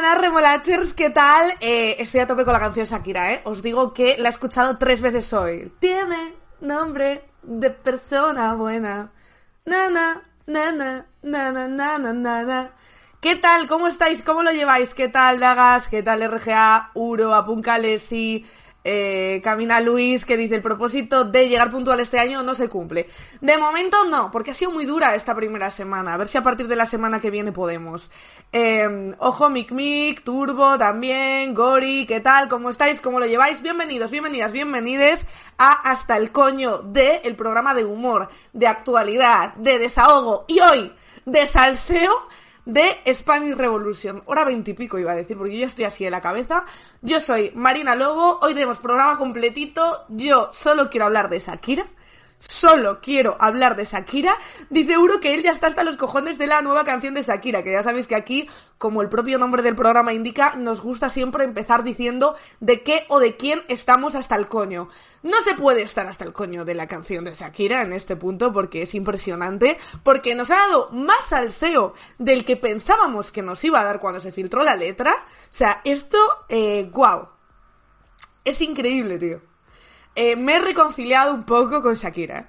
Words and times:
Buenas, 0.00 0.20
remolachers, 0.20 0.94
¿qué 0.94 1.10
tal? 1.10 1.54
Eh, 1.60 1.96
estoy 1.98 2.20
a 2.20 2.26
tope 2.28 2.44
con 2.44 2.52
la 2.52 2.60
canción 2.60 2.86
Shakira, 2.86 3.32
¿eh? 3.32 3.40
Os 3.42 3.62
digo 3.62 3.92
que 3.92 4.16
la 4.16 4.28
he 4.28 4.30
escuchado 4.30 4.78
tres 4.78 5.00
veces 5.00 5.32
hoy. 5.32 5.72
Tiene 5.80 6.36
nombre 6.60 7.24
de 7.42 7.70
persona 7.70 8.54
buena. 8.54 9.10
Nana, 9.64 10.22
nana, 10.46 11.06
nana, 11.22 11.66
nana, 11.66 12.12
nana. 12.12 12.70
¿Qué 13.20 13.34
tal? 13.34 13.66
¿Cómo 13.66 13.88
estáis? 13.88 14.22
¿Cómo 14.22 14.44
lo 14.44 14.52
lleváis? 14.52 14.94
¿Qué 14.94 15.08
tal 15.08 15.40
Dagas? 15.40 15.88
¿Qué 15.88 16.04
tal 16.04 16.22
RGA? 16.22 16.92
Uro, 16.94 17.34
Apuncalesi, 17.34 18.46
eh, 18.84 19.40
Camina 19.42 19.80
Luis, 19.80 20.24
que 20.24 20.36
dice 20.36 20.54
el 20.54 20.62
propósito 20.62 21.24
de 21.24 21.48
llegar 21.48 21.70
puntual 21.70 22.00
este 22.00 22.18
año 22.18 22.42
no 22.42 22.54
se 22.54 22.68
cumple. 22.68 23.08
De 23.40 23.58
momento 23.58 24.04
no, 24.04 24.30
porque 24.30 24.52
ha 24.52 24.54
sido 24.54 24.70
muy 24.70 24.86
dura 24.86 25.14
esta 25.14 25.34
primera 25.34 25.70
semana. 25.70 26.14
A 26.14 26.16
ver 26.16 26.28
si 26.28 26.38
a 26.38 26.42
partir 26.42 26.68
de 26.68 26.76
la 26.76 26.86
semana 26.86 27.20
que 27.20 27.30
viene 27.30 27.52
podemos. 27.52 28.10
Eh, 28.52 29.14
ojo, 29.18 29.50
Mic 29.50 29.72
Mic, 29.72 30.22
Turbo 30.22 30.78
también, 30.78 31.54
Gori, 31.54 32.06
¿qué 32.06 32.20
tal? 32.20 32.48
¿Cómo 32.48 32.70
estáis? 32.70 33.00
¿Cómo 33.00 33.20
lo 33.20 33.26
lleváis? 33.26 33.60
Bienvenidos, 33.60 34.10
bienvenidas, 34.10 34.52
bienvenides 34.52 35.26
a 35.58 35.72
Hasta 35.72 36.16
el 36.16 36.32
Coño 36.32 36.78
de 36.78 37.20
el 37.24 37.36
programa 37.36 37.74
de 37.74 37.84
humor, 37.84 38.30
de 38.52 38.66
actualidad, 38.66 39.54
de 39.54 39.78
desahogo 39.78 40.44
y 40.48 40.60
hoy 40.60 40.92
de 41.26 41.46
salseo 41.46 42.28
de 42.68 43.00
Spanish 43.14 43.56
Revolution. 43.56 44.22
Hora 44.26 44.44
veintipico 44.44 44.98
iba 44.98 45.12
a 45.12 45.16
decir, 45.16 45.38
porque 45.38 45.58
yo 45.58 45.66
estoy 45.66 45.86
así 45.86 46.04
de 46.04 46.10
la 46.10 46.20
cabeza. 46.20 46.66
Yo 47.00 47.18
soy 47.18 47.50
Marina 47.54 47.96
Lobo, 47.96 48.38
hoy 48.42 48.52
tenemos 48.52 48.78
programa 48.78 49.16
completito. 49.16 50.04
Yo 50.10 50.50
solo 50.52 50.90
quiero 50.90 51.06
hablar 51.06 51.30
de 51.30 51.40
Shakira. 51.40 51.86
Solo 52.38 53.00
quiero 53.00 53.36
hablar 53.40 53.74
de 53.74 53.84
Shakira. 53.84 54.36
Dice 54.70 54.96
Uro 54.96 55.20
que 55.20 55.34
él 55.34 55.42
ya 55.42 55.50
está 55.50 55.66
hasta 55.66 55.82
los 55.82 55.96
cojones 55.96 56.38
de 56.38 56.46
la 56.46 56.62
nueva 56.62 56.84
canción 56.84 57.14
de 57.14 57.22
Shakira, 57.22 57.64
que 57.64 57.72
ya 57.72 57.82
sabéis 57.82 58.06
que 58.06 58.14
aquí, 58.14 58.48
como 58.78 59.02
el 59.02 59.08
propio 59.08 59.38
nombre 59.38 59.62
del 59.62 59.74
programa 59.74 60.12
indica, 60.12 60.54
nos 60.54 60.80
gusta 60.80 61.10
siempre 61.10 61.44
empezar 61.44 61.82
diciendo 61.82 62.36
de 62.60 62.82
qué 62.82 63.06
o 63.08 63.18
de 63.18 63.36
quién 63.36 63.62
estamos 63.68 64.14
hasta 64.14 64.36
el 64.36 64.46
coño. 64.46 64.88
No 65.24 65.42
se 65.42 65.54
puede 65.54 65.82
estar 65.82 66.06
hasta 66.06 66.24
el 66.24 66.32
coño 66.32 66.64
de 66.64 66.76
la 66.76 66.86
canción 66.86 67.24
de 67.24 67.34
Shakira 67.34 67.82
en 67.82 67.92
este 67.92 68.14
punto 68.14 68.52
porque 68.52 68.82
es 68.82 68.94
impresionante, 68.94 69.76
porque 70.04 70.36
nos 70.36 70.50
ha 70.50 70.56
dado 70.56 70.90
más 70.92 71.24
salseo 71.28 71.94
del 72.18 72.44
que 72.44 72.56
pensábamos 72.56 73.32
que 73.32 73.42
nos 73.42 73.64
iba 73.64 73.80
a 73.80 73.84
dar 73.84 73.98
cuando 73.98 74.20
se 74.20 74.30
filtró 74.30 74.62
la 74.62 74.76
letra. 74.76 75.12
O 75.12 75.46
sea, 75.50 75.80
esto, 75.84 76.18
eh. 76.48 76.88
Es 78.44 78.60
increíble, 78.60 79.18
tío. 79.18 79.47
Eh, 80.20 80.34
me 80.34 80.56
he 80.56 80.58
reconciliado 80.58 81.32
un 81.32 81.44
poco 81.44 81.80
con 81.80 81.94
Shakira. 81.94 82.48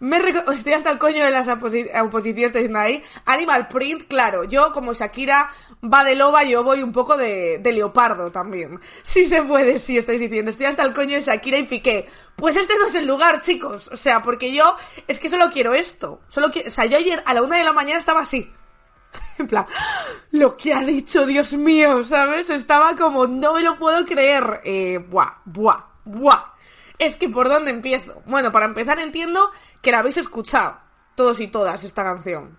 Estoy 0.00 0.74
hasta 0.74 0.92
el 0.92 0.98
coño 0.98 1.24
de 1.24 1.32
las 1.32 1.48
oposiciones 1.48 2.76
ahí. 2.76 3.02
Animal 3.24 3.66
Print, 3.66 4.04
claro. 4.06 4.44
Yo, 4.44 4.72
como 4.72 4.92
Shakira 4.92 5.50
va 5.82 6.04
de 6.04 6.14
loba, 6.14 6.44
yo 6.44 6.62
voy 6.62 6.84
un 6.84 6.92
poco 6.92 7.16
de, 7.16 7.60
leopardo 7.64 8.30
también. 8.30 8.78
Si 9.02 9.24
se 9.24 9.42
puede, 9.42 9.80
si 9.80 9.98
estáis 9.98 10.20
diciendo. 10.20 10.52
Estoy 10.52 10.66
hasta 10.66 10.84
el 10.84 10.92
coño 10.92 11.16
de 11.16 11.22
Shakira 11.22 11.58
y 11.58 11.64
Piqué. 11.64 12.08
Pues 12.36 12.54
este 12.54 12.74
no 12.78 12.86
es 12.86 12.94
el 12.94 13.08
lugar, 13.08 13.40
chicos. 13.40 13.90
O 13.92 13.96
sea, 13.96 14.22
porque 14.22 14.54
yo 14.54 14.76
es 15.08 15.18
que 15.18 15.28
solo 15.28 15.50
quiero 15.50 15.74
esto. 15.74 16.20
Solo 16.28 16.52
quiero... 16.52 16.68
O 16.68 16.70
sea, 16.70 16.84
yo 16.86 16.96
ayer 16.96 17.20
a 17.26 17.34
la 17.34 17.42
una 17.42 17.56
de 17.56 17.64
la 17.64 17.72
mañana 17.72 17.98
estaba 17.98 18.20
así. 18.20 18.52
En 19.36 19.48
plan, 19.48 19.66
lo 20.30 20.56
que 20.56 20.72
ha 20.72 20.84
dicho, 20.84 21.26
Dios 21.26 21.54
mío, 21.54 22.04
¿sabes? 22.04 22.50
Estaba 22.50 22.94
como, 22.94 23.26
no 23.26 23.54
me 23.54 23.62
lo 23.62 23.76
puedo 23.80 24.06
creer. 24.06 24.60
Eh, 24.62 24.98
buah, 24.98 25.42
buah, 25.44 25.84
buah. 26.04 26.59
Es 27.00 27.16
que 27.16 27.30
por 27.30 27.48
dónde 27.48 27.70
empiezo. 27.70 28.22
Bueno, 28.26 28.52
para 28.52 28.66
empezar 28.66 28.98
entiendo 28.98 29.50
que 29.80 29.90
la 29.90 30.00
habéis 30.00 30.18
escuchado, 30.18 30.78
todos 31.14 31.40
y 31.40 31.48
todas, 31.48 31.82
esta 31.82 32.04
canción. 32.04 32.58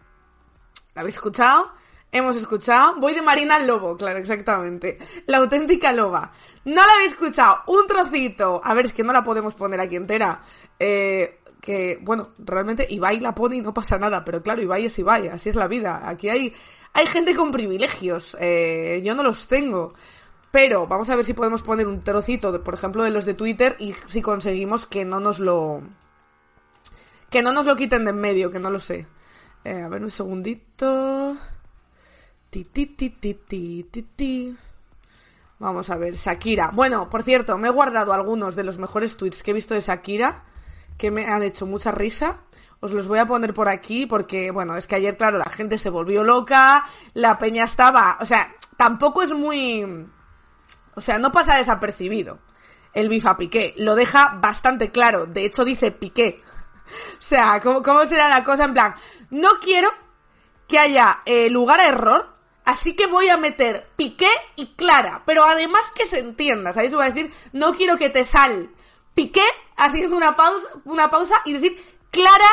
¿La 0.95 1.01
habéis 1.01 1.17
escuchado? 1.17 1.71
Hemos 2.11 2.35
escuchado. 2.35 2.95
Voy 2.99 3.13
de 3.13 3.21
Marina 3.21 3.57
al 3.57 3.67
Lobo, 3.67 3.95
claro, 3.95 4.17
exactamente. 4.17 4.97
La 5.27 5.37
auténtica 5.37 5.91
loba. 5.91 6.31
No 6.65 6.83
la 6.83 6.91
habéis 6.91 7.11
escuchado. 7.11 7.59
Un 7.67 7.85
trocito. 7.85 8.59
A 8.63 8.73
ver, 8.73 8.87
es 8.87 8.93
que 8.93 9.03
no 9.03 9.13
la 9.13 9.23
podemos 9.23 9.53
poner 9.53 9.79
aquí 9.79 9.95
entera. 9.95 10.41
Eh, 10.79 11.41
que, 11.61 11.99
bueno, 12.01 12.31
realmente 12.39 12.87
Ibai 12.89 13.19
la 13.19 13.35
pone 13.35 13.57
y 13.57 13.61
no 13.61 13.75
pasa 13.75 13.99
nada. 13.99 14.25
Pero 14.25 14.41
claro, 14.41 14.59
Ibai 14.59 14.87
es 14.87 14.97
Ibai, 14.97 15.27
así 15.27 15.49
es 15.49 15.55
la 15.55 15.67
vida. 15.67 16.01
Aquí 16.09 16.29
hay, 16.29 16.51
hay 16.93 17.05
gente 17.05 17.35
con 17.35 17.51
privilegios. 17.51 18.35
Eh, 18.41 19.03
yo 19.05 19.13
no 19.13 19.21
los 19.21 19.47
tengo. 19.47 19.93
Pero 20.51 20.85
vamos 20.85 21.09
a 21.09 21.15
ver 21.15 21.23
si 21.23 21.33
podemos 21.33 21.63
poner 21.63 21.87
un 21.87 22.01
trocito, 22.01 22.61
por 22.63 22.73
ejemplo, 22.73 23.03
de 23.03 23.09
los 23.09 23.25
de 23.25 23.33
Twitter 23.33 23.77
y 23.79 23.95
si 24.07 24.21
conseguimos 24.21 24.85
que 24.85 25.05
no 25.05 25.19
nos 25.19 25.39
lo... 25.39 25.81
Que 27.29 27.41
no 27.41 27.53
nos 27.53 27.65
lo 27.65 27.77
quiten 27.77 28.03
de 28.03 28.11
en 28.11 28.19
medio, 28.19 28.51
que 28.51 28.59
no 28.59 28.69
lo 28.69 28.81
sé. 28.81 29.07
Eh, 29.63 29.81
a 29.81 29.87
ver, 29.87 30.01
un 30.03 30.09
segundito. 30.09 31.37
Ti, 32.49 32.65
ti, 32.65 32.87
ti, 32.87 33.11
ti, 33.11 33.33
ti, 33.35 33.87
ti, 33.89 34.01
ti. 34.01 34.57
Vamos 35.59 35.89
a 35.89 35.95
ver, 35.95 36.15
Shakira. 36.15 36.71
Bueno, 36.73 37.09
por 37.09 37.23
cierto, 37.23 37.57
me 37.57 37.69
he 37.69 37.71
guardado 37.71 38.11
algunos 38.11 38.57
de 38.57 38.65
los 38.65 38.77
mejores 38.77 39.15
tweets 39.15 39.43
que 39.43 39.51
he 39.51 39.53
visto 39.53 39.73
de 39.73 39.79
Shakira, 39.79 40.43
que 40.97 41.11
me 41.11 41.27
han 41.27 41.43
hecho 41.43 41.65
mucha 41.65 41.91
risa. 41.91 42.41
Os 42.81 42.91
los 42.91 43.07
voy 43.07 43.19
a 43.19 43.27
poner 43.27 43.53
por 43.53 43.69
aquí 43.69 44.05
porque, 44.05 44.51
bueno, 44.51 44.75
es 44.75 44.85
que 44.85 44.95
ayer, 44.95 45.15
claro, 45.15 45.37
la 45.37 45.49
gente 45.49 45.77
se 45.77 45.89
volvió 45.89 46.23
loca, 46.23 46.85
la 47.13 47.37
peña 47.37 47.63
estaba... 47.63 48.17
O 48.19 48.25
sea, 48.25 48.53
tampoco 48.75 49.21
es 49.21 49.31
muy 49.31 50.09
o 51.01 51.03
sea, 51.03 51.17
no 51.17 51.31
pasa 51.31 51.57
desapercibido 51.57 52.37
el 52.93 53.09
bifa 53.09 53.35
Piqué. 53.35 53.73
Lo 53.77 53.95
deja 53.95 54.37
bastante 54.39 54.91
claro. 54.91 55.25
De 55.25 55.45
hecho, 55.45 55.65
dice 55.65 55.91
Piqué. 55.91 56.43
O 57.17 57.21
sea, 57.21 57.59
¿cómo, 57.61 57.81
cómo 57.81 58.05
será 58.05 58.27
la 58.27 58.43
cosa? 58.43 58.65
En 58.65 58.73
plan, 58.73 58.93
no 59.29 59.61
quiero 59.61 59.89
que 60.67 60.77
haya 60.77 61.21
eh, 61.25 61.49
lugar 61.49 61.79
a 61.79 61.87
error. 61.87 62.33
Así 62.65 62.95
que 62.95 63.07
voy 63.07 63.29
a 63.29 63.37
meter 63.37 63.89
Piqué 63.95 64.29
y 64.57 64.75
Clara. 64.75 65.23
Pero 65.25 65.43
además 65.43 65.89
que 65.95 66.05
se 66.05 66.19
entienda. 66.19 66.71
¿Sabéis? 66.73 66.93
Voy 66.93 67.05
a 67.05 67.09
decir, 67.09 67.33
no 67.53 67.73
quiero 67.73 67.97
que 67.97 68.09
te 68.09 68.25
sal 68.25 68.69
Piqué 69.15 69.45
haciendo 69.77 70.15
una 70.17 70.35
pausa, 70.35 70.67
una 70.85 71.09
pausa 71.09 71.41
y 71.45 71.53
decir 71.53 71.83
Clara 72.11 72.49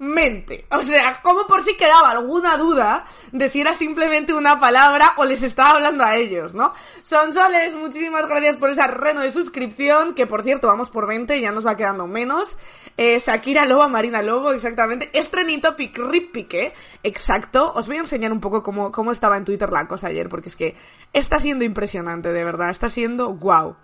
mente. 0.00 0.64
O 0.70 0.82
sea, 0.82 1.20
como 1.22 1.46
por 1.46 1.62
si 1.62 1.76
quedaba 1.76 2.10
alguna 2.10 2.56
duda 2.56 3.04
de 3.32 3.50
si 3.50 3.60
era 3.60 3.74
simplemente 3.74 4.32
una 4.32 4.58
palabra 4.58 5.12
o 5.18 5.26
les 5.26 5.42
estaba 5.42 5.72
hablando 5.72 6.02
a 6.02 6.16
ellos, 6.16 6.54
¿no? 6.54 6.72
Sonsoles, 7.02 7.74
muchísimas 7.74 8.26
gracias 8.26 8.56
por 8.56 8.70
esa 8.70 8.86
reno 8.86 9.20
de 9.20 9.30
suscripción, 9.30 10.14
que 10.14 10.26
por 10.26 10.42
cierto, 10.42 10.68
vamos 10.68 10.90
por 10.90 11.06
20, 11.06 11.38
ya 11.38 11.52
nos 11.52 11.66
va 11.66 11.76
quedando 11.76 12.06
menos. 12.06 12.56
Eh, 12.96 13.20
Shakira 13.20 13.66
Loba, 13.66 13.88
Marina 13.88 14.22
Lobo, 14.22 14.52
exactamente. 14.52 15.10
Estrenito 15.12 15.76
Pic 15.76 15.98
Rip 15.98 16.32
Pique, 16.32 16.72
exacto. 17.02 17.70
Os 17.74 17.86
voy 17.86 17.96
a 17.96 18.00
enseñar 18.00 18.32
un 18.32 18.40
poco 18.40 18.62
cómo, 18.62 18.90
cómo 18.90 19.12
estaba 19.12 19.36
en 19.36 19.44
Twitter 19.44 19.70
la 19.70 19.86
cosa 19.86 20.08
ayer, 20.08 20.30
porque 20.30 20.48
es 20.48 20.56
que 20.56 20.76
está 21.12 21.38
siendo 21.40 21.66
impresionante, 21.66 22.32
de 22.32 22.42
verdad. 22.42 22.70
Está 22.70 22.88
siendo 22.88 23.34
wow. 23.34 23.76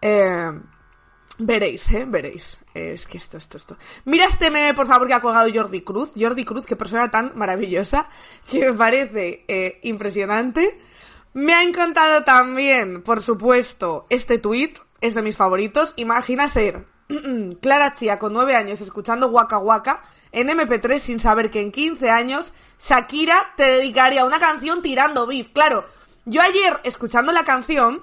Eh, 0.00 0.50
Veréis, 1.38 1.90
¿eh? 1.92 2.04
Veréis. 2.06 2.58
Es 2.74 3.06
que 3.06 3.18
esto, 3.18 3.36
esto, 3.36 3.56
esto. 3.56 3.76
Mira 4.04 4.26
este 4.26 4.50
meme, 4.50 4.74
por 4.74 4.86
favor, 4.86 5.06
que 5.08 5.14
ha 5.14 5.20
colgado 5.20 5.48
Jordi 5.52 5.82
Cruz. 5.82 6.12
Jordi 6.18 6.44
Cruz, 6.44 6.66
qué 6.66 6.76
persona 6.76 7.10
tan 7.10 7.32
maravillosa, 7.34 8.08
que 8.50 8.66
me 8.66 8.72
parece 8.72 9.44
eh, 9.48 9.80
impresionante. 9.82 10.78
Me 11.34 11.54
ha 11.54 11.62
encantado 11.62 12.24
también, 12.24 13.02
por 13.02 13.22
supuesto, 13.22 14.06
este 14.10 14.38
tweet. 14.38 14.74
Es 15.00 15.14
de 15.14 15.22
mis 15.22 15.36
favoritos. 15.36 15.94
Imagina 15.96 16.48
ser 16.48 16.86
Clara 17.60 17.92
Chía 17.92 18.18
con 18.18 18.32
nueve 18.32 18.54
años 18.54 18.80
escuchando 18.80 19.28
Waka 19.28 19.58
Waka 19.58 20.02
en 20.30 20.48
MP3 20.48 20.98
sin 20.98 21.20
saber 21.20 21.50
que 21.50 21.60
en 21.60 21.72
15 21.72 22.10
años 22.10 22.52
Shakira 22.80 23.52
te 23.56 23.64
dedicaría 23.64 24.24
una 24.24 24.38
canción 24.38 24.82
tirando 24.82 25.26
beef. 25.26 25.48
Claro, 25.52 25.84
yo 26.24 26.40
ayer 26.40 26.80
escuchando 26.84 27.32
la 27.32 27.44
canción 27.44 28.02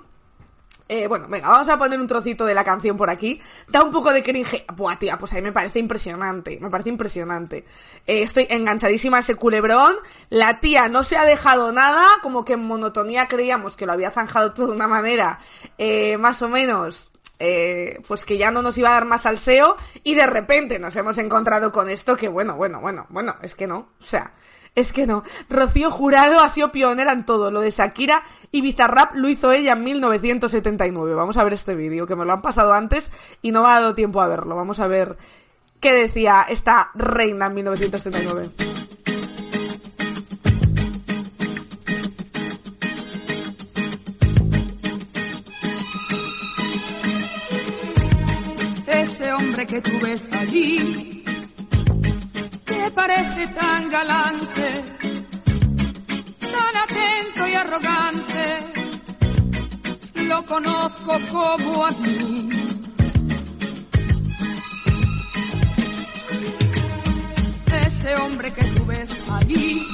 eh, 0.91 1.07
bueno, 1.07 1.27
venga, 1.29 1.47
vamos 1.47 1.69
a 1.69 1.77
poner 1.77 1.99
un 1.99 2.07
trocito 2.07 2.45
de 2.45 2.55
la 2.55 2.63
canción 2.63 2.97
por 2.97 3.11
aquí. 3.11 3.39
Da 3.67 3.83
un 3.83 3.91
poco 3.91 4.11
de 4.11 4.23
cringe. 4.23 4.65
Buah, 4.75 4.97
tía, 4.97 5.19
pues 5.19 5.31
a 5.33 5.35
mí 5.35 5.43
me 5.43 5.51
parece 5.51 5.77
impresionante. 5.77 6.57
Me 6.59 6.71
parece 6.71 6.89
impresionante. 6.89 7.63
Eh, 8.07 8.23
estoy 8.23 8.47
enganchadísima 8.49 9.17
a 9.17 9.19
ese 9.19 9.35
culebrón. 9.35 9.95
La 10.29 10.59
tía 10.59 10.89
no 10.89 11.03
se 11.03 11.15
ha 11.15 11.25
dejado 11.25 11.71
nada. 11.71 12.07
Como 12.23 12.43
que 12.43 12.53
en 12.53 12.63
monotonía 12.63 13.27
creíamos 13.27 13.77
que 13.77 13.85
lo 13.85 13.93
había 13.93 14.09
zanjado 14.09 14.51
todo 14.51 14.67
de 14.67 14.73
una 14.73 14.87
manera 14.87 15.39
eh, 15.77 16.17
más 16.17 16.41
o 16.41 16.49
menos 16.49 17.11
eh, 17.39 18.01
pues 18.07 18.25
que 18.25 18.37
ya 18.37 18.51
no 18.51 18.61
nos 18.61 18.77
iba 18.77 18.89
a 18.89 18.93
dar 18.93 19.05
más 19.05 19.21
salseo 19.21 19.77
y 20.03 20.15
de 20.15 20.27
repente 20.27 20.77
nos 20.77 20.95
hemos 20.95 21.17
encontrado 21.17 21.71
con 21.71 21.89
esto 21.89 22.17
que 22.17 22.27
bueno, 22.27 22.57
bueno, 22.57 22.81
bueno, 22.81 23.07
bueno, 23.09 23.37
es 23.41 23.55
que 23.55 23.65
no, 23.65 23.77
o 23.77 24.03
sea, 24.03 24.33
es 24.79 24.93
que 24.93 25.05
no. 25.05 25.23
Rocío 25.49 25.91
Jurado 25.91 26.39
ha 26.39 26.49
sido 26.49 26.71
pionera 26.71 27.11
en 27.11 27.25
todo. 27.25 27.51
Lo 27.51 27.61
de 27.61 27.71
Shakira 27.71 28.23
y 28.51 28.61
Bizarrap 28.61 29.15
lo 29.15 29.29
hizo 29.29 29.51
ella 29.51 29.73
en 29.73 29.83
1979. 29.83 31.13
Vamos 31.13 31.37
a 31.37 31.43
ver 31.43 31.53
este 31.53 31.75
vídeo, 31.75 32.07
que 32.07 32.15
me 32.15 32.25
lo 32.25 32.33
han 32.33 32.41
pasado 32.41 32.73
antes 32.73 33.11
y 33.41 33.51
no 33.51 33.61
me 33.61 33.69
ha 33.69 33.79
dado 33.79 33.95
tiempo 33.95 34.21
a 34.21 34.27
verlo. 34.27 34.55
Vamos 34.55 34.79
a 34.79 34.87
ver 34.87 35.17
qué 35.79 35.93
decía 35.93 36.45
esta 36.47 36.91
reina 36.95 37.47
en 37.47 37.53
1979. 37.55 38.49
Ese 48.87 49.31
hombre 49.31 49.65
que 49.65 49.81
tú 49.81 49.91
ves 50.01 50.27
allí, 50.31 51.18
que 52.79 52.91
parece 52.91 53.47
tan 53.47 53.89
galante, 53.89 54.67
tan 56.53 56.73
atento 56.85 57.47
y 57.47 57.53
arrogante, 57.53 58.45
lo 60.31 60.45
conozco 60.45 61.19
como 61.31 61.85
a 61.85 61.91
mí. 61.91 62.49
Ese 67.87 68.15
hombre 68.15 68.53
que 68.53 68.63
tú 68.63 68.85
ves 68.85 69.09
allí, 69.29 69.85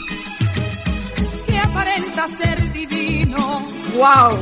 que 1.47 1.57
aparenta 1.57 2.27
ser 2.27 2.71
divino, 2.71 3.61
¡Wow! 3.95 4.33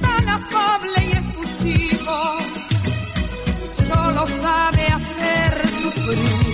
tan 0.00 0.28
afable 0.28 0.98
y 1.08 1.12
efusivo, 1.22 2.16
solo 3.88 4.26
sabe 4.42 4.86
hacer 4.98 5.68
sufrir. 5.82 6.53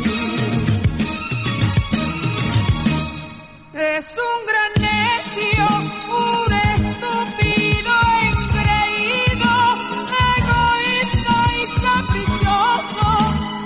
Es 3.81 4.07
un 4.09 4.47
gran 4.47 4.73
necio, 4.83 5.67
un 6.11 6.53
estúpido 6.53 7.93
engreído, 8.21 9.53
egoísta 10.37 11.37
y 11.57 11.65
caprichoso, 11.81 13.09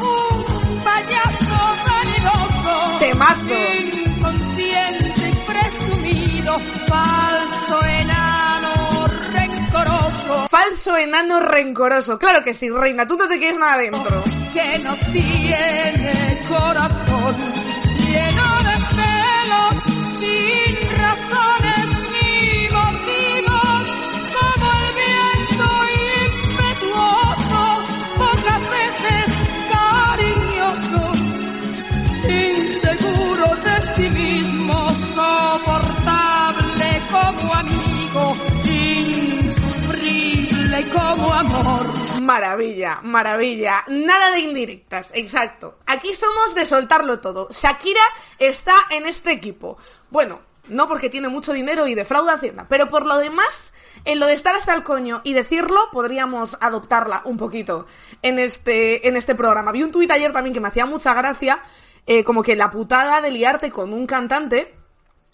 un 0.01 0.81
payaso 0.85 1.59
vanidoso, 1.85 2.99
Temazo. 3.01 3.59
inconsciente 3.83 5.25
y 5.29 5.35
presumido, 5.51 6.53
falso 6.87 7.85
enano 7.85 8.73
rencoroso. 9.33 10.49
Falso 10.49 10.97
enano 10.97 11.41
rencoroso. 11.41 12.19
Claro 12.21 12.43
que 12.45 12.55
sí, 12.55 12.71
reina, 12.71 13.05
tú 13.05 13.17
no 13.17 13.27
te 13.27 13.39
quieres 13.41 13.59
nada 13.59 13.79
dentro. 13.79 14.23
que 14.53 14.79
no 14.79 14.95
tiene 15.13 16.41
corazón, 16.49 17.35
Maravilla, 42.23 43.01
maravilla. 43.03 43.85
Nada 43.89 44.31
de 44.31 44.41
indirectas, 44.41 45.11
exacto. 45.15 45.79
Aquí 45.87 46.15
somos 46.15 46.55
de 46.55 46.67
soltarlo 46.67 47.21
todo. 47.21 47.49
Shakira 47.51 48.03
está 48.39 48.75
en 48.91 49.07
este 49.07 49.33
equipo. 49.33 49.77
Bueno, 50.11 50.41
no 50.69 50.89
porque 50.89 51.11
tiene 51.11 51.29
mucho 51.29 51.53
dinero 51.53 51.87
y 51.87 51.95
defrauda 51.95 52.35
Hacienda, 52.35 52.67
pero 52.69 52.89
por 52.89 53.05
lo 53.07 53.19
demás, 53.19 53.73
en 54.05 54.19
lo 54.19 54.27
de 54.27 54.35
estar 54.35 54.57
hasta 54.57 54.75
el 54.75 54.83
coño 54.83 55.21
y 55.25 55.35
decirlo, 55.35 55.79
podríamos 55.93 56.57
adoptarla 56.61 57.23
un 57.25 57.37
poquito 57.37 57.87
en 58.23 58.39
este, 58.39 59.07
en 59.07 59.17
este 59.17 59.35
programa. 59.35 59.73
Vi 59.73 59.83
un 59.83 59.93
tuit 59.93 60.11
ayer 60.11 60.33
también 60.33 60.55
que 60.55 60.61
me 60.61 60.69
hacía 60.69 60.87
mucha 60.87 61.13
gracia, 61.15 61.63
eh, 62.07 62.25
como 62.25 62.43
que 62.43 62.57
la 62.57 62.71
putada 62.71 63.21
de 63.21 63.31
liarte 63.31 63.71
con 63.71 63.93
un 63.93 64.07
cantante, 64.07 64.75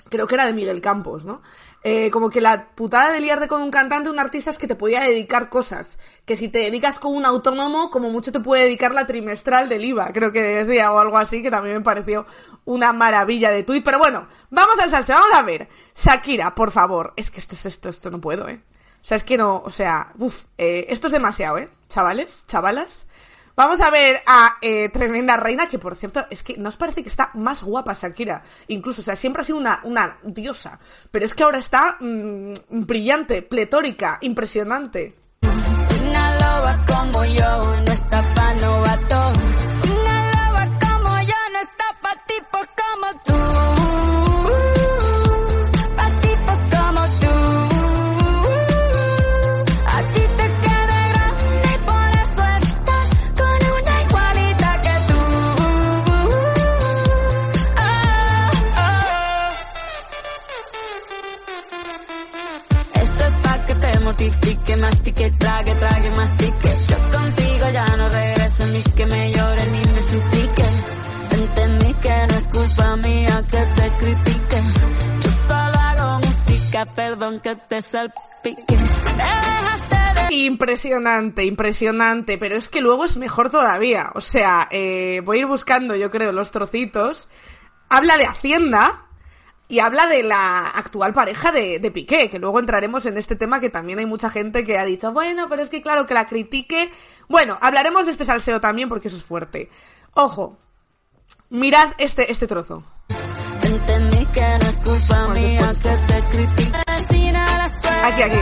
creo 0.09 0.27
que 0.27 0.35
era 0.35 0.47
de 0.47 0.53
Miguel 0.53 0.81
Campos, 0.81 1.25
¿no? 1.25 1.43
Eh, 1.83 2.11
como 2.11 2.29
que 2.29 2.43
la 2.43 2.69
putada 2.75 3.11
de 3.11 3.21
liarte 3.21 3.49
con 3.49 3.63
un 3.63 3.71
cantante, 3.71 4.11
un 4.11 4.19
artista 4.19 4.51
es 4.51 4.59
que 4.59 4.67
te 4.67 4.75
podía 4.75 5.01
dedicar 5.01 5.49
cosas. 5.49 5.99
Que 6.27 6.37
si 6.37 6.49
te 6.49 6.59
dedicas 6.59 6.99
con 6.99 7.15
un 7.15 7.25
autónomo, 7.25 7.91
como 7.91 8.11
mucho 8.11 8.33
te 8.33 8.41
puede 8.41 8.65
dedicar 8.65 8.93
la 8.93 9.07
trimestral 9.07 9.69
del 9.69 9.85
IVA, 9.85 10.13
creo 10.13 10.31
que 10.33 10.43
decía, 10.43 10.93
o 10.93 10.99
algo 10.99 11.17
así, 11.17 11.43
que 11.43 11.51
también 11.51 11.77
me 11.77 11.83
pareció 11.83 12.27
una 12.67 12.93
maravilla 12.93 13.51
de 13.51 13.63
tuit. 13.63 13.83
Pero 13.83 13.99
bueno, 13.99 14.29
vamos 14.51 14.79
al 14.79 14.91
salseo, 14.91 15.17
vamos 15.17 15.37
a 15.37 15.43
ver. 15.43 15.69
Shakira, 15.95 16.55
por 16.55 16.71
favor. 16.71 17.15
Es 17.17 17.31
que 17.31 17.41
esto 17.41 17.55
es 17.55 17.65
esto, 17.65 17.89
esto 17.89 18.11
no 18.11 18.21
puedo, 18.21 18.49
eh. 18.49 18.63
O 19.03 19.05
sea, 19.05 19.17
es 19.17 19.25
que 19.25 19.39
no, 19.39 19.63
o 19.65 19.71
sea, 19.71 20.13
uff, 20.19 20.45
eh, 20.59 20.87
esto 20.91 21.07
es 21.07 21.15
demasiado, 21.15 21.57
eh. 21.57 21.71
Chavales, 21.89 22.45
chavalas. 22.47 23.07
Vamos 23.61 23.79
a 23.83 23.91
ver 23.91 24.23
a 24.27 24.57
eh, 24.63 24.89
Tremenda 24.89 25.37
Reina, 25.37 25.69
que 25.69 25.79
por 25.79 25.95
cierto, 25.95 26.25
es 26.31 26.43
que 26.43 26.57
nos 26.57 26.79
parece 26.79 27.03
que 27.03 27.11
está 27.11 27.31
más 27.35 27.63
guapa 27.63 27.93
Shakira. 27.93 28.43
Incluso, 28.69 29.03
o 29.03 29.05
sea, 29.05 29.17
siempre 29.17 29.43
ha 29.43 29.45
sido 29.45 29.59
una, 29.59 29.83
una 29.85 30.17
diosa. 30.23 30.79
Pero 31.11 31.27
es 31.27 31.35
que 31.35 31.43
ahora 31.43 31.59
está 31.59 31.99
mm, 32.01 32.55
brillante, 32.71 33.43
pletórica, 33.43 34.17
impresionante. 34.23 35.15
Perdón 77.01 77.41
que 77.41 77.57
te 77.57 77.81
salpique. 77.81 78.77
De 80.29 80.35
Impresionante, 80.35 81.45
impresionante, 81.45 82.37
pero 82.37 82.57
es 82.57 82.69
que 82.69 82.83
luego 82.83 83.07
es 83.07 83.17
mejor 83.17 83.51
todavía. 83.51 84.11
O 84.15 84.21
sea, 84.21 84.69
eh, 84.71 85.23
voy 85.25 85.39
a 85.39 85.41
ir 85.41 85.47
buscando, 85.47 85.97
yo 85.97 86.11
creo, 86.11 86.31
los 86.33 86.51
trocitos. 86.51 87.27
Habla 87.89 88.19
de 88.19 88.27
Hacienda 88.27 89.07
y 89.67 89.81
habla 89.81 90.07
de 90.09 90.23
la 90.23 90.61
actual 90.67 91.15
pareja 91.15 91.53
de, 91.53 91.79
de 91.79 91.91
Piqué, 91.91 92.29
que 92.29 92.39
luego 92.39 92.61
entraremos 92.61 93.07
en 93.07 93.17
este 93.17 93.35
tema 93.35 93.61
que 93.61 93.71
también 93.71 93.99
hay 93.99 94.07
mucha 94.07 94.29
gente 94.29 94.63
que 94.65 94.79
ha 94.79 94.85
dicho, 94.85 95.11
bueno, 95.13 95.47
pero 95.49 95.63
es 95.63 95.71
que 95.71 95.81
claro, 95.81 96.07
que 96.07 96.15
la 96.15 96.27
critique. 96.27 96.93
Bueno, 97.29 97.59
hablaremos 97.63 98.05
de 98.05 98.13
este 98.13 98.27
salseo 98.27 98.61
también 98.61 98.91
porque 98.91 99.09
eso 99.09 99.17
es 99.17 99.25
fuerte. 99.25 99.71
Ojo, 100.13 100.59
mirad 101.49 101.93
este, 101.99 102.31
este 102.31 102.47
trozo. 102.47 102.85
Aquí, 108.03 108.23
aquí. 108.23 108.39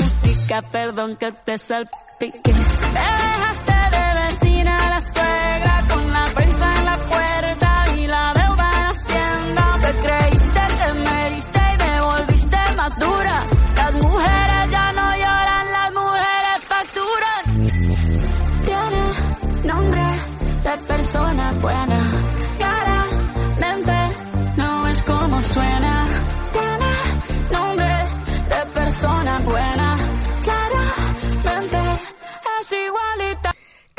Música, 0.00 0.62
perdón 0.70 1.16
que 1.16 1.32
te 1.32 1.58
salpique. 1.58 2.52
Me 2.92 3.00
dejaste 3.00 3.72
de 3.72 4.04
vecina 4.20 4.76
la 4.90 5.00
suegra 5.00 5.78
con 5.88 6.12
la 6.12 6.24
prensa 6.34 6.74
en 6.76 6.84
la 6.84 6.96
puerta 7.08 7.31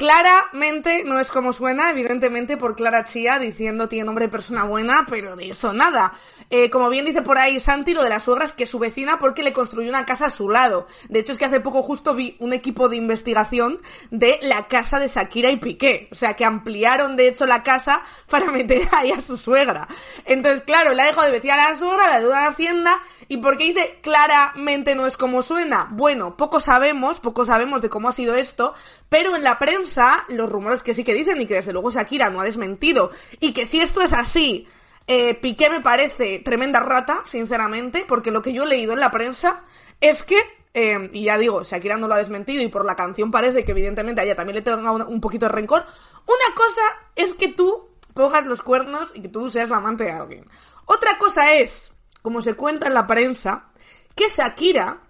Claramente 0.04 1.06
no 1.06 1.18
es 1.18 1.32
como 1.32 1.54
suena, 1.54 1.90
evidentemente 1.90 2.58
por 2.58 2.76
Clara 2.76 3.06
Chía 3.06 3.40
diciendo 3.40 3.88
tiene 3.88 4.04
nombre 4.04 4.26
de 4.26 4.32
persona 4.34 4.66
buena, 4.66 5.06
pero 5.10 5.38
de 5.38 5.52
eso 5.52 5.72
nada. 5.72 6.12
Eh, 6.56 6.70
como 6.70 6.88
bien 6.90 7.04
dice 7.04 7.24
por 7.24 7.40
ahí 7.40 7.60
Santi, 7.60 7.96
lo 7.96 8.04
de 8.04 8.12
la 8.12 8.20
suegra 8.20 8.46
es 8.46 8.52
que 8.52 8.68
su 8.68 8.78
vecina 8.78 9.18
porque 9.18 9.42
le 9.42 9.54
construyó 9.54 9.90
una 9.90 10.06
casa 10.06 10.28
a 10.28 10.30
su 10.30 10.50
lado. 10.50 10.86
De 11.10 11.18
hecho 11.18 11.32
es 11.32 11.40
que 11.40 11.46
hace 11.46 11.60
poco 11.62 11.82
justo 11.82 12.14
vi 12.14 12.38
un 12.38 12.54
equipo 12.54 12.90
de 12.90 12.96
investigación 12.96 13.82
de 14.12 14.38
la 14.44 14.68
casa 14.68 15.00
de 15.00 15.08
Shakira 15.08 15.50
y 15.50 15.58
Piqué. 15.58 16.10
O 16.12 16.16
sea 16.16 16.36
que 16.36 16.46
ampliaron 16.46 17.16
de 17.16 17.28
hecho 17.28 17.48
la 17.48 17.64
casa 17.64 18.04
para 18.30 18.52
meter 18.52 18.88
ahí 18.92 19.12
a 19.12 19.20
su 19.24 19.36
suegra. 19.36 19.88
Entonces 20.26 20.62
claro, 20.62 20.94
la 20.94 21.06
dejado 21.06 21.26
de 21.26 21.32
vecina 21.32 21.56
a 21.56 21.72
la 21.72 21.76
suegra, 21.76 22.08
la 22.08 22.20
deuda 22.20 22.42
de 22.42 22.48
Hacienda 22.50 23.02
¿Y 23.30 23.38
por 23.38 23.58
qué 23.58 23.64
dice 23.64 24.00
claramente 24.04 24.94
no 24.94 25.08
es 25.08 25.18
como 25.18 25.42
suena? 25.42 25.88
Bueno, 25.90 26.38
poco 26.38 26.60
sabemos, 26.60 27.20
poco 27.20 27.46
sabemos 27.46 27.82
de 27.82 27.90
cómo 27.90 28.10
ha 28.10 28.14
sido 28.14 28.36
esto, 28.36 28.76
pero 29.10 29.36
en 29.36 29.44
la 29.44 29.58
prensa 29.58 30.26
los 30.28 30.48
rumores 30.48 30.84
que 30.84 30.94
sí 30.94 31.04
que 31.04 31.16
dicen 31.16 31.42
y 31.42 31.48
que 31.48 31.56
desde 31.56 31.74
luego 31.74 31.90
Shakira 31.90 32.30
no 32.30 32.42
ha 32.42 32.44
desmentido 32.44 33.10
y 33.40 33.54
que 33.54 33.66
si 33.66 33.80
esto 33.80 34.02
es 34.02 34.14
así, 34.14 34.68
eh, 35.08 35.36
Piqué 35.36 35.70
me 35.70 35.82
parece 35.82 36.40
tremenda 36.40 36.80
rata, 36.80 37.22
sinceramente, 37.26 38.06
porque 38.08 38.32
lo 38.32 38.42
que 38.42 38.54
yo 38.54 38.64
he 38.64 38.68
leído 38.68 38.94
en 38.94 39.00
la 39.00 39.12
prensa 39.12 39.64
es 40.00 40.24
que, 40.24 40.38
eh, 40.74 41.10
y 41.12 41.26
ya 41.26 41.38
digo, 41.38 41.64
Shakira 41.64 41.98
no 41.98 42.08
lo 42.08 42.14
ha 42.14 42.20
desmentido 42.20 42.64
y 42.64 42.68
por 42.68 42.86
la 42.86 42.96
canción 42.96 43.32
parece 43.32 43.64
que 43.64 43.72
evidentemente 43.72 44.22
a 44.22 44.24
ella 44.24 44.36
también 44.36 44.56
le 44.56 44.62
tenga 44.62 44.92
un, 44.92 45.22
poquito 45.22 45.48
de 45.48 45.52
rencor. 45.52 45.86
Una 46.26 46.56
cosa 46.56 46.82
es 47.16 47.34
que 47.34 47.50
tú 47.50 47.90
pongas 48.14 48.48
los 48.48 48.62
cuernos 48.62 49.12
y 49.14 49.22
que 49.22 49.30
tú 49.30 49.50
seas 49.50 49.70
la 49.70 49.78
amante 49.78 50.06
de 50.06 50.12
alguien. 50.12 50.48
Otra 50.86 51.18
cosa 51.18 51.54
es 51.54 51.94
como 52.22 52.42
se 52.42 52.56
cuenta 52.56 52.88
en 52.88 52.94
la 52.94 53.06
prensa, 53.06 53.72
que 54.16 54.30
Shakira 54.30 55.02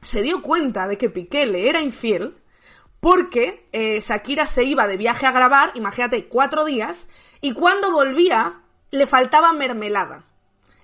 se 0.00 0.22
dio 0.22 0.40
cuenta 0.42 0.86
de 0.86 0.96
que 0.96 1.10
Piqué 1.10 1.46
le 1.46 1.68
era 1.68 1.80
infiel 1.80 2.36
porque 3.00 3.68
eh, 3.72 4.00
Shakira 4.00 4.46
se 4.46 4.62
iba 4.62 4.86
de 4.86 4.96
viaje 4.96 5.26
a 5.26 5.32
grabar, 5.32 5.72
imagínate, 5.74 6.28
cuatro 6.28 6.64
días, 6.64 7.08
y 7.40 7.52
cuando 7.52 7.90
volvía 7.90 8.61
le 8.92 9.06
faltaba 9.06 9.52
mermelada. 9.52 10.24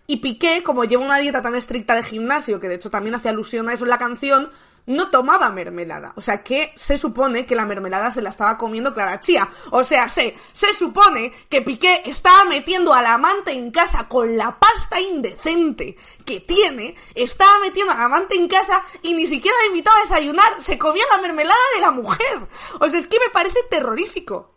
Y 0.06 0.16
Piqué, 0.16 0.62
como 0.62 0.84
lleva 0.84 1.04
una 1.04 1.18
dieta 1.18 1.42
tan 1.42 1.54
estricta 1.54 1.94
de 1.94 2.02
gimnasio, 2.02 2.58
que 2.58 2.68
de 2.68 2.76
hecho 2.76 2.90
también 2.90 3.14
hace 3.14 3.28
alusión 3.28 3.68
a 3.68 3.74
eso 3.74 3.84
en 3.84 3.90
la 3.90 3.98
canción, 3.98 4.50
no 4.86 5.10
tomaba 5.10 5.50
mermelada. 5.50 6.14
O 6.16 6.22
sea, 6.22 6.42
que 6.42 6.72
se 6.74 6.96
supone 6.96 7.44
que 7.44 7.54
la 7.54 7.66
mermelada 7.66 8.10
se 8.10 8.22
la 8.22 8.30
estaba 8.30 8.56
comiendo 8.56 8.94
Clara 8.94 9.20
Chía. 9.20 9.46
O 9.70 9.84
sea, 9.84 10.08
se, 10.08 10.34
se 10.54 10.72
supone 10.72 11.30
que 11.50 11.60
Piqué 11.60 12.02
estaba 12.06 12.44
metiendo 12.44 12.94
al 12.94 13.04
amante 13.04 13.52
en 13.52 13.70
casa 13.70 14.08
con 14.08 14.34
la 14.38 14.58
pasta 14.58 14.98
indecente 14.98 15.98
que 16.24 16.40
tiene, 16.40 16.94
estaba 17.14 17.58
metiendo 17.58 17.92
al 17.92 18.00
amante 18.00 18.34
en 18.34 18.48
casa 18.48 18.82
y 19.02 19.12
ni 19.12 19.26
siquiera 19.26 19.58
la 19.60 19.66
invitaba 19.66 19.98
a 19.98 20.02
desayunar, 20.02 20.62
se 20.62 20.78
comía 20.78 21.04
la 21.12 21.18
mermelada 21.18 21.60
de 21.74 21.82
la 21.82 21.90
mujer. 21.90 22.48
O 22.80 22.88
sea, 22.88 22.98
es 22.98 23.06
que 23.06 23.20
me 23.20 23.28
parece 23.28 23.58
terrorífico. 23.68 24.54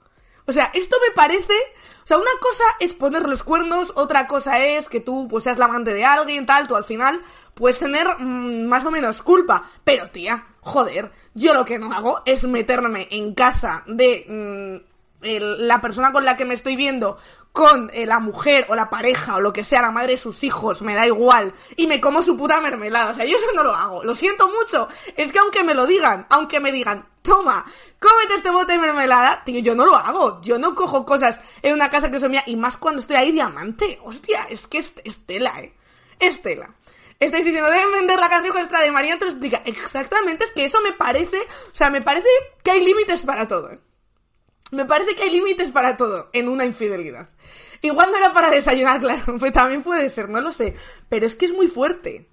O 0.48 0.54
sea, 0.54 0.72
esto 0.74 0.96
me 1.06 1.14
parece 1.14 1.54
sea, 2.12 2.18
una 2.18 2.40
cosa 2.42 2.64
es 2.80 2.94
poner 2.94 3.22
los 3.22 3.44
cuernos, 3.44 3.94
otra 3.96 4.28
cosa 4.28 4.60
es 4.60 4.90
que 4.90 5.00
tú 5.00 5.28
pues 5.30 5.46
seas 5.46 5.58
la 5.58 5.66
amante 5.66 5.94
de 5.94 6.04
alguien, 6.04 6.46
tal, 6.46 6.68
tú 6.68 6.76
al 6.76 6.84
final 6.84 7.22
puedes 7.54 7.80
tener 7.80 8.06
mm, 8.20 8.66
más 8.66 8.84
o 8.86 8.92
menos 8.92 9.22
culpa. 9.22 9.70
Pero 9.84 10.10
tía, 10.10 10.46
joder, 10.60 11.12
yo 11.34 11.54
lo 11.54 11.64
que 11.64 11.80
no 11.80 11.94
hago 11.94 12.22
es 12.26 12.44
meterme 12.44 13.08
en 13.12 13.34
casa 13.34 13.84
de 13.88 14.84
la 15.22 15.82
persona 15.82 16.12
con 16.12 16.26
la 16.26 16.36
que 16.36 16.46
me 16.46 16.54
estoy 16.54 16.76
viendo 16.76 17.18
con 17.52 17.90
eh, 17.94 18.06
la 18.06 18.20
mujer 18.20 18.66
o 18.70 18.76
la 18.76 18.90
pareja 18.90 19.36
o 19.36 19.42
lo 19.42 19.52
que 19.52 19.64
sea, 19.64 19.82
la 19.82 19.92
madre 19.92 20.14
de 20.14 20.18
sus 20.18 20.44
hijos, 20.44 20.82
me 20.82 20.96
da 20.96 21.06
igual, 21.06 21.54
y 21.76 21.86
me 21.88 22.00
como 22.00 22.22
su 22.22 22.38
puta 22.38 22.62
mermelada. 22.62 23.12
O 23.12 23.16
sea, 23.16 23.26
yo 23.26 23.38
eso 23.38 23.48
no 23.54 23.64
lo 23.64 23.74
hago. 23.76 24.04
Lo 24.04 24.16
siento 24.16 24.50
mucho. 24.50 24.88
Es 25.16 25.32
que 25.32 25.40
aunque 25.40 25.64
me 25.64 25.74
lo 25.74 25.86
digan, 25.86 26.26
aunque 26.30 26.60
me 26.60 26.72
digan, 26.72 27.08
toma, 27.22 27.66
cómete 28.00 28.36
este 28.36 28.50
bote 28.50 28.74
de 28.74 28.80
mermelada, 28.80 29.44
tío, 29.44 29.60
yo 29.60 29.76
no 29.76 29.86
lo 29.86 29.96
hago. 29.96 30.42
Yo 30.42 30.58
no 30.58 30.76
cojo 30.76 31.06
cosas 31.06 31.40
en 31.62 31.74
una 31.74 31.90
casa 31.90 32.10
que 32.10 32.20
son 32.20 32.32
mía, 32.32 32.44
y 32.46 32.56
más 32.56 32.78
cuando 32.78 33.02
estoy 33.02 33.18
ahí 33.18 33.32
diamante. 33.32 34.00
Hostia, 34.04 34.44
es 34.50 34.68
que 34.68 34.78
es, 34.78 34.94
Estela, 35.04 35.60
eh. 35.60 35.76
Estela. 36.20 36.74
Estáis 37.20 37.46
diciendo, 37.46 37.70
deben 37.70 37.92
vender 37.92 38.20
la 38.20 38.30
canción 38.30 38.58
extra 38.58 38.82
de 38.82 38.92
María, 38.92 39.20
te 39.20 39.26
explica. 39.26 39.62
Exactamente, 39.66 40.46
es 40.46 40.52
que 40.52 40.66
eso 40.66 40.82
me 40.82 40.94
parece, 40.94 41.38
o 41.40 41.76
sea, 41.76 41.92
me 41.92 42.02
parece 42.02 42.30
que 42.64 42.72
hay 42.72 42.84
límites 42.84 43.26
para 43.26 43.48
todo, 43.48 43.72
eh. 43.72 43.80
Me 44.72 44.86
parece 44.86 45.16
que 45.16 45.24
hay 45.24 45.30
límites 45.32 45.70
para 45.72 45.98
todo 45.98 46.30
en 46.34 46.48
una 46.48 46.66
infidelidad. 46.66 47.30
Igual 47.82 48.10
no 48.12 48.18
era 48.18 48.34
para 48.34 48.50
desayunar, 48.50 49.00
claro, 49.02 49.38
pues 49.38 49.52
también 49.52 49.84
puede 49.84 50.10
ser, 50.10 50.30
no 50.30 50.42
lo 50.42 50.52
sé. 50.52 50.76
Pero 51.10 51.26
es 51.26 51.36
que 51.36 51.46
es 51.46 51.54
muy 51.54 51.68
fuerte. 51.68 52.30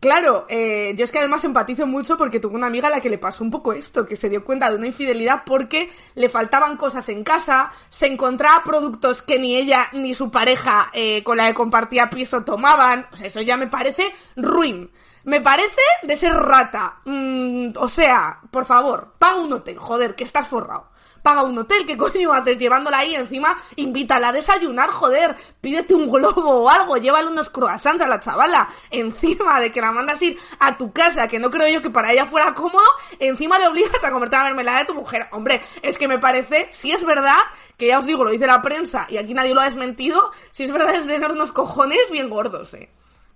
Claro, 0.00 0.44
eh, 0.50 0.92
yo 0.96 1.04
es 1.04 1.12
que 1.12 1.18
además 1.18 1.44
empatizo 1.44 1.86
mucho 1.86 2.18
porque 2.18 2.40
tuve 2.40 2.56
una 2.56 2.66
amiga 2.66 2.88
a 2.88 2.90
la 2.90 3.00
que 3.00 3.08
le 3.08 3.16
pasó 3.16 3.42
un 3.42 3.50
poco 3.50 3.72
esto, 3.72 4.04
que 4.04 4.16
se 4.16 4.28
dio 4.28 4.44
cuenta 4.44 4.68
de 4.68 4.76
una 4.76 4.86
infidelidad 4.86 5.44
porque 5.46 5.88
le 6.14 6.28
faltaban 6.28 6.76
cosas 6.76 7.08
en 7.08 7.24
casa, 7.24 7.72
se 7.88 8.06
encontraba 8.06 8.62
productos 8.64 9.22
que 9.22 9.38
ni 9.38 9.56
ella 9.56 9.88
ni 9.92 10.14
su 10.14 10.30
pareja 10.30 10.90
eh, 10.92 11.22
con 11.22 11.38
la 11.38 11.46
que 11.46 11.54
compartía 11.54 12.10
piso 12.10 12.44
tomaban. 12.44 13.06
O 13.12 13.16
sea, 13.16 13.28
eso 13.28 13.40
ya 13.40 13.56
me 13.56 13.68
parece 13.68 14.12
ruin. 14.36 14.90
Me 15.24 15.40
parece 15.40 15.80
de 16.02 16.16
ser 16.16 16.34
rata. 16.34 17.00
Mm, 17.06 17.70
o 17.76 17.88
sea, 17.88 18.40
por 18.50 18.66
favor, 18.66 19.14
paga 19.18 19.36
un 19.36 19.54
hotel, 19.54 19.78
joder, 19.78 20.14
que 20.14 20.24
estás 20.24 20.48
forrado 20.48 20.93
paga 21.24 21.42
un 21.42 21.56
hotel, 21.56 21.86
que 21.86 21.96
coño 22.04 22.32
haces 22.34 22.58
llevándola 22.58 22.98
ahí 22.98 23.14
encima? 23.14 23.56
Invítala 23.76 24.28
a 24.28 24.32
desayunar, 24.32 24.90
joder, 24.90 25.34
pídete 25.60 25.94
un 25.94 26.10
globo 26.10 26.62
o 26.62 26.68
algo, 26.68 26.98
llévale 26.98 27.28
unos 27.28 27.48
croissants 27.48 28.02
a 28.02 28.06
la 28.06 28.20
chavala, 28.20 28.68
encima 28.90 29.58
de 29.58 29.72
que 29.72 29.80
la 29.80 29.90
mandas 29.90 30.20
ir 30.22 30.38
a 30.60 30.76
tu 30.76 30.92
casa, 30.92 31.26
que 31.26 31.38
no 31.38 31.50
creo 31.50 31.66
yo 31.68 31.80
que 31.80 31.88
para 31.88 32.12
ella 32.12 32.26
fuera 32.26 32.52
cómodo, 32.52 32.84
encima 33.18 33.58
le 33.58 33.66
obligas 33.66 34.04
a 34.04 34.10
comerte 34.10 34.36
la 34.36 34.44
mermelada 34.44 34.80
de 34.80 34.84
tu 34.84 34.94
mujer. 34.94 35.26
Hombre, 35.32 35.62
es 35.80 35.96
que 35.96 36.06
me 36.06 36.18
parece, 36.18 36.68
si 36.72 36.92
es 36.92 37.02
verdad, 37.04 37.38
que 37.78 37.86
ya 37.86 37.98
os 37.98 38.06
digo, 38.06 38.22
lo 38.22 38.30
dice 38.30 38.46
la 38.46 38.60
prensa 38.60 39.06
y 39.08 39.16
aquí 39.16 39.32
nadie 39.32 39.54
lo 39.54 39.62
ha 39.62 39.64
desmentido, 39.64 40.30
si 40.52 40.64
es 40.64 40.70
verdad 40.70 40.94
es 40.94 41.06
de 41.06 41.14
tener 41.14 41.32
unos 41.32 41.52
cojones 41.52 42.10
bien 42.12 42.28
gordos, 42.28 42.74
eh. 42.74 42.90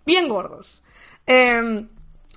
Bien 0.04 0.28
gordos. 0.28 0.82
Eh, 1.26 1.86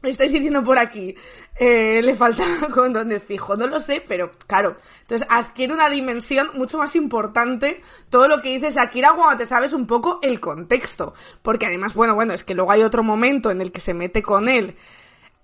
estáis 0.04 0.32
diciendo 0.32 0.64
por 0.64 0.78
aquí, 0.78 1.16
eh, 1.64 2.02
le 2.02 2.16
falta 2.16 2.44
con 2.74 2.92
donde 2.92 3.20
fijo, 3.20 3.56
no 3.56 3.68
lo 3.68 3.80
sé, 3.80 4.04
pero 4.08 4.32
claro, 4.48 4.78
entonces 5.02 5.28
adquiere 5.30 5.76
una 5.76 5.90
dimensión 5.90 6.50
mucho 6.56 6.80
más 6.80 6.96
importante 6.96 7.84
todo 8.10 8.28
lo 8.28 8.42
que 8.42 8.50
dice 8.50 8.72
Shakira 8.72 9.14
cuando 9.14 9.38
te 9.38 9.46
sabes 9.46 9.72
un 9.72 9.86
poco 9.86 10.18
el 10.24 10.40
contexto, 10.40 11.14
porque 11.44 11.68
además, 11.68 11.94
bueno, 11.94 12.16
bueno, 12.16 12.34
es 12.34 12.44
que 12.44 12.56
luego 12.56 12.72
hay 12.72 12.82
otro 12.82 13.04
momento 13.04 13.52
en 13.52 13.62
el 13.62 13.72
que 13.72 13.80
se 13.80 13.94
mete 13.94 14.24
con 14.24 14.50
él, 14.50 14.76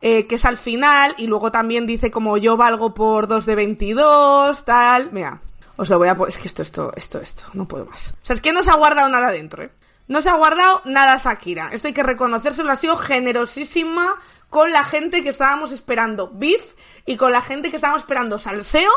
eh, 0.01 0.25
que 0.25 0.35
es 0.35 0.45
al 0.45 0.57
final, 0.57 1.13
y 1.19 1.27
luego 1.27 1.51
también 1.51 1.85
dice 1.85 2.09
como 2.09 2.35
yo 2.37 2.57
valgo 2.57 2.95
por 2.95 3.27
2 3.27 3.45
de 3.45 3.53
22, 3.53 4.65
tal, 4.65 5.11
mira, 5.11 5.43
os 5.75 5.87
lo 5.87 5.99
voy 5.99 6.07
a 6.07 6.17
es 6.27 6.39
que 6.39 6.47
esto, 6.47 6.63
esto, 6.63 6.91
esto, 6.95 7.21
esto, 7.21 7.43
no 7.53 7.67
puedo 7.67 7.85
más. 7.85 8.15
O 8.23 8.25
sea, 8.25 8.35
es 8.35 8.41
que 8.41 8.53
no 8.53 8.63
se 8.63 8.71
ha 8.71 8.75
guardado 8.75 9.07
nada 9.07 9.29
dentro, 9.29 9.61
¿eh? 9.61 9.69
No 10.07 10.21
se 10.21 10.29
ha 10.29 10.35
guardado 10.35 10.81
nada 10.85 11.17
Shakira. 11.17 11.69
Esto 11.73 11.89
hay 11.89 11.93
que 11.93 12.01
reconocérselo, 12.01 12.71
ha 12.71 12.77
sido 12.77 12.95
generosísima 12.95 14.15
con 14.49 14.71
la 14.71 14.83
gente 14.83 15.23
que 15.23 15.29
estábamos 15.29 15.71
esperando 15.71 16.31
beef 16.33 16.73
y 17.05 17.17
con 17.17 17.31
la 17.31 17.41
gente 17.41 17.69
que 17.69 17.75
estábamos 17.77 18.03
esperando 18.03 18.39
salseo. 18.39 18.91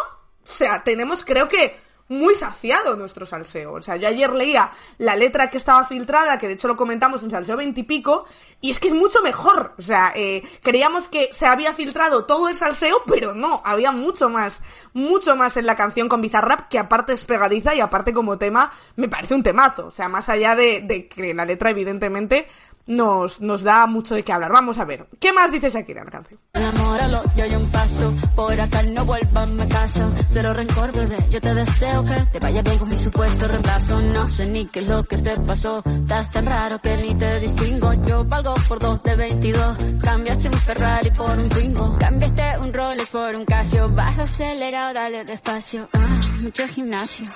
O 0.44 0.52
sea, 0.52 0.82
tenemos 0.82 1.24
creo 1.24 1.48
que 1.48 1.76
muy 2.10 2.34
saciado 2.34 2.96
nuestro 2.96 3.24
salseo. 3.24 3.74
O 3.74 3.80
sea, 3.80 3.94
yo 3.94 4.08
ayer 4.08 4.32
leía 4.32 4.72
la 4.98 5.14
letra 5.14 5.48
que 5.48 5.58
estaba 5.58 5.84
filtrada, 5.84 6.38
que 6.38 6.48
de 6.48 6.54
hecho 6.54 6.66
lo 6.66 6.76
comentamos 6.76 7.22
en 7.22 7.30
salseo 7.30 7.56
veintipico, 7.56 8.26
y, 8.60 8.72
es 8.72 8.80
que 8.80 8.88
es 8.88 8.94
mucho 8.94 9.22
mejor. 9.22 9.74
O 9.78 9.82
sea, 9.82 10.12
eh, 10.16 10.42
creíamos 10.60 11.06
que 11.06 11.30
se 11.32 11.46
había 11.46 11.72
filtrado 11.72 12.26
todo 12.26 12.48
el 12.48 12.56
salseo, 12.56 13.04
pero 13.06 13.32
no, 13.32 13.62
había 13.64 13.92
mucho 13.92 14.28
más, 14.28 14.60
mucho 14.92 15.36
más 15.36 15.56
en 15.56 15.66
la 15.66 15.76
canción 15.76 16.08
con 16.08 16.20
Bizarrap, 16.20 16.68
que 16.68 16.80
aparte 16.80 17.12
es 17.12 17.24
pegadiza 17.24 17.76
y 17.76 17.80
aparte 17.80 18.12
como 18.12 18.38
tema, 18.38 18.72
me 18.96 19.08
parece 19.08 19.36
un 19.36 19.44
temazo. 19.44 19.86
O 19.86 19.92
sea, 19.92 20.08
más 20.08 20.28
allá 20.28 20.56
de 20.56 21.08
que 21.08 21.32
la 21.32 21.44
letra 21.44 21.70
evidentemente 21.70 22.48
nos, 22.86 23.40
nos 23.40 23.62
da 23.62 23.86
mucho 23.86 24.14
de 24.14 24.22
qué 24.22 24.32
hablar. 24.32 24.52
Vamos 24.52 24.78
a 24.78 24.84
ver. 24.84 25.06
¿Qué 25.18 25.32
más 25.32 25.52
dice 25.52 25.70
Shakira 25.70 26.00
en 26.00 26.06
la 26.06 26.10
canción? 26.12 26.40
Enamóralo, 26.52 27.22
yo 27.36 27.44
hay 27.44 27.54
un 27.54 27.70
paso. 27.70 28.12
Por 28.34 28.60
acá 28.60 28.82
no 28.82 29.04
vuelvas 29.04 29.50
a 29.50 29.68
casa. 29.68 30.10
Cero 30.28 30.52
rencor, 30.54 30.92
bebé. 30.92 31.16
Yo 31.30 31.40
te 31.40 31.54
deseo 31.54 32.04
que 32.04 32.14
te 32.32 32.38
vaya 32.40 32.62
bien 32.62 32.78
con 32.78 32.88
mi 32.88 32.96
supuesto 32.96 33.48
reemplazo. 33.48 34.00
No 34.00 34.28
sé 34.28 34.46
ni 34.48 34.66
qué 34.66 34.80
es 34.80 34.86
lo 34.86 35.04
que 35.04 35.18
te 35.18 35.36
pasó. 35.38 35.82
Estás 35.84 36.30
tan 36.30 36.46
raro 36.46 36.80
que 36.80 36.96
ni 36.96 37.14
te 37.14 37.40
distingo. 37.40 37.92
Yo 38.04 38.24
valgo 38.24 38.54
por 38.68 38.78
dos 38.78 39.02
de 39.02 39.14
22. 39.14 39.76
Cambiaste 40.02 40.48
un 40.48 40.54
Ferrari 40.54 41.10
por 41.10 41.38
un 41.38 41.48
Twingo. 41.48 41.96
Cambiaste 41.98 42.58
un 42.62 42.72
Rolex 42.72 43.10
por 43.10 43.34
un 43.34 43.44
Casio. 43.44 43.88
Baja 43.90 44.22
acelerado, 44.22 44.94
dale 44.94 45.24
despacio. 45.24 45.88
Ah, 45.92 46.20
mucho 46.40 46.66
gimnasio. 46.66 47.26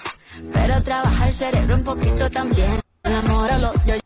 Pero 0.52 0.82
trabaja 0.82 1.28
el 1.28 1.34
cerebro 1.34 1.76
un 1.76 1.84
poquito 1.84 2.30
también. 2.30 2.80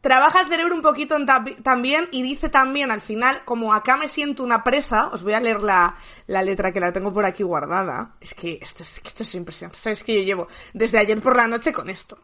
Trabaja 0.00 0.40
el 0.40 0.48
cerebro 0.48 0.74
un 0.74 0.82
poquito 0.82 1.16
también 1.62 2.08
y 2.10 2.22
dice 2.22 2.48
también 2.48 2.90
al 2.90 3.00
final, 3.00 3.42
como 3.44 3.72
acá 3.72 3.96
me 3.96 4.08
siento 4.08 4.42
una 4.42 4.64
presa, 4.64 5.08
os 5.12 5.22
voy 5.22 5.34
a 5.34 5.40
leer 5.40 5.62
la, 5.62 5.96
la 6.26 6.42
letra 6.42 6.72
que 6.72 6.80
la 6.80 6.92
tengo 6.92 7.12
por 7.12 7.24
aquí 7.24 7.42
guardada. 7.42 8.16
Es 8.20 8.34
que 8.34 8.58
esto 8.60 8.82
es, 8.82 9.00
esto 9.04 9.22
es 9.22 9.34
impresionante. 9.34 9.78
Sabes 9.78 10.02
que 10.02 10.14
yo 10.14 10.22
llevo 10.22 10.48
desde 10.72 10.98
ayer 10.98 11.20
por 11.20 11.36
la 11.36 11.46
noche 11.46 11.72
con 11.72 11.90
esto. 11.90 12.18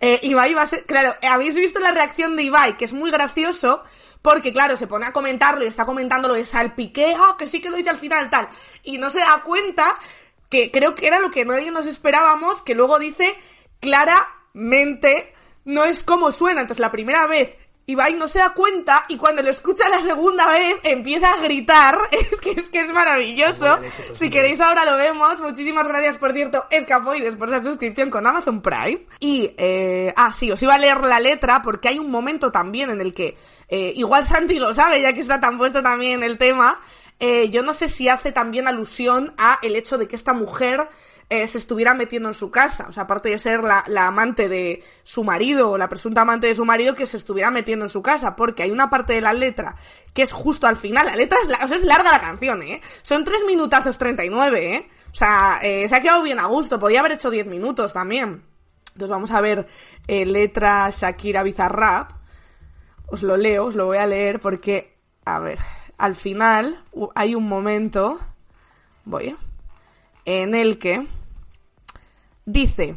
Eh, 0.00 0.20
Ibai 0.22 0.54
va 0.54 0.62
a 0.62 0.66
ser, 0.66 0.84
claro, 0.84 1.14
habéis 1.22 1.54
visto 1.54 1.80
la 1.80 1.92
reacción 1.92 2.36
de 2.36 2.44
Ibai, 2.44 2.76
que 2.76 2.84
es 2.84 2.92
muy 2.92 3.10
gracioso, 3.10 3.82
porque 4.22 4.52
claro, 4.52 4.76
se 4.76 4.86
pone 4.86 5.06
a 5.06 5.12
comentarlo 5.12 5.64
y 5.64 5.68
está 5.68 5.84
comentando 5.86 6.28
lo 6.28 6.34
de 6.34 6.46
salpique, 6.46 7.14
ah, 7.18 7.36
que 7.38 7.46
sí 7.46 7.60
que 7.60 7.70
lo 7.70 7.76
dice 7.76 7.90
al 7.90 7.98
final, 7.98 8.28
tal, 8.30 8.48
y 8.82 8.98
no 8.98 9.10
se 9.10 9.20
da 9.20 9.42
cuenta 9.44 9.98
que 10.48 10.70
creo 10.70 10.94
que 10.94 11.06
era 11.06 11.18
lo 11.20 11.30
que 11.30 11.44
nadie 11.44 11.70
nos 11.70 11.86
esperábamos, 11.86 12.62
que 12.62 12.74
luego 12.74 12.98
dice 12.98 13.36
claramente 13.80 15.35
no 15.66 15.84
es 15.84 16.02
como 16.02 16.32
suena. 16.32 16.62
Entonces 16.62 16.80
la 16.80 16.90
primera 16.90 17.26
vez 17.26 17.56
Ibai 17.88 18.14
no 18.14 18.26
se 18.26 18.40
da 18.40 18.52
cuenta 18.52 19.04
y 19.08 19.16
cuando 19.16 19.42
lo 19.42 19.50
escucha 19.50 19.88
la 19.88 20.02
segunda 20.02 20.50
vez 20.50 20.76
empieza 20.82 21.30
a 21.30 21.40
gritar. 21.40 21.96
Es 22.10 22.40
que 22.40 22.50
es, 22.50 22.68
que 22.68 22.80
es 22.80 22.88
maravilloso. 22.88 23.78
Si 24.14 24.30
queréis 24.30 24.58
ahora 24.60 24.84
lo 24.84 24.96
vemos. 24.96 25.40
Muchísimas 25.40 25.86
gracias, 25.86 26.18
por 26.18 26.32
cierto, 26.32 26.66
Escafoides, 26.70 27.36
por 27.36 27.48
esa 27.48 27.62
suscripción 27.62 28.10
con 28.10 28.26
Amazon 28.26 28.60
Prime. 28.60 29.06
Y, 29.20 29.52
eh, 29.56 30.12
ah, 30.16 30.32
sí, 30.36 30.50
os 30.50 30.62
iba 30.62 30.74
a 30.74 30.78
leer 30.78 31.00
la 31.00 31.20
letra 31.20 31.62
porque 31.62 31.88
hay 31.88 31.98
un 31.98 32.10
momento 32.10 32.50
también 32.50 32.90
en 32.90 33.00
el 33.00 33.12
que, 33.12 33.36
eh, 33.68 33.92
igual 33.94 34.26
Santi 34.26 34.58
lo 34.58 34.74
sabe, 34.74 35.00
ya 35.00 35.12
que 35.12 35.20
está 35.20 35.40
tan 35.40 35.58
puesto 35.58 35.82
también 35.82 36.24
el 36.24 36.38
tema. 36.38 36.80
Eh, 37.18 37.48
yo 37.50 37.62
no 37.62 37.72
sé 37.72 37.88
si 37.88 38.08
hace 38.08 38.32
también 38.32 38.68
alusión 38.68 39.34
a 39.38 39.58
el 39.62 39.76
hecho 39.76 39.96
de 39.96 40.08
que 40.08 40.16
esta 40.16 40.32
mujer 40.32 40.88
eh, 41.28 41.46
se 41.48 41.58
estuviera 41.58 41.92
metiendo 41.94 42.28
en 42.28 42.34
su 42.34 42.50
casa. 42.50 42.86
O 42.88 42.92
sea, 42.92 43.04
aparte 43.04 43.30
de 43.30 43.38
ser 43.38 43.62
la, 43.64 43.84
amante 44.06 44.48
de 44.48 44.84
su 45.02 45.24
marido 45.24 45.70
o 45.70 45.78
la 45.78 45.88
presunta 45.88 46.20
amante 46.22 46.46
de 46.46 46.54
su 46.54 46.64
marido, 46.64 46.94
que 46.94 47.06
se 47.06 47.16
estuviera 47.16 47.50
metiendo 47.50 47.84
en 47.84 47.88
su 47.88 48.02
casa. 48.02 48.36
Porque 48.36 48.62
hay 48.62 48.70
una 48.70 48.90
parte 48.90 49.14
de 49.14 49.20
la 49.20 49.32
letra 49.32 49.76
que 50.14 50.22
es 50.22 50.32
justo 50.32 50.66
al 50.66 50.76
final. 50.76 51.06
La 51.06 51.16
letra 51.16 51.38
es, 51.42 51.48
la- 51.48 51.64
o 51.64 51.68
sea, 51.68 51.76
es 51.76 51.84
larga 51.84 52.12
la 52.12 52.20
canción, 52.20 52.62
¿eh? 52.62 52.80
Son 53.02 53.24
tres 53.24 53.42
minutazos 53.46 53.98
39, 53.98 54.74
¿eh? 54.74 54.88
O 55.10 55.14
sea, 55.14 55.58
eh, 55.62 55.88
se 55.88 55.96
ha 55.96 56.00
quedado 56.02 56.22
bien 56.22 56.38
a 56.38 56.46
gusto. 56.46 56.78
Podía 56.78 57.00
haber 57.00 57.12
hecho 57.12 57.30
10 57.30 57.46
minutos 57.46 57.92
también. 57.92 58.42
Entonces 58.88 59.08
vamos 59.10 59.30
a 59.30 59.40
ver 59.40 59.66
eh, 60.06 60.24
letra 60.26 60.88
Shakira 60.90 61.42
Bizarrap. 61.42 62.12
Os 63.08 63.22
lo 63.22 63.36
leo, 63.36 63.66
os 63.66 63.74
lo 63.74 63.86
voy 63.86 63.98
a 63.98 64.06
leer 64.06 64.40
porque, 64.40 64.96
a 65.24 65.38
ver, 65.38 65.58
al 65.98 66.14
final 66.14 66.84
hay 67.14 67.34
un 67.34 67.48
momento, 67.48 68.18
voy, 69.04 69.28
¿eh? 69.28 69.36
En 70.26 70.54
el 70.54 70.78
que 70.78 71.06
dice, 72.44 72.96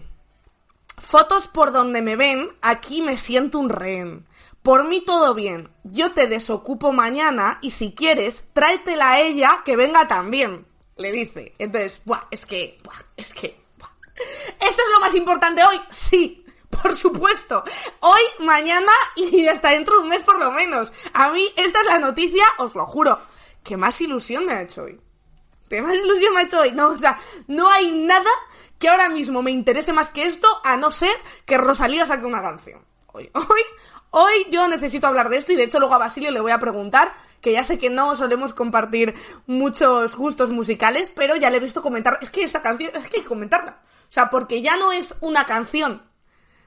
fotos 0.97 1.47
por 1.47 1.71
donde 1.71 2.01
me 2.01 2.15
ven, 2.15 2.49
aquí 2.61 3.01
me 3.01 3.17
siento 3.17 3.59
un 3.59 3.69
rehén. 3.69 4.27
Por 4.63 4.83
mí 4.83 5.01
todo 5.05 5.33
bien, 5.33 5.69
yo 5.83 6.11
te 6.11 6.27
desocupo 6.27 6.91
mañana 6.91 7.59
y 7.61 7.71
si 7.71 7.93
quieres, 7.93 8.43
tráetela 8.51 9.11
a 9.11 9.21
ella 9.21 9.61
que 9.63 9.77
venga 9.77 10.07
también, 10.07 10.65
le 10.97 11.11
dice. 11.11 11.53
Entonces, 11.59 12.01
buah, 12.03 12.27
es 12.29 12.45
que, 12.45 12.77
buah, 12.83 12.99
es 13.15 13.33
que. 13.33 13.57
¿Eso 14.59 14.69
es 14.69 14.93
lo 14.93 14.99
más 14.99 15.15
importante 15.15 15.63
hoy? 15.63 15.79
Sí, 15.91 16.45
por 16.69 16.97
supuesto. 16.97 17.63
Hoy, 18.01 18.21
mañana 18.39 18.91
y 19.15 19.47
hasta 19.47 19.69
dentro 19.69 19.95
de 19.95 20.01
un 20.01 20.09
mes 20.09 20.23
por 20.23 20.37
lo 20.37 20.51
menos. 20.51 20.91
A 21.13 21.31
mí 21.31 21.47
esta 21.55 21.81
es 21.81 21.87
la 21.87 21.99
noticia, 21.99 22.43
os 22.57 22.75
lo 22.75 22.85
juro, 22.85 23.19
que 23.63 23.77
más 23.77 24.01
ilusión 24.01 24.45
me 24.45 24.53
ha 24.53 24.61
hecho 24.63 24.83
hoy. 24.83 24.99
¿Qué 25.69 25.81
más 25.81 25.93
ilusión 25.95 26.33
me 26.33 26.41
ha 26.41 26.43
hecho 26.43 26.59
hoy? 26.59 26.71
No, 26.71 26.89
o 26.89 26.99
sea, 26.99 27.19
no 27.47 27.69
hay 27.69 27.91
nada 27.91 28.29
que 28.77 28.89
ahora 28.89 29.09
mismo 29.09 29.41
me 29.41 29.51
interese 29.51 29.93
más 29.93 30.09
que 30.09 30.23
esto, 30.25 30.47
a 30.63 30.77
no 30.77 30.89
ser 30.91 31.15
que 31.45 31.57
Rosalía 31.57 32.05
saque 32.07 32.25
una 32.25 32.41
canción. 32.41 32.83
Hoy, 33.07 33.29
hoy, 33.35 33.61
hoy 34.11 34.47
yo 34.49 34.67
necesito 34.67 35.07
hablar 35.07 35.29
de 35.29 35.37
esto 35.37 35.51
y 35.51 35.55
de 35.55 35.63
hecho 35.63 35.79
luego 35.79 35.93
a 35.95 35.99
Basilio 35.99 36.31
le 36.31 36.39
voy 36.39 36.51
a 36.51 36.59
preguntar, 36.59 37.13
que 37.41 37.51
ya 37.53 37.63
sé 37.63 37.77
que 37.77 37.89
no 37.89 38.15
solemos 38.15 38.53
compartir 38.53 39.15
muchos 39.47 40.15
gustos 40.15 40.49
musicales, 40.49 41.11
pero 41.15 41.35
ya 41.35 41.49
le 41.49 41.57
he 41.57 41.61
visto 41.61 41.81
comentar, 41.81 42.19
es 42.21 42.29
que 42.29 42.43
esta 42.43 42.61
canción, 42.61 42.91
es 42.95 43.07
que 43.07 43.17
hay 43.17 43.23
que 43.23 43.29
comentarla. 43.29 43.79
O 44.07 44.11
sea, 44.11 44.29
porque 44.29 44.61
ya 44.61 44.75
no 44.77 44.91
es 44.91 45.13
una 45.21 45.45
canción, 45.45 46.01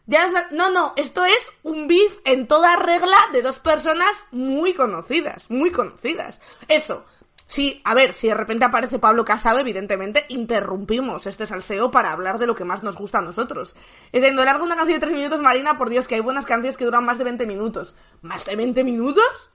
ya 0.07 0.25
es 0.27 0.33
la- 0.33 0.49
no, 0.51 0.71
no, 0.71 0.93
esto 0.97 1.25
es 1.25 1.39
un 1.63 1.89
beef 1.89 2.19
en 2.25 2.47
toda 2.49 2.77
regla 2.77 3.17
de 3.33 3.43
dos 3.43 3.59
personas 3.59 4.25
muy 4.31 4.75
conocidas, 4.75 5.51
muy 5.51 5.71
conocidas. 5.71 6.41
Eso. 6.69 7.05
Sí, 7.53 7.83
a 7.85 7.93
ver, 7.93 8.15
si 8.15 8.29
de 8.29 8.35
repente 8.35 8.65
aparece 8.65 8.99
Pablo 8.99 9.27
Casado, 9.27 9.59
evidentemente 9.59 10.25
interrumpimos 10.31 11.27
este 11.27 11.47
salseo 11.47 11.91
para 11.91 12.11
hablar 12.11 12.39
de 12.39 12.47
lo 12.47 12.55
que 12.55 12.65
más 12.65 12.83
nos 12.83 12.97
gusta 12.97 13.19
a 13.19 13.21
nosotros. 13.21 13.77
Es 14.11 14.23
de 14.23 14.33
largo 14.33 14.65
una 14.65 14.75
canción 14.75 14.99
de 14.99 15.07
tres 15.07 15.15
minutos, 15.15 15.43
Marina, 15.43 15.77
por 15.77 15.91
Dios, 15.91 16.09
que 16.09 16.15
hay 16.15 16.23
buenas 16.23 16.47
canciones 16.47 16.79
que 16.79 16.87
duran 16.87 17.05
más 17.05 17.19
de 17.19 17.25
20 17.25 17.45
minutos. 17.45 17.95
¿Más 18.23 18.47
de 18.47 18.57
20 18.57 18.85
minutos? 18.85 19.51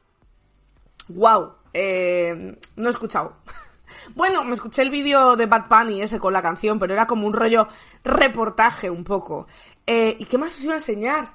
Wow, 1.08 1.56
eh, 1.74 2.60
no 2.76 2.88
he 2.88 2.92
escuchado. 2.92 3.38
Bueno, 4.16 4.44
me 4.44 4.54
escuché 4.54 4.84
el 4.84 4.90
vídeo 4.90 5.36
de 5.36 5.48
Bad 5.48 5.66
Bunny 5.68 6.02
ese 6.02 6.20
con 6.20 6.32
la 6.32 6.42
canción, 6.42 6.78
pero 6.78 6.94
era 6.94 7.08
como 7.08 7.26
un 7.26 7.34
rollo 7.34 7.68
reportaje 8.04 8.90
un 8.90 9.04
poco. 9.04 9.48
Eh, 9.86 10.16
¿Y 10.20 10.26
qué 10.26 10.38
más 10.38 10.56
os 10.56 10.64
iba 10.64 10.74
a 10.74 10.78
enseñar? 10.78 11.34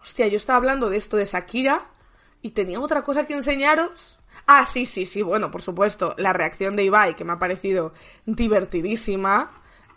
Hostia, 0.00 0.26
yo 0.28 0.36
estaba 0.36 0.58
hablando 0.58 0.90
de 0.90 0.98
esto 0.98 1.16
de 1.16 1.24
Shakira 1.24 1.90
y 2.42 2.50
tenía 2.50 2.80
otra 2.80 3.02
cosa 3.02 3.24
que 3.24 3.32
enseñaros. 3.32 4.20
Ah, 4.46 4.64
sí, 4.66 4.86
sí, 4.86 5.06
sí, 5.06 5.22
bueno, 5.22 5.50
por 5.50 5.62
supuesto, 5.62 6.14
la 6.18 6.32
reacción 6.32 6.76
de 6.76 6.84
Ibai, 6.84 7.14
que 7.16 7.24
me 7.24 7.32
ha 7.32 7.38
parecido 7.38 7.92
divertidísima. 8.26 9.50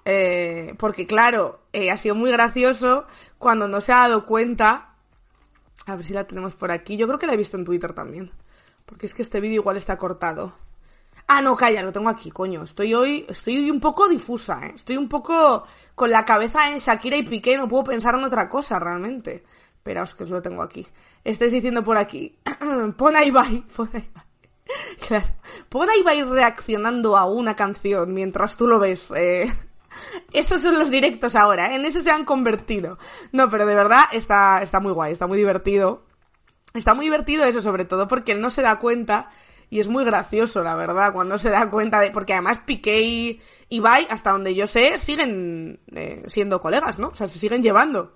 eh, 0.05 0.75
porque 0.77 1.07
claro, 1.07 1.61
eh, 1.73 1.89
ha 1.91 1.97
sido 1.97 2.13
muy 2.15 2.31
gracioso 2.31 3.07
cuando 3.39 3.67
no 3.67 3.81
se 3.81 3.91
ha 3.91 4.07
dado 4.07 4.25
cuenta. 4.25 4.93
A 5.87 5.95
ver 5.95 6.05
si 6.05 6.13
la 6.13 6.25
tenemos 6.25 6.53
por 6.55 6.71
aquí. 6.71 6.95
Yo 6.97 7.07
creo 7.07 7.19
que 7.19 7.27
la 7.27 7.33
he 7.33 7.37
visto 7.37 7.57
en 7.57 7.65
Twitter 7.65 7.93
también. 7.93 8.31
Porque 8.85 9.07
es 9.07 9.13
que 9.15 9.23
este 9.23 9.41
vídeo 9.41 9.61
igual 9.61 9.77
está 9.77 9.97
cortado. 9.97 10.53
Ah, 11.27 11.41
no, 11.41 11.55
calla, 11.55 11.81
lo 11.83 11.91
tengo 11.91 12.09
aquí, 12.09 12.29
coño. 12.31 12.63
Estoy 12.63 12.93
hoy, 12.93 13.25
estoy 13.29 13.71
un 13.71 13.79
poco 13.79 14.07
difusa, 14.07 14.59
¿eh? 14.67 14.73
Estoy 14.75 14.97
un 14.97 15.09
poco 15.09 15.65
con 15.95 16.11
la 16.11 16.23
cabeza 16.23 16.69
en 16.69 16.77
Shakira 16.77 17.17
y 17.17 17.23
Piqué, 17.23 17.57
no 17.57 17.67
puedo 17.67 17.83
pensar 17.85 18.13
en 18.15 18.23
otra 18.23 18.47
cosa 18.47 18.77
realmente. 18.79 19.43
Esperaos 19.77 20.13
que 20.15 20.23
os 20.23 20.29
lo 20.29 20.41
tengo 20.41 20.61
aquí. 20.61 20.85
Estáis 21.23 21.51
diciendo 21.51 21.83
por 21.83 21.97
aquí. 21.97 22.37
Pon 22.97 23.15
a 23.15 23.23
Ibai, 23.25 23.61
pon 23.75 23.89
a 23.93 23.97
Ibai. 23.97 24.24
Claro. 25.07 25.25
Pon 25.69 25.89
a 25.89 25.95
Ibai 25.95 26.23
reaccionando 26.23 27.17
a 27.17 27.25
una 27.25 27.55
canción 27.55 28.13
mientras 28.13 28.57
tú 28.57 28.67
lo 28.67 28.79
ves. 28.79 29.11
Eh. 29.15 29.53
Esos 30.33 30.61
son 30.61 30.79
los 30.79 30.89
directos 30.89 31.35
ahora, 31.35 31.71
¿eh? 31.71 31.75
en 31.75 31.85
eso 31.85 32.01
se 32.01 32.11
han 32.11 32.25
convertido. 32.25 32.97
No, 33.31 33.49
pero 33.49 33.65
de 33.65 33.75
verdad 33.75 34.05
está, 34.11 34.61
está 34.61 34.79
muy 34.79 34.91
guay, 34.91 35.13
está 35.13 35.27
muy 35.27 35.37
divertido. 35.37 36.03
Está 36.73 36.93
muy 36.93 37.05
divertido 37.05 37.45
eso, 37.45 37.61
sobre 37.61 37.85
todo 37.85 38.07
porque 38.07 38.33
él 38.33 38.41
no 38.41 38.49
se 38.49 38.61
da 38.61 38.79
cuenta 38.79 39.31
y 39.69 39.79
es 39.79 39.87
muy 39.87 40.03
gracioso, 40.03 40.63
la 40.63 40.75
verdad, 40.75 41.13
cuando 41.13 41.37
se 41.37 41.49
da 41.49 41.69
cuenta 41.69 41.99
de... 41.99 42.11
Porque 42.11 42.33
además 42.33 42.59
Piqué 42.65 43.01
y 43.01 43.41
Ibai, 43.69 44.07
hasta 44.09 44.31
donde 44.31 44.53
yo 44.53 44.67
sé, 44.67 44.97
siguen 44.97 45.79
eh, 45.93 46.23
siendo 46.27 46.59
colegas, 46.59 46.99
¿no? 46.99 47.07
O 47.09 47.15
sea, 47.15 47.27
se 47.27 47.39
siguen 47.39 47.63
llevando. 47.63 48.13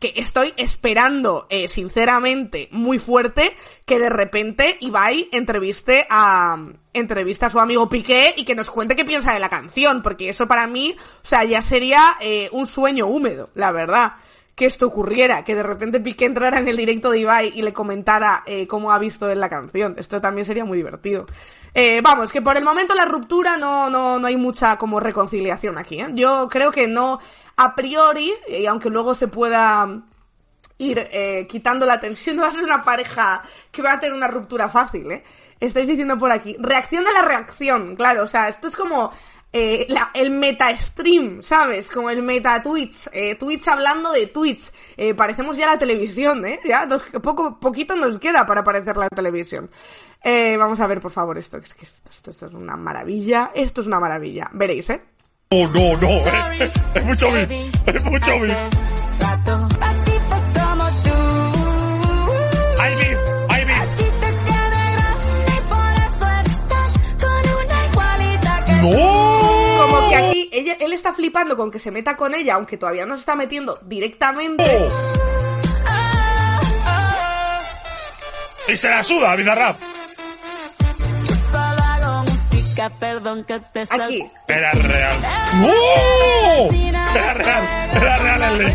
Que 0.00 0.14
estoy 0.16 0.54
esperando, 0.56 1.46
eh, 1.50 1.68
sinceramente, 1.68 2.68
muy 2.72 2.98
fuerte, 2.98 3.54
que 3.84 3.98
de 3.98 4.08
repente 4.08 4.78
Ibai 4.80 5.28
entreviste 5.30 6.06
a, 6.08 6.58
entrevista 6.94 7.46
a 7.46 7.50
su 7.50 7.60
amigo 7.60 7.88
Piqué 7.88 8.34
y 8.36 8.44
que 8.44 8.54
nos 8.54 8.70
cuente 8.70 8.96
qué 8.96 9.04
piensa 9.04 9.32
de 9.32 9.40
la 9.40 9.50
canción, 9.50 10.02
porque 10.02 10.30
eso 10.30 10.48
para 10.48 10.66
mí, 10.66 10.96
o 10.98 11.26
sea, 11.26 11.44
ya 11.44 11.60
sería 11.60 12.16
eh, 12.20 12.48
un 12.52 12.66
sueño 12.66 13.06
húmedo, 13.06 13.50
la 13.54 13.72
verdad 13.72 14.14
que 14.60 14.66
esto 14.66 14.86
ocurriera, 14.86 15.42
que 15.42 15.54
de 15.54 15.62
repente 15.62 16.00
Piqué 16.00 16.26
entrara 16.26 16.58
en 16.58 16.68
el 16.68 16.76
directo 16.76 17.10
de 17.10 17.20
Ibai 17.20 17.50
y 17.54 17.62
le 17.62 17.72
comentara 17.72 18.42
eh, 18.44 18.66
cómo 18.66 18.92
ha 18.92 18.98
visto 18.98 19.30
en 19.30 19.40
la 19.40 19.48
canción. 19.48 19.94
Esto 19.96 20.20
también 20.20 20.44
sería 20.44 20.66
muy 20.66 20.76
divertido. 20.76 21.24
Eh, 21.72 22.02
vamos, 22.02 22.30
que 22.30 22.42
por 22.42 22.58
el 22.58 22.64
momento 22.64 22.94
la 22.94 23.06
ruptura 23.06 23.56
no, 23.56 23.88
no, 23.88 24.18
no 24.18 24.26
hay 24.26 24.36
mucha 24.36 24.76
como 24.76 25.00
reconciliación 25.00 25.78
aquí. 25.78 26.00
¿eh? 26.00 26.08
Yo 26.12 26.46
creo 26.50 26.70
que 26.72 26.86
no, 26.86 27.20
a 27.62 27.74
priori, 27.74 28.32
y 28.48 28.64
aunque 28.64 28.88
luego 28.88 29.14
se 29.14 29.28
pueda 29.28 29.86
ir 30.78 31.08
eh, 31.12 31.46
quitando 31.46 31.84
la 31.84 32.00
tensión, 32.00 32.36
no 32.36 32.42
va 32.44 32.48
a 32.48 32.52
ser 32.52 32.64
una 32.64 32.82
pareja 32.82 33.42
que 33.70 33.82
va 33.82 33.92
a 33.92 34.00
tener 34.00 34.16
una 34.16 34.28
ruptura 34.28 34.70
fácil, 34.70 35.12
¿eh? 35.12 35.22
Estáis 35.60 35.86
diciendo 35.86 36.16
por 36.16 36.32
aquí. 36.32 36.56
Reacción 36.58 37.04
de 37.04 37.12
la 37.12 37.20
reacción, 37.20 37.96
claro, 37.96 38.22
o 38.22 38.26
sea, 38.26 38.48
esto 38.48 38.68
es 38.68 38.76
como 38.76 39.12
eh, 39.52 39.86
el 40.14 40.30
meta 40.30 40.74
stream, 40.74 41.42
¿sabes? 41.42 41.90
Como 41.90 42.08
el 42.08 42.22
meta 42.22 42.62
Twitch, 42.62 43.08
eh, 43.12 43.34
Twitch 43.34 43.68
hablando 43.68 44.10
de 44.10 44.28
Twitch. 44.28 44.72
Eh, 44.96 45.12
parecemos 45.12 45.58
ya 45.58 45.66
la 45.66 45.76
televisión, 45.76 46.46
¿eh? 46.46 46.60
Ya 46.64 46.88
poco, 47.22 47.60
poquito 47.60 47.94
nos 47.94 48.18
queda 48.18 48.46
para 48.46 48.64
parecer 48.64 48.96
la 48.96 49.10
televisión. 49.10 49.70
Eh, 50.24 50.56
vamos 50.56 50.80
a 50.80 50.86
ver, 50.86 50.98
por 51.02 51.10
favor, 51.10 51.36
esto, 51.36 51.58
esto, 51.58 51.74
esto, 52.08 52.30
esto 52.30 52.46
es 52.46 52.54
una 52.54 52.78
maravilla. 52.78 53.50
Esto 53.54 53.82
es 53.82 53.86
una 53.86 54.00
maravilla. 54.00 54.48
Veréis, 54.54 54.88
¿eh? 54.88 55.02
No, 55.52 55.66
no, 55.66 55.96
no, 55.96 56.08
eh. 56.28 56.72
es 56.94 57.04
mucho 57.04 57.32
beef, 57.32 57.50
es 57.84 58.04
mucho 58.04 58.38
beef. 58.38 58.56
Hay 62.78 62.94
beef, 62.94 63.18
hay 63.48 63.64
beef. 63.64 63.78
No. 68.80 69.78
Como 69.80 70.08
que 70.08 70.14
aquí 70.14 70.48
ella, 70.52 70.76
él 70.78 70.92
está 70.92 71.12
flipando 71.12 71.56
con 71.56 71.72
que 71.72 71.80
se 71.80 71.90
meta 71.90 72.16
con 72.16 72.32
ella, 72.32 72.54
aunque 72.54 72.76
todavía 72.76 73.04
no 73.04 73.16
se 73.16 73.20
está 73.22 73.34
metiendo 73.34 73.80
directamente. 73.82 74.88
Y 78.68 78.76
se 78.76 78.88
la 78.88 79.02
suda, 79.02 79.34
Bizarrap. 82.74 82.98
Perdón 82.98 83.44
que 83.44 83.60
te 83.72 83.80
Aquí. 83.82 84.30
Era 84.48 84.72
real. 84.72 85.20
¡No! 85.54 85.68
Era 87.14 87.34
real, 87.34 87.90
era 87.94 88.16
real 88.16 88.60
el. 88.60 88.74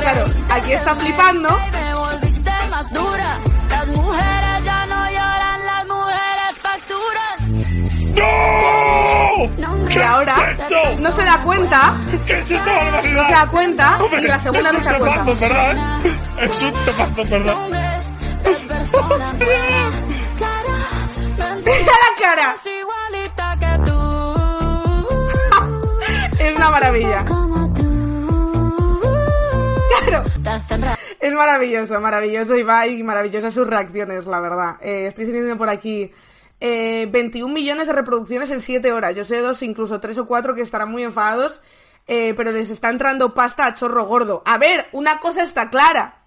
Claro, 0.00 0.24
aquí 0.50 0.72
está 0.72 0.94
flipando. 0.94 1.50
Me 1.72 1.94
volviste 1.94 2.50
más 2.70 2.90
dura. 2.92 3.38
Las 3.70 3.86
mujeres 3.88 4.64
ya 4.64 4.86
no 4.86 5.10
lloran, 5.10 5.66
las 5.66 5.86
mujeres 5.86 6.58
facturan. 6.62 7.36
¡No! 8.14 9.88
que 9.88 10.02
ahora 10.02 10.36
no 10.98 11.12
se 11.12 11.24
da 11.24 11.38
cuenta, 11.42 11.94
¿Qué 12.26 12.38
es 12.38 12.50
esta 12.50 12.74
barbaridad? 12.74 13.14
no 13.22 13.26
se 13.26 13.32
da 13.32 13.46
cuenta 13.46 13.98
Hombre, 14.02 14.20
y 14.22 14.26
la 14.26 14.38
segunda 14.40 14.68
es 14.68 14.72
no 14.72 14.78
un 14.78 14.84
se 14.84 14.90
da 14.90 14.98
cuenta. 14.98 15.24
temazo, 15.24 15.40
¿verdad? 15.40 16.00
Es 16.42 16.62
un 16.62 16.72
temazo, 16.84 17.30
¿verdad? 17.30 17.56
Mira 21.66 21.80
la 21.80 22.14
cara, 22.16 22.54
es 26.38 26.56
una 26.56 26.70
maravilla. 26.70 27.24
Claro. 30.04 30.22
Es 31.18 31.34
maravilloso, 31.34 32.00
maravilloso 32.00 32.54
Ibai 32.54 33.00
y 33.00 33.02
maravillosas 33.02 33.52
sus 33.52 33.66
reacciones, 33.66 34.26
la 34.26 34.38
verdad. 34.38 34.76
Eh, 34.80 35.08
estoy 35.08 35.24
sintiendo 35.24 35.58
por 35.58 35.68
aquí 35.68 36.12
eh, 36.60 37.08
21 37.10 37.52
millones 37.52 37.88
de 37.88 37.92
reproducciones 37.92 38.52
en 38.52 38.60
7 38.60 38.92
horas. 38.92 39.16
Yo 39.16 39.24
sé 39.24 39.40
dos, 39.40 39.60
incluso 39.62 39.98
3 39.98 40.18
o 40.18 40.26
4 40.26 40.54
que 40.54 40.62
estarán 40.62 40.92
muy 40.92 41.02
enfadados, 41.02 41.62
eh, 42.06 42.32
pero 42.36 42.52
les 42.52 42.70
está 42.70 42.90
entrando 42.90 43.34
pasta 43.34 43.66
a 43.66 43.74
chorro 43.74 44.04
gordo. 44.04 44.44
A 44.46 44.56
ver, 44.58 44.86
una 44.92 45.18
cosa 45.18 45.42
está 45.42 45.68
clara. 45.68 46.20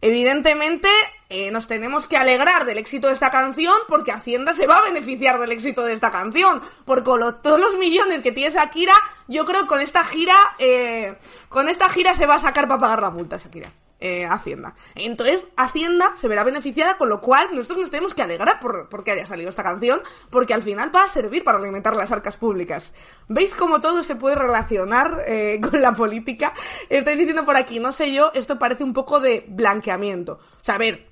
Evidentemente, 0.00 0.88
eh, 1.30 1.50
nos 1.50 1.66
tenemos 1.66 2.06
que 2.06 2.16
alegrar 2.16 2.64
del 2.64 2.78
éxito 2.78 3.08
de 3.08 3.14
esta 3.14 3.30
canción 3.30 3.74
porque 3.86 4.12
Hacienda 4.12 4.54
se 4.54 4.66
va 4.66 4.78
a 4.78 4.84
beneficiar 4.84 5.38
del 5.38 5.52
éxito 5.52 5.84
de 5.84 5.92
esta 5.92 6.10
canción. 6.10 6.62
Porque 6.84 7.04
con 7.04 7.20
todos 7.42 7.60
los 7.60 7.76
millones 7.76 8.22
que 8.22 8.32
tiene 8.32 8.54
Shakira, 8.54 8.94
yo 9.26 9.44
creo 9.44 9.62
que 9.62 9.66
con 9.66 9.80
esta 9.80 10.04
gira, 10.04 10.36
eh, 10.58 11.18
con 11.48 11.68
esta 11.68 11.88
gira 11.90 12.14
se 12.14 12.26
va 12.26 12.36
a 12.36 12.38
sacar 12.38 12.66
para 12.66 12.80
pagar 12.80 13.02
la 13.02 13.10
multa, 13.10 13.36
Shakira. 13.36 13.72
Eh, 14.00 14.24
Hacienda. 14.26 14.74
Entonces, 14.94 15.44
Hacienda 15.56 16.12
se 16.14 16.28
verá 16.28 16.44
beneficiada, 16.44 16.96
con 16.96 17.08
lo 17.08 17.20
cual 17.20 17.48
nosotros 17.52 17.78
nos 17.78 17.90
tenemos 17.90 18.14
que 18.14 18.22
alegrar 18.22 18.60
por, 18.60 18.88
porque 18.88 19.10
haya 19.10 19.26
salido 19.26 19.50
esta 19.50 19.64
canción, 19.64 20.00
porque 20.30 20.54
al 20.54 20.62
final 20.62 20.94
va 20.94 21.02
a 21.02 21.08
servir 21.08 21.42
para 21.42 21.58
alimentar 21.58 21.96
las 21.96 22.12
arcas 22.12 22.36
públicas. 22.36 22.94
¿Veis 23.26 23.56
cómo 23.56 23.80
todo 23.80 24.04
se 24.04 24.14
puede 24.14 24.36
relacionar 24.36 25.24
eh, 25.26 25.60
con 25.68 25.82
la 25.82 25.94
política? 25.94 26.54
Estáis 26.88 27.18
diciendo 27.18 27.44
por 27.44 27.56
aquí, 27.56 27.80
no 27.80 27.90
sé 27.90 28.14
yo, 28.14 28.30
esto 28.34 28.56
parece 28.56 28.84
un 28.84 28.92
poco 28.92 29.18
de 29.18 29.44
blanqueamiento. 29.48 30.34
O 30.34 30.64
sea, 30.64 30.76
a 30.76 30.78
ver, 30.78 31.07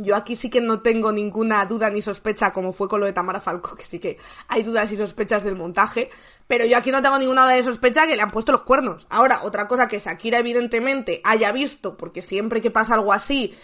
yo 0.00 0.14
aquí 0.16 0.36
sí 0.36 0.48
que 0.48 0.60
no 0.60 0.80
tengo 0.80 1.12
ninguna 1.12 1.64
duda 1.66 1.90
ni 1.90 2.00
sospecha, 2.02 2.52
como 2.52 2.72
fue 2.72 2.88
con 2.88 3.00
lo 3.00 3.06
de 3.06 3.12
Tamara 3.12 3.40
Falco, 3.40 3.74
que 3.74 3.84
sí 3.84 3.98
que 3.98 4.16
hay 4.46 4.62
dudas 4.62 4.90
y 4.92 4.96
sospechas 4.96 5.44
del 5.44 5.56
montaje, 5.56 6.10
pero 6.46 6.64
yo 6.64 6.76
aquí 6.76 6.90
no 6.90 7.02
tengo 7.02 7.18
ninguna 7.18 7.42
duda 7.42 7.54
de 7.54 7.62
sospecha 7.62 8.06
que 8.06 8.16
le 8.16 8.22
han 8.22 8.30
puesto 8.30 8.52
los 8.52 8.62
cuernos. 8.62 9.06
Ahora, 9.10 9.40
otra 9.42 9.66
cosa 9.66 9.88
que 9.88 9.98
Shakira 9.98 10.38
evidentemente 10.38 11.20
haya 11.24 11.52
visto, 11.52 11.96
porque 11.96 12.22
siempre 12.22 12.60
que 12.60 12.70
pasa 12.70 12.94
algo 12.94 13.12
así, 13.12 13.56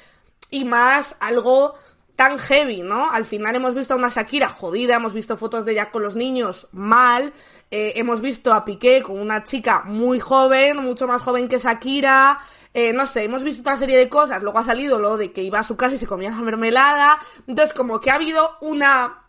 y 0.50 0.64
más 0.64 1.16
algo 1.20 1.74
tan 2.16 2.38
heavy, 2.38 2.82
¿no? 2.82 3.10
Al 3.10 3.24
final 3.24 3.56
hemos 3.56 3.74
visto 3.74 3.94
a 3.94 3.96
una 3.96 4.08
Shakira 4.08 4.48
jodida, 4.48 4.96
hemos 4.96 5.14
visto 5.14 5.36
fotos 5.36 5.64
de 5.64 5.72
ella 5.72 5.90
con 5.90 6.02
los 6.02 6.14
niños 6.14 6.68
mal, 6.72 7.32
eh, 7.70 7.94
hemos 7.96 8.20
visto 8.20 8.52
a 8.52 8.64
Piqué 8.64 9.02
con 9.02 9.18
una 9.18 9.42
chica 9.44 9.82
muy 9.84 10.20
joven, 10.20 10.76
mucho 10.82 11.08
más 11.08 11.22
joven 11.22 11.48
que 11.48 11.58
Shakira, 11.58 12.38
eh, 12.74 12.92
no 12.92 13.06
sé, 13.06 13.22
hemos 13.22 13.44
visto 13.44 13.68
una 13.68 13.78
serie 13.78 13.96
de 13.96 14.08
cosas, 14.08 14.42
luego 14.42 14.58
ha 14.58 14.64
salido 14.64 14.98
lo 14.98 15.16
de 15.16 15.32
que 15.32 15.42
iba 15.42 15.60
a 15.60 15.64
su 15.64 15.76
casa 15.76 15.94
y 15.94 15.98
se 15.98 16.06
comía 16.06 16.30
la 16.30 16.36
mermelada, 16.38 17.20
entonces 17.46 17.74
como 17.74 18.00
que 18.00 18.10
ha 18.10 18.16
habido 18.16 18.58
una 18.60 19.22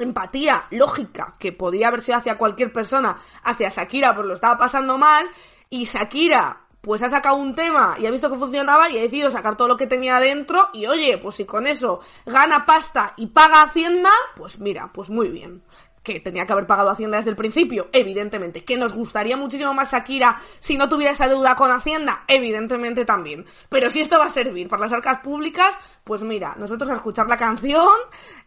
empatía 0.00 0.66
lógica 0.70 1.36
que 1.38 1.52
podía 1.52 1.88
haber 1.88 2.00
sido 2.00 2.18
hacia 2.18 2.36
cualquier 2.36 2.72
persona, 2.72 3.16
hacia 3.44 3.68
Shakira, 3.68 4.12
pues 4.14 4.26
lo 4.26 4.34
estaba 4.34 4.58
pasando 4.58 4.98
mal, 4.98 5.24
y 5.68 5.84
Shakira 5.84 6.66
pues 6.80 7.02
ha 7.02 7.08
sacado 7.08 7.36
un 7.36 7.54
tema 7.54 7.96
y 7.98 8.06
ha 8.06 8.10
visto 8.10 8.30
que 8.30 8.38
funcionaba 8.38 8.90
y 8.90 8.98
ha 8.98 9.02
decidido 9.02 9.30
sacar 9.30 9.54
todo 9.54 9.68
lo 9.68 9.76
que 9.76 9.86
tenía 9.86 10.18
dentro 10.18 10.70
y 10.72 10.86
oye, 10.86 11.18
pues 11.18 11.36
si 11.36 11.44
con 11.44 11.66
eso 11.66 12.00
gana 12.26 12.66
pasta 12.66 13.12
y 13.16 13.26
paga 13.26 13.62
Hacienda, 13.62 14.10
pues 14.34 14.58
mira, 14.58 14.90
pues 14.92 15.10
muy 15.10 15.28
bien. 15.28 15.62
Que 16.02 16.18
tenía 16.18 16.46
que 16.46 16.52
haber 16.52 16.66
pagado 16.66 16.90
Hacienda 16.90 17.18
desde 17.18 17.30
el 17.30 17.36
principio, 17.36 17.90
evidentemente. 17.92 18.64
Que 18.64 18.78
nos 18.78 18.94
gustaría 18.94 19.36
muchísimo 19.36 19.74
más 19.74 19.92
Shakira 19.92 20.40
si 20.58 20.78
no 20.78 20.88
tuviera 20.88 21.12
esa 21.12 21.28
deuda 21.28 21.54
con 21.54 21.70
Hacienda, 21.70 22.24
evidentemente 22.26 23.04
también. 23.04 23.44
Pero 23.68 23.90
si 23.90 24.00
esto 24.00 24.18
va 24.18 24.26
a 24.26 24.30
servir 24.30 24.68
para 24.68 24.82
las 24.82 24.92
arcas 24.92 25.18
públicas, 25.18 25.74
pues 26.04 26.22
mira, 26.22 26.56
nosotros 26.58 26.90
a 26.90 26.94
escuchar 26.94 27.28
la 27.28 27.36
canción 27.36 27.86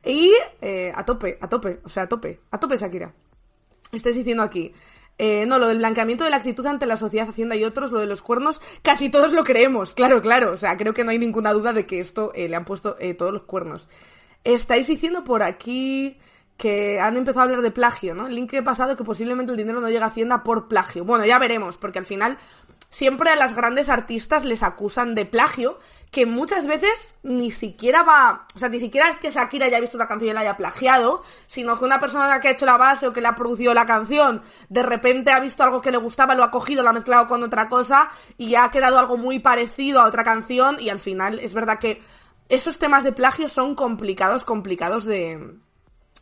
y 0.04 0.32
eh, 0.62 0.92
a 0.96 1.06
tope, 1.06 1.38
a 1.40 1.48
tope, 1.48 1.80
o 1.84 1.90
sea, 1.90 2.04
a 2.04 2.08
tope, 2.08 2.42
a 2.50 2.60
tope 2.60 2.78
Shakira. 2.78 3.14
Estáis 3.92 4.16
diciendo 4.16 4.44
aquí. 4.44 4.74
Eh, 5.20 5.46
no, 5.46 5.60
lo 5.60 5.68
del 5.68 5.78
blanqueamiento 5.78 6.24
de 6.24 6.32
la 6.32 6.38
actitud 6.38 6.66
ante 6.66 6.88
la 6.88 6.98
sociedad 6.98 7.30
Hacienda 7.30 7.56
y 7.56 7.64
otros, 7.64 7.92
lo 7.92 8.00
de 8.00 8.08
los 8.08 8.24
cuernos, 8.24 8.62
casi 8.82 9.10
todos 9.10 9.32
lo 9.32 9.44
creemos, 9.44 9.94
claro, 9.94 10.24
claro. 10.24 10.54
O 10.54 10.58
sea, 10.58 10.76
creo 10.76 10.96
que 10.96 11.04
no 11.04 11.12
hay 11.12 11.20
ninguna 11.20 11.54
duda 11.54 11.72
de 11.72 11.86
que 11.86 12.00
esto 12.00 12.32
eh, 12.34 12.50
le 12.50 12.56
han 12.56 12.66
puesto 12.66 12.98
todos 13.16 13.32
los 13.32 13.44
cuernos. 13.44 13.88
Estáis 14.44 14.88
diciendo 14.88 15.24
por 15.24 15.44
aquí 15.44 16.18
que 16.64 16.98
han 16.98 17.18
empezado 17.18 17.42
a 17.42 17.44
hablar 17.44 17.62
de 17.62 17.72
plagio, 17.72 18.16
¿no? 18.16 18.26
El 18.26 18.36
link 18.36 18.52
que 18.52 18.60
he 18.60 18.64
pasado 18.64 18.96
que 18.96 19.04
posiblemente 19.04 19.52
el 19.52 19.58
dinero 19.58 19.82
no 19.82 19.90
llega 19.90 20.06
a 20.06 20.08
Hacienda 20.08 20.44
por 20.44 20.70
plagio. 20.70 21.04
Bueno, 21.04 21.26
ya 21.26 21.38
veremos, 21.38 21.76
porque 21.76 22.00
al 22.00 22.06
final 22.06 22.38
siempre 22.90 23.32
a 23.32 23.36
las 23.36 23.54
grandes 23.54 23.90
artistas 23.90 24.46
les 24.46 24.64
acusan 24.64 25.14
de 25.14 25.26
plagio, 25.26 25.78
que 26.10 26.26
muchas 26.26 26.66
veces 26.66 27.16
ni 27.22 27.52
siquiera 27.52 28.04
va, 28.04 28.48
o 28.56 28.60
sea, 28.60 28.70
ni 28.70 28.80
siquiera 28.80 29.10
es 29.10 29.18
que 29.18 29.30
Shakira 29.30 29.66
haya 29.66 29.82
visto 29.82 29.98
la 29.98 30.08
canción 30.08 30.30
y 30.30 30.34
la 30.34 30.40
haya 30.40 30.56
plagiado, 30.56 31.22
sino 31.48 31.78
que 31.78 31.84
una 31.84 32.00
persona 32.00 32.40
que 32.40 32.48
ha 32.48 32.52
hecho 32.52 32.66
la 32.66 32.78
base 32.78 33.08
o 33.08 33.12
que 33.12 33.20
le 33.20 33.28
ha 33.28 33.36
producido 33.36 33.74
la 33.74 33.86
canción, 33.86 34.42
de 34.70 34.84
repente 34.84 35.32
ha 35.32 35.42
visto 35.42 35.64
algo 35.64 35.82
que 35.82 35.92
le 35.92 35.98
gustaba, 35.98 36.34
lo 36.34 36.46
ha 36.46 36.52
cogido, 36.52 36.82
lo 36.82 36.92
ha 36.92 36.94
mezclado 36.94 37.28
con 37.28 37.44
otra 37.44 37.68
cosa 37.68 38.10
y 38.38 38.56
ha 38.56 38.72
quedado 38.72 39.00
algo 39.00 39.18
muy 39.18 39.40
parecido 39.40 40.00
a 40.00 40.06
otra 40.06 40.24
canción 40.24 40.80
y 40.80 40.88
al 40.88 41.00
final 41.00 41.40
es 41.40 41.54
verdad 41.54 41.78
que 41.78 42.02
esos 42.48 42.78
temas 42.78 43.04
de 43.04 43.12
plagio 43.12 43.50
son 43.50 43.76
complicados, 43.76 44.46
complicados 44.46 45.04
de, 45.04 45.58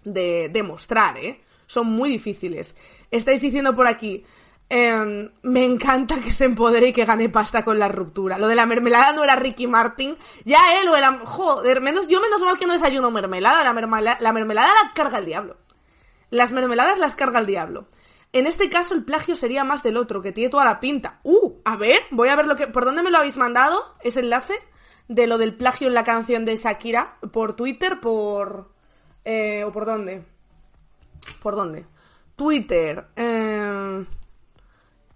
de 0.03 0.49
demostrar, 0.51 1.17
¿eh? 1.17 1.41
Son 1.67 1.87
muy 1.87 2.09
difíciles. 2.09 2.75
Estáis 3.11 3.41
diciendo 3.41 3.73
por 3.73 3.87
aquí, 3.87 4.25
em, 4.69 5.29
me 5.41 5.63
encanta 5.65 6.19
que 6.19 6.33
se 6.33 6.45
empodere 6.45 6.89
y 6.89 6.93
que 6.93 7.05
gane 7.05 7.29
pasta 7.29 7.63
con 7.63 7.79
la 7.79 7.87
ruptura. 7.87 8.37
Lo 8.37 8.47
de 8.47 8.55
la 8.55 8.65
mermelada 8.65 9.13
no 9.13 9.23
era 9.23 9.35
Ricky 9.35 9.67
Martin. 9.67 10.17
Ya, 10.45 10.59
eh, 10.75 10.85
lo 10.85 10.93
de 10.93 11.01
la... 11.01 11.19
Joder, 11.25 11.81
menos, 11.81 12.07
yo 12.07 12.19
menos 12.21 12.41
mal 12.41 12.57
que 12.57 12.65
no 12.65 12.73
desayuno 12.73 13.11
mermelada. 13.11 13.63
La, 13.63 13.73
mermela- 13.73 14.17
la 14.19 14.33
mermelada 14.33 14.69
la 14.83 14.93
carga 14.93 15.19
el 15.19 15.25
diablo. 15.25 15.57
Las 16.29 16.51
mermeladas 16.51 16.97
las 16.97 17.15
carga 17.15 17.39
el 17.39 17.45
diablo. 17.45 17.87
En 18.33 18.47
este 18.47 18.69
caso 18.69 18.93
el 18.93 19.03
plagio 19.03 19.35
sería 19.35 19.65
más 19.65 19.83
del 19.83 19.97
otro, 19.97 20.21
que 20.21 20.31
tiene 20.31 20.49
toda 20.49 20.63
la 20.63 20.79
pinta. 20.79 21.19
Uh, 21.23 21.55
a 21.65 21.75
ver, 21.75 21.99
voy 22.11 22.29
a 22.29 22.35
ver 22.37 22.47
lo 22.47 22.55
que... 22.55 22.67
¿Por 22.67 22.85
dónde 22.85 23.03
me 23.03 23.11
lo 23.11 23.17
habéis 23.17 23.35
mandado? 23.35 23.95
Ese 24.03 24.21
enlace 24.21 24.55
de 25.09 25.27
lo 25.27 25.37
del 25.37 25.53
plagio 25.53 25.87
en 25.89 25.93
la 25.93 26.05
canción 26.05 26.45
de 26.45 26.55
Shakira. 26.55 27.17
¿Por 27.33 27.53
Twitter? 27.57 27.99
¿Por... 27.99 28.71
Eh, 29.23 29.63
¿O 29.63 29.71
por 29.71 29.85
dónde? 29.85 30.23
¿Por 31.41 31.55
dónde? 31.55 31.85
Twitter. 32.35 33.07
eh, 33.15 34.05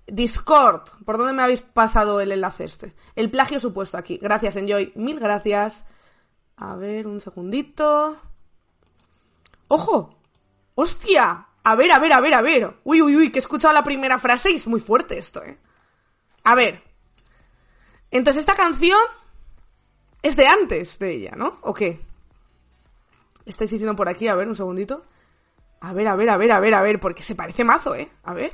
Discord. 0.08 0.84
¿Por 1.04 1.18
dónde 1.18 1.34
me 1.34 1.42
habéis 1.42 1.62
pasado 1.64 2.22
el 2.22 2.32
enlace 2.32 2.66
este? 2.66 2.96
El 3.16 3.32
plagio 3.32 3.60
supuesto 3.60 3.98
aquí. 3.98 4.18
Gracias, 4.22 4.56
Enjoy. 4.56 4.92
Mil 4.96 5.20
gracias. 5.20 5.86
A 6.58 6.76
ver, 6.76 7.08
un 7.08 7.20
segundito. 7.20 8.16
¡Ojo! 9.68 10.20
¡Hostia! 10.76 11.48
A 11.64 11.76
ver, 11.76 11.92
a 11.92 12.00
ver, 12.00 12.14
a 12.14 12.20
ver, 12.20 12.34
a 12.36 12.42
ver. 12.42 12.76
Uy, 12.84 13.02
uy, 13.02 13.16
uy, 13.16 13.32
que 13.32 13.40
he 13.40 13.42
escuchado 13.42 13.74
la 13.74 13.84
primera 13.84 14.20
frase 14.20 14.52
y 14.52 14.56
es 14.58 14.68
muy 14.68 14.80
fuerte 14.80 15.18
esto, 15.18 15.44
¿eh? 15.44 15.58
A 16.44 16.54
ver. 16.54 16.84
Entonces 18.12 18.42
esta 18.42 18.54
canción 18.54 19.00
es 20.22 20.36
de 20.36 20.46
antes 20.46 21.00
de 21.00 21.16
ella, 21.16 21.32
¿no? 21.36 21.58
¿O 21.64 21.74
qué? 21.74 22.06
Estáis 23.46 23.72
diciendo 23.72 23.96
por 23.96 24.10
aquí, 24.10 24.28
a 24.28 24.36
ver, 24.36 24.48
un 24.48 24.56
segundito. 24.56 25.06
A 25.82 25.94
ver, 25.94 26.08
a 26.08 26.16
ver, 26.16 26.30
a 26.30 26.38
ver, 26.38 26.52
a 26.52 26.60
ver, 26.60 26.74
a 26.74 26.82
ver, 26.82 27.00
porque 27.00 27.24
se 27.24 27.36
parece 27.36 27.64
mazo, 27.64 27.96
¿eh? 27.96 28.10
A 28.24 28.34
ver. 28.34 28.52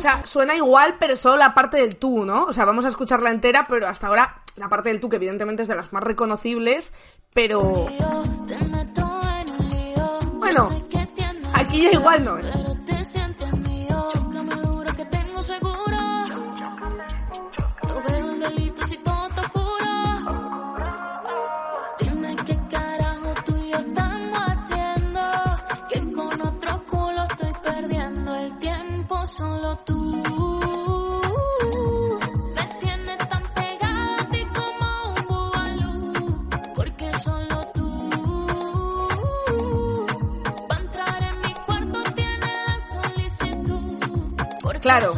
O 0.00 0.02
sea, 0.02 0.24
suena 0.24 0.56
igual, 0.56 0.96
pero 0.98 1.14
solo 1.14 1.36
la 1.36 1.52
parte 1.52 1.76
del 1.76 1.96
tú, 1.96 2.24
¿no? 2.24 2.44
O 2.44 2.54
sea, 2.54 2.64
vamos 2.64 2.86
a 2.86 2.88
escucharla 2.88 3.28
entera, 3.28 3.66
pero 3.68 3.86
hasta 3.86 4.06
ahora 4.06 4.34
la 4.56 4.66
parte 4.66 4.88
del 4.88 4.98
tú, 4.98 5.10
que 5.10 5.16
evidentemente 5.16 5.60
es 5.60 5.68
de 5.68 5.74
las 5.74 5.92
más 5.92 6.02
reconocibles, 6.02 6.94
pero... 7.34 7.86
Bueno, 10.38 10.70
aquí 11.52 11.82
ya 11.82 11.92
igual 11.92 12.24
no, 12.24 12.38
¿eh? 12.38 12.79
Claro. 44.80 45.12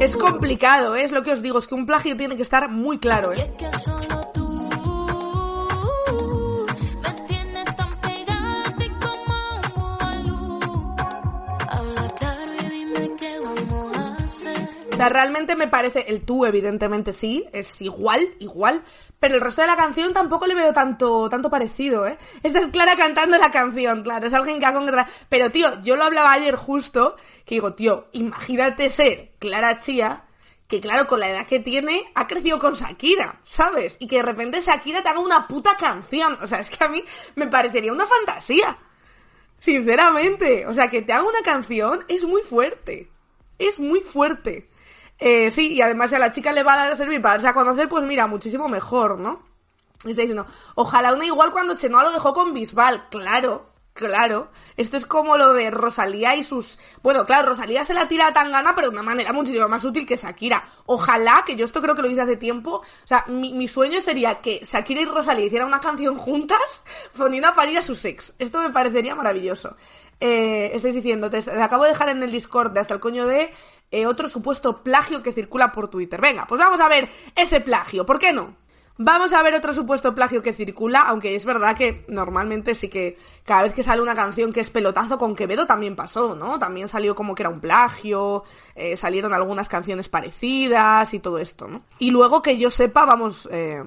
Es 0.00 0.16
complicado, 0.16 0.94
¿eh? 0.94 1.02
es 1.02 1.10
lo 1.10 1.22
que 1.22 1.32
os 1.32 1.42
digo, 1.42 1.58
es 1.58 1.66
que 1.66 1.74
un 1.74 1.84
plagio 1.84 2.16
tiene 2.16 2.36
que 2.36 2.42
estar 2.42 2.70
muy 2.70 2.98
claro, 2.98 3.32
¿eh? 3.32 3.52
Sea, 14.98 15.08
realmente 15.08 15.56
me 15.56 15.68
parece, 15.68 16.04
el 16.08 16.22
tú 16.22 16.44
evidentemente 16.44 17.12
sí, 17.12 17.46
es 17.52 17.80
igual, 17.80 18.34
igual, 18.38 18.84
pero 19.18 19.36
el 19.36 19.40
resto 19.40 19.62
de 19.62 19.68
la 19.68 19.76
canción 19.76 20.12
tampoco 20.12 20.46
le 20.46 20.54
veo 20.54 20.72
tanto, 20.72 21.28
tanto 21.28 21.48
parecido, 21.48 22.06
¿eh? 22.06 22.18
Esta 22.42 22.60
es 22.60 22.66
Clara 22.68 22.96
cantando 22.96 23.38
la 23.38 23.50
canción, 23.50 24.02
claro, 24.02 24.26
es 24.26 24.34
alguien 24.34 24.60
que 24.60 24.66
ha 24.66 24.74
concretado. 24.74 25.10
Pero 25.28 25.50
tío, 25.50 25.80
yo 25.82 25.96
lo 25.96 26.04
hablaba 26.04 26.32
ayer 26.32 26.56
justo, 26.56 27.16
que 27.44 27.54
digo, 27.56 27.74
tío, 27.74 28.08
imagínate 28.12 28.90
ser 28.90 29.32
Clara 29.38 29.78
Chía, 29.78 30.24
que 30.68 30.80
claro, 30.80 31.06
con 31.06 31.18
la 31.18 31.30
edad 31.30 31.46
que 31.46 31.60
tiene, 31.60 32.04
ha 32.14 32.26
crecido 32.26 32.58
con 32.58 32.74
Shakira, 32.74 33.40
¿sabes? 33.44 33.96
Y 34.00 34.06
que 34.06 34.16
de 34.16 34.22
repente 34.22 34.60
Shakira 34.60 35.02
te 35.02 35.08
haga 35.08 35.20
una 35.20 35.48
puta 35.48 35.76
canción. 35.78 36.36
O 36.42 36.46
sea, 36.46 36.60
es 36.60 36.68
que 36.68 36.84
a 36.84 36.88
mí 36.88 37.02
me 37.36 37.46
parecería 37.46 37.90
una 37.90 38.04
fantasía. 38.04 38.78
Sinceramente. 39.58 40.66
O 40.66 40.74
sea, 40.74 40.88
que 40.88 41.00
te 41.00 41.12
haga 41.12 41.24
una 41.24 41.40
canción 41.42 42.04
es 42.08 42.24
muy 42.24 42.42
fuerte. 42.42 43.10
Es 43.58 43.78
muy 43.78 44.00
fuerte. 44.00 44.67
Eh, 45.18 45.50
sí, 45.50 45.72
y 45.72 45.82
además 45.82 46.10
si 46.10 46.16
a 46.16 46.20
la 46.20 46.32
chica 46.32 46.52
le 46.52 46.62
va 46.62 46.82
a 46.82 46.96
servir 46.96 47.20
para 47.20 47.34
darse 47.34 47.48
a 47.48 47.54
conocer, 47.54 47.88
pues 47.88 48.04
mira, 48.04 48.26
muchísimo 48.26 48.68
mejor, 48.68 49.18
¿no? 49.18 49.42
Y 50.04 50.10
Está 50.10 50.22
diciendo, 50.22 50.46
ojalá 50.76 51.12
una 51.12 51.26
igual 51.26 51.50
cuando 51.50 51.76
Chenoa 51.76 52.04
lo 52.04 52.12
dejó 52.12 52.32
con 52.32 52.54
Bisbal. 52.54 53.08
Claro, 53.08 53.72
claro. 53.94 54.52
Esto 54.76 54.96
es 54.96 55.04
como 55.04 55.36
lo 55.36 55.52
de 55.54 55.72
Rosalía 55.72 56.36
y 56.36 56.44
sus... 56.44 56.78
Bueno, 57.02 57.26
claro, 57.26 57.48
Rosalía 57.48 57.84
se 57.84 57.94
la 57.94 58.06
tira 58.06 58.28
a 58.28 58.32
Tangana, 58.32 58.76
pero 58.76 58.88
de 58.88 58.92
una 58.92 59.02
manera 59.02 59.32
muchísimo 59.32 59.66
más 59.66 59.84
útil 59.84 60.06
que 60.06 60.16
Shakira. 60.16 60.62
Ojalá, 60.86 61.42
que 61.44 61.56
yo 61.56 61.64
esto 61.64 61.82
creo 61.82 61.96
que 61.96 62.02
lo 62.02 62.08
hice 62.08 62.20
hace 62.20 62.36
tiempo, 62.36 62.76
o 62.76 63.06
sea, 63.06 63.24
mi, 63.26 63.66
sueño 63.66 64.00
sería 64.00 64.40
que 64.40 64.60
Shakira 64.64 65.00
y 65.00 65.04
Rosalía 65.04 65.46
hicieran 65.46 65.66
una 65.66 65.80
canción 65.80 66.16
juntas 66.16 66.84
poniendo 67.16 67.48
a 67.48 67.54
parir 67.54 67.78
a 67.78 67.82
sus 67.82 68.04
ex. 68.04 68.34
Esto 68.38 68.60
me 68.62 68.70
parecería 68.70 69.16
maravilloso. 69.16 69.76
Eh, 70.20 70.70
estáis 70.74 70.94
diciendo, 70.94 71.28
te, 71.28 71.42
te 71.42 71.60
acabo 71.60 71.84
de 71.84 71.90
dejar 71.90 72.08
en 72.08 72.22
el 72.22 72.30
Discord 72.30 72.70
de 72.72 72.80
hasta 72.80 72.94
el 72.94 73.00
coño 73.00 73.26
de 73.26 73.52
eh, 73.90 74.06
otro 74.06 74.28
supuesto 74.28 74.82
plagio 74.82 75.22
que 75.22 75.32
circula 75.32 75.72
por 75.72 75.88
Twitter. 75.88 76.20
Venga, 76.20 76.46
pues 76.46 76.58
vamos 76.58 76.80
a 76.80 76.88
ver 76.88 77.10
ese 77.34 77.60
plagio, 77.60 78.04
¿por 78.04 78.18
qué 78.18 78.32
no? 78.32 78.56
Vamos 79.00 79.32
a 79.32 79.42
ver 79.44 79.54
otro 79.54 79.72
supuesto 79.72 80.12
plagio 80.12 80.42
que 80.42 80.52
circula, 80.52 81.02
aunque 81.02 81.36
es 81.36 81.44
verdad 81.44 81.76
que 81.76 82.04
normalmente 82.08 82.74
sí 82.74 82.88
que 82.88 83.16
cada 83.44 83.62
vez 83.62 83.72
que 83.72 83.84
sale 83.84 84.02
una 84.02 84.16
canción 84.16 84.52
que 84.52 84.58
es 84.58 84.70
pelotazo 84.70 85.18
con 85.18 85.36
Quevedo 85.36 85.66
también 85.66 85.94
pasó, 85.94 86.34
¿no? 86.34 86.58
También 86.58 86.88
salió 86.88 87.14
como 87.14 87.36
que 87.36 87.44
era 87.44 87.50
un 87.50 87.60
plagio, 87.60 88.42
eh, 88.74 88.96
salieron 88.96 89.32
algunas 89.32 89.68
canciones 89.68 90.08
parecidas 90.08 91.14
y 91.14 91.20
todo 91.20 91.38
esto, 91.38 91.68
¿no? 91.68 91.84
Y 92.00 92.10
luego 92.10 92.42
que 92.42 92.58
yo 92.58 92.72
sepa, 92.72 93.04
vamos, 93.04 93.48
eh, 93.52 93.84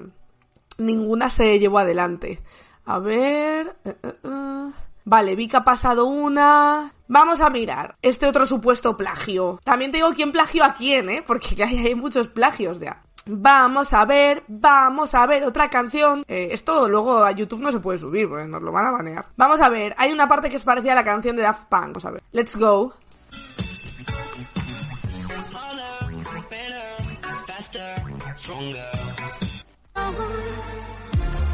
ninguna 0.78 1.28
se 1.28 1.58
llevó 1.58 1.80
adelante. 1.80 2.40
A 2.86 2.98
ver... 2.98 3.76
eh. 3.84 4.70
Vale, 5.04 5.34
vi 5.34 5.48
que 5.48 5.56
ha 5.56 5.64
pasado 5.64 6.06
una. 6.06 6.92
Vamos 7.08 7.40
a 7.40 7.50
mirar 7.50 7.96
este 8.02 8.26
otro 8.26 8.46
supuesto 8.46 8.96
plagio. 8.96 9.60
También 9.64 9.90
te 9.90 9.98
digo 9.98 10.12
quién 10.14 10.32
plagió 10.32 10.64
a 10.64 10.74
quién, 10.74 11.08
¿eh? 11.08 11.22
Porque 11.26 11.62
hay, 11.64 11.94
muchos 11.94 12.28
plagios 12.28 12.80
ya. 12.80 13.02
Vamos 13.26 13.92
a 13.92 14.04
ver, 14.04 14.42
vamos 14.48 15.14
a 15.14 15.26
ver 15.26 15.44
otra 15.44 15.68
canción. 15.68 16.24
Eh, 16.26 16.48
esto 16.52 16.88
luego 16.88 17.24
a 17.24 17.30
YouTube 17.32 17.60
no 17.60 17.70
se 17.70 17.80
puede 17.80 17.98
subir, 17.98 18.28
porque 18.28 18.46
nos 18.46 18.62
lo 18.62 18.72
van 18.72 18.86
a 18.86 18.90
banear. 18.90 19.26
Vamos 19.36 19.60
a 19.60 19.68
ver, 19.68 19.94
hay 19.98 20.12
una 20.12 20.28
parte 20.28 20.48
que 20.48 20.56
es 20.56 20.64
parecida 20.64 20.92
a 20.92 20.96
la 20.96 21.04
canción 21.04 21.36
de 21.36 21.42
Daft 21.42 21.64
Punk. 21.68 21.82
Vamos 21.82 22.04
a 22.04 22.10
ver. 22.10 22.22
Let's 22.32 22.56
go. 22.56 22.94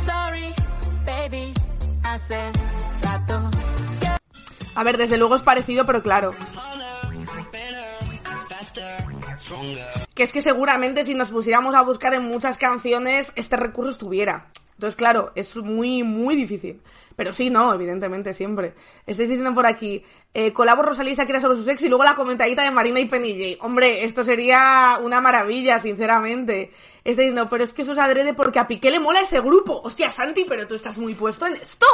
Sorry, 0.07 0.55
baby, 1.05 1.55
hace 2.03 2.53
rato 2.53 2.98
A 4.75 4.85
ver, 4.85 4.97
desde 4.97 5.19
luego 5.19 5.35
es 5.35 5.43
parecido, 5.43 5.85
pero 5.87 6.03
claro. 6.03 6.35
Que 10.15 10.23
es 10.23 10.33
que 10.33 10.41
seguramente 10.41 11.05
si 11.05 11.15
nos 11.15 11.31
pusiéramos 11.31 11.75
a 11.75 11.83
buscar 11.83 12.15
en 12.15 12.25
muchas 12.25 12.59
canciones, 12.59 13.33
este 13.35 13.57
recurso 13.57 13.91
estuviera. 13.91 14.51
Entonces, 14.75 14.95
claro, 14.95 15.33
es 15.35 15.57
muy, 15.57 16.05
muy 16.05 16.37
difícil. 16.37 16.81
Pero 17.17 17.33
sí, 17.33 17.51
no, 17.51 17.75
evidentemente, 17.75 18.33
siempre. 18.33 18.75
Estáis 19.05 19.29
diciendo 19.29 19.53
por 19.53 19.67
aquí, 19.67 20.05
eh, 20.33 20.53
colabo 20.53 20.83
Rosalía 20.83 21.15
y 21.15 21.17
Shakira 21.17 21.41
sobre 21.41 21.57
su 21.57 21.65
sexo 21.65 21.87
y 21.87 21.89
luego 21.89 22.05
la 22.05 22.15
comentadita 22.15 22.63
de 22.63 22.71
Marina 22.71 23.01
y 23.01 23.07
Penny 23.07 23.57
J. 23.57 23.67
Hombre, 23.67 24.05
esto 24.05 24.23
sería 24.23 25.01
una 25.03 25.21
maravilla, 25.21 25.81
sinceramente. 25.81 26.73
Estáis 26.99 27.17
diciendo, 27.17 27.49
pero 27.51 27.65
es 27.65 27.73
que 27.73 27.83
eso 27.83 27.91
es 27.91 27.99
adrede 27.99 28.35
porque 28.35 28.61
a 28.61 28.69
Piqué 28.69 28.93
le 28.93 29.01
mola 29.01 29.21
ese 29.21 29.41
grupo. 29.41 29.81
Hostia, 29.83 30.13
Santi, 30.13 30.45
pero 30.49 30.69
tú 30.69 30.77
estás 30.77 30.97
muy 30.99 31.15
puesto 31.15 31.47
en 31.47 31.57
esto. 31.57 31.87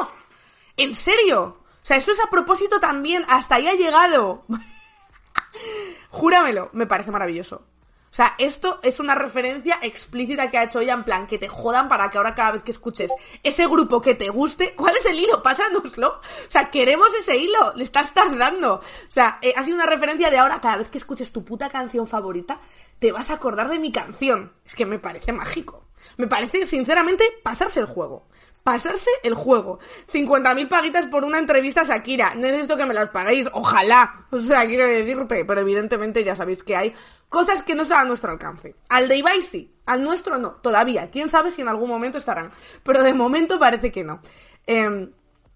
¿En 0.76 0.94
serio? 0.94 1.58
O 1.82 1.86
sea, 1.86 1.96
eso 1.96 2.12
es 2.12 2.20
a 2.20 2.30
propósito 2.30 2.80
también. 2.80 3.24
Hasta 3.28 3.56
ahí 3.56 3.68
ha 3.68 3.74
llegado. 3.74 4.44
Júramelo, 6.10 6.70
me 6.72 6.86
parece 6.86 7.10
maravilloso. 7.10 7.66
O 8.14 8.16
sea, 8.16 8.36
esto 8.38 8.78
es 8.84 9.00
una 9.00 9.16
referencia 9.16 9.80
explícita 9.82 10.48
que 10.48 10.56
ha 10.56 10.62
hecho 10.62 10.78
ella 10.78 10.92
en 10.92 11.02
plan 11.02 11.26
que 11.26 11.36
te 11.36 11.48
jodan 11.48 11.88
para 11.88 12.08
que 12.10 12.16
ahora 12.16 12.36
cada 12.36 12.52
vez 12.52 12.62
que 12.62 12.70
escuches 12.70 13.10
ese 13.42 13.66
grupo 13.66 14.00
que 14.00 14.14
te 14.14 14.28
guste, 14.28 14.76
¿cuál 14.76 14.96
es 14.96 15.04
el 15.04 15.18
hilo? 15.18 15.42
Pásanoslo. 15.42 16.08
O 16.08 16.50
sea, 16.50 16.70
queremos 16.70 17.08
ese 17.18 17.36
hilo, 17.36 17.72
le 17.74 17.82
estás 17.82 18.14
tardando. 18.14 18.74
O 18.74 19.10
sea, 19.10 19.40
eh, 19.42 19.52
ha 19.56 19.64
sido 19.64 19.74
una 19.74 19.86
referencia 19.86 20.30
de 20.30 20.38
ahora 20.38 20.60
cada 20.60 20.76
vez 20.76 20.90
que 20.90 20.98
escuches 20.98 21.32
tu 21.32 21.44
puta 21.44 21.68
canción 21.68 22.06
favorita, 22.06 22.60
te 23.00 23.10
vas 23.10 23.30
a 23.30 23.34
acordar 23.34 23.68
de 23.68 23.80
mi 23.80 23.90
canción. 23.90 24.52
Es 24.64 24.76
que 24.76 24.86
me 24.86 25.00
parece 25.00 25.32
mágico. 25.32 25.84
Me 26.16 26.28
parece, 26.28 26.66
sinceramente, 26.66 27.24
pasarse 27.42 27.80
el 27.80 27.86
juego. 27.86 28.28
Pasarse 28.64 29.10
el 29.22 29.34
juego. 29.34 29.78
50.000 30.10 30.68
paguitas 30.68 31.06
por 31.08 31.22
una 31.22 31.38
entrevista 31.38 31.82
a 31.82 31.84
Shakira. 31.84 32.34
Necesito 32.34 32.78
que 32.78 32.86
me 32.86 32.94
las 32.94 33.10
paguéis. 33.10 33.46
Ojalá. 33.52 34.26
O 34.30 34.38
sea, 34.38 34.66
quiero 34.66 34.86
decirte. 34.86 35.44
Pero 35.44 35.60
evidentemente 35.60 36.24
ya 36.24 36.34
sabéis 36.34 36.62
que 36.62 36.74
hay 36.74 36.94
cosas 37.28 37.62
que 37.62 37.74
no 37.74 37.82
están 37.82 38.00
a 38.00 38.04
nuestro 38.04 38.32
alcance. 38.32 38.74
Al 38.88 39.06
de 39.06 39.18
Ibai 39.18 39.42
sí. 39.42 39.70
Al 39.84 40.02
nuestro 40.02 40.38
no. 40.38 40.52
Todavía. 40.52 41.10
Quién 41.10 41.28
sabe 41.28 41.50
si 41.50 41.60
en 41.60 41.68
algún 41.68 41.90
momento 41.90 42.16
estarán. 42.16 42.52
Pero 42.82 43.02
de 43.02 43.12
momento 43.12 43.58
parece 43.58 43.92
que 43.92 44.02
no. 44.02 44.20
Eh, 44.66 45.10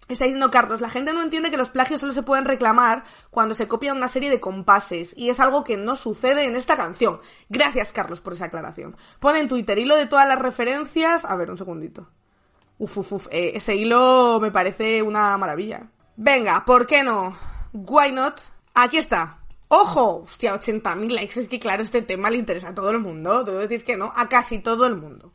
Está 0.09 0.25
diciendo 0.25 0.49
Carlos, 0.49 0.81
la 0.81 0.89
gente 0.89 1.13
no 1.13 1.21
entiende 1.21 1.51
que 1.51 1.57
los 1.57 1.69
plagios 1.69 2.01
solo 2.01 2.13
se 2.13 2.23
pueden 2.23 2.45
reclamar 2.45 3.03
cuando 3.29 3.53
se 3.53 3.67
copian 3.67 3.95
una 3.95 4.07
serie 4.07 4.31
de 4.31 4.39
compases, 4.39 5.13
y 5.15 5.29
es 5.29 5.39
algo 5.39 5.63
que 5.63 5.77
no 5.77 5.95
sucede 5.95 6.45
en 6.45 6.55
esta 6.55 6.75
canción. 6.75 7.21
Gracias, 7.47 7.91
Carlos, 7.91 8.19
por 8.19 8.33
esa 8.33 8.45
aclaración. 8.45 8.97
Pone 9.19 9.37
en 9.37 9.47
Twitter 9.47 9.77
hilo 9.77 9.95
de 9.95 10.07
todas 10.07 10.27
las 10.27 10.39
referencias. 10.39 11.25
A 11.25 11.35
ver, 11.35 11.51
un 11.51 11.59
segundito. 11.59 12.09
Uf, 12.79 12.97
uf, 12.97 13.11
uf. 13.11 13.27
eh, 13.29 13.51
ese 13.55 13.75
hilo 13.75 14.39
me 14.41 14.51
parece 14.51 15.01
una 15.03 15.37
maravilla. 15.37 15.87
Venga, 16.15 16.63
¿por 16.65 16.87
qué 16.87 17.03
no? 17.03 17.35
Why 17.73 18.11
not? 18.11 18.39
Aquí 18.73 18.97
está. 18.97 19.37
¡Ojo! 19.67 20.21
Hostia, 20.23 20.55
80.000 20.59 21.11
likes. 21.11 21.39
Es 21.39 21.47
que 21.47 21.59
claro, 21.59 21.83
este 21.83 22.01
tema 22.01 22.29
le 22.29 22.37
interesa 22.37 22.69
a 22.69 22.73
todo 22.73 22.89
el 22.89 22.99
mundo. 22.99 23.45
Tú 23.45 23.51
decís 23.51 23.83
que 23.83 23.97
no, 23.97 24.11
a 24.15 24.27
casi 24.27 24.59
todo 24.59 24.87
el 24.87 24.95
mundo. 24.95 25.31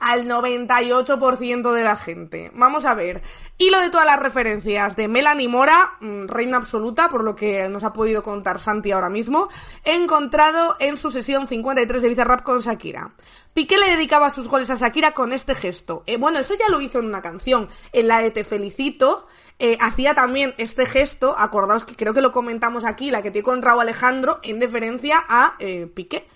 Al 0.00 0.26
98% 0.26 1.72
de 1.72 1.82
la 1.82 1.96
gente. 1.96 2.50
Vamos 2.54 2.84
a 2.84 2.94
ver. 2.94 3.22
Hilo 3.58 3.80
de 3.80 3.90
todas 3.90 4.06
las 4.06 4.20
referencias 4.20 4.94
de 4.94 5.08
Melanie 5.08 5.48
Mora, 5.48 5.96
mm, 6.00 6.26
reina 6.26 6.56
absoluta, 6.56 7.08
por 7.08 7.24
lo 7.24 7.34
que 7.34 7.68
nos 7.68 7.82
ha 7.82 7.92
podido 7.92 8.22
contar 8.22 8.60
Santi 8.60 8.92
ahora 8.92 9.10
mismo, 9.10 9.48
he 9.84 9.94
encontrado 9.94 10.76
en 10.78 10.96
su 10.96 11.10
sesión 11.10 11.46
53 11.46 12.02
de 12.02 12.08
Bizarrap 12.08 12.42
con 12.42 12.60
Shakira. 12.60 13.14
Piqué 13.54 13.76
le 13.76 13.90
dedicaba 13.90 14.30
sus 14.30 14.46
goles 14.48 14.70
a 14.70 14.76
Shakira 14.76 15.12
con 15.12 15.32
este 15.32 15.56
gesto. 15.56 16.04
Eh, 16.06 16.16
bueno, 16.16 16.38
eso 16.38 16.54
ya 16.54 16.68
lo 16.70 16.80
hizo 16.80 17.00
en 17.00 17.06
una 17.06 17.20
canción, 17.22 17.68
en 17.92 18.06
la 18.06 18.20
de 18.20 18.30
Te 18.30 18.44
Felicito, 18.44 19.26
eh, 19.58 19.76
hacía 19.80 20.14
también 20.14 20.54
este 20.58 20.86
gesto, 20.86 21.34
acordaos 21.36 21.84
que 21.84 21.96
creo 21.96 22.14
que 22.14 22.20
lo 22.20 22.30
comentamos 22.30 22.84
aquí, 22.84 23.10
la 23.10 23.22
que 23.22 23.32
tiene 23.32 23.42
con 23.42 23.60
Raúl 23.60 23.80
Alejandro, 23.80 24.38
en 24.44 24.60
deferencia 24.60 25.24
a 25.28 25.56
eh, 25.58 25.88
Piqué. 25.92 26.28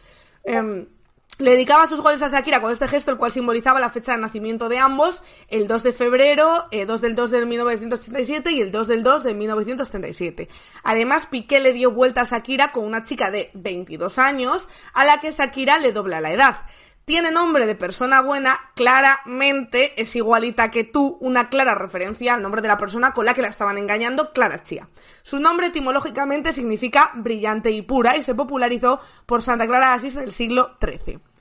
Le 1.43 1.51
dedicaba 1.51 1.89
sus 1.89 2.01
goles 2.01 2.23
a 2.23 2.29
Shakira 2.29 2.61
con 2.61 2.71
este 2.71 2.87
gesto, 2.87 3.11
el 3.11 3.17
cual 3.17 3.33
simbolizaba 3.33 3.81
la 3.81 3.91
fecha 3.91 4.13
de 4.13 4.19
nacimiento 4.19 4.69
de 4.69 4.79
ambos, 4.79 5.25
el 5.49 5.67
2 5.67 5.83
de 5.83 5.93
febrero, 5.93 6.69
eh, 6.71 6.87
2 6.87 7.01
del 7.01 7.17
2 7.17 7.33
del 7.33 7.47
1987 7.47 8.53
y 8.53 8.61
el 8.61 8.71
2 8.71 8.87
del 8.87 9.03
2 9.03 9.25
del 9.25 9.35
1977. 9.35 10.49
Además, 10.85 11.27
Piqué 11.27 11.59
le 11.59 11.73
dio 11.73 11.91
vuelta 11.91 12.21
a 12.21 12.27
Shakira 12.27 12.71
con 12.71 12.85
una 12.85 13.03
chica 13.03 13.33
de 13.33 13.51
22 13.55 14.21
años, 14.21 14.69
a 14.95 15.05
la 15.05 15.19
que 15.19 15.33
Shakira 15.33 15.79
le 15.79 15.91
dobla 15.91 16.21
la 16.21 16.31
edad. 16.31 16.61
Tiene 17.05 17.33
nombre 17.33 17.67
de 17.67 17.75
persona 17.75 18.23
buena, 18.23 18.61
claramente 18.77 20.01
es 20.01 20.15
igualita 20.15 20.71
que 20.71 20.85
tú, 20.85 21.19
una 21.21 21.49
clara 21.49 21.75
referencia 21.75 22.35
al 22.35 22.43
nombre 22.43 22.63
de 22.63 22.69
la 22.69 22.79
persona 22.79 23.15
con 23.15 23.27
la 23.27 23.35
que 23.35 23.43
la 23.43 23.49
estaban 23.49 23.79
engañando, 23.79 24.33
Clara 24.33 24.63
Chía. 24.63 24.89
Su 25.25 25.41
nombre 25.41 25.67
etimológicamente 25.67 26.53
significa 26.53 27.11
brillante 27.17 27.73
y 27.73 27.83
pura 27.83 28.17
y 28.17 28.23
se 28.23 28.37
popularizó 28.37 29.01
por 29.27 29.43
Santa 29.43 29.67
Clara 29.67 29.89
de 29.89 29.95
Asís 29.95 30.15
del 30.15 30.31
siglo 30.31 30.77
XIII. 30.81 31.32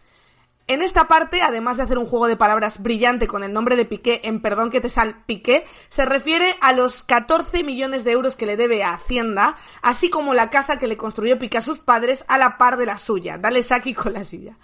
En 0.67 0.82
esta 0.82 1.08
parte, 1.08 1.41
además 1.41 1.78
de 1.78 1.84
hacer 1.84 1.97
un 1.97 2.06
juego 2.06 2.28
de 2.28 2.38
palabras 2.38 2.82
brillante 2.82 3.28
con 3.28 3.43
el 3.43 3.52
nombre 3.52 3.76
de 3.76 3.86
Piqué 3.86 4.21
en 4.24 4.41
Perdón 4.41 4.69
que 4.69 4.80
te 4.80 4.89
sal 4.89 5.24
Piqué, 5.26 5.65
se 5.89 6.06
refiere 6.06 6.56
a 6.62 6.71
los 6.74 7.04
14 7.04 7.63
millones 7.63 8.04
de 8.04 8.12
euros 8.12 8.36
que 8.36 8.45
le 8.45 8.58
debe 8.58 8.84
a 8.84 8.93
Hacienda, 8.93 9.56
así 9.82 10.10
como 10.10 10.34
la 10.34 10.50
casa 10.50 10.78
que 10.78 10.88
le 10.88 10.97
construyó 10.97 11.38
Piqué 11.38 11.58
a 11.58 11.62
sus 11.62 11.80
padres 11.80 12.24
a 12.28 12.38
la 12.38 12.58
par 12.58 12.78
de 12.78 12.86
la 12.86 12.97
suya. 12.97 13.38
Dale 13.38 13.63
Saki 13.63 13.93
con 13.93 14.13
la 14.13 14.24
silla. 14.24 14.58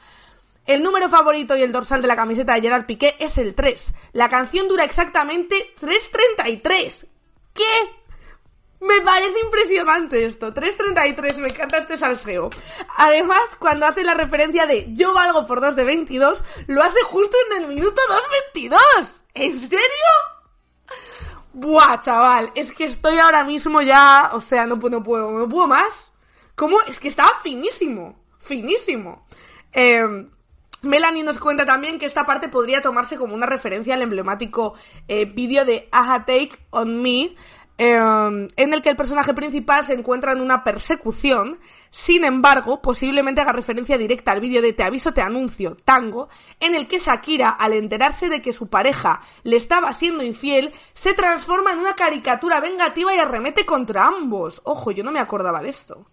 El 0.66 0.84
número 0.84 1.10
favorito 1.10 1.56
y 1.56 1.62
el 1.62 1.72
dorsal 1.72 2.02
de 2.02 2.10
la 2.10 2.16
camiseta 2.16 2.54
de 2.54 2.62
Gerard 2.62 2.86
Piqué 2.86 3.16
es 3.20 3.38
el 3.38 3.56
3. 3.56 3.94
La 4.14 4.30
canción 4.30 4.68
dura 4.68 4.84
exactamente 4.84 5.74
3.33. 5.82 7.08
¿Qué? 7.54 7.97
Me 8.80 9.02
parece 9.02 9.40
impresionante 9.40 10.26
esto. 10.26 10.54
3.33, 10.54 11.38
me 11.38 11.48
encanta 11.48 11.78
este 11.78 11.98
salseo. 11.98 12.50
Además, 12.98 13.42
cuando 13.60 13.88
hace 13.88 14.04
la 14.04 14.14
referencia 14.14 14.68
de 14.68 14.88
yo 14.94 15.14
valgo 15.14 15.46
por 15.46 15.62
2 15.62 15.76
de 15.76 15.84
22, 15.84 16.44
lo 16.68 16.84
hace 16.84 17.02
justo 17.04 17.36
en 17.52 17.64
el 17.64 17.68
minuto 17.70 18.00
2.22. 18.56 18.78
¿En 19.34 19.60
serio? 19.60 19.80
Buah, 21.54 22.02
chaval, 22.02 22.52
es 22.54 22.72
que 22.72 22.86
estoy 22.86 23.18
ahora 23.18 23.44
mismo 23.44 23.82
ya, 23.82 24.30
o 24.34 24.42
sea, 24.42 24.68
no, 24.68 24.76
no 24.76 25.04
puedo, 25.04 25.32
no 25.32 25.50
puedo 25.50 25.68
más. 25.68 26.12
¿Cómo? 26.54 26.82
Es 26.82 27.00
que 27.00 27.08
estaba 27.08 27.32
finísimo, 27.42 28.24
finísimo. 28.38 29.26
Eh, 29.74 30.28
Melanie 30.84 31.24
nos 31.24 31.40
cuenta 31.40 31.66
también 31.66 31.98
que 31.98 32.06
esta 32.06 32.26
parte 32.26 32.50
podría 32.50 32.82
tomarse 32.82 33.18
como 33.18 33.34
una 33.34 33.48
referencia 33.48 33.96
al 33.96 34.04
emblemático 34.04 34.76
eh, 35.08 35.26
vídeo 35.26 35.66
de 35.66 35.90
Aja 35.92 36.20
Take 36.26 36.52
on 36.70 37.02
Me, 37.02 37.36
eh, 37.78 37.96
en 37.96 38.74
el 38.74 38.82
que 38.82 38.90
el 38.90 38.96
personaje 38.96 39.34
principal 39.34 39.86
se 39.86 39.94
encuentra 39.94 40.32
en 40.32 40.42
una 40.42 40.64
persecución. 40.64 41.60
Sin 41.92 42.26
embargo, 42.26 42.82
posiblemente 42.82 43.42
haga 43.42 43.54
referencia 43.54 43.98
directa 43.98 44.32
al 44.32 44.42
vídeo 44.42 44.62
de 44.62 44.74
Te 44.74 44.84
aviso, 44.84 45.14
te 45.14 45.22
anuncio, 45.22 45.78
Tango, 45.86 46.28
en 46.60 46.76
el 46.76 46.88
que 46.88 47.00
Shakira, 47.00 47.50
al 47.50 47.74
enterarse 47.74 48.30
de 48.30 48.42
que 48.42 48.54
su 48.54 48.68
pareja 48.68 49.22
le 49.44 49.58
estaba 49.58 49.94
siendo 49.94 50.24
infiel, 50.24 50.74
se 50.94 51.14
transforma 51.14 51.72
en 51.72 51.80
una 51.80 51.96
caricatura 51.96 52.60
vengativa 52.60 53.14
y 53.16 53.20
arremete 53.20 53.66
contra 53.66 54.06
ambos. 54.06 54.62
Ojo, 54.64 54.92
yo 54.92 55.04
no 55.04 55.12
me 55.12 55.20
acordaba 55.20 55.62
de 55.62 55.70
esto. 55.70 56.06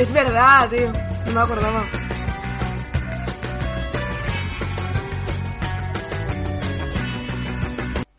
Es 0.00 0.10
verdad, 0.14 0.70
tío. 0.70 0.90
No 1.26 1.32
me 1.32 1.40
acordaba. 1.40 2.09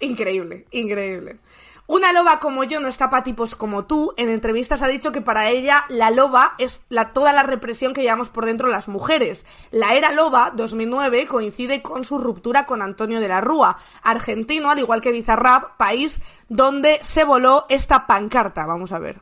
Increíble, 0.01 0.65
increíble. 0.71 1.39
Una 1.87 2.13
loba 2.13 2.39
como 2.39 2.63
yo 2.63 2.79
no 2.79 2.87
está 2.87 3.09
para 3.09 3.23
tipos 3.23 3.53
como 3.53 3.85
tú. 3.85 4.13
En 4.15 4.29
entrevistas 4.29 4.81
ha 4.81 4.87
dicho 4.87 5.11
que 5.11 5.21
para 5.21 5.49
ella 5.49 5.85
la 5.89 6.09
loba 6.09 6.55
es 6.57 6.81
la, 6.89 7.11
toda 7.11 7.33
la 7.33 7.43
represión 7.43 7.93
que 7.93 8.01
llevamos 8.01 8.29
por 8.29 8.45
dentro 8.45 8.69
las 8.69 8.87
mujeres. 8.87 9.45
La 9.71 9.93
era 9.93 10.11
loba 10.11 10.51
2009 10.55 11.27
coincide 11.27 11.81
con 11.81 12.05
su 12.05 12.17
ruptura 12.17 12.65
con 12.65 12.81
Antonio 12.81 13.19
de 13.19 13.27
la 13.27 13.41
Rúa, 13.41 13.77
argentino, 14.03 14.69
al 14.69 14.79
igual 14.79 15.01
que 15.01 15.11
Bizarrap, 15.11 15.75
país 15.77 16.21
donde 16.47 16.99
se 17.03 17.25
voló 17.25 17.65
esta 17.67 18.07
pancarta. 18.07 18.65
Vamos 18.65 18.91
a 18.93 18.99
ver. 18.99 19.21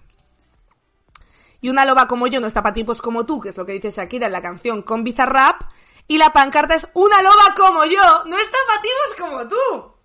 Y 1.62 1.70
una 1.70 1.86
loba 1.86 2.08
como 2.08 2.28
yo 2.28 2.40
no 2.40 2.48
está 2.48 2.62
para 2.62 2.74
tipos 2.74 3.02
como 3.02 3.26
tú, 3.26 3.42
que 3.42 3.50
es 3.50 3.58
lo 3.58 3.66
que 3.66 3.74
dice 3.74 3.90
Shakira 3.90 4.28
en 4.28 4.32
la 4.32 4.42
canción 4.42 4.84
con 4.84 5.04
Bizarrap. 5.04 5.64
Y 6.08 6.20
la 6.20 6.32
pancarta 6.34 6.76
es 6.76 6.88
una 6.94 7.22
loba 7.22 7.56
como 7.58 7.84
yo, 7.86 8.24
no 8.26 8.38
está 8.38 8.58
para 8.68 8.82
tipos 8.82 9.16
como 9.18 9.48
tú. 9.48 9.99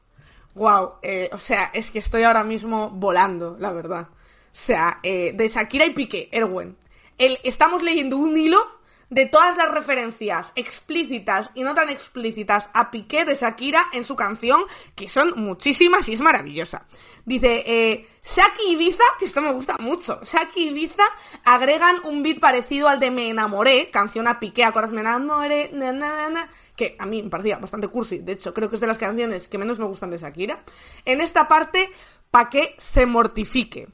Wow, 0.55 0.95
o 1.33 1.39
sea, 1.39 1.71
es 1.75 1.91
que 1.91 1.99
estoy 1.99 2.23
ahora 2.23 2.45
mismo 2.45 2.91
volando, 2.91 3.57
la 3.59 3.73
verdad. 3.73 4.09
O 4.55 4.57
sea, 4.57 5.01
eh, 5.03 5.33
de 5.35 5.49
Shakira 5.49 5.85
y 5.85 5.91
Piqué, 5.91 6.29
Erwen. 6.31 6.77
El, 7.19 7.39
estamos 7.43 7.83
leyendo 7.83 8.17
un 8.17 8.37
hilo 8.37 8.65
de 9.11 9.27
todas 9.27 9.57
las 9.57 9.71
referencias 9.71 10.53
explícitas 10.55 11.51
y 11.55 11.63
no 11.63 11.75
tan 11.75 11.89
explícitas 11.89 12.71
a 12.73 12.93
Piqué 12.93 13.25
de 13.25 13.35
Shakira 13.35 13.87
en 13.93 14.05
su 14.05 14.15
canción, 14.15 14.63
que 14.95 15.09
son 15.09 15.35
muchísimas 15.37 16.09
y 16.09 16.13
es 16.13 16.21
maravillosa. 16.21 16.87
Dice, 17.25 17.65
eh, 17.67 18.09
Shaki 18.25 18.73
Ibiza, 18.73 19.05
que 19.19 19.25
esto 19.25 19.41
me 19.41 19.53
gusta 19.53 19.77
mucho, 19.79 20.21
Shaki 20.23 20.69
Ibiza 20.69 21.05
agregan 21.45 21.97
un 22.05 22.23
beat 22.23 22.39
parecido 22.39 22.89
al 22.89 23.01
de 23.01 23.11
Me 23.11 23.29
enamoré, 23.29 23.91
canción 23.91 24.29
a 24.29 24.39
Piqué, 24.39 24.63
¿acuerdas? 24.65 24.93
Me 24.93 25.01
enamoré, 25.01 25.71
na, 25.73 25.93
na, 25.93 26.11
na, 26.11 26.29
na, 26.29 26.51
que 26.77 26.97
a 26.99 27.07
mí 27.07 27.23
me 27.23 27.31
parecía 27.31 27.59
bastante 27.59 27.89
cursi, 27.89 28.19
de 28.19 28.33
hecho 28.33 28.53
creo 28.53 28.69
que 28.69 28.77
es 28.77 28.81
de 28.81 28.87
las 28.87 28.99
canciones 28.99 29.49
que 29.49 29.59
menos 29.59 29.79
me 29.79 29.87
gustan 29.87 30.11
de 30.11 30.19
Shakira. 30.19 30.63
En 31.05 31.21
esta 31.21 31.47
parte, 31.47 31.91
pa' 32.31 32.51
que 32.51 32.75
se 32.79 33.07
mortifique. 33.07 33.89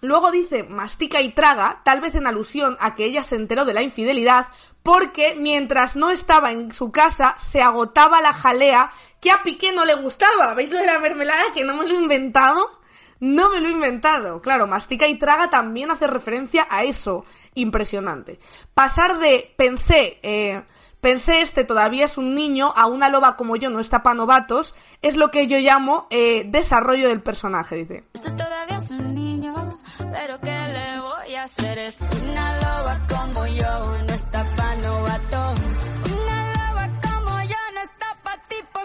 Luego 0.00 0.30
dice 0.30 0.64
mastica 0.64 1.22
y 1.22 1.32
traga, 1.32 1.80
tal 1.84 2.00
vez 2.00 2.14
en 2.14 2.26
alusión 2.26 2.76
a 2.78 2.94
que 2.94 3.06
ella 3.06 3.24
se 3.24 3.36
enteró 3.36 3.64
de 3.64 3.72
la 3.72 3.82
infidelidad, 3.82 4.48
porque 4.82 5.34
mientras 5.34 5.96
no 5.96 6.10
estaba 6.10 6.52
en 6.52 6.72
su 6.72 6.92
casa 6.92 7.36
se 7.38 7.62
agotaba 7.62 8.20
la 8.20 8.34
jalea 8.34 8.90
que 9.18 9.30
a 9.30 9.42
Piqué 9.42 9.72
no 9.72 9.86
le 9.86 9.94
gustaba. 9.94 10.52
¿Veis 10.52 10.70
lo 10.70 10.78
de 10.78 10.84
la 10.84 10.98
mermelada? 10.98 11.44
Que 11.54 11.64
no 11.64 11.74
me 11.74 11.86
lo 11.88 11.94
he 11.94 12.02
inventado. 12.02 12.80
No 13.20 13.48
me 13.48 13.62
lo 13.62 13.68
he 13.68 13.72
inventado. 13.72 14.42
Claro, 14.42 14.66
mastica 14.66 15.08
y 15.08 15.18
traga 15.18 15.48
también 15.48 15.90
hace 15.90 16.06
referencia 16.06 16.66
a 16.68 16.84
eso. 16.84 17.24
Impresionante. 17.54 18.38
Pasar 18.74 19.18
de 19.18 19.54
pensé, 19.56 20.18
eh, 20.22 20.62
pensé 21.04 21.42
este 21.42 21.64
todavía 21.64 22.06
es 22.06 22.16
un 22.16 22.34
niño 22.34 22.72
a 22.74 22.86
una 22.86 23.10
loba 23.10 23.36
como 23.36 23.56
yo 23.56 23.68
no 23.68 23.78
está 23.78 24.02
pa' 24.02 24.14
novatos, 24.14 24.74
es 25.02 25.16
lo 25.16 25.30
que 25.30 25.46
yo 25.46 25.58
llamo 25.58 26.06
eh, 26.08 26.44
desarrollo 26.46 27.08
del 27.08 27.20
personaje, 27.20 27.76
dice. 27.76 28.04
Esto 28.14 28.34
todavía 28.34 28.78
es 28.78 28.90
un 28.90 29.14
niño, 29.14 29.78
pero 29.98 30.40
¿qué 30.40 30.50
le 30.50 31.00
voy 31.00 31.34
a 31.34 31.42
hacer? 31.42 31.76
Es 31.76 32.00
una 32.00 32.56
loba 32.56 33.06
como 33.06 33.46
yo, 33.48 33.98
no 34.08 34.14
está 34.14 34.46
pa' 34.56 34.74
novato. 34.76 35.63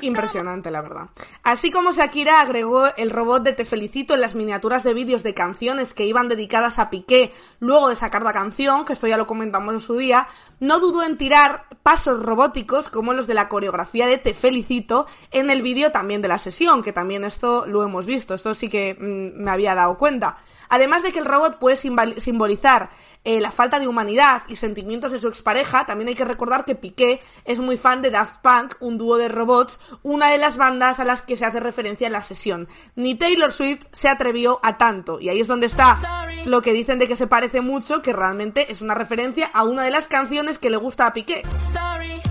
Impresionante, 0.02 0.72
la 0.72 0.82
verdad. 0.82 1.10
Así 1.44 1.72
como 1.72 1.92
Shakira 1.92 2.42
agregó 2.42 2.88
el 2.98 3.10
robot 3.10 3.44
de 3.44 3.54
Te 3.54 3.66
Felicito 3.66 4.14
en 4.14 4.22
las 4.22 4.36
miniaturas 4.36 4.84
de 4.84 4.94
vídeos 4.94 5.24
de 5.24 5.34
canciones 5.34 5.94
que 5.94 6.06
iban 6.06 6.28
dedicadas 6.28 6.80
a 6.80 6.90
Piqué 6.90 7.34
luego 7.60 7.90
de 7.90 7.96
sacar 7.96 8.24
la 8.24 8.34
canción, 8.34 8.86
que 8.86 8.94
esto 8.94 9.08
ya 9.08 9.18
lo 9.18 9.28
comentamos 9.28 9.74
en 9.74 9.80
su 9.80 9.96
día, 9.98 10.28
no 10.60 10.80
dudó 10.80 11.04
en 11.04 11.18
tirar 11.18 11.66
pasos 11.84 12.22
robóticos 12.22 12.90
como 12.90 13.14
los 13.14 13.28
de 13.28 13.34
la 13.34 13.50
coreografía 13.50 14.08
de 14.08 14.18
Te 14.18 14.34
Felicito 14.34 15.08
en 15.32 15.50
el 15.50 15.62
vídeo 15.62 15.92
también 15.92 16.22
de 16.22 16.28
la 16.28 16.40
sesión, 16.40 16.84
que 16.84 16.94
también 16.94 17.24
esto 17.24 17.66
lo 17.68 17.84
hemos 17.84 18.06
visto, 18.06 18.34
esto 18.34 18.54
sí 18.54 18.70
que 18.70 18.96
mm, 19.00 19.44
me 19.44 19.52
había 19.52 19.76
dado 19.76 19.98
cuenta. 19.98 20.38
Además 20.72 21.02
de 21.02 21.12
que 21.12 21.18
el 21.20 21.26
robot 21.26 21.58
puede 21.58 21.76
simbol- 21.78 22.20
simbolizar 22.20 22.92
eh, 23.24 23.42
la 23.42 23.52
falta 23.52 23.80
de 23.80 23.88
humanidad 23.88 24.44
y 24.48 24.56
sentimientos 24.56 25.12
de 25.12 25.20
su 25.20 25.28
expareja, 25.28 25.86
también 25.86 26.08
hay 26.08 26.16
que 26.16 26.26
recordar 26.26 26.66
que 26.66 26.76
Piqué 26.76 27.22
es 27.46 27.60
muy 27.60 27.78
fan 27.78 28.02
de 28.02 28.12
Daft 28.12 28.42
Punk, 28.42 28.76
un 28.80 28.98
dúo 28.98 29.18
de 29.18 29.28
robots, 29.28 29.80
una 30.04 30.30
de 30.30 30.38
las 30.38 30.58
bandas 30.58 31.00
a 31.00 31.04
las 31.04 31.22
que 31.22 31.36
se 31.36 31.46
hace 31.46 31.60
referencia 31.60 32.08
en 32.08 32.14
la 32.14 32.22
sesión. 32.22 32.68
Ni 32.96 33.16
Taylor 33.16 33.52
Swift 33.52 33.86
se 33.92 34.08
atrevió 34.08 34.60
a 34.64 34.78
tanto, 34.78 35.20
y 35.20 35.30
ahí 35.30 35.42
es 35.42 35.48
donde 35.48 35.68
está 35.68 36.26
lo 36.46 36.62
que 36.62 36.74
dicen 36.74 37.00
de 37.00 37.08
que 37.08 37.16
se 37.16 37.28
parece 37.28 37.62
mucho, 37.62 38.02
que 38.02 38.14
realmente 38.14 38.72
es 38.72 38.82
una 38.82 38.96
referencia 38.96 39.50
a 39.54 39.64
una 39.64 39.84
de 39.84 39.92
las 39.92 40.08
canciones 40.08 40.58
que 40.58 40.70
le 40.70 40.78
gusta 40.78 41.08
a 41.08 41.14
Piqué. 41.14 41.44
Sorry, 41.74 42.22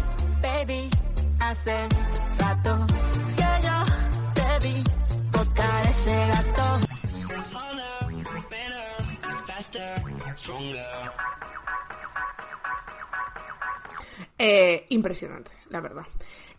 baby, 0.40 0.88
hace 1.40 1.88
rato 2.38 2.86
que 3.36 3.42
yo 3.62 4.32
te 4.34 4.66
vi 4.66 4.84
tocar 5.32 5.86
ese 5.86 6.26
gato. 6.28 6.88
Eh, 14.38 14.86
impresionante, 14.90 15.50
la 15.68 15.80
verdad. 15.80 16.04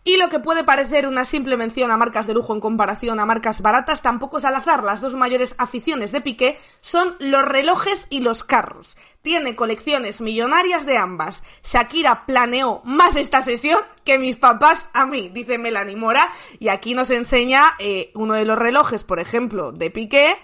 Y 0.02 0.16
lo 0.16 0.30
que 0.30 0.38
puede 0.38 0.64
parecer 0.64 1.06
una 1.06 1.26
simple 1.26 1.58
mención 1.58 1.90
a 1.90 1.98
marcas 1.98 2.26
de 2.26 2.32
lujo 2.32 2.54
en 2.54 2.60
comparación 2.60 3.20
a 3.20 3.26
marcas 3.26 3.60
baratas 3.60 4.00
tampoco 4.00 4.38
es 4.38 4.44
al 4.44 4.54
azar. 4.54 4.82
Las 4.82 5.02
dos 5.02 5.14
mayores 5.14 5.54
aficiones 5.58 6.10
de 6.10 6.22
Piqué 6.22 6.58
son 6.80 7.16
los 7.20 7.44
relojes 7.44 8.06
y 8.08 8.20
los 8.20 8.42
carros. 8.42 8.96
Tiene 9.20 9.56
colecciones 9.56 10.22
millonarias 10.22 10.86
de 10.86 10.96
ambas. 10.96 11.42
Shakira 11.62 12.24
planeó 12.24 12.80
más 12.84 13.14
esta 13.16 13.42
sesión 13.42 13.78
que 14.02 14.18
mis 14.18 14.36
papás 14.36 14.88
a 14.94 15.04
mí, 15.04 15.28
dice 15.28 15.58
Melanie 15.58 15.96
Mora. 15.96 16.30
Y 16.58 16.68
aquí 16.68 16.94
nos 16.94 17.10
enseña 17.10 17.74
eh, 17.78 18.10
uno 18.14 18.34
de 18.34 18.46
los 18.46 18.58
relojes, 18.58 19.04
por 19.04 19.20
ejemplo, 19.20 19.70
de 19.70 19.90
Piqué. 19.90 20.34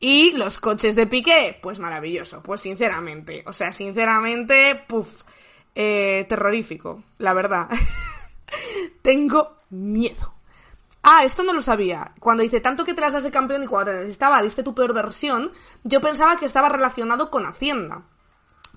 Y 0.00 0.32
los 0.32 0.58
coches 0.58 0.94
de 0.94 1.06
Piqué, 1.06 1.58
pues 1.60 1.78
maravilloso, 1.78 2.42
pues 2.42 2.60
sinceramente, 2.60 3.42
o 3.46 3.52
sea, 3.52 3.72
sinceramente, 3.72 4.84
puff, 4.86 5.22
eh, 5.74 6.24
terrorífico, 6.28 7.02
la 7.18 7.34
verdad. 7.34 7.68
Tengo 9.02 9.58
miedo. 9.70 10.34
Ah, 11.02 11.24
esto 11.24 11.42
no 11.42 11.52
lo 11.52 11.62
sabía. 11.62 12.12
Cuando 12.20 12.42
dice 12.42 12.60
tanto 12.60 12.84
que 12.84 12.94
te 12.94 13.00
las 13.00 13.12
das 13.12 13.22
de 13.22 13.30
campeón 13.30 13.62
y 13.62 13.66
cuando 13.66 13.92
te 13.92 13.98
necesitaba 13.98 14.42
diste 14.42 14.62
tu 14.62 14.74
peor 14.74 14.92
versión, 14.92 15.52
yo 15.82 16.00
pensaba 16.00 16.36
que 16.36 16.46
estaba 16.46 16.68
relacionado 16.68 17.30
con 17.30 17.46
Hacienda. 17.46 18.02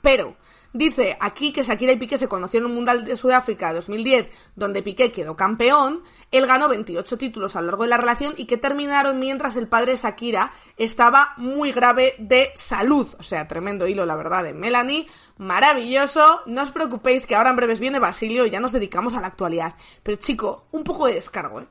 Pero 0.02 0.38
Dice 0.74 1.18
aquí 1.20 1.52
que 1.52 1.64
Shakira 1.64 1.92
y 1.92 1.98
Piqué 1.98 2.18
se 2.18 2.30
conocieron 2.30 2.68
en 2.68 2.72
el 2.72 2.76
Mundial 2.76 3.04
de 3.04 3.18
Sudáfrica 3.18 3.74
2010, 3.74 4.30
donde 4.56 4.82
Piqué 4.82 5.12
quedó 5.12 5.36
campeón. 5.36 6.02
Él 6.32 6.46
ganó 6.46 6.70
28 6.70 7.18
títulos 7.18 7.58
a 7.58 7.62
lo 7.62 7.68
largo 7.68 7.84
de 7.84 7.90
la 7.90 7.98
relación 7.98 8.34
y 8.38 8.46
que 8.46 8.56
terminaron 8.56 9.20
mientras 9.20 9.58
el 9.58 9.68
padre 9.68 9.92
de 9.92 9.98
Shakira 9.98 10.54
estaba 10.78 11.34
muy 11.36 11.74
grave 11.74 12.16
de 12.20 12.54
salud. 12.56 13.06
O 13.20 13.24
sea, 13.24 13.50
tremendo 13.50 13.86
hilo, 13.86 14.06
la 14.06 14.16
verdad, 14.16 14.46
de 14.46 14.54
Melanie. 14.54 15.08
Maravilloso. 15.38 16.44
No 16.46 16.62
os 16.62 16.72
preocupéis 16.72 17.28
que 17.28 17.36
ahora 17.36 17.50
en 17.50 17.58
breves 17.58 17.82
viene 17.82 18.00
Basilio 18.00 18.46
y 18.46 18.50
ya 18.50 18.62
nos 18.62 18.72
dedicamos 18.72 19.14
a 19.16 19.20
la 19.20 19.28
actualidad. 19.28 19.76
Pero 20.04 20.18
chico, 20.20 20.68
un 20.72 20.86
poco 20.86 21.08
de 21.08 21.16
descargo, 21.16 21.60
¿eh? 21.60 21.68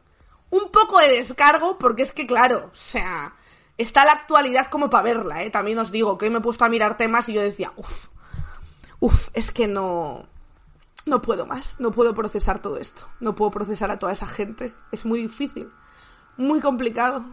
Un 0.51 0.70
poco 0.70 0.98
de 0.98 1.09
descargo 1.09 1.78
porque 1.78 2.03
es 2.03 2.12
que, 2.12 2.26
claro, 2.26 2.68
o 2.70 2.74
sea, 2.74 3.34
está 3.78 4.05
la 4.05 4.12
actualidad 4.12 4.66
como 4.66 4.90
para 4.90 5.05
verla, 5.05 5.42
¿eh? 5.42 5.48
También 5.48 5.78
os 5.78 5.90
digo 5.90 6.18
que 6.18 6.26
hoy 6.26 6.30
me 6.32 6.38
he 6.38 6.42
puesto 6.42 6.66
a 6.66 6.68
mirar 6.68 6.98
temas 6.98 7.28
y 7.28 7.34
yo 7.34 7.40
decía, 7.40 7.72
uff, 7.76 8.09
uff, 9.01 9.28
es 9.32 9.51
que 9.51 9.66
no, 9.66 10.26
no 11.07 11.22
puedo 11.22 11.46
más, 11.46 11.74
no 11.78 11.90
puedo 11.90 12.14
procesar 12.14 12.61
todo 12.61 12.78
esto, 12.78 13.09
no 13.20 13.34
puedo 13.34 13.51
procesar 13.51 13.90
a 13.90 13.98
toda 13.98 14.12
esa 14.12 14.26
gente, 14.26 14.72
es 14.92 15.05
muy 15.05 15.22
difícil, 15.22 15.70
muy 16.36 16.61
complicado. 16.61 17.24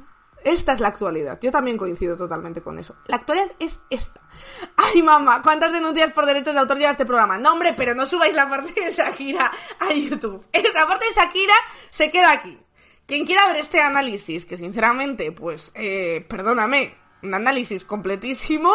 Esta 0.43 0.73
es 0.73 0.79
la 0.79 0.89
actualidad, 0.89 1.39
yo 1.41 1.51
también 1.51 1.77
coincido 1.77 2.15
totalmente 2.15 2.61
con 2.61 2.79
eso. 2.79 2.95
La 3.07 3.17
actualidad 3.17 3.51
es 3.59 3.79
esta. 3.89 4.21
Ay, 4.77 5.01
mamá, 5.01 5.41
¿cuántas 5.41 5.73
denuncias 5.73 6.13
por 6.13 6.25
derechos 6.25 6.53
de 6.53 6.59
autor 6.59 6.77
lleva 6.77 6.91
este 6.91 7.05
programa? 7.05 7.37
No, 7.37 7.53
hombre, 7.53 7.73
pero 7.73 7.93
no 7.95 8.05
subáis 8.05 8.35
la 8.35 8.47
parte 8.47 8.79
de 8.79 8.91
Shakira 8.91 9.51
a 9.79 9.93
YouTube. 9.93 10.45
Esta 10.53 10.87
parte 10.87 11.07
de 11.07 11.13
Shakira 11.13 11.55
se 11.89 12.09
queda 12.11 12.31
aquí. 12.31 12.57
Quien 13.05 13.25
quiera 13.25 13.47
ver 13.47 13.57
este 13.57 13.81
análisis, 13.81 14.45
que 14.45 14.57
sinceramente, 14.57 15.31
pues, 15.31 15.71
eh, 15.75 16.25
perdóname, 16.29 16.93
un 17.23 17.33
análisis 17.33 17.83
completísimo, 17.85 18.71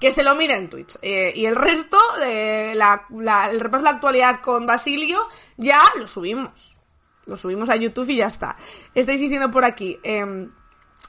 que 0.00 0.12
se 0.12 0.22
lo 0.22 0.34
mire 0.34 0.54
en 0.56 0.68
Twitch. 0.68 0.96
Eh, 1.02 1.32
y 1.34 1.46
el 1.46 1.56
resto, 1.56 1.98
eh, 2.22 2.72
la- 2.74 3.06
el 3.50 3.60
repaso 3.60 3.82
de 3.84 3.90
la 3.90 3.96
actualidad 3.96 4.40
con 4.40 4.66
Basilio, 4.66 5.26
ya 5.56 5.82
lo 5.98 6.06
subimos. 6.06 6.76
Lo 7.24 7.36
subimos 7.36 7.68
a 7.70 7.76
YouTube 7.76 8.08
y 8.10 8.16
ya 8.16 8.26
está. 8.28 8.56
Estáis 8.94 9.20
diciendo 9.20 9.50
por 9.50 9.64
aquí, 9.64 9.98
em, 10.04 10.52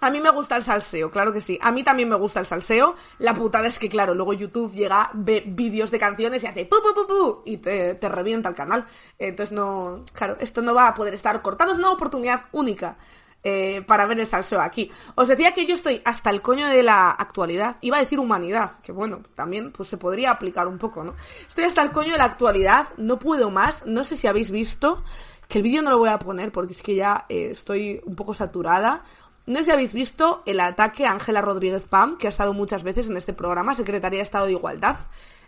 a 0.01 0.09
mí 0.11 0.19
me 0.19 0.29
gusta 0.31 0.55
el 0.55 0.63
salseo, 0.63 1.11
claro 1.11 1.31
que 1.33 1.41
sí. 1.41 1.59
A 1.61 1.71
mí 1.71 1.83
también 1.83 2.09
me 2.09 2.15
gusta 2.15 2.39
el 2.39 2.45
salseo. 2.45 2.95
La 3.19 3.33
putada 3.33 3.67
es 3.67 3.77
que, 3.77 3.89
claro, 3.89 4.13
luego 4.15 4.33
YouTube 4.33 4.73
llega, 4.73 5.09
ve 5.13 5.43
vídeos 5.45 5.91
de 5.91 5.99
canciones 5.99 6.43
y 6.43 6.47
hace 6.47 6.65
pu 6.65 6.77
pu 6.81 7.07
pu 7.07 7.41
y 7.45 7.57
te, 7.57 7.95
te 7.95 8.09
revienta 8.09 8.49
el 8.49 8.55
canal. 8.55 8.85
Entonces 9.19 9.51
no, 9.53 10.03
claro, 10.13 10.37
esto 10.39 10.61
no 10.61 10.73
va 10.73 10.87
a 10.87 10.93
poder 10.95 11.13
estar 11.13 11.41
cortado. 11.41 11.71
Es 11.73 11.77
una 11.79 11.91
oportunidad 11.91 12.45
única 12.51 12.97
eh, 13.43 13.81
para 13.87 14.05
ver 14.05 14.19
el 14.19 14.27
salseo 14.27 14.59
aquí. 14.59 14.91
Os 15.15 15.27
decía 15.27 15.53
que 15.53 15.65
yo 15.65 15.75
estoy 15.75 16.01
hasta 16.03 16.29
el 16.29 16.41
coño 16.41 16.67
de 16.67 16.83
la 16.83 17.11
actualidad. 17.11 17.77
Iba 17.81 17.97
a 17.97 18.01
decir 18.01 18.19
humanidad, 18.19 18.79
que 18.81 18.91
bueno, 18.91 19.21
también 19.35 19.71
pues 19.71 19.89
se 19.89 19.97
podría 19.97 20.31
aplicar 20.31 20.67
un 20.67 20.77
poco, 20.77 21.03
¿no? 21.03 21.15
Estoy 21.47 21.63
hasta 21.63 21.81
el 21.81 21.91
coño 21.91 22.13
de 22.13 22.17
la 22.17 22.25
actualidad. 22.25 22.89
No 22.97 23.19
puedo 23.19 23.49
más. 23.49 23.85
No 23.85 24.03
sé 24.03 24.17
si 24.17 24.27
habéis 24.27 24.51
visto 24.51 25.03
que 25.47 25.59
el 25.59 25.63
vídeo 25.63 25.81
no 25.81 25.91
lo 25.91 25.97
voy 25.97 26.09
a 26.09 26.19
poner 26.19 26.51
porque 26.51 26.73
es 26.73 26.83
que 26.83 26.95
ya 26.95 27.25
eh, 27.29 27.49
estoy 27.51 28.01
un 28.05 28.15
poco 28.15 28.33
saturada. 28.33 29.03
No 29.45 29.59
sé 29.59 29.65
si 29.65 29.71
habéis 29.71 29.93
visto 29.93 30.43
el 30.45 30.59
ataque 30.59 31.05
a 31.05 31.11
Ángela 31.11 31.39
Rodríguez 31.41 31.83
Pam, 31.83 32.17
que 32.17 32.27
ha 32.27 32.29
estado 32.29 32.53
muchas 32.53 32.83
veces 32.83 33.09
en 33.09 33.15
este 33.15 33.31
programa, 33.31 33.75
Secretaría 33.75 34.19
de 34.19 34.23
Estado 34.23 34.47
de 34.47 34.51
Igualdad, 34.51 34.97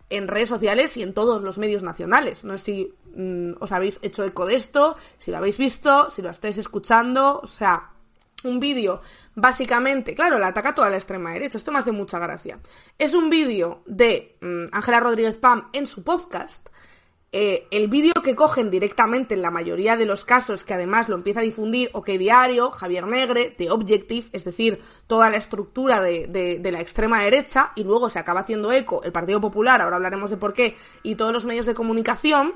en 0.10 0.28
redes 0.28 0.50
sociales 0.50 0.98
y 0.98 1.04
en 1.04 1.14
todos 1.14 1.44
los 1.44 1.58
medios 1.58 1.84
nacionales. 1.84 2.44
No 2.44 2.58
sé 2.58 2.64
si 2.64 2.94
mm, 3.16 3.54
os 3.60 3.72
habéis 3.72 4.00
hecho 4.02 4.24
eco 4.24 4.46
de 4.46 4.56
esto, 4.56 4.96
si 5.18 5.32
lo 5.32 5.38
habéis 5.38 5.58
visto, 5.58 6.10
si 6.12 6.22
lo 6.22 6.30
estáis 6.30 6.58
escuchando, 6.58 7.40
o 7.42 7.48
sea, 7.48 7.92
un 8.44 8.60
vídeo 8.60 9.02
básicamente, 9.36 10.16
claro, 10.16 10.40
le 10.40 10.46
ataca 10.46 10.74
toda 10.74 10.90
la 10.90 10.98
extrema 10.98 11.34
derecha, 11.34 11.58
esto 11.58 11.72
me 11.72 11.80
hace 11.80 11.92
mucha 11.92 12.20
gracia. 12.20 12.60
Es 12.98 13.14
un 13.14 13.30
vídeo 13.30 13.84
de 13.86 14.38
mm, 14.42 14.66
Ángela 14.72 15.00
Rodríguez 15.00 15.38
Pam 15.38 15.70
en 15.74 15.88
su 15.88 16.04
podcast, 16.04 16.70
eh, 17.32 17.68
el 17.70 17.88
vídeo 17.90 18.14
que 18.24 18.36
cogen 18.36 18.72
directamente 18.72 19.36
en 19.36 19.42
la 19.44 19.52
mayoría 19.52 19.96
de 19.98 20.06
los 20.06 20.26
casos, 20.26 20.64
que 20.64 20.74
además 20.74 21.10
lo 21.10 21.16
empieza 21.16 21.42
a 21.42 21.44
difundir 21.44 21.90
OK 21.94 22.08
Diario, 22.10 22.72
Javier 22.72 23.06
Negre, 23.06 23.54
The 23.58 23.70
Objective, 23.70 24.28
es 24.34 24.46
decir, 24.46 24.82
toda 25.06 25.30
la 25.30 25.38
estructura 25.38 26.02
de, 26.02 26.26
de- 26.28 26.58
de 26.60 26.72
la 26.72 26.82
extrema 26.82 27.22
derecha, 27.22 27.72
y 27.76 27.84
luego 27.84 28.10
se 28.10 28.18
acaba 28.20 28.40
haciendo 28.40 28.72
eco 28.72 29.04
el 29.04 29.12
Partido 29.12 29.40
Popular, 29.40 29.82
ahora 29.82 29.98
hablaremos 29.98 30.32
de 30.32 30.38
por 30.38 30.54
qué, 30.54 30.76
y 31.04 31.16
todos 31.16 31.32
los 31.32 31.46
medios 31.46 31.68
de 31.68 31.76
comunicación, 31.76 32.54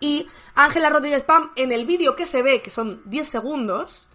y 0.00 0.26
Ángela 0.54 0.90
Rodríguez 0.90 1.22
Pam, 1.22 1.52
en 1.54 1.70
el 1.70 1.86
vídeo 1.86 2.16
que 2.16 2.26
se 2.26 2.42
ve, 2.42 2.60
que 2.60 2.70
son 2.70 3.02
10 3.06 3.28
segundos, 3.28 4.08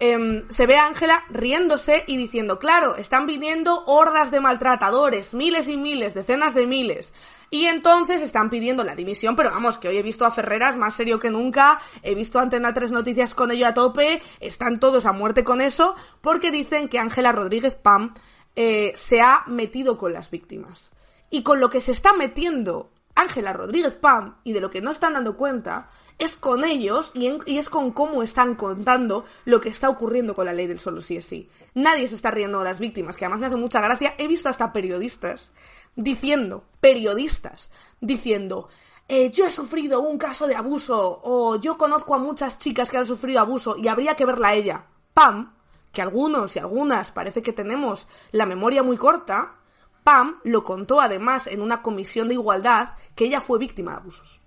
em, 0.00 0.42
se 0.50 0.66
ve 0.66 0.76
a 0.76 0.86
Ángela 0.86 1.24
riéndose 1.30 2.04
y 2.06 2.16
diciendo, 2.16 2.58
claro, 2.58 2.96
están 2.96 3.26
viniendo 3.26 3.84
hordas 3.86 4.30
de 4.30 4.40
maltratadores, 4.40 5.34
miles 5.34 5.68
y 5.68 5.76
miles, 5.76 6.14
decenas 6.14 6.54
de 6.54 6.66
miles. 6.66 7.14
Y 7.50 7.66
entonces 7.66 8.22
están 8.22 8.48
pidiendo 8.48 8.84
la 8.84 8.94
dimisión, 8.94 9.36
pero 9.36 9.50
vamos, 9.50 9.76
que 9.76 9.88
hoy 9.88 9.96
he 9.96 10.02
visto 10.02 10.24
a 10.24 10.30
Ferreras 10.30 10.76
más 10.76 10.94
serio 10.94 11.18
que 11.18 11.30
nunca, 11.30 11.80
he 12.02 12.14
visto 12.14 12.38
Antena 12.38 12.72
3 12.72 12.92
Noticias 12.92 13.34
con 13.34 13.50
ello 13.50 13.66
a 13.66 13.74
tope, 13.74 14.22
están 14.38 14.78
todos 14.80 15.04
a 15.04 15.12
muerte 15.12 15.44
con 15.44 15.60
eso, 15.60 15.94
porque 16.20 16.50
dicen 16.50 16.88
que 16.88 16.98
Ángela 16.98 17.32
Rodríguez 17.32 17.74
Pam 17.74 18.14
eh, 18.54 18.92
se 18.94 19.20
ha 19.20 19.44
metido 19.46 19.98
con 19.98 20.12
las 20.12 20.30
víctimas. 20.30 20.90
Y 21.28 21.42
con 21.42 21.60
lo 21.60 21.70
que 21.70 21.80
se 21.80 21.92
está 21.92 22.12
metiendo 22.12 22.90
Ángela 23.14 23.52
Rodríguez 23.52 23.94
Pam 23.96 24.36
y 24.44 24.52
de 24.52 24.60
lo 24.60 24.70
que 24.70 24.80
no 24.80 24.90
están 24.90 25.14
dando 25.14 25.36
cuenta 25.36 25.88
es 26.20 26.36
con 26.36 26.64
ellos 26.64 27.10
y, 27.14 27.58
es 27.58 27.68
con 27.68 27.90
cómo 27.92 28.22
están 28.22 28.54
contando 28.54 29.24
lo 29.46 29.60
que 29.60 29.70
está 29.70 29.88
ocurriendo 29.88 30.34
con 30.34 30.44
la 30.44 30.52
ley 30.52 30.66
del 30.66 30.78
solo 30.78 31.00
sí 31.00 31.16
es 31.16 31.24
sí. 31.24 31.48
Nadie 31.74 32.08
se 32.08 32.14
está 32.14 32.30
riendo 32.30 32.58
de 32.58 32.64
las 32.64 32.78
víctimas, 32.78 33.16
que 33.16 33.24
además 33.24 33.40
me 33.40 33.46
hace 33.46 33.56
mucha 33.56 33.80
gracia. 33.80 34.14
He 34.18 34.28
visto 34.28 34.48
hasta 34.48 34.72
periodistas 34.72 35.50
diciendo, 35.96 36.64
periodistas 36.80 37.70
diciendo, 38.00 38.68
eh, 39.08 39.30
yo 39.30 39.46
he 39.46 39.50
sufrido 39.50 40.00
un 40.02 40.18
caso 40.18 40.46
de 40.46 40.56
abuso 40.56 41.20
o 41.24 41.56
yo 41.56 41.78
conozco 41.78 42.14
a 42.14 42.18
muchas 42.18 42.58
chicas 42.58 42.90
que 42.90 42.98
han 42.98 43.06
sufrido 43.06 43.40
abuso 43.40 43.76
y 43.76 43.88
habría 43.88 44.14
que 44.14 44.26
verla 44.26 44.48
a 44.48 44.54
ella. 44.54 44.84
Pam, 45.14 45.54
que 45.90 46.02
algunos 46.02 46.54
y 46.54 46.58
algunas 46.58 47.10
parece 47.10 47.40
que 47.40 47.52
tenemos 47.52 48.06
la 48.30 48.46
memoria 48.46 48.82
muy 48.82 48.96
corta, 48.96 49.56
Pam 50.04 50.40
lo 50.44 50.64
contó 50.64 51.00
además 51.00 51.46
en 51.46 51.62
una 51.62 51.82
comisión 51.82 52.28
de 52.28 52.34
igualdad 52.34 52.90
que 53.14 53.24
ella 53.24 53.40
fue 53.40 53.58
víctima 53.58 53.92
de 53.92 53.96
abusos. 53.98 54.39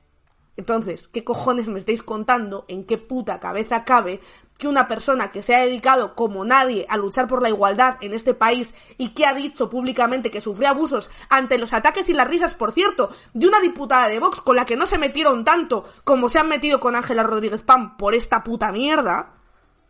Entonces, 0.55 1.07
¿qué 1.07 1.23
cojones 1.23 1.67
me 1.67 1.79
estáis 1.79 2.03
contando? 2.03 2.65
¿En 2.67 2.83
qué 2.85 2.99
puta 2.99 3.39
cabeza 3.39 3.85
cabe 3.85 4.21
que 4.57 4.67
una 4.67 4.87
persona 4.87 5.29
que 5.29 5.41
se 5.41 5.55
ha 5.55 5.61
dedicado 5.61 6.15
como 6.15 6.45
nadie 6.45 6.85
a 6.89 6.97
luchar 6.97 7.27
por 7.27 7.41
la 7.41 7.49
igualdad 7.49 7.97
en 8.01 8.13
este 8.13 8.35
país 8.35 8.71
y 8.97 9.09
que 9.09 9.25
ha 9.25 9.33
dicho 9.33 9.69
públicamente 9.69 10.29
que 10.29 10.41
sufrió 10.41 10.69
abusos 10.69 11.09
ante 11.29 11.57
los 11.57 11.73
ataques 11.73 12.07
y 12.09 12.13
las 12.13 12.27
risas, 12.27 12.53
por 12.53 12.71
cierto, 12.71 13.09
de 13.33 13.47
una 13.47 13.59
diputada 13.61 14.07
de 14.07 14.19
Vox 14.19 14.41
con 14.41 14.55
la 14.55 14.65
que 14.65 14.77
no 14.77 14.85
se 14.85 14.99
metieron 14.99 15.43
tanto 15.43 15.85
como 16.03 16.29
se 16.29 16.37
han 16.37 16.49
metido 16.49 16.79
con 16.79 16.95
Ángela 16.95 17.23
Rodríguez 17.23 17.63
Pam 17.63 17.97
por 17.97 18.13
esta 18.13 18.43
puta 18.43 18.71
mierda, 18.71 19.33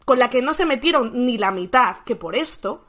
con 0.05 0.17
la 0.17 0.29
que 0.29 0.41
no 0.41 0.53
se 0.53 0.65
metieron 0.65 1.25
ni 1.25 1.37
la 1.37 1.51
mitad 1.51 1.97
que 2.05 2.15
por 2.15 2.35
esto, 2.35 2.85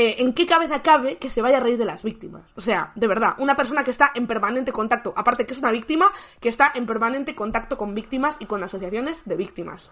eh, 0.00 0.22
¿en 0.22 0.32
qué 0.32 0.46
cabeza 0.46 0.80
cabe 0.80 1.18
que 1.18 1.28
se 1.28 1.42
vaya 1.42 1.56
a 1.56 1.60
reír 1.60 1.76
de 1.76 1.84
las 1.84 2.04
víctimas? 2.04 2.44
O 2.54 2.60
sea, 2.60 2.92
de 2.94 3.08
verdad, 3.08 3.34
una 3.38 3.56
persona 3.56 3.82
que 3.82 3.90
está 3.90 4.12
en 4.14 4.28
permanente 4.28 4.70
contacto, 4.70 5.12
aparte 5.16 5.44
que 5.44 5.54
es 5.54 5.58
una 5.58 5.72
víctima, 5.72 6.12
que 6.38 6.48
está 6.48 6.70
en 6.76 6.86
permanente 6.86 7.34
contacto 7.34 7.76
con 7.76 7.96
víctimas 7.96 8.36
y 8.38 8.46
con 8.46 8.62
asociaciones 8.62 9.22
de 9.24 9.34
víctimas. 9.34 9.90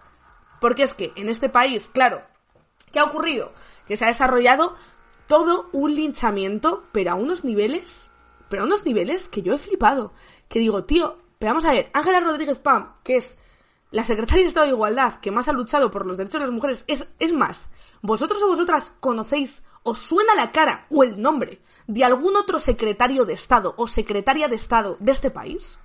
Porque 0.61 0.83
es 0.83 0.93
que 0.93 1.11
en 1.17 1.27
este 1.27 1.49
país, 1.49 1.89
claro, 1.91 2.21
¿qué 2.93 2.99
ha 2.99 3.03
ocurrido? 3.03 3.51
Que 3.85 3.97
se 3.97 4.05
ha 4.05 4.07
desarrollado 4.07 4.77
todo 5.27 5.67
un 5.73 5.93
linchamiento, 5.93 6.85
pero 6.93 7.11
a 7.11 7.15
unos 7.15 7.43
niveles, 7.43 8.09
pero 8.47 8.61
a 8.61 8.65
unos 8.65 8.85
niveles 8.85 9.27
que 9.27 9.41
yo 9.41 9.53
he 9.53 9.57
flipado. 9.57 10.13
Que 10.47 10.59
digo, 10.59 10.85
tío, 10.85 11.17
pero 11.37 11.49
vamos 11.49 11.65
a 11.65 11.73
ver, 11.73 11.89
Ángela 11.91 12.21
Rodríguez 12.21 12.59
Pam, 12.59 12.93
que 13.03 13.17
es 13.17 13.35
la 13.91 14.05
secretaria 14.05 14.43
de 14.43 14.47
Estado 14.47 14.67
de 14.67 14.71
Igualdad 14.71 15.19
que 15.19 15.31
más 15.31 15.49
ha 15.49 15.51
luchado 15.51 15.91
por 15.91 16.05
los 16.05 16.15
derechos 16.15 16.39
de 16.39 16.47
las 16.47 16.55
mujeres, 16.55 16.85
es, 16.87 17.05
es 17.19 17.33
más, 17.33 17.67
vosotros 18.01 18.41
o 18.41 18.47
vosotras 18.47 18.89
conocéis, 19.01 19.63
os 19.87 19.99
suena 19.99 20.35
la 20.35 20.51
cara 20.51 20.85
o 20.89 21.03
el 21.03 21.21
nombre 21.21 21.61
de 21.87 22.03
algún 22.03 22.35
otro 22.35 22.59
secretario 22.59 23.23
de 23.23 23.33
Estado 23.33 23.73
o 23.77 23.87
secretaria 23.87 24.49
de 24.49 24.57
Estado 24.57 24.97
de 24.99 25.13
este 25.13 25.31
país? 25.31 25.79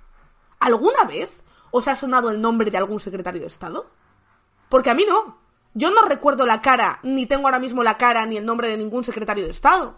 ¿Alguna 0.59 1.05
vez 1.05 1.43
os 1.71 1.87
ha 1.87 1.95
sonado 1.95 2.29
el 2.29 2.41
nombre 2.41 2.69
de 2.69 2.77
algún 2.77 2.99
secretario 2.99 3.39
de 3.39 3.47
Estado? 3.47 3.89
Porque 4.67 4.89
a 4.89 4.93
mí 4.93 5.05
no. 5.07 5.37
Yo 5.73 5.89
no 5.89 6.01
recuerdo 6.01 6.45
la 6.45 6.61
cara, 6.61 6.99
ni 7.01 7.25
tengo 7.25 7.47
ahora 7.47 7.59
mismo 7.59 7.81
la 7.81 7.97
cara 7.97 8.25
ni 8.25 8.35
el 8.35 8.45
nombre 8.45 8.67
de 8.67 8.75
ningún 8.75 9.05
secretario 9.05 9.45
de 9.45 9.51
Estado. 9.51 9.95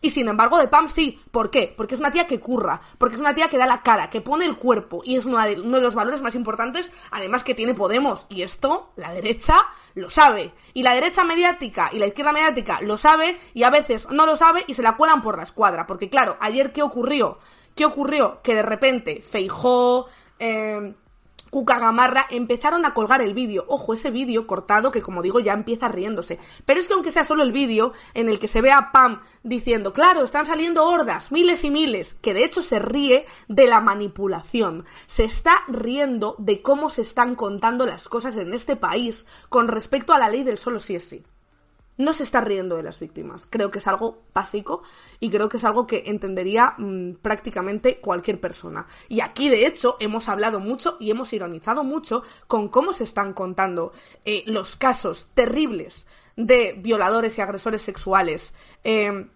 Y 0.00 0.10
sin 0.10 0.28
embargo, 0.28 0.58
de 0.58 0.68
Pam 0.68 0.88
sí. 0.88 1.20
¿Por 1.30 1.50
qué? 1.50 1.72
Porque 1.76 1.94
es 1.94 2.00
una 2.00 2.12
tía 2.12 2.26
que 2.26 2.40
curra, 2.40 2.80
porque 2.98 3.16
es 3.16 3.20
una 3.20 3.34
tía 3.34 3.48
que 3.48 3.58
da 3.58 3.66
la 3.66 3.82
cara, 3.82 4.10
que 4.10 4.20
pone 4.20 4.44
el 4.44 4.56
cuerpo, 4.56 5.02
y 5.04 5.16
es 5.16 5.24
uno 5.24 5.38
de 5.38 5.56
los 5.56 5.94
valores 5.94 6.22
más 6.22 6.34
importantes, 6.34 6.90
además 7.10 7.44
que 7.44 7.54
tiene 7.54 7.74
Podemos. 7.74 8.26
Y 8.28 8.42
esto, 8.42 8.92
la 8.96 9.12
derecha 9.12 9.56
lo 9.94 10.10
sabe. 10.10 10.52
Y 10.74 10.82
la 10.82 10.94
derecha 10.94 11.24
mediática 11.24 11.90
y 11.92 11.98
la 11.98 12.06
izquierda 12.06 12.32
mediática 12.32 12.80
lo 12.80 12.96
sabe, 12.96 13.38
y 13.54 13.64
a 13.64 13.70
veces 13.70 14.06
no 14.10 14.26
lo 14.26 14.36
sabe 14.36 14.64
y 14.66 14.74
se 14.74 14.82
la 14.82 14.96
cuelan 14.96 15.22
por 15.22 15.36
la 15.36 15.42
escuadra. 15.44 15.86
Porque 15.86 16.08
claro, 16.08 16.36
ayer, 16.40 16.72
¿qué 16.72 16.82
ocurrió? 16.82 17.38
¿Qué 17.74 17.84
ocurrió? 17.84 18.40
Que 18.42 18.54
de 18.54 18.62
repente 18.62 19.22
Feijó, 19.22 20.08
eh, 20.38 20.94
Cuca 21.50 21.78
Gamarra 21.78 22.26
empezaron 22.30 22.84
a 22.84 22.94
colgar 22.94 23.22
el 23.22 23.34
vídeo. 23.34 23.64
Ojo, 23.68 23.94
ese 23.94 24.10
vídeo 24.10 24.46
cortado 24.46 24.90
que 24.90 25.02
como 25.02 25.22
digo 25.22 25.40
ya 25.40 25.52
empieza 25.52 25.88
riéndose. 25.88 26.38
Pero 26.64 26.80
es 26.80 26.88
que 26.88 26.94
aunque 26.94 27.12
sea 27.12 27.24
solo 27.24 27.42
el 27.42 27.52
vídeo 27.52 27.92
en 28.14 28.28
el 28.28 28.38
que 28.38 28.48
se 28.48 28.60
ve 28.60 28.70
a 28.70 28.92
Pam 28.92 29.20
diciendo, 29.42 29.92
claro, 29.92 30.24
están 30.24 30.46
saliendo 30.46 30.86
hordas, 30.86 31.32
miles 31.32 31.64
y 31.64 31.70
miles, 31.70 32.14
que 32.14 32.34
de 32.34 32.44
hecho 32.44 32.62
se 32.62 32.78
ríe 32.78 33.26
de 33.48 33.66
la 33.66 33.80
manipulación. 33.80 34.84
Se 35.06 35.24
está 35.24 35.60
riendo 35.68 36.34
de 36.38 36.62
cómo 36.62 36.90
se 36.90 37.02
están 37.02 37.34
contando 37.34 37.86
las 37.86 38.08
cosas 38.08 38.36
en 38.36 38.52
este 38.52 38.76
país 38.76 39.26
con 39.48 39.68
respecto 39.68 40.12
a 40.12 40.18
la 40.18 40.28
ley 40.28 40.44
del 40.44 40.58
solo 40.58 40.80
sí 40.80 40.96
es 40.96 41.08
sí 41.08 41.24
no 41.98 42.12
se 42.12 42.22
está 42.22 42.40
riendo 42.40 42.76
de 42.76 42.82
las 42.82 42.98
víctimas. 42.98 43.46
Creo 43.50 43.70
que 43.70 43.80
es 43.80 43.86
algo 43.86 44.22
básico 44.32 44.82
y 45.20 45.28
creo 45.28 45.48
que 45.48 45.58
es 45.58 45.64
algo 45.64 45.86
que 45.86 46.04
entendería 46.06 46.74
mm, 46.78 47.14
prácticamente 47.20 47.98
cualquier 48.00 48.40
persona. 48.40 48.86
Y 49.08 49.20
aquí, 49.20 49.48
de 49.48 49.66
hecho, 49.66 49.96
hemos 50.00 50.28
hablado 50.28 50.60
mucho 50.60 50.96
y 51.00 51.10
hemos 51.10 51.32
ironizado 51.32 51.84
mucho 51.84 52.22
con 52.46 52.68
cómo 52.68 52.92
se 52.92 53.04
están 53.04 53.34
contando 53.34 53.92
eh, 54.24 54.44
los 54.46 54.76
casos 54.76 55.28
terribles 55.34 56.06
de 56.36 56.74
violadores 56.78 57.36
y 57.36 57.40
agresores 57.42 57.82
sexuales. 57.82 58.54
eh, 58.84 59.26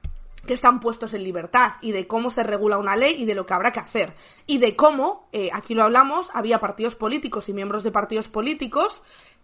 que 0.46 0.54
están 0.54 0.80
puestos 0.80 1.14
en 1.14 1.22
libertad 1.22 1.74
y 1.80 1.92
de 1.92 2.06
cómo 2.06 2.30
se 2.30 2.42
regula 2.42 2.78
una 2.78 2.96
ley 2.96 3.14
y 3.18 3.24
de 3.24 3.34
lo 3.34 3.46
que 3.46 3.54
habrá 3.54 3.72
que 3.72 3.80
hacer 3.80 4.14
y 4.46 4.58
de 4.58 4.74
cómo, 4.74 5.28
eh, 5.32 5.50
aquí 5.52 5.74
lo 5.74 5.84
hablamos, 5.84 6.30
había 6.34 6.58
partidos 6.58 6.96
políticos 6.96 7.48
y 7.48 7.52
miembros 7.52 7.84
de 7.84 7.92
partidos 7.92 8.28
políticos 8.28 9.02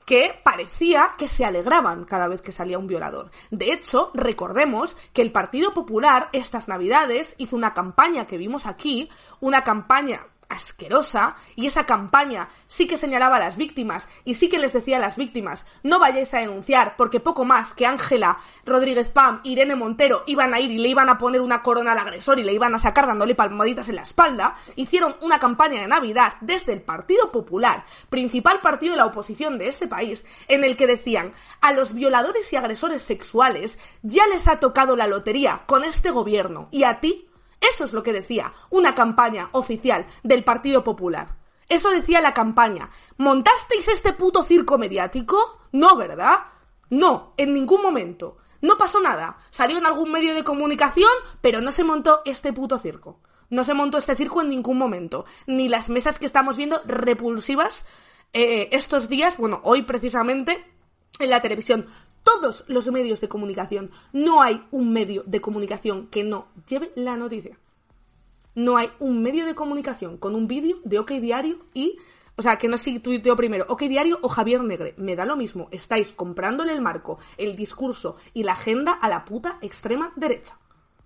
que 0.09 0.41
parecía 0.43 1.13
que 1.19 1.29
se 1.29 1.45
alegraban 1.45 2.07
cada 2.07 2.29
vez 2.29 2.41
que 2.41 2.51
salía 2.51 2.79
un 2.79 2.87
violador. 2.87 3.31
De 3.51 3.75
hecho, 3.75 4.11
recordemos 4.15 4.97
que 5.13 5.21
el 5.21 5.33
Partido 5.33 5.75
Popular 5.75 6.31
estas 6.33 6.67
Navidades 6.67 7.35
hizo 7.37 7.55
una 7.55 7.75
campaña 7.75 8.27
que 8.27 8.39
vimos 8.39 8.65
aquí, 8.65 9.11
una 9.41 9.65
campaña 9.65 10.27
asquerosa 10.49 11.37
y 11.57 11.67
esa 11.67 11.87
campaña 11.87 12.49
sí 12.67 12.87
que 12.87 12.99
señalaba 12.99 13.37
a 13.37 13.41
las 13.41 13.57
víctimas 13.57 14.09
y 14.25 14.35
sí 14.35 14.49
que 14.49 14.59
les 14.59 14.73
decía 14.73 14.97
a 14.97 15.01
las 15.01 15.17
víctimas 15.17 15.67
no 15.83 15.99
vayáis 15.99 16.33
a 16.35 16.39
denunciar 16.39 16.97
porque 16.97 17.21
poco 17.21 17.45
más 17.45 17.75
que 17.75 17.87
Ángela 17.87 18.39
Rodríguez 18.65 19.09
Pam, 19.11 19.41
Irene 19.45 19.77
Montero 19.77 20.25
iban 20.27 20.55
a 20.55 20.61
ir 20.61 20.71
y 20.71 20.79
le 20.79 20.89
iban 20.89 21.09
a 21.09 21.19
poner 21.19 21.41
una 21.41 21.63
corona 21.63 21.93
al 21.93 21.99
agresor 21.99 22.39
y 22.39 22.45
le 22.45 22.53
iban 22.53 22.75
a 22.75 22.79
sacar 22.79 23.07
dándole 23.07 23.35
palmaditas 23.35 23.89
en 23.89 23.97
la 23.97 24.03
espalda, 24.03 24.57
hicieron 24.77 25.17
una 25.21 25.39
campaña 25.39 25.81
de 25.81 25.89
Navidad 25.89 26.35
desde 26.41 26.73
el 26.73 26.83
Partido 26.83 27.31
Popular, 27.31 27.85
principal 28.09 28.61
partido 28.61 28.93
de 28.93 28.99
la 28.99 29.07
oposición 29.07 29.59
de 29.59 29.69
este 29.69 29.87
país, 29.87 30.25
en 30.49 30.65
el 30.65 30.77
que 30.77 30.87
decían 30.87 31.33
a 31.61 31.73
los 31.73 31.95
violadores 31.95 32.53
y 32.53 32.57
agresores 32.57 33.03
sexuales 33.03 33.79
ya 34.03 34.27
les 34.29 34.49
ha 34.49 34.61
tocado 34.61 34.97
la 34.97 35.07
lotería 35.07 35.63
con 35.67 35.85
este 35.85 36.11
gobierno 36.11 36.69
y 36.71 36.85
a 36.85 37.01
ti 37.01 37.28
eso 37.61 37.85
es 37.85 37.93
lo 37.93 38.03
que 38.03 38.13
decía 38.13 38.53
una 38.71 38.95
campaña 38.95 39.49
oficial 39.53 40.07
del 40.23 40.45
Partido 40.45 40.85
Popular. 40.85 41.37
Eso 41.69 41.91
decía 41.91 42.21
la 42.21 42.35
campaña. 42.35 42.91
¿Montasteis 43.19 43.89
este 43.89 44.13
puto 44.13 44.43
circo 44.43 44.79
mediático? 44.79 45.61
No, 45.73 45.97
¿verdad? 45.97 46.39
No, 46.91 47.35
en 47.37 47.53
ningún 47.53 47.83
momento. 47.83 48.39
No 48.61 48.77
pasó 48.79 49.01
nada. 49.01 49.37
Salió 49.51 49.79
en 49.79 49.87
algún 49.87 50.11
medio 50.11 50.35
de 50.35 50.45
comunicación, 50.45 51.11
pero 51.41 51.61
no 51.61 51.71
se 51.71 51.85
montó 51.85 52.23
este 52.25 52.53
puto 52.53 52.79
circo. 52.79 53.21
No 53.51 53.65
se 53.65 53.75
montó 53.75 53.99
este 53.99 54.17
circo 54.17 54.41
en 54.41 54.49
ningún 54.49 54.79
momento. 54.79 55.27
Ni 55.47 55.69
las 55.69 55.89
mesas 55.89 56.19
que 56.19 56.27
estamos 56.27 56.57
viendo 56.57 56.81
repulsivas 56.87 57.85
eh, 58.33 58.69
estos 58.73 59.09
días, 59.09 59.37
bueno, 59.37 59.61
hoy 59.65 59.83
precisamente, 59.83 60.65
en 61.19 61.31
la 61.31 61.41
televisión 61.41 61.87
todos 62.29 62.63
los 62.69 62.87
medios 62.89 63.23
de 63.23 63.29
comunicación. 63.29 63.91
No 64.13 64.43
hay 64.43 64.63
un 64.71 64.93
medio 64.93 65.23
de 65.25 65.41
comunicación 65.41 66.09
que 66.09 66.25
no 66.25 66.49
lleve 66.69 66.93
la 66.95 67.17
noticia. 67.17 67.59
No 68.55 68.77
hay 68.77 68.91
un 68.99 69.23
medio 69.23 69.47
de 69.47 69.55
comunicación 69.55 70.19
con 70.19 70.35
un 70.35 70.47
vídeo 70.47 70.77
de 70.85 70.99
OK 70.99 71.13
Diario 71.13 71.61
y... 71.73 71.97
O 72.37 72.43
sea, 72.43 72.59
que 72.59 72.69
no 72.69 72.77
sé 72.77 72.85
si 72.85 72.99
tuiteo 73.01 73.35
primero 73.35 73.65
OK 73.71 73.81
Diario 73.85 74.19
o 74.21 74.29
Javier 74.29 74.63
Negre. 74.63 74.93
Me 74.99 75.17
da 75.17 75.25
lo 75.25 75.37
mismo. 75.37 75.69
Estáis 75.71 76.13
comprándole 76.13 76.75
el 76.75 76.83
marco, 76.83 77.19
el 77.39 77.57
discurso 77.57 78.17
y 78.35 78.45
la 78.45 78.53
agenda 78.53 78.93
a 78.93 79.09
la 79.09 79.25
puta 79.25 79.59
extrema 79.63 80.13
derecha. 80.15 80.59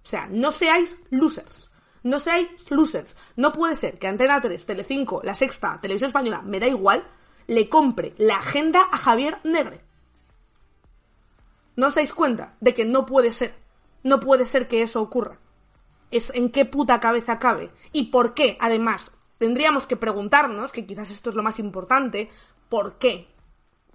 O 0.03 0.07
sea, 0.07 0.27
no 0.29 0.51
seáis 0.51 0.99
losers. 1.11 1.71
No 2.03 2.19
seáis 2.19 2.49
losers. 2.69 3.15
No 3.37 3.53
puede 3.53 3.77
ser 3.77 3.97
que 3.97 4.09
Antena 4.09 4.41
3, 4.41 4.67
Telecinco, 4.67 5.21
La 5.23 5.37
Sexta, 5.37 5.79
Televisión 5.81 6.09
Española, 6.09 6.43
me 6.43 6.59
da 6.59 6.67
igual, 6.67 7.07
le 7.47 7.69
compre 7.69 8.13
la 8.19 8.39
agenda 8.39 8.89
a 8.91 8.99
Javier 8.99 9.39
Negre. 9.45 9.92
¿No 11.77 11.89
os 11.89 11.95
dais 11.95 12.13
cuenta 12.13 12.55
de 12.61 12.75
que 12.75 12.85
no 12.85 13.07
puede 13.07 13.33
ser? 13.33 13.55
No 14.03 14.21
puede 14.21 14.47
ser 14.47 14.69
que 14.69 14.83
eso 14.83 15.01
ocurra. 15.01 15.39
Es 16.11 16.31
en 16.35 16.51
qué 16.51 16.65
puta 16.65 17.01
cabeza 17.01 17.39
cabe. 17.39 17.71
¿Y 17.93 18.11
por 18.11 18.35
qué? 18.35 18.57
Además, 18.61 19.11
tendríamos 19.39 19.87
que 19.87 19.97
preguntarnos, 19.97 20.73
que 20.73 20.87
quizás 20.87 21.11
esto 21.11 21.31
es 21.31 21.37
lo 21.37 21.43
más 21.43 21.59
importante, 21.59 22.31
¿por 22.69 22.99
qué? 22.99 23.29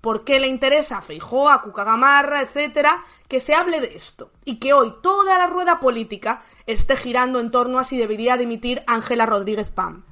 ¿Por 0.01 0.23
qué 0.23 0.39
le 0.39 0.47
interesa 0.47 0.97
a 0.97 1.01
Feijóo, 1.01 1.49
a 1.49 1.61
Cucagamarra, 1.61 2.41
etcétera, 2.41 3.03
que 3.27 3.39
se 3.39 3.53
hable 3.53 3.79
de 3.79 3.95
esto? 3.95 4.31
Y 4.45 4.59
que 4.59 4.73
hoy 4.73 4.95
toda 5.01 5.37
la 5.37 5.47
rueda 5.47 5.79
política 5.79 6.43
esté 6.65 6.95
girando 6.95 7.39
en 7.39 7.51
torno 7.51 7.79
a 7.79 7.83
si 7.83 7.97
debería 7.97 8.37
dimitir 8.37 8.83
Ángela 8.87 9.25
Rodríguez 9.25 9.69
Pam. 9.69 10.03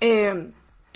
Eh, 0.00 0.52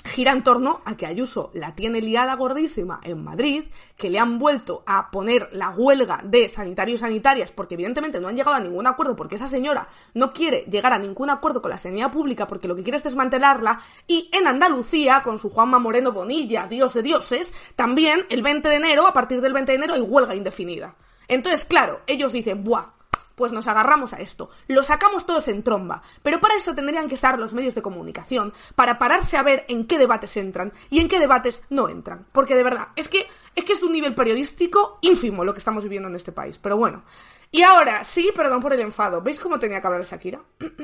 gira 0.06 0.32
en 0.32 0.42
torno 0.42 0.80
a 0.84 0.96
que 0.96 1.06
Ayuso 1.06 1.50
la 1.54 1.74
tiene 1.74 2.00
liada 2.00 2.34
gordísima 2.34 3.00
en 3.02 3.22
Madrid, 3.22 3.64
que 3.96 4.10
le 4.10 4.18
han 4.18 4.38
vuelto 4.38 4.82
a 4.86 5.10
poner 5.10 5.48
la 5.52 5.70
huelga 5.70 6.20
de 6.24 6.48
sanitarios 6.48 7.00
y 7.00 7.04
sanitarias, 7.04 7.52
porque 7.52 7.74
evidentemente 7.74 8.20
no 8.20 8.28
han 8.28 8.36
llegado 8.36 8.56
a 8.56 8.60
ningún 8.60 8.86
acuerdo, 8.86 9.16
porque 9.16 9.36
esa 9.36 9.48
señora 9.48 9.88
no 10.14 10.32
quiere 10.32 10.64
llegar 10.70 10.92
a 10.92 10.98
ningún 10.98 11.30
acuerdo 11.30 11.60
con 11.60 11.70
la 11.70 11.78
sanidad 11.78 12.10
pública, 12.10 12.46
porque 12.46 12.68
lo 12.68 12.74
que 12.74 12.82
quiere 12.82 12.98
es 12.98 13.04
desmantelarla, 13.04 13.80
y 14.06 14.30
en 14.32 14.46
Andalucía, 14.46 15.22
con 15.22 15.38
su 15.38 15.50
Juanma 15.50 15.78
Moreno 15.78 16.12
Bonilla, 16.12 16.66
dios 16.66 16.94
de 16.94 17.02
dioses, 17.02 17.52
también 17.74 18.26
el 18.30 18.42
20 18.42 18.68
de 18.68 18.76
enero, 18.76 19.06
a 19.06 19.12
partir 19.12 19.40
del 19.40 19.52
20 19.52 19.72
de 19.72 19.76
enero, 19.76 19.94
hay 19.94 20.00
huelga 20.00 20.34
indefinida. 20.34 20.94
Entonces, 21.28 21.64
claro, 21.64 22.00
ellos 22.06 22.32
dicen, 22.32 22.64
¡buah! 22.64 22.95
Pues 23.36 23.52
nos 23.52 23.68
agarramos 23.68 24.12
a 24.12 24.16
esto. 24.16 24.50
Lo 24.66 24.82
sacamos 24.82 25.24
todos 25.24 25.46
en 25.46 25.62
tromba. 25.62 26.02
Pero 26.22 26.40
para 26.40 26.56
eso 26.56 26.74
tendrían 26.74 27.08
que 27.08 27.14
estar 27.14 27.38
los 27.38 27.54
medios 27.54 27.76
de 27.76 27.82
comunicación, 27.82 28.52
para 28.74 28.98
pararse 28.98 29.36
a 29.36 29.44
ver 29.44 29.64
en 29.68 29.86
qué 29.86 29.98
debates 29.98 30.36
entran 30.36 30.72
y 30.90 30.98
en 30.98 31.08
qué 31.08 31.20
debates 31.20 31.62
no 31.70 31.88
entran. 31.88 32.26
Porque 32.32 32.56
de 32.56 32.64
verdad, 32.64 32.88
es 32.96 33.08
que 33.08 33.28
es 33.54 33.64
que 33.64 33.74
es 33.74 33.80
de 33.80 33.86
un 33.86 33.92
nivel 33.92 34.14
periodístico 34.14 34.98
ínfimo 35.02 35.44
lo 35.44 35.52
que 35.52 35.60
estamos 35.60 35.84
viviendo 35.84 36.08
en 36.08 36.16
este 36.16 36.32
país. 36.32 36.58
Pero 36.58 36.76
bueno. 36.76 37.04
Y 37.52 37.62
ahora, 37.62 38.04
sí, 38.04 38.32
perdón 38.34 38.60
por 38.60 38.72
el 38.72 38.80
enfado. 38.80 39.22
¿Veis 39.22 39.38
cómo 39.38 39.58
tenía 39.58 39.80
que 39.80 39.86
hablar 39.86 40.02
Shakira? 40.02 40.40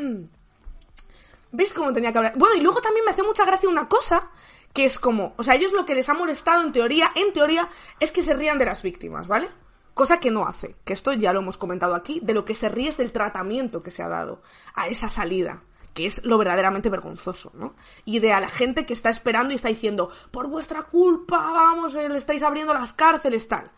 ¿Veis 1.52 1.72
cómo 1.72 1.92
tenía 1.92 2.12
que 2.12 2.18
hablar? 2.18 2.34
Bueno, 2.36 2.54
y 2.56 2.60
luego 2.60 2.80
también 2.80 3.04
me 3.04 3.10
hace 3.10 3.22
mucha 3.22 3.44
gracia 3.44 3.68
una 3.68 3.88
cosa, 3.88 4.30
que 4.72 4.84
es 4.84 4.98
como, 4.98 5.34
o 5.36 5.42
sea, 5.42 5.54
ellos 5.54 5.72
lo 5.72 5.84
que 5.84 5.94
les 5.94 6.08
ha 6.08 6.14
molestado 6.14 6.62
en 6.62 6.72
teoría, 6.72 7.10
en 7.14 7.32
teoría, 7.32 7.68
es 8.00 8.10
que 8.10 8.22
se 8.22 8.32
rían 8.32 8.58
de 8.58 8.64
las 8.64 8.82
víctimas, 8.82 9.26
¿vale? 9.26 9.50
Cosa 9.94 10.20
que 10.20 10.30
no 10.30 10.46
hace, 10.46 10.76
que 10.84 10.94
esto 10.94 11.12
ya 11.12 11.32
lo 11.32 11.40
hemos 11.40 11.58
comentado 11.58 11.94
aquí, 11.94 12.20
de 12.22 12.32
lo 12.32 12.46
que 12.46 12.54
se 12.54 12.70
ríe 12.70 12.88
es 12.88 12.96
del 12.96 13.12
tratamiento 13.12 13.82
que 13.82 13.90
se 13.90 14.02
ha 14.02 14.08
dado 14.08 14.40
a 14.74 14.88
esa 14.88 15.10
salida, 15.10 15.64
que 15.92 16.06
es 16.06 16.24
lo 16.24 16.38
verdaderamente 16.38 16.88
vergonzoso, 16.88 17.52
¿no? 17.54 17.74
Y 18.06 18.20
de 18.20 18.32
a 18.32 18.40
la 18.40 18.48
gente 18.48 18.86
que 18.86 18.94
está 18.94 19.10
esperando 19.10 19.52
y 19.52 19.56
está 19.56 19.68
diciendo, 19.68 20.10
por 20.30 20.48
vuestra 20.48 20.84
culpa, 20.84 21.36
vamos, 21.36 21.94
eh, 21.94 22.08
le 22.08 22.16
estáis 22.16 22.42
abriendo 22.42 22.72
las 22.72 22.94
cárceles, 22.94 23.46
tal. 23.48 23.70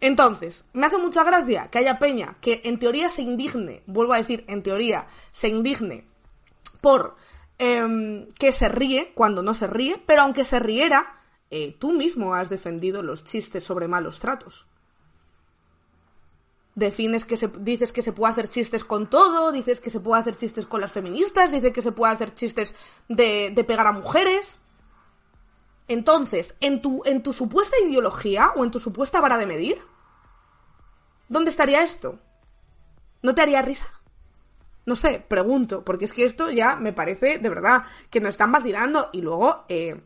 Entonces, 0.00 0.64
me 0.72 0.86
hace 0.86 0.96
mucha 0.96 1.24
gracia 1.24 1.68
que 1.70 1.78
haya 1.78 1.98
Peña 1.98 2.36
que 2.40 2.62
en 2.64 2.78
teoría 2.78 3.10
se 3.10 3.20
indigne, 3.20 3.82
vuelvo 3.86 4.14
a 4.14 4.18
decir, 4.18 4.44
en 4.48 4.62
teoría 4.62 5.08
se 5.32 5.48
indigne 5.48 6.06
por 6.80 7.16
em, 7.58 8.28
que 8.38 8.52
se 8.52 8.68
ríe 8.68 9.12
cuando 9.14 9.42
no 9.42 9.52
se 9.52 9.66
ríe, 9.66 10.00
pero 10.06 10.22
aunque 10.22 10.44
se 10.44 10.60
riera, 10.60 11.16
eh, 11.50 11.76
tú 11.78 11.92
mismo 11.92 12.34
has 12.34 12.48
defendido 12.48 13.02
los 13.02 13.24
chistes 13.24 13.64
sobre 13.64 13.88
malos 13.88 14.20
tratos 14.20 14.67
defines 16.78 17.24
que 17.24 17.36
se, 17.36 17.48
dices 17.48 17.92
que 17.92 18.02
se 18.02 18.12
puede 18.12 18.32
hacer 18.32 18.48
chistes 18.48 18.84
con 18.84 19.10
todo, 19.10 19.52
dices 19.52 19.80
que 19.80 19.90
se 19.90 20.00
puede 20.00 20.20
hacer 20.20 20.36
chistes 20.36 20.66
con 20.66 20.80
las 20.80 20.92
feministas, 20.92 21.50
dices 21.50 21.72
que 21.72 21.82
se 21.82 21.92
puede 21.92 22.12
hacer 22.12 22.34
chistes 22.34 22.74
de, 23.08 23.52
pegar 23.66 23.86
a 23.86 23.92
mujeres. 23.92 24.58
Entonces, 25.88 26.54
en 26.60 26.80
tu, 26.80 27.02
en 27.04 27.22
tu 27.22 27.32
supuesta 27.32 27.76
ideología 27.80 28.52
o 28.56 28.64
en 28.64 28.70
tu 28.70 28.78
supuesta 28.78 29.20
vara 29.20 29.38
de 29.38 29.46
medir, 29.46 29.78
¿dónde 31.28 31.50
estaría 31.50 31.82
esto? 31.82 32.18
¿No 33.22 33.34
te 33.34 33.42
haría 33.42 33.62
risa? 33.62 33.88
No 34.86 34.94
sé, 34.94 35.24
pregunto, 35.26 35.84
porque 35.84 36.04
es 36.04 36.12
que 36.12 36.24
esto 36.24 36.50
ya 36.50 36.76
me 36.76 36.92
parece 36.92 37.38
de 37.38 37.48
verdad 37.48 37.84
que 38.10 38.20
nos 38.20 38.30
están 38.30 38.52
vacilando. 38.52 39.10
Y 39.12 39.20
luego, 39.20 39.64
eh, 39.68 40.00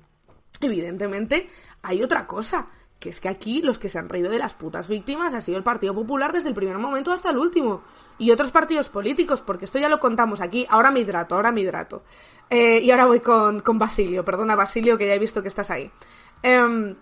evidentemente, 0.61 1.51
hay 1.83 2.03
otra 2.03 2.27
cosa 2.27 2.68
que 3.03 3.11
es 3.11 3.19
que 3.19 3.29
aquí 3.29 3.63
los 3.63 3.81
que 3.81 3.91
se 3.91 3.99
han 3.99 4.09
reído 4.09 4.31
de 4.31 4.39
las 4.39 4.55
putas 4.55 4.87
víctimas 4.87 5.35
ha 5.35 5.41
sido 5.41 5.59
el 5.59 5.65
Partido 5.65 5.93
Popular 5.93 6.33
desde 6.33 6.49
el 6.49 6.55
primer 6.55 6.79
momento 6.79 7.11
hasta 7.11 7.31
el 7.31 7.39
último. 7.39 7.83
Y 8.17 8.31
otros 8.31 8.53
partidos 8.53 8.89
políticos, 8.89 9.43
porque 9.43 9.65
esto 9.65 9.81
ya 9.81 9.89
lo 9.89 9.99
contamos 9.99 10.41
aquí. 10.41 10.65
Ahora 10.71 10.93
me 10.93 11.01
hidrato, 11.01 11.35
ahora 11.35 11.51
me 11.51 11.63
hidrato. 11.63 12.05
Eh, 12.49 12.79
y 12.81 12.93
ahora 12.93 13.07
voy 13.07 13.19
con, 13.19 13.59
con, 13.59 13.77
Basilio. 13.77 14.25
Perdona, 14.25 14.55
Basilio, 14.55 14.97
que 14.97 15.09
ya 15.09 15.15
he 15.15 15.19
visto 15.19 15.43
que 15.43 15.49
estás 15.49 15.69
ahí. 15.71 15.91
Eh, 16.45 16.97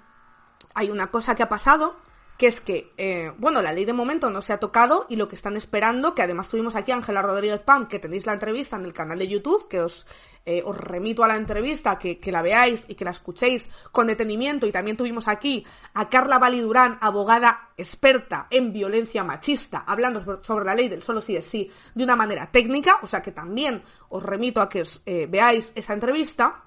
hay 0.72 0.90
una 0.90 1.10
cosa 1.10 1.34
que 1.34 1.42
ha 1.42 1.48
pasado 1.50 1.96
que 2.40 2.46
es 2.46 2.62
que, 2.62 2.90
eh, 2.96 3.30
bueno, 3.36 3.60
la 3.60 3.70
ley 3.70 3.84
de 3.84 3.92
momento 3.92 4.30
no 4.30 4.40
se 4.40 4.54
ha 4.54 4.58
tocado 4.58 5.04
y 5.10 5.16
lo 5.16 5.28
que 5.28 5.34
están 5.34 5.56
esperando, 5.56 6.14
que 6.14 6.22
además 6.22 6.48
tuvimos 6.48 6.74
aquí 6.74 6.90
a 6.90 6.94
Ángela 6.94 7.20
Rodríguez 7.20 7.60
Pam, 7.62 7.86
que 7.86 7.98
tenéis 7.98 8.24
la 8.24 8.32
entrevista 8.32 8.76
en 8.76 8.86
el 8.86 8.94
canal 8.94 9.18
de 9.18 9.28
YouTube, 9.28 9.68
que 9.68 9.82
os, 9.82 10.06
eh, 10.46 10.62
os 10.64 10.74
remito 10.74 11.22
a 11.22 11.28
la 11.28 11.36
entrevista, 11.36 11.98
que, 11.98 12.18
que 12.18 12.32
la 12.32 12.40
veáis 12.40 12.86
y 12.88 12.94
que 12.94 13.04
la 13.04 13.10
escuchéis 13.10 13.68
con 13.92 14.06
detenimiento. 14.06 14.66
Y 14.66 14.72
también 14.72 14.96
tuvimos 14.96 15.28
aquí 15.28 15.66
a 15.92 16.08
Carla 16.08 16.38
Validurán, 16.38 16.96
abogada 17.02 17.72
experta 17.76 18.46
en 18.48 18.72
violencia 18.72 19.22
machista, 19.22 19.84
hablando 19.86 20.42
sobre- 20.42 20.64
la 20.64 20.74
ley 20.74 20.88
del 20.88 21.02
solo 21.02 21.20
sí 21.20 21.36
es 21.36 21.44
sí 21.44 21.70
de 21.94 22.04
una 22.04 22.16
manera 22.16 22.50
técnica, 22.50 23.00
o 23.02 23.06
sea 23.06 23.20
que 23.20 23.32
también 23.32 23.82
os 24.08 24.22
remito 24.22 24.62
a 24.62 24.68
que 24.70 24.80
os 24.80 25.02
eh, 25.04 25.26
veáis 25.28 25.72
esa 25.74 25.92
entrevista. 25.92 26.64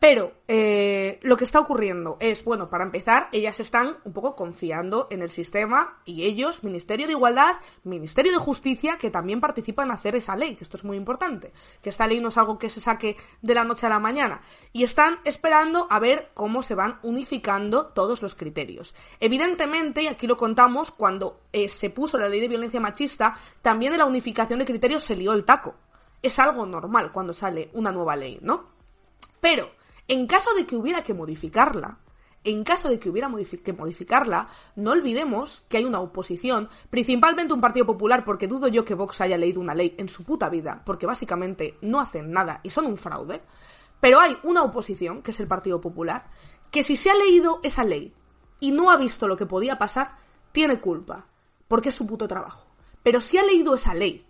Pero 0.00 0.32
eh, 0.46 1.18
lo 1.22 1.36
que 1.36 1.42
está 1.42 1.58
ocurriendo 1.58 2.18
es, 2.20 2.44
bueno, 2.44 2.70
para 2.70 2.84
empezar, 2.84 3.28
ellas 3.32 3.58
están 3.58 3.96
un 4.04 4.12
poco 4.12 4.36
confiando 4.36 5.08
en 5.10 5.22
el 5.22 5.30
sistema 5.30 6.00
y 6.04 6.24
ellos, 6.24 6.62
Ministerio 6.62 7.06
de 7.06 7.14
Igualdad, 7.14 7.56
Ministerio 7.82 8.30
de 8.30 8.38
Justicia, 8.38 8.96
que 8.96 9.10
también 9.10 9.40
participan 9.40 9.88
en 9.88 9.94
hacer 9.94 10.14
esa 10.14 10.36
ley, 10.36 10.54
que 10.54 10.62
esto 10.62 10.76
es 10.76 10.84
muy 10.84 10.96
importante, 10.96 11.52
que 11.82 11.90
esta 11.90 12.06
ley 12.06 12.20
no 12.20 12.28
es 12.28 12.38
algo 12.38 12.60
que 12.60 12.70
se 12.70 12.80
saque 12.80 13.16
de 13.42 13.54
la 13.54 13.64
noche 13.64 13.86
a 13.86 13.90
la 13.90 13.98
mañana, 13.98 14.40
y 14.72 14.84
están 14.84 15.18
esperando 15.24 15.88
a 15.90 15.98
ver 15.98 16.30
cómo 16.32 16.62
se 16.62 16.76
van 16.76 17.00
unificando 17.02 17.86
todos 17.86 18.22
los 18.22 18.36
criterios. 18.36 18.94
Evidentemente, 19.18 20.02
y 20.02 20.06
aquí 20.06 20.28
lo 20.28 20.36
contamos, 20.36 20.92
cuando 20.92 21.40
eh, 21.52 21.68
se 21.68 21.90
puso 21.90 22.18
la 22.18 22.28
ley 22.28 22.38
de 22.38 22.48
violencia 22.48 22.78
machista, 22.78 23.36
también 23.62 23.90
de 23.90 23.98
la 23.98 24.06
unificación 24.06 24.60
de 24.60 24.64
criterios 24.64 25.02
se 25.02 25.16
lió 25.16 25.32
el 25.32 25.44
taco. 25.44 25.74
Es 26.22 26.38
algo 26.38 26.66
normal 26.66 27.10
cuando 27.10 27.32
sale 27.32 27.70
una 27.72 27.90
nueva 27.90 28.14
ley, 28.14 28.38
¿no? 28.42 28.78
Pero, 29.40 29.70
en 30.08 30.26
caso 30.26 30.54
de 30.54 30.66
que 30.66 30.76
hubiera 30.76 31.02
que 31.02 31.14
modificarla, 31.14 31.98
en 32.44 32.64
caso 32.64 32.88
de 32.88 32.98
que 32.98 33.10
hubiera 33.10 33.30
que 33.62 33.72
modificarla, 33.72 34.48
no 34.76 34.92
olvidemos 34.92 35.64
que 35.68 35.76
hay 35.76 35.84
una 35.84 36.00
oposición, 36.00 36.68
principalmente 36.88 37.52
un 37.52 37.60
Partido 37.60 37.84
Popular, 37.84 38.24
porque 38.24 38.46
dudo 38.46 38.68
yo 38.68 38.84
que 38.84 38.94
Vox 38.94 39.20
haya 39.20 39.36
leído 39.36 39.60
una 39.60 39.74
ley 39.74 39.94
en 39.98 40.08
su 40.08 40.24
puta 40.24 40.48
vida, 40.48 40.82
porque 40.84 41.06
básicamente 41.06 41.76
no 41.82 42.00
hacen 42.00 42.32
nada 42.32 42.60
y 42.62 42.70
son 42.70 42.86
un 42.86 42.96
fraude. 42.96 43.42
Pero 44.00 44.20
hay 44.20 44.36
una 44.44 44.62
oposición, 44.62 45.22
que 45.22 45.32
es 45.32 45.40
el 45.40 45.48
Partido 45.48 45.80
Popular, 45.80 46.30
que 46.70 46.82
si 46.82 46.96
se 46.96 47.10
ha 47.10 47.14
leído 47.14 47.60
esa 47.62 47.84
ley 47.84 48.14
y 48.60 48.70
no 48.70 48.90
ha 48.90 48.96
visto 48.96 49.28
lo 49.28 49.36
que 49.36 49.46
podía 49.46 49.76
pasar, 49.76 50.16
tiene 50.52 50.80
culpa, 50.80 51.26
porque 51.66 51.90
es 51.90 51.94
su 51.94 52.06
puto 52.06 52.28
trabajo. 52.28 52.66
Pero 53.02 53.20
si 53.20 53.36
ha 53.36 53.42
leído 53.42 53.74
esa 53.74 53.94
ley 53.94 54.26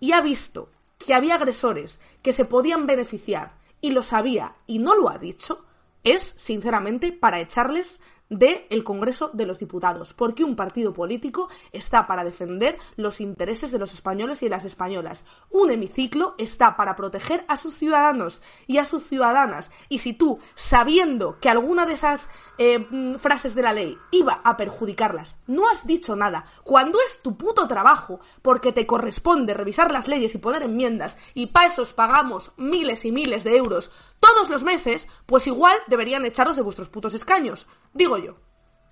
y 0.00 0.12
ha 0.12 0.20
visto 0.20 0.70
que 0.96 1.14
había 1.14 1.34
agresores 1.34 2.00
que 2.22 2.32
se 2.32 2.44
podían 2.44 2.86
beneficiar 2.86 3.57
y 3.80 3.90
lo 3.90 4.02
sabía 4.02 4.56
y 4.66 4.78
no 4.78 4.94
lo 4.96 5.08
ha 5.08 5.18
dicho, 5.18 5.64
es, 6.04 6.34
sinceramente, 6.36 7.12
para 7.12 7.40
echarles 7.40 8.00
del 8.28 8.84
Congreso 8.84 9.30
de 9.32 9.46
los 9.46 9.58
Diputados, 9.58 10.14
porque 10.14 10.44
un 10.44 10.56
partido 10.56 10.92
político 10.92 11.48
está 11.72 12.06
para 12.06 12.24
defender 12.24 12.76
los 12.96 13.20
intereses 13.20 13.72
de 13.72 13.78
los 13.78 13.92
españoles 13.92 14.42
y 14.42 14.46
de 14.46 14.50
las 14.50 14.64
españolas. 14.64 15.24
Un 15.50 15.70
hemiciclo 15.70 16.34
está 16.38 16.76
para 16.76 16.96
proteger 16.96 17.44
a 17.48 17.56
sus 17.56 17.74
ciudadanos 17.74 18.42
y 18.66 18.78
a 18.78 18.84
sus 18.84 19.04
ciudadanas. 19.04 19.70
Y 19.88 19.98
si 19.98 20.12
tú, 20.12 20.38
sabiendo 20.54 21.38
que 21.40 21.48
alguna 21.48 21.86
de 21.86 21.94
esas 21.94 22.28
eh, 22.58 22.78
mm, 22.78 23.16
frases 23.16 23.54
de 23.54 23.62
la 23.62 23.72
ley 23.72 23.96
iba 24.10 24.40
a 24.44 24.56
perjudicarlas, 24.56 25.36
no 25.46 25.68
has 25.68 25.86
dicho 25.86 26.16
nada, 26.16 26.44
cuando 26.64 26.98
es 27.06 27.22
tu 27.22 27.36
puto 27.36 27.66
trabajo, 27.66 28.20
porque 28.42 28.72
te 28.72 28.86
corresponde 28.86 29.54
revisar 29.54 29.92
las 29.92 30.08
leyes 30.08 30.34
y 30.34 30.38
poner 30.38 30.62
enmiendas, 30.62 31.16
y 31.34 31.46
para 31.46 31.68
eso 31.68 31.82
os 31.82 31.92
pagamos 31.92 32.52
miles 32.56 33.04
y 33.04 33.12
miles 33.12 33.44
de 33.44 33.56
euros 33.56 33.90
todos 34.20 34.48
los 34.48 34.64
meses, 34.64 35.06
pues 35.26 35.46
igual 35.46 35.76
deberían 35.86 36.24
echaros 36.24 36.56
de 36.56 36.62
vuestros 36.62 36.88
putos 36.88 37.14
escaños. 37.14 37.66
Digo 37.92 38.18
yo, 38.18 38.36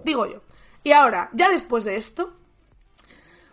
digo 0.04 0.26
yo. 0.26 0.42
Y 0.82 0.92
ahora, 0.92 1.30
ya 1.32 1.48
después 1.48 1.84
de 1.84 1.96
esto, 1.96 2.34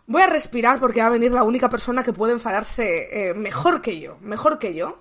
voy 0.05 0.21
a 0.21 0.27
respirar 0.27 0.79
porque 0.79 1.01
va 1.01 1.07
a 1.07 1.11
venir 1.11 1.31
la 1.31 1.43
única 1.43 1.69
persona 1.69 2.03
que 2.03 2.13
puede 2.13 2.33
enfadarse 2.33 3.29
eh, 3.29 3.33
mejor 3.33 3.81
que 3.81 3.99
yo, 3.99 4.17
mejor 4.21 4.59
que 4.59 4.73
yo. 4.73 4.99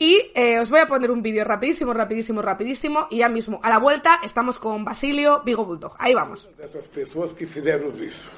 Y 0.00 0.30
eh, 0.36 0.60
os 0.60 0.70
voy 0.70 0.78
a 0.78 0.86
poner 0.86 1.10
un 1.10 1.22
vídeo 1.22 1.44
rapidísimo, 1.44 1.92
rapidísimo, 1.92 2.40
rapidísimo. 2.40 3.08
Y 3.10 3.18
ya 3.18 3.28
mismo, 3.28 3.58
a 3.64 3.68
la 3.68 3.78
vuelta, 3.78 4.20
estamos 4.22 4.58
con 4.58 4.84
Basilio 4.84 5.42
Vigo 5.44 5.64
Bulldog. 5.64 5.96
Ahí 5.98 6.14
vamos. 6.14 6.48
dessas 6.56 6.86
pessoas 6.86 7.32
que 7.32 7.46
fizeram 7.46 7.90
isso 8.00 8.30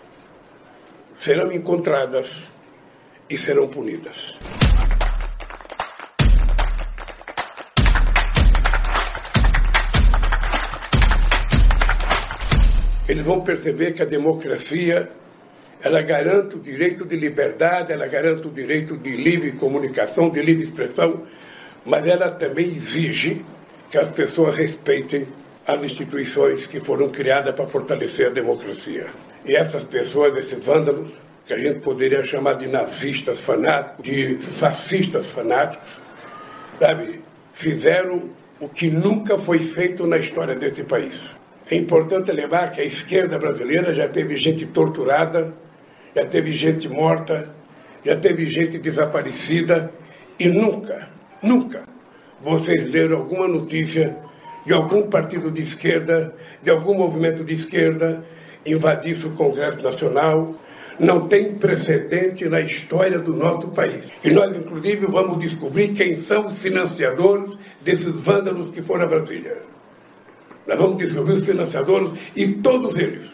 serão 1.18 1.52
encontradas 1.52 2.48
e 3.28 3.36
serão 3.36 3.68
punidas. 3.68 4.38
Eles 13.10 13.24
vão 13.24 13.40
perceber 13.40 13.92
que 13.92 14.02
a 14.02 14.04
democracia 14.04 15.10
ela 15.82 16.00
garante 16.00 16.54
o 16.54 16.60
direito 16.60 17.04
de 17.04 17.16
liberdade, 17.16 17.92
ela 17.92 18.06
garante 18.06 18.46
o 18.46 18.50
direito 18.52 18.96
de 18.96 19.10
livre 19.16 19.50
comunicação, 19.50 20.30
de 20.30 20.40
livre 20.40 20.62
expressão, 20.62 21.22
mas 21.84 22.06
ela 22.06 22.30
também 22.30 22.68
exige 22.68 23.44
que 23.90 23.98
as 23.98 24.08
pessoas 24.10 24.54
respeitem 24.54 25.26
as 25.66 25.82
instituições 25.82 26.68
que 26.68 26.78
foram 26.78 27.08
criadas 27.08 27.52
para 27.52 27.66
fortalecer 27.66 28.28
a 28.28 28.30
democracia. 28.30 29.06
E 29.44 29.56
essas 29.56 29.84
pessoas, 29.84 30.36
esses 30.36 30.64
vândalos, 30.64 31.10
que 31.44 31.52
a 31.52 31.58
gente 31.58 31.80
poderia 31.80 32.22
chamar 32.22 32.54
de 32.54 32.68
nazistas 32.68 33.40
fanáticos, 33.40 34.04
de 34.04 34.36
fascistas 34.36 35.26
fanáticos, 35.26 35.98
sabe, 36.78 37.18
fizeram 37.54 38.30
o 38.60 38.68
que 38.68 38.88
nunca 38.88 39.36
foi 39.36 39.58
feito 39.58 40.06
na 40.06 40.16
história 40.18 40.54
desse 40.54 40.84
país. 40.84 41.39
É 41.70 41.76
importante 41.76 42.32
lembrar 42.32 42.72
que 42.72 42.80
a 42.80 42.84
esquerda 42.84 43.38
brasileira 43.38 43.94
já 43.94 44.08
teve 44.08 44.36
gente 44.36 44.66
torturada, 44.66 45.54
já 46.14 46.26
teve 46.26 46.52
gente 46.52 46.88
morta, 46.88 47.48
já 48.04 48.16
teve 48.16 48.46
gente 48.46 48.78
desaparecida 48.78 49.92
e 50.38 50.48
nunca, 50.48 51.08
nunca 51.40 51.82
vocês 52.42 52.90
leram 52.90 53.18
alguma 53.18 53.46
notícia 53.46 54.16
de 54.66 54.72
algum 54.72 55.08
partido 55.08 55.50
de 55.50 55.62
esquerda, 55.62 56.34
de 56.62 56.70
algum 56.70 56.94
movimento 56.94 57.44
de 57.44 57.54
esquerda 57.54 58.24
invadisse 58.64 59.26
o 59.26 59.30
Congresso 59.30 59.82
Nacional. 59.82 60.54
Não 60.98 61.28
tem 61.28 61.54
precedente 61.54 62.46
na 62.46 62.60
história 62.60 63.18
do 63.18 63.34
nosso 63.34 63.68
país. 63.68 64.12
E 64.22 64.30
nós, 64.30 64.54
inclusive, 64.54 65.06
vamos 65.06 65.38
descobrir 65.38 65.94
quem 65.94 66.16
são 66.16 66.46
os 66.46 66.58
financiadores 66.58 67.56
desses 67.80 68.14
vândalos 68.14 68.68
que 68.68 68.82
foram 68.82 69.04
a 69.04 69.08
Brasília. 69.08 69.62
Nós 70.66 70.78
vamos 70.78 70.98
descobrir 70.98 71.34
os 71.34 71.44
financiadores 71.44 72.12
e 72.36 72.46
todos 72.54 72.96
eles 72.98 73.30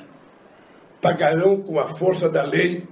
pagarão 1.01 1.61
com 1.61 1.79
a 1.79 1.87
força 1.87 2.29
da 2.29 2.43
lei 2.43 2.85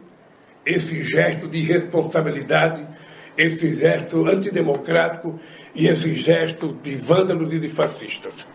esse 0.64 1.02
gesto 1.02 1.48
de 1.48 1.58
irresponsabilidade, 1.58 2.86
esse 3.36 3.74
gesto 3.74 4.26
antidemocrático 4.26 5.38
e 5.74 5.86
esse 5.86 6.14
gesto 6.14 6.72
de 6.82 6.94
vândalos 6.94 7.52
e 7.52 7.58
de 7.58 7.68
fascistas. 7.68 8.46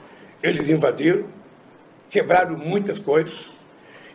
Eles 0.42 0.70
invadiram, 0.70 1.26
quebraram 2.10 2.58
muitas 2.58 3.00
coisas 3.00 3.50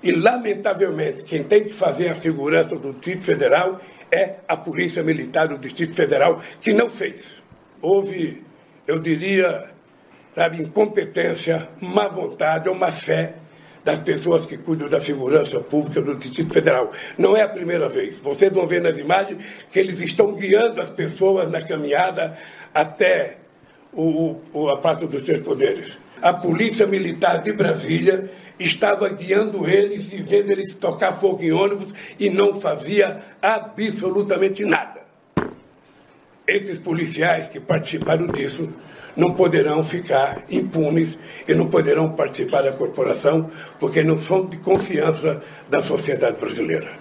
e, 0.02 0.12
lamentavelmente, 0.12 1.24
quem 1.24 1.44
tem 1.44 1.64
que 1.64 1.72
fazer 1.72 2.08
a 2.08 2.14
segurança 2.14 2.76
do 2.76 2.92
Distrito 2.92 3.24
Federal 3.24 3.80
é 4.10 4.36
a 4.48 4.56
Polícia 4.56 5.02
Militar 5.02 5.48
do 5.48 5.58
Distrito 5.58 5.94
Federal, 5.94 6.40
que 6.60 6.72
não 6.72 6.88
fez. 6.88 7.42
Houve, 7.80 8.42
eu 8.86 8.98
diria, 8.98 9.70
sabe, 10.34 10.62
incompetência, 10.62 11.68
má 11.80 12.08
vontade 12.08 12.68
ou 12.68 12.74
má 12.74 12.90
fé 12.90 13.34
das 13.84 13.98
pessoas 14.00 14.46
que 14.46 14.56
cuidam 14.56 14.88
da 14.88 14.98
segurança 14.98 15.60
pública 15.60 16.00
do 16.00 16.14
Distrito 16.14 16.52
Federal. 16.52 16.90
Não 17.18 17.36
é 17.36 17.42
a 17.42 17.48
primeira 17.48 17.88
vez. 17.88 18.18
Vocês 18.18 18.50
vão 18.50 18.66
ver 18.66 18.80
nas 18.80 18.96
imagens 18.96 19.44
que 19.70 19.78
eles 19.78 20.00
estão 20.00 20.32
guiando 20.32 20.80
as 20.80 20.88
pessoas 20.88 21.50
na 21.50 21.60
caminhada 21.60 22.36
até 22.72 23.36
o, 23.92 24.40
o, 24.52 24.68
a 24.70 24.78
Praça 24.78 25.06
dos 25.06 25.22
Três 25.22 25.40
Poderes. 25.40 25.98
A 26.22 26.32
Polícia 26.32 26.86
Militar 26.86 27.42
de 27.42 27.52
Brasília 27.52 28.30
estava 28.58 29.08
guiando 29.10 29.68
eles 29.68 30.12
e 30.12 30.22
vendo 30.22 30.50
eles 30.50 30.74
tocar 30.74 31.12
fogo 31.12 31.42
em 31.42 31.52
ônibus 31.52 31.92
e 32.18 32.30
não 32.30 32.58
fazia 32.58 33.20
absolutamente 33.42 34.64
nada. 34.64 35.02
Esses 36.46 36.78
policiais 36.78 37.48
que 37.48 37.60
participaram 37.60 38.26
disso 38.26 38.72
não 39.16 39.32
poderão 39.34 39.82
ficar 39.82 40.44
impunes 40.50 41.18
e 41.46 41.54
não 41.54 41.68
poderão 41.68 42.12
participar 42.12 42.62
da 42.62 42.72
corporação 42.72 43.50
porque 43.78 44.02
não 44.02 44.18
são 44.18 44.46
de 44.46 44.56
confiança 44.58 45.42
da 45.68 45.80
sociedade 45.80 46.38
brasileira. 46.38 46.98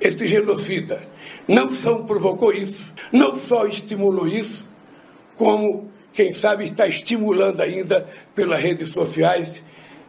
Este 0.00 0.26
genocida 0.26 1.00
não 1.46 1.70
só 1.70 1.96
provocou 1.96 2.52
isso, 2.52 2.92
não 3.12 3.34
só 3.34 3.66
estimulou 3.66 4.26
isso, 4.26 4.66
como, 5.36 5.90
quem 6.12 6.32
sabe, 6.32 6.66
está 6.66 6.86
estimulando 6.86 7.60
ainda 7.60 8.06
pelas 8.34 8.60
redes 8.60 8.90
sociais, 8.90 9.62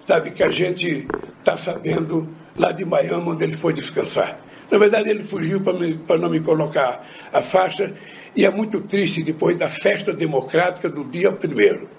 sabe, 0.05 0.31
que 0.31 0.43
a 0.43 0.49
gente 0.49 1.07
está 1.39 1.57
sabendo 1.57 2.29
lá 2.57 2.71
de 2.71 2.85
Miami, 2.85 3.29
onde 3.29 3.43
ele 3.43 3.57
foi 3.57 3.73
descansar. 3.73 4.39
Na 4.69 4.77
verdade, 4.77 5.09
ele 5.09 5.23
fugiu 5.23 5.61
para 5.61 6.17
não 6.17 6.29
me 6.29 6.39
colocar 6.39 7.05
a 7.33 7.41
faixa, 7.41 7.93
e 8.36 8.45
é 8.45 8.49
muito 8.51 8.82
triste 8.82 9.23
depois 9.23 9.57
da 9.57 9.69
festa 9.69 10.13
democrática 10.13 10.89
do 10.89 11.03
dia 11.03 11.32
primeiro. 11.32 11.89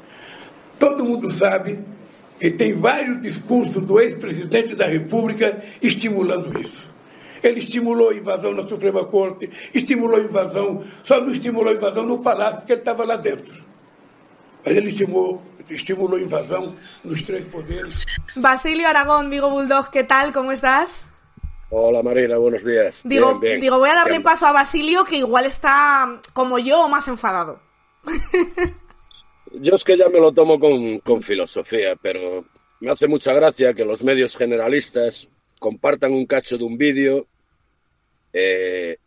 Todo 0.78 1.04
mundo 1.04 1.30
sabe 1.30 1.78
E 2.42 2.50
tem 2.50 2.74
vários 2.74 3.22
discursos 3.22 3.80
do 3.84 4.00
ex-presidente 4.00 4.74
da 4.74 4.84
República 4.84 5.62
estimulando 5.80 6.60
isso. 6.60 6.92
Ele 7.40 7.60
estimulou 7.60 8.10
a 8.10 8.14
invasão 8.14 8.52
na 8.52 8.64
Suprema 8.64 9.04
Corte, 9.04 9.48
estimulou 9.72 10.16
a 10.16 10.24
invasão, 10.24 10.82
só 11.04 11.20
não 11.20 11.30
estimulou 11.30 11.68
a 11.68 11.76
invasão 11.76 12.04
no 12.04 12.18
Palácio, 12.18 12.58
porque 12.58 12.72
ele 12.72 12.80
estava 12.80 13.04
lá 13.04 13.14
dentro. 13.16 13.54
Mas 14.64 14.76
ele 14.76 14.88
estimulou, 14.88 15.40
estimulou 15.70 16.18
a 16.18 16.20
invasão 16.20 16.74
nos 17.04 17.22
três 17.22 17.44
poderes. 17.44 18.04
Basilio 18.34 18.88
Aragón, 18.88 19.30
Vigo 19.30 19.48
Bulldog, 19.48 19.90
¿qué 19.92 20.02
tal? 20.02 20.32
¿Cómo 20.32 20.50
estás? 20.50 21.11
Hola 21.74 22.02
Marina, 22.02 22.36
buenos 22.36 22.62
días. 22.62 23.00
Digo, 23.02 23.38
Bien, 23.38 23.40
bien. 23.40 23.60
digo 23.62 23.78
voy 23.78 23.88
a 23.88 23.94
darle 23.94 24.10
Bien. 24.12 24.22
paso 24.22 24.44
a 24.44 24.52
Basilio, 24.52 25.06
que 25.06 25.16
igual 25.16 25.46
está 25.46 26.20
como 26.34 26.58
yo 26.58 26.84
o 26.84 26.88
más 26.88 27.08
enfadado. 27.08 27.60
Yo 29.52 29.74
es 29.74 29.82
que 29.82 29.96
ya 29.96 30.10
me 30.10 30.20
lo 30.20 30.32
tomo 30.32 30.60
con, 30.60 30.98
con 30.98 31.22
filosofía, 31.22 31.96
pero 32.00 32.44
me 32.80 32.90
hace 32.90 33.08
mucha 33.08 33.32
gracia 33.32 33.72
que 33.72 33.86
los 33.86 34.02
medios 34.02 34.36
generalistas 34.36 35.28
compartan 35.58 36.12
un 36.12 36.26
cacho 36.26 36.58
de 36.58 36.64
un 36.64 36.76
vídeo 36.76 37.26
eh, 38.34 38.98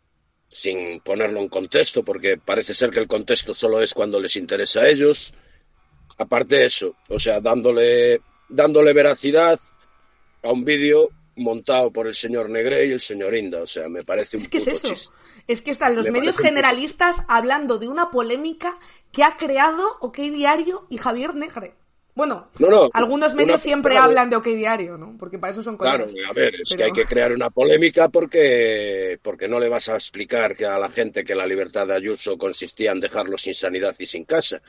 sin 0.48 0.98
ponerlo 1.00 1.38
en 1.38 1.48
contexto, 1.48 2.04
porque 2.04 2.36
parece 2.36 2.74
ser 2.74 2.90
que 2.90 2.98
el 2.98 3.06
contexto 3.06 3.54
solo 3.54 3.80
es 3.80 3.94
cuando 3.94 4.18
les 4.18 4.34
interesa 4.34 4.80
a 4.80 4.88
ellos. 4.88 5.32
Aparte 6.18 6.56
de 6.56 6.66
eso, 6.66 6.96
o 7.10 7.20
sea, 7.20 7.40
dándole, 7.40 8.20
dándole 8.48 8.92
veracidad 8.92 9.60
a 10.42 10.50
un 10.50 10.64
vídeo 10.64 11.10
montado 11.36 11.90
por 11.92 12.06
el 12.06 12.14
señor 12.14 12.48
Negre 12.50 12.86
y 12.86 12.92
el 12.92 13.00
señor 13.00 13.34
Inda. 13.36 13.62
O 13.62 13.66
sea, 13.66 13.88
me 13.88 14.02
parece 14.02 14.36
un 14.36 14.42
Es 14.42 14.48
que 14.48 14.58
es 14.58 14.66
eso. 14.66 14.88
chiste. 14.88 15.14
Es 15.46 15.62
que 15.62 15.70
están 15.70 15.94
los 15.94 16.06
Me 16.06 16.12
medios 16.12 16.38
generalistas 16.38 17.16
hablando 17.28 17.78
de 17.78 17.88
una 17.88 18.10
polémica 18.10 18.78
que 19.12 19.22
ha 19.22 19.36
creado 19.36 19.96
OK 20.00 20.16
Diario 20.16 20.86
y 20.90 20.96
Javier 20.98 21.34
Negre. 21.34 21.74
Bueno, 22.14 22.48
No, 22.58 22.70
no, 22.70 22.88
algunos 22.94 23.34
medios 23.34 23.60
siempre 23.60 23.92
claro. 23.92 24.06
hablan 24.06 24.30
de 24.30 24.36
OK 24.36 24.46
Diario, 24.46 24.96
¿no? 24.96 25.16
Porque 25.18 25.38
para 25.38 25.50
eso 25.52 25.62
son 25.62 25.76
Claro, 25.76 26.06
colegas. 26.06 26.30
a 26.30 26.32
ver, 26.32 26.54
es 26.54 26.70
Pero- 26.70 26.78
que 26.78 26.84
hay 26.84 26.92
que 26.92 27.04
crear 27.04 27.30
una 27.32 27.50
polémica 27.50 28.08
porque, 28.08 29.18
porque 29.22 29.46
no 29.48 29.60
le 29.60 29.68
vas 29.68 29.90
a 29.90 29.96
explicar 29.96 30.56
que 30.56 30.64
a 30.64 30.78
la 30.78 30.88
gente 30.88 31.24
que 31.24 31.34
la 31.34 31.46
libertad 31.46 31.86
de 31.86 31.94
Ayuso 31.94 32.38
consistía 32.38 32.92
en 32.92 33.00
dejarlo 33.00 33.36
sin 33.36 33.52
sanidad 33.54 33.94
y 33.98 34.06
sin 34.06 34.24
casa, 34.24 34.62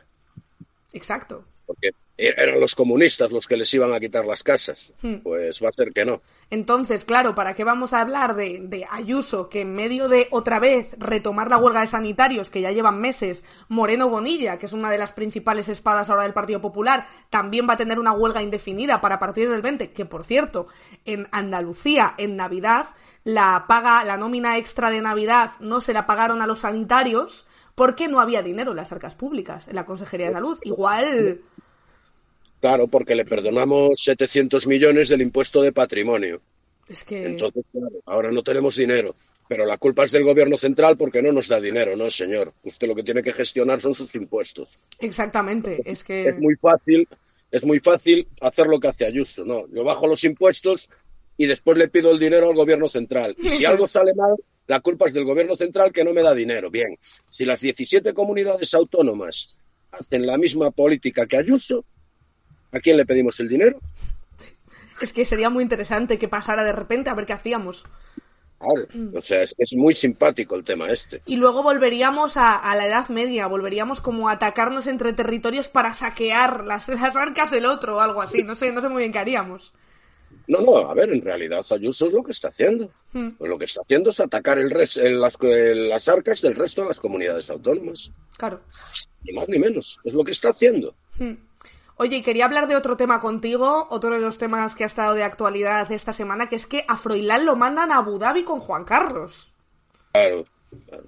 Exacto. 0.94 1.46
Porque 1.68 1.92
eran 2.18 2.60
los 2.60 2.74
comunistas 2.74 3.32
los 3.32 3.46
que 3.46 3.58
les 3.58 3.72
iban 3.74 3.94
a 3.94 4.00
quitar 4.00 4.26
las 4.26 4.42
casas. 4.42 4.92
Hmm. 5.02 5.18
Pues 5.18 5.62
va 5.64 5.70
a 5.70 5.74
ser 5.74 5.92
que 5.94 6.06
no. 6.06 6.22
Entonces, 6.50 7.04
claro, 7.04 7.36
¿para 7.36 7.54
qué 7.54 7.64
vamos 7.64 7.94
a 7.94 8.02
hablar 8.02 8.36
de, 8.36 8.62
de 8.64 8.88
Ayuso, 8.90 9.50
que 9.50 9.62
en 9.62 9.76
medio 9.76 10.08
de 10.08 10.28
otra 10.32 10.60
vez 10.60 10.88
retomar 10.98 11.50
la 11.50 11.58
huelga 11.58 11.82
de 11.82 11.88
sanitarios, 11.88 12.50
que 12.50 12.62
ya 12.62 12.72
llevan 12.72 13.00
meses, 13.00 13.44
Moreno 13.68 14.10
Bonilla, 14.10 14.58
que 14.58 14.66
es 14.66 14.74
una 14.74 14.90
de 14.90 14.98
las 14.98 15.12
principales 15.12 15.68
espadas 15.68 16.10
ahora 16.10 16.24
del 16.24 16.34
Partido 16.34 16.62
Popular, 16.62 17.06
también 17.30 17.68
va 17.70 17.74
a 17.74 17.78
tener 17.78 18.00
una 18.00 18.14
huelga 18.14 18.42
indefinida 18.42 19.02
para 19.02 19.20
partir 19.20 19.50
del 19.50 19.62
20, 19.62 19.92
que 19.92 20.06
por 20.06 20.24
cierto, 20.24 20.68
en 21.06 21.28
Andalucía, 21.32 22.16
en 22.18 22.38
Navidad, 22.38 22.88
la 23.26 23.66
paga, 23.68 24.06
la 24.06 24.16
nómina 24.16 24.58
extra 24.58 24.90
de 24.90 25.02
Navidad 25.02 25.52
no 25.60 25.82
se 25.82 25.92
la 25.92 26.08
pagaron 26.08 26.42
a 26.42 26.48
los 26.48 26.60
sanitarios 26.60 27.46
porque 27.76 28.08
no 28.08 28.22
había 28.22 28.42
dinero 28.42 28.72
en 28.72 28.78
las 28.78 28.92
arcas 28.92 29.14
públicas, 29.14 29.68
en 29.68 29.76
la 29.76 29.86
Consejería 29.86 30.28
de 30.28 30.34
Salud. 30.34 30.58
Igual, 30.64 31.42
Claro, 32.60 32.88
porque 32.88 33.16
le 33.16 33.26
perdonamos 33.26 34.00
700 34.02 34.68
millones 34.68 35.10
del 35.10 35.22
impuesto 35.22 35.62
de 35.62 35.72
patrimonio. 35.72 36.42
es 36.88 37.04
que... 37.04 37.26
Entonces, 37.26 37.64
claro, 37.72 37.96
ahora 38.06 38.32
no 38.32 38.42
tenemos 38.44 38.76
dinero. 38.76 39.16
Pero 39.48 39.66
la 39.66 39.78
culpa 39.78 40.04
es 40.04 40.12
del 40.12 40.24
gobierno 40.24 40.58
central 40.58 40.98
porque 40.98 41.22
no 41.22 41.32
nos 41.32 41.48
da 41.48 41.62
dinero, 41.62 41.96
no, 41.96 42.10
señor. 42.10 42.54
Usted 42.64 42.88
lo 42.88 42.96
que 42.96 43.04
tiene 43.04 43.24
que 43.24 43.32
gestionar 43.32 43.80
son 43.80 43.96
sus 43.96 44.14
impuestos. 44.16 44.80
Exactamente, 45.00 45.82
es 45.86 46.04
que... 46.04 46.28
es 46.28 46.40
muy 46.40 46.56
fácil, 46.56 47.08
es 47.50 47.66
muy 47.66 47.80
fácil 47.80 48.28
hacer 48.42 48.68
lo 48.68 48.80
que 48.80 48.90
hace 48.90 49.06
Ayuso, 49.06 49.46
¿no? 49.46 49.66
Yo 49.74 49.86
bajo 49.86 50.06
los 50.06 50.24
impuestos 50.26 50.90
y 51.38 51.46
después 51.46 51.78
le 51.78 51.88
pido 51.88 52.12
el 52.12 52.20
dinero 52.20 52.50
al 52.50 52.56
gobierno 52.56 52.90
central. 52.90 53.36
Y 53.42 53.50
si 53.50 53.64
algo 53.64 53.88
sale 53.88 54.14
mal, 54.16 54.36
la 54.66 54.82
culpa 54.82 55.08
es 55.08 55.14
del 55.14 55.24
gobierno 55.24 55.56
central 55.56 55.94
que 55.94 56.04
no 56.04 56.14
me 56.14 56.24
da 56.24 56.34
dinero. 56.34 56.70
Bien, 56.70 56.98
si 57.30 57.46
las 57.46 57.62
17 57.62 58.14
comunidades 58.14 58.74
autónomas 58.74 59.58
hacen 59.92 60.26
la 60.26 60.38
misma 60.38 60.72
política 60.72 61.26
que 61.26 61.38
Ayuso, 61.38 61.86
¿a 62.72 62.80
quién 62.80 62.98
le 62.98 63.06
pedimos 63.06 63.40
el 63.40 63.48
dinero? 63.50 63.80
Es 65.02 65.14
que 65.14 65.26
sería 65.26 65.50
muy 65.50 65.64
interesante 65.64 66.18
que 66.18 66.28
pasara 66.28 66.64
de 66.64 66.72
repente 66.74 67.10
a 67.10 67.14
ver 67.14 67.26
qué 67.26 67.34
hacíamos. 67.34 67.84
Claro, 68.60 68.88
o 69.14 69.22
sea, 69.22 69.44
es, 69.44 69.54
es 69.60 69.76
muy 69.76 69.94
simpático 69.94 70.56
el 70.56 70.64
tema 70.64 70.90
este. 70.90 71.22
Y 71.28 71.36
luego 71.36 71.62
volveríamos 71.62 72.38
a, 72.38 72.56
a 72.56 72.76
la 72.76 72.88
Edad 72.88 73.08
Media, 73.10 73.46
volveríamos 73.46 74.02
como 74.02 74.30
a 74.30 74.32
atacarnos 74.32 74.88
entre 74.88 75.14
territorios 75.14 75.68
para 75.68 75.94
saquear 75.94 76.66
las, 76.66 76.88
las 76.88 77.16
arcas 77.16 77.52
del 77.52 77.68
otro 77.68 77.98
o 77.98 78.00
algo 78.00 78.22
así. 78.24 78.44
No 78.44 78.56
sé, 78.56 78.72
no 78.72 78.82
sé 78.82 78.90
muy 78.90 79.02
bien 79.04 79.12
qué 79.12 79.20
haríamos. 79.20 79.74
No, 80.48 80.62
no, 80.62 80.78
a 80.90 80.94
ver, 80.96 81.12
en 81.12 81.22
realidad 81.22 81.64
Ayuso 81.70 82.08
es 82.08 82.14
lo 82.14 82.24
que 82.24 82.32
está 82.32 82.48
haciendo. 82.48 82.90
Hmm. 83.14 83.32
Pues 83.38 83.50
lo 83.50 83.60
que 83.60 83.66
está 83.66 83.82
haciendo 83.82 84.10
es 84.10 84.20
atacar 84.20 84.58
el 84.58 84.72
res- 84.72 84.98
el- 84.98 85.20
las, 85.22 85.38
el- 85.42 85.90
las 85.90 86.08
arcas 86.08 86.42
del 86.42 86.56
resto 86.56 86.82
de 86.82 86.88
las 86.88 87.00
comunidades 87.00 87.50
autónomas. 87.52 88.12
Claro. 88.38 88.62
Ni 89.24 89.34
más 89.36 89.48
ni 89.50 89.60
menos. 89.60 90.00
Es 90.04 90.14
lo 90.16 90.24
que 90.24 90.32
está 90.32 90.50
haciendo. 90.50 90.96
Hmm. 91.20 91.34
Oye, 92.00 92.18
y 92.18 92.22
quería 92.22 92.46
hablar 92.46 92.68
de 92.68 92.76
otro 92.76 92.96
tema 92.96 93.20
contigo, 93.20 93.88
otro 93.90 94.12
de 94.12 94.20
los 94.20 94.38
temas 94.38 94.76
que 94.76 94.84
ha 94.84 94.88
estado 94.88 95.14
de 95.16 95.24
actualidad 95.24 95.92
esta 95.92 96.14
semana, 96.14 96.48
que 96.48 96.56
es 96.56 96.68
que 96.68 96.86
a 96.88 96.96
Froilán 96.96 97.46
lo 97.46 97.56
mandan 97.56 97.92
a 97.92 97.98
Abu 97.98 98.20
Dhabi 98.20 98.44
con 98.44 98.60
Juan 98.60 98.84
Carlos. 98.84 99.52
Claro. 100.12 100.46
claro. 100.88 101.04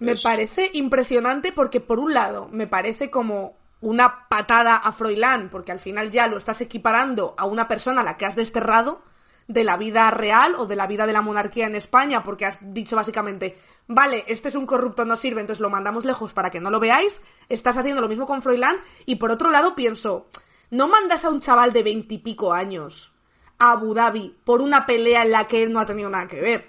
Me 0.00 0.12
Es- 0.12 0.22
parece 0.22 0.70
impresionante 0.72 1.52
porque, 1.52 1.80
por 1.80 1.98
un 1.98 2.14
lado, 2.14 2.48
me 2.50 2.66
parece 2.66 3.10
como 3.10 3.56
una 3.80 4.26
patada 4.28 4.76
a 4.76 4.92
Froilán, 4.92 5.50
porque 5.50 5.72
al 5.72 5.80
final 5.80 6.10
ya 6.10 6.26
lo 6.26 6.38
estás 6.38 6.60
equiparando 6.62 7.34
a 7.36 7.44
una 7.44 7.68
persona 7.68 8.00
a 8.00 8.04
la 8.04 8.16
que 8.16 8.24
has 8.26 8.34
desterrado 8.34 9.02
de 9.46 9.64
la 9.64 9.76
vida 9.76 10.10
real 10.10 10.54
o 10.56 10.66
de 10.66 10.76
la 10.76 10.86
vida 10.86 11.06
de 11.06 11.12
la 11.12 11.22
monarquía 11.22 11.66
en 11.66 11.74
España, 11.74 12.22
porque 12.22 12.46
has 12.46 12.58
dicho 12.60 12.96
básicamente, 12.96 13.58
vale, 13.88 14.24
este 14.28 14.48
es 14.48 14.54
un 14.54 14.66
corrupto, 14.66 15.04
no 15.04 15.16
sirve, 15.16 15.40
entonces 15.40 15.60
lo 15.60 15.70
mandamos 15.70 16.04
lejos 16.04 16.32
para 16.32 16.50
que 16.50 16.60
no 16.60 16.70
lo 16.70 16.78
veáis, 16.78 17.20
estás 17.48 17.76
haciendo 17.76 18.00
lo 18.00 18.08
mismo 18.08 18.26
con 18.26 18.42
Froilán, 18.42 18.76
y 19.06 19.16
por 19.16 19.32
otro 19.32 19.50
lado 19.50 19.74
pienso, 19.74 20.28
no 20.70 20.86
mandas 20.86 21.24
a 21.24 21.30
un 21.30 21.40
chaval 21.40 21.72
de 21.72 21.82
veintipico 21.82 22.52
años 22.52 23.12
a 23.58 23.72
Abu 23.72 23.94
Dhabi 23.94 24.36
por 24.44 24.60
una 24.60 24.86
pelea 24.86 25.24
en 25.24 25.32
la 25.32 25.48
que 25.48 25.62
él 25.64 25.72
no 25.72 25.80
ha 25.80 25.86
tenido 25.86 26.08
nada 26.10 26.28
que 26.28 26.40
ver, 26.40 26.64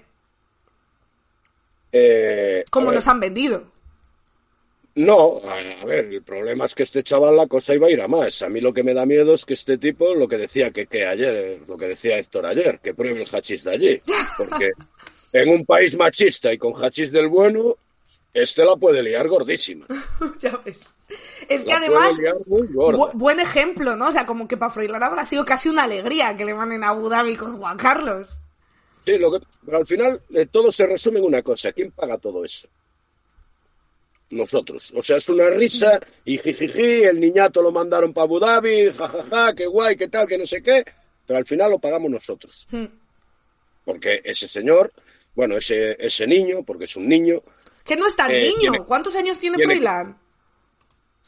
Eh, 1.92 2.64
como 2.70 2.92
nos 2.92 3.06
han 3.08 3.20
vendido. 3.20 3.64
No, 4.94 5.40
a, 5.44 5.84
ver, 5.84 6.06
el 6.06 6.22
problema 6.22 6.64
es 6.64 6.74
que 6.74 6.82
este 6.82 7.02
chaval 7.02 7.36
la 7.36 7.46
cosa 7.46 7.74
iba 7.74 7.86
a 7.86 7.90
ir 7.90 8.00
a 8.00 8.08
más. 8.08 8.42
A 8.42 8.48
mí 8.48 8.60
lo 8.60 8.72
que 8.72 8.82
me 8.82 8.94
da 8.94 9.06
miedo 9.06 9.34
es 9.34 9.44
que 9.44 9.54
este 9.54 9.78
tipo, 9.78 10.14
lo 10.14 10.28
que 10.28 10.36
decía 10.36 10.70
que, 10.72 10.86
que 10.86 11.06
ayer, 11.06 11.62
lo 11.66 11.76
que 11.76 11.86
decía 11.86 12.18
Héctor 12.18 12.46
ayer, 12.46 12.80
que 12.80 12.94
pruebe 12.94 13.22
el 13.22 13.28
hachís 13.28 13.64
de 13.64 13.72
allí. 13.72 14.02
Porque 14.36 14.70
en 15.32 15.48
un 15.48 15.64
país 15.66 15.96
machista 15.96 16.52
y 16.52 16.58
con 16.58 16.72
hachís 16.74 17.12
del 17.12 17.28
bueno, 17.28 17.76
este 18.32 18.64
la 18.64 18.76
puede 18.76 19.02
liar 19.02 19.28
gordísima. 19.28 19.86
ya 20.40 20.56
ves. 20.64 20.94
Es 21.48 21.62
que 21.64 21.70
La 21.70 21.76
además, 21.78 22.08
puede 22.10 22.22
liar 22.22 22.36
muy 22.46 22.66
gorda. 22.68 22.98
bu- 22.98 23.10
buen 23.14 23.40
ejemplo, 23.40 23.96
¿no? 23.96 24.08
O 24.08 24.12
sea, 24.12 24.26
como 24.26 24.46
que 24.46 24.56
para 24.56 24.72
Froilán 24.72 25.02
habrá 25.02 25.24
sido 25.24 25.44
casi 25.44 25.68
una 25.68 25.82
alegría 25.84 26.36
que 26.36 26.44
le 26.44 26.54
manden 26.54 26.84
a 26.84 26.90
Abu 26.90 27.08
Dhabi 27.08 27.36
con 27.36 27.58
Juan 27.58 27.76
Carlos. 27.76 28.28
Sí, 29.04 29.18
lo 29.18 29.32
que, 29.32 29.44
pero 29.64 29.78
al 29.78 29.86
final 29.86 30.20
eh, 30.34 30.46
todo 30.50 30.70
se 30.70 30.86
resume 30.86 31.18
en 31.18 31.24
una 31.24 31.42
cosa. 31.42 31.72
¿Quién 31.72 31.90
paga 31.90 32.18
todo 32.18 32.44
eso? 32.44 32.68
Nosotros. 34.30 34.92
O 34.94 35.02
sea, 35.02 35.16
es 35.16 35.28
una 35.28 35.48
risa 35.50 35.98
y 36.24 36.38
jijiji, 36.38 37.02
el 37.02 37.18
niñato 37.18 37.62
lo 37.62 37.72
mandaron 37.72 38.12
para 38.12 38.24
Abu 38.26 38.38
Dhabi, 38.38 38.92
jajaja, 38.92 39.54
qué 39.54 39.66
guay, 39.66 39.96
qué 39.96 40.06
tal, 40.06 40.28
que 40.28 40.38
no 40.38 40.46
sé 40.46 40.62
qué. 40.62 40.84
Pero 41.26 41.38
al 41.38 41.46
final 41.46 41.72
lo 41.72 41.78
pagamos 41.80 42.10
nosotros. 42.10 42.66
Hmm. 42.70 42.84
Porque 43.84 44.20
ese 44.22 44.46
señor, 44.46 44.92
bueno, 45.34 45.56
ese, 45.56 45.96
ese 46.04 46.26
niño, 46.26 46.62
porque 46.64 46.84
es 46.84 46.96
un 46.96 47.08
niño. 47.08 47.42
Que 47.84 47.96
no 47.96 48.06
es 48.06 48.14
tan 48.16 48.30
Eh, 48.30 48.40
niño. 48.48 48.72
tiene- 48.72 48.84
¿Cuántos 48.84 49.16
años 49.16 49.38
tiene, 49.38 49.56
tiene- 49.56 49.80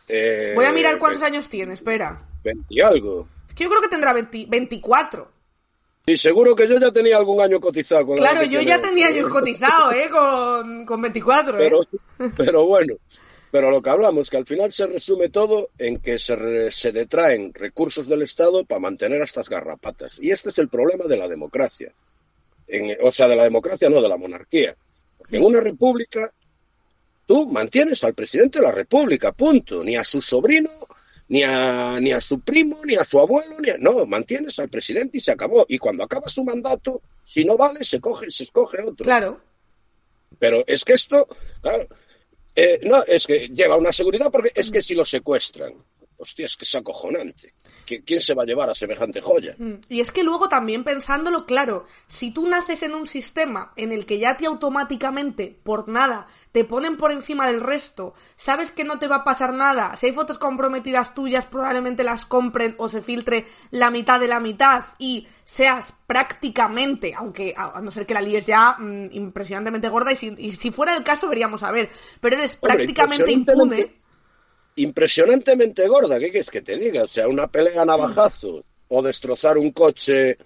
eh, 0.09 0.53
Voy 0.55 0.65
a 0.65 0.73
mirar 0.73 0.99
cuántos 0.99 1.23
años 1.23 1.49
tiene, 1.49 1.75
espera. 1.75 2.27
20 2.45 2.65
y 2.69 2.81
algo. 2.81 3.29
Es 3.49 3.55
que 3.55 3.65
yo 3.65 3.71
creo 3.71 3.83
que 3.83 3.89
tendrá 3.89 4.13
20 4.13 4.47
24. 4.49 5.31
Y 6.07 6.17
seguro 6.17 6.57
que 6.57 6.67
yo 6.67 6.79
ya 6.81 6.91
tenía 6.93 7.17
algún 7.17 7.41
año 7.41 7.61
cotizado. 7.61 8.07
Con 8.07 8.17
la 8.17 8.23
Claro, 8.31 8.43
yo 8.43 8.59
tiene 8.59 8.65
ya 8.67 8.75
él. 8.77 8.81
tenía 8.81 9.11
yo 9.13 9.29
cotizado, 9.29 9.93
¿eh? 9.93 10.09
Con, 10.11 10.85
con 10.85 11.01
24, 11.01 11.61
¿eh? 11.61 11.71
pero, 12.19 12.31
pero 12.37 12.67
bueno, 12.67 12.95
pero 13.53 13.71
lo 13.71 13.81
que 13.81 13.91
hablamos, 13.91 14.29
que 14.29 14.37
al 14.37 14.47
final 14.47 14.73
se 14.73 14.87
resume 14.89 15.29
todo 15.29 15.71
en 15.79 15.99
que 16.01 16.19
se, 16.19 16.35
re- 16.35 16.71
se 16.73 16.91
detraen 16.91 17.55
recursos 17.55 18.09
del 18.09 18.23
Estado 18.23 18.65
para 18.65 18.81
mantener 18.81 19.23
a 19.23 19.27
estas 19.27 19.49
garrapatas. 19.49 20.19
Y 20.21 20.33
este 20.33 20.49
es 20.49 20.59
el 20.59 20.69
problema 20.69 21.05
de 21.05 21.17
la 21.17 21.29
democracia. 21.29 21.93
En- 22.73 22.97
o 23.03 23.13
sea, 23.13 23.29
de 23.29 23.37
la 23.37 23.45
democracia, 23.45 23.89
no 23.91 24.01
de 24.01 24.09
la 24.09 24.17
monarquía. 24.17 24.75
Porque 25.19 25.37
en 25.37 25.45
una 25.45 25.61
república, 25.61 26.33
tú 27.27 27.47
mantienes 27.47 28.03
al 28.05 28.15
presidente 28.15 28.59
de 28.59 28.65
la 28.67 28.73
república, 28.73 29.33
punto. 29.33 29.85
Ni 29.85 29.95
a 29.97 30.05
su 30.05 30.21
sobrino, 30.23 30.71
ni 31.29 31.43
a, 31.43 31.99
ni 32.01 32.13
a 32.13 32.21
su 32.21 32.41
primo, 32.41 32.79
ni 32.85 32.95
a 32.95 33.05
su 33.05 33.19
abuelo, 33.21 33.57
ni 33.61 33.71
a- 33.71 33.79
no, 33.79 34.07
mantienes 34.07 34.59
al 34.59 34.69
presidente 34.69 35.19
y 35.19 35.21
se 35.21 35.33
acabó. 35.33 35.65
Y 35.69 35.79
cuando 35.79 36.03
acaba 36.05 36.29
su 36.29 36.43
mandato, 36.45 37.03
si 37.25 37.45
no 37.45 37.57
vale, 37.57 37.85
se 37.85 38.01
coge, 38.01 38.31
se 38.31 38.45
escoge 38.45 38.81
otro. 38.83 39.05
Claro. 39.05 39.41
Pero 40.39 40.65
es 40.67 40.85
que 40.85 40.95
esto, 40.95 41.29
claro, 41.61 41.87
eh, 42.57 42.81
no, 42.85 43.03
es 43.05 43.27
que 43.27 43.49
lleva 43.49 43.77
una 43.77 43.93
seguridad 43.93 44.31
porque 44.33 44.51
es 44.55 44.71
que 44.71 44.83
si 44.83 44.95
lo 44.95 45.05
secuestran, 45.05 45.75
hostia, 46.23 46.47
es 46.47 46.57
que 46.57 46.65
es 46.65 46.75
acojonante. 46.75 47.53
¿Qui- 47.87 48.03
¿Quién 48.07 48.21
se 48.21 48.33
va 48.35 48.45
a 48.45 48.47
llevar 48.47 48.71
a 48.71 48.75
semejante 48.75 49.21
joya? 49.21 49.55
Mm, 49.59 49.75
Y 49.89 50.01
es 50.01 50.11
que 50.13 50.23
luego 50.23 50.49
también 50.49 50.85
pensándolo, 50.85 51.47
claro, 51.47 51.87
si 52.07 52.31
tú 52.31 52.49
naces 52.49 52.83
en 52.85 52.95
un 52.95 53.07
sistema 53.07 53.73
en 53.77 53.91
el 53.93 54.07
que 54.07 54.19
ya 54.19 54.37
te 54.37 54.47
automáticamente, 54.47 55.59
por 55.63 55.89
nada, 55.89 56.27
te 56.53 56.65
ponen 56.65 56.97
por 56.97 57.11
encima 57.13 57.47
del 57.49 57.61
resto, 57.61 58.15
sabes 58.37 58.71
que 58.73 58.85
no 58.85 58.99
te 58.99 59.09
va 59.09 59.17
a 59.17 59.25
pasar 59.25 59.53
nada, 59.55 59.97
si 59.97 60.07
hay 60.07 60.13
fotos 60.13 60.39
comprometidas 60.39 61.15
tuyas 61.15 61.47
probablemente 61.47 62.05
las 62.05 62.25
compren 62.27 62.75
o 62.79 62.89
se 62.89 63.03
filtre 63.03 63.47
la 63.71 63.91
mitad 63.91 64.21
de 64.21 64.29
la 64.29 64.39
mitad 64.39 64.85
y 64.99 65.27
seas 65.45 65.93
prácticamente, 66.07 67.15
aunque 67.17 67.55
a 67.57 67.81
no 67.81 67.91
ser 67.91 68.07
que 68.07 68.15
la 68.15 68.21
líes 68.21 68.47
ya 68.47 68.77
mm, 68.79 69.09
impresionantemente 69.13 69.89
gorda 69.89 70.13
y 70.13 70.17
si, 70.17 70.35
y 70.39 70.53
si 70.53 70.71
fuera 70.71 70.95
el 70.97 71.03
caso 71.05 71.29
veríamos 71.29 71.63
a 71.63 71.73
ver, 71.73 71.91
pero 72.21 72.37
eres 72.37 72.59
Hombre, 72.61 72.77
prácticamente 72.77 73.33
impune. 73.33 74.02
Impresionantemente 74.77 75.87
gorda, 75.89 76.19
¿qué 76.19 76.31
quieres 76.31 76.51
que 76.51 76.63
te 76.63 76.77
diga? 76.77 77.03
O 77.05 77.07
sea, 77.07 77.29
una 77.29 77.47
pelea 77.49 77.83
a 77.83 77.85
navajazos 77.85 78.65
o 78.89 79.03
destrozar 79.03 79.59
un 79.59 79.71
coche, 79.73 80.39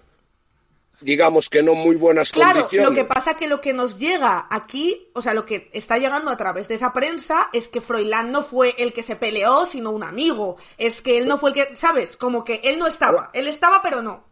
digamos 1.01 1.49
que 1.49 1.63
no 1.63 1.75
muy 1.75 1.95
buenas 1.95 2.31
Claro, 2.31 2.61
condiciones. 2.61 2.89
lo 2.89 2.95
que 2.95 3.05
pasa 3.05 3.35
que 3.37 3.47
lo 3.47 3.61
que 3.61 3.73
nos 3.73 3.99
llega 3.99 4.47
aquí, 4.49 5.09
o 5.13 5.21
sea, 5.21 5.33
lo 5.33 5.45
que 5.45 5.69
está 5.73 5.97
llegando 5.97 6.31
a 6.31 6.37
través 6.37 6.67
de 6.67 6.75
esa 6.75 6.91
prensa 6.93 7.49
es 7.53 7.67
que 7.67 7.81
Froilán 7.81 8.31
no 8.31 8.43
fue 8.43 8.75
el 8.77 8.93
que 8.93 9.03
se 9.03 9.15
peleó, 9.15 9.65
sino 9.65 9.91
un 9.91 10.03
amigo. 10.03 10.57
Es 10.77 11.01
que 11.01 11.17
él 11.17 11.27
no 11.27 11.37
fue 11.37 11.51
el 11.51 11.55
que, 11.55 11.75
¿sabes? 11.75 12.17
Como 12.17 12.43
que 12.43 12.61
él 12.63 12.79
no 12.79 12.87
estaba. 12.87 13.29
Él 13.33 13.47
estaba, 13.47 13.81
pero 13.81 14.01
no. 14.01 14.25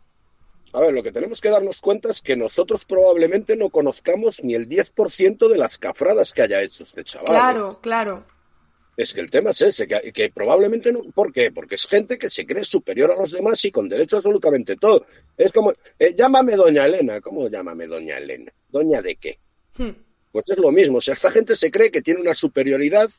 A 0.73 0.79
ver, 0.81 0.93
lo 0.93 1.03
que 1.03 1.11
tenemos 1.13 1.39
que 1.39 1.49
darnos 1.49 1.79
cuenta 1.79 2.09
es 2.09 2.21
que 2.21 2.35
nosotros 2.35 2.83
probablemente 2.83 3.55
no 3.55 3.69
conozcamos 3.69 4.43
ni 4.43 4.55
el 4.55 4.67
10% 4.67 5.47
de 5.47 5.57
las 5.57 5.77
cafradas 5.77 6.33
que 6.33 6.41
haya 6.41 6.61
hecho 6.61 6.83
este 6.83 7.03
chaval. 7.05 7.27
Claro, 7.27 7.79
claro. 7.81 8.25
Es 8.97 9.13
que 9.13 9.21
el 9.21 9.29
tema 9.29 9.51
es 9.51 9.61
ese, 9.61 9.87
que, 9.87 10.11
que 10.13 10.29
probablemente 10.29 10.91
no. 10.91 11.03
¿Por 11.13 11.33
qué? 11.33 11.51
Porque 11.51 11.75
es 11.75 11.85
gente 11.85 12.17
que 12.17 12.29
se 12.29 12.45
cree 12.45 12.63
superior 12.63 13.11
a 13.11 13.15
los 13.15 13.31
demás 13.31 13.63
y 13.65 13.71
con 13.71 13.89
derecho 13.89 14.15
a 14.15 14.19
absolutamente 14.19 14.77
todo. 14.77 15.05
Es 15.37 15.51
como, 15.51 15.73
eh, 15.99 16.15
llámame 16.17 16.55
doña 16.55 16.85
Elena. 16.85 17.19
¿Cómo 17.19 17.49
llámame 17.49 17.87
doña 17.87 18.17
Elena? 18.17 18.53
¿Doña 18.69 19.01
de 19.01 19.15
qué? 19.17 19.39
Hmm. 19.77 19.91
Pues 20.31 20.45
es 20.49 20.57
lo 20.57 20.71
mismo. 20.71 20.99
O 20.99 21.01
sea, 21.01 21.13
esta 21.13 21.31
gente 21.31 21.55
se 21.55 21.71
cree 21.71 21.91
que 21.91 22.01
tiene 22.01 22.21
una 22.21 22.33
superioridad 22.33 23.09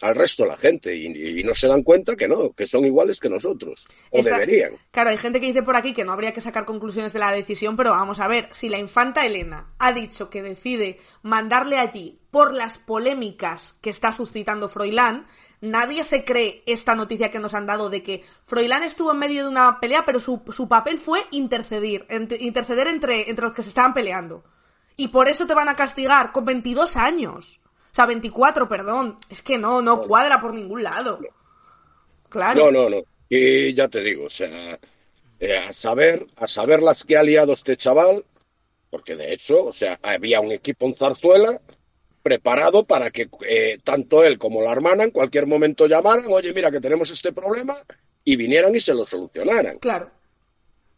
al 0.00 0.14
resto 0.14 0.44
de 0.44 0.48
la 0.48 0.56
gente 0.56 0.94
y, 0.96 1.40
y 1.40 1.44
no 1.44 1.54
se 1.54 1.68
dan 1.68 1.82
cuenta 1.82 2.16
que 2.16 2.26
no, 2.26 2.52
que 2.52 2.66
son 2.66 2.84
iguales 2.84 3.20
que 3.20 3.28
nosotros. 3.28 3.86
O 4.10 4.22
deberían. 4.22 4.72
Claro, 4.90 5.10
hay 5.10 5.18
gente 5.18 5.40
que 5.40 5.46
dice 5.46 5.62
por 5.62 5.76
aquí 5.76 5.92
que 5.92 6.04
no 6.04 6.12
habría 6.12 6.32
que 6.32 6.40
sacar 6.40 6.64
conclusiones 6.64 7.12
de 7.12 7.18
la 7.18 7.32
decisión, 7.32 7.76
pero 7.76 7.90
vamos 7.90 8.20
a 8.20 8.28
ver, 8.28 8.48
si 8.52 8.68
la 8.68 8.78
infanta 8.78 9.26
Elena 9.26 9.74
ha 9.78 9.92
dicho 9.92 10.30
que 10.30 10.42
decide 10.42 10.98
mandarle 11.22 11.76
allí 11.76 12.19
por 12.30 12.54
las 12.54 12.78
polémicas 12.78 13.74
que 13.80 13.90
está 13.90 14.12
suscitando 14.12 14.68
Froilán, 14.68 15.26
nadie 15.60 16.04
se 16.04 16.24
cree 16.24 16.62
esta 16.66 16.94
noticia 16.94 17.30
que 17.30 17.38
nos 17.38 17.54
han 17.54 17.66
dado 17.66 17.90
de 17.90 18.02
que 18.02 18.24
Froilán 18.44 18.82
estuvo 18.82 19.12
en 19.12 19.18
medio 19.18 19.42
de 19.42 19.48
una 19.48 19.80
pelea, 19.80 20.04
pero 20.04 20.20
su, 20.20 20.42
su 20.52 20.68
papel 20.68 20.98
fue 20.98 21.20
intercedir, 21.30 22.06
interceder 22.38 22.86
entre, 22.86 23.28
entre 23.28 23.46
los 23.46 23.54
que 23.54 23.62
se 23.62 23.70
estaban 23.70 23.94
peleando. 23.94 24.44
Y 24.96 25.08
por 25.08 25.28
eso 25.28 25.46
te 25.46 25.54
van 25.54 25.68
a 25.68 25.76
castigar 25.76 26.32
con 26.32 26.44
22 26.44 26.96
años. 26.96 27.60
O 27.90 27.94
sea, 27.94 28.06
24, 28.06 28.68
perdón. 28.68 29.18
Es 29.28 29.42
que 29.42 29.58
no, 29.58 29.82
no 29.82 30.02
cuadra 30.02 30.40
por 30.40 30.54
ningún 30.54 30.82
lado. 30.82 31.20
Claro. 32.28 32.66
No, 32.66 32.70
no, 32.70 32.90
no. 32.90 33.02
Y 33.28 33.72
ya 33.74 33.88
te 33.88 34.02
digo, 34.02 34.26
o 34.26 34.30
sea, 34.30 34.78
eh, 35.38 35.56
a 35.56 35.72
saber, 35.72 36.26
a 36.36 36.46
saber 36.46 36.82
las 36.82 37.04
que 37.04 37.16
ha 37.16 37.22
liado 37.22 37.54
este 37.54 37.76
chaval, 37.76 38.24
porque 38.90 39.16
de 39.16 39.32
hecho, 39.32 39.64
o 39.64 39.72
sea, 39.72 39.98
había 40.02 40.40
un 40.40 40.52
equipo 40.52 40.86
en 40.86 40.94
Zarzuela 40.94 41.60
preparado 42.22 42.84
para 42.84 43.10
que 43.10 43.28
eh, 43.48 43.78
tanto 43.82 44.24
él 44.24 44.38
como 44.38 44.62
la 44.62 44.72
hermana 44.72 45.04
en 45.04 45.10
cualquier 45.10 45.46
momento 45.46 45.86
llamaran, 45.86 46.26
oye, 46.28 46.52
mira 46.52 46.70
que 46.70 46.80
tenemos 46.80 47.10
este 47.10 47.32
problema, 47.32 47.74
y 48.24 48.36
vinieran 48.36 48.74
y 48.74 48.80
se 48.80 48.94
lo 48.94 49.04
solucionaran. 49.04 49.78
Claro. 49.78 50.10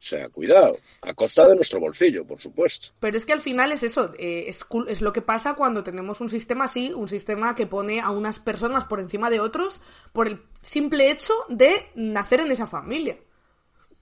O 0.03 0.05
sea, 0.05 0.29
cuidado, 0.31 0.77
a 1.03 1.14
costa 1.14 1.47
de 1.47 1.55
nuestro 1.55 1.79
bolsillo, 1.79 2.27
por 2.27 2.41
supuesto. 2.41 2.89
Pero 2.99 3.16
es 3.16 3.25
que 3.25 3.33
al 3.33 3.41
final 3.41 3.70
es 3.70 3.85
eso, 3.85 4.12
eh, 4.18 4.47
es, 4.49 4.66
es 4.89 5.01
lo 5.01 5.12
que 5.12 5.23
pasa 5.23 5.55
cuando 5.55 5.85
tenemos 5.85 6.20
un 6.20 6.29
sistema 6.29 6.64
así, 6.64 6.93
un 6.93 7.07
sistema 7.07 7.55
que 7.55 7.68
pone 7.68 8.01
a 8.01 8.11
unas 8.11 8.41
personas 8.41 8.85
por 8.85 8.99
encima 8.99 9.31
de 9.31 9.39
otros 9.39 9.81
por 10.12 10.27
el 10.27 10.41
simple 10.61 11.09
hecho 11.12 11.33
de 11.49 11.87
nacer 11.95 12.41
en 12.41 12.51
esa 12.51 12.66
familia. 12.66 13.16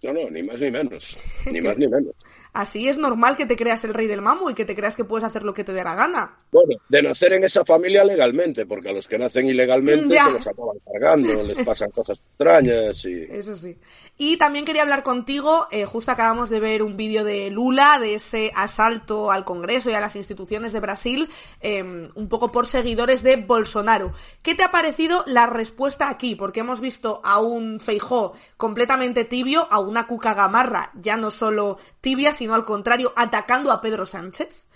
No, 0.02 0.14
no, 0.14 0.30
ni 0.30 0.42
más 0.42 0.58
ni 0.58 0.70
menos. 0.70 1.18
Ni 1.44 1.60
más 1.60 1.76
ni 1.76 1.86
menos. 1.86 2.14
Así 2.52 2.88
es 2.88 2.98
normal 2.98 3.36
que 3.36 3.46
te 3.46 3.56
creas 3.56 3.84
el 3.84 3.94
rey 3.94 4.06
del 4.06 4.22
mambo 4.22 4.50
y 4.50 4.54
que 4.54 4.64
te 4.64 4.74
creas 4.74 4.96
que 4.96 5.04
puedes 5.04 5.24
hacer 5.24 5.42
lo 5.42 5.54
que 5.54 5.64
te 5.64 5.72
dé 5.72 5.84
la 5.84 5.94
gana. 5.94 6.38
Bueno, 6.50 6.80
de 6.88 7.02
nacer 7.02 7.32
en 7.34 7.44
esa 7.44 7.64
familia 7.64 8.04
legalmente, 8.04 8.66
porque 8.66 8.88
a 8.90 8.92
los 8.92 9.06
que 9.06 9.18
nacen 9.18 9.46
ilegalmente 9.46 10.14
Ya. 10.14 10.26
se 10.26 10.32
los 10.32 10.46
acaban 10.48 10.76
cargando, 10.92 11.42
les 11.44 11.64
pasan 11.64 11.90
cosas 11.90 12.18
extrañas 12.18 13.04
y... 13.04 13.22
Eso 13.30 13.56
sí. 13.56 13.76
Y 14.18 14.36
también 14.36 14.64
quería 14.64 14.82
hablar 14.82 15.02
contigo, 15.02 15.68
eh, 15.70 15.84
justo 15.84 16.10
acabamos 16.10 16.50
de 16.50 16.60
ver 16.60 16.82
un 16.82 16.96
vídeo 16.96 17.24
de 17.24 17.50
Lula, 17.50 17.98
de 17.98 18.16
ese 18.16 18.52
asalto 18.54 19.30
al 19.30 19.44
Congreso 19.44 19.90
y 19.90 19.94
a 19.94 20.00
las 20.00 20.16
instituciones 20.16 20.72
de 20.72 20.80
Brasil, 20.80 21.28
eh, 21.60 21.82
un 21.82 22.28
poco 22.28 22.50
por 22.52 22.66
seguidores 22.66 23.22
de 23.22 23.36
Bolsonaro. 23.36 24.12
¿Qué 24.42 24.54
te 24.54 24.64
ha 24.64 24.70
parecido 24.70 25.24
la 25.26 25.46
respuesta 25.46 26.10
aquí? 26.10 26.34
Porque 26.34 26.60
hemos 26.60 26.80
visto 26.80 27.20
a 27.24 27.40
un 27.40 27.80
Feijó 27.80 28.34
completamente 28.56 29.24
tibio, 29.24 29.68
a 29.70 29.78
una 29.80 30.06
Cuca 30.06 30.34
Gamarra 30.34 30.90
ya 30.94 31.16
no 31.16 31.30
solo 31.30 31.78
tibia, 32.00 32.32
sino 32.32 32.54
al 32.54 32.64
contrario, 32.64 33.12
atacando 33.16 33.72
a 33.72 33.80
Pedro 33.80 34.06
Sánchez. 34.06 34.66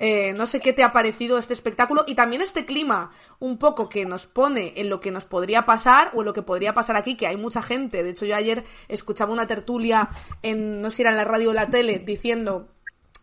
Eh, 0.00 0.32
no 0.34 0.46
sé 0.46 0.60
qué 0.60 0.72
te 0.72 0.84
ha 0.84 0.92
parecido 0.92 1.38
este 1.38 1.52
espectáculo 1.52 2.04
y 2.06 2.14
también 2.14 2.40
este 2.40 2.64
clima 2.64 3.10
un 3.40 3.58
poco 3.58 3.88
que 3.88 4.04
nos 4.04 4.26
pone 4.26 4.74
en 4.76 4.88
lo 4.88 5.00
que 5.00 5.10
nos 5.10 5.24
podría 5.24 5.66
pasar 5.66 6.12
o 6.14 6.20
en 6.20 6.26
lo 6.26 6.32
que 6.32 6.42
podría 6.42 6.72
pasar 6.72 6.96
aquí, 6.96 7.16
que 7.16 7.26
hay 7.26 7.36
mucha 7.36 7.62
gente. 7.62 8.04
De 8.04 8.10
hecho, 8.10 8.24
yo 8.24 8.36
ayer 8.36 8.64
escuchaba 8.86 9.32
una 9.32 9.48
tertulia 9.48 10.08
en, 10.42 10.80
no 10.80 10.90
sé 10.90 10.98
si 10.98 11.02
era 11.02 11.10
en 11.10 11.16
la 11.16 11.24
radio 11.24 11.50
o 11.50 11.52
la 11.52 11.68
tele, 11.68 11.98
diciendo 11.98 12.68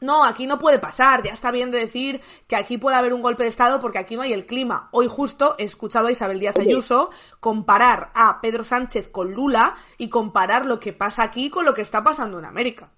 no, 0.02 0.26
aquí 0.26 0.46
no 0.46 0.60
puede 0.60 0.78
pasar, 0.78 1.24
ya 1.24 1.34
está 1.34 1.52
bien 1.52 1.72
de 1.72 1.80
decir 1.80 2.22
que 2.48 2.56
aquí 2.56 2.78
puede 2.78 2.98
haber 2.98 3.14
un 3.14 3.22
golpe 3.22 3.44
de 3.44 3.50
Estado 3.50 3.80
porque 3.80 3.98
aquí 3.98 4.16
no 4.16 4.24
hay 4.24 4.34
el 4.34 4.46
clima. 4.46 4.90
Hoy 4.92 5.08
justo 5.08 5.56
he 5.58 5.64
escuchado 5.64 6.08
a 6.08 6.12
Isabel 6.12 6.40
Díaz 6.40 6.58
Ayuso 6.58 7.10
comparar 7.40 8.12
a 8.14 8.42
Pedro 8.42 8.64
Sánchez 8.64 9.08
con 9.08 9.34
Lula 9.34 9.76
y 9.98 10.10
comparar 10.10 10.66
lo 10.66 10.80
que 10.80 10.92
pasa 10.94 11.24
aquí 11.24 11.50
con 11.50 11.66
lo 11.66 11.74
que 11.74 11.82
está 11.82 12.04
pasando 12.04 12.40
en 12.40 12.46
América. 12.46 12.92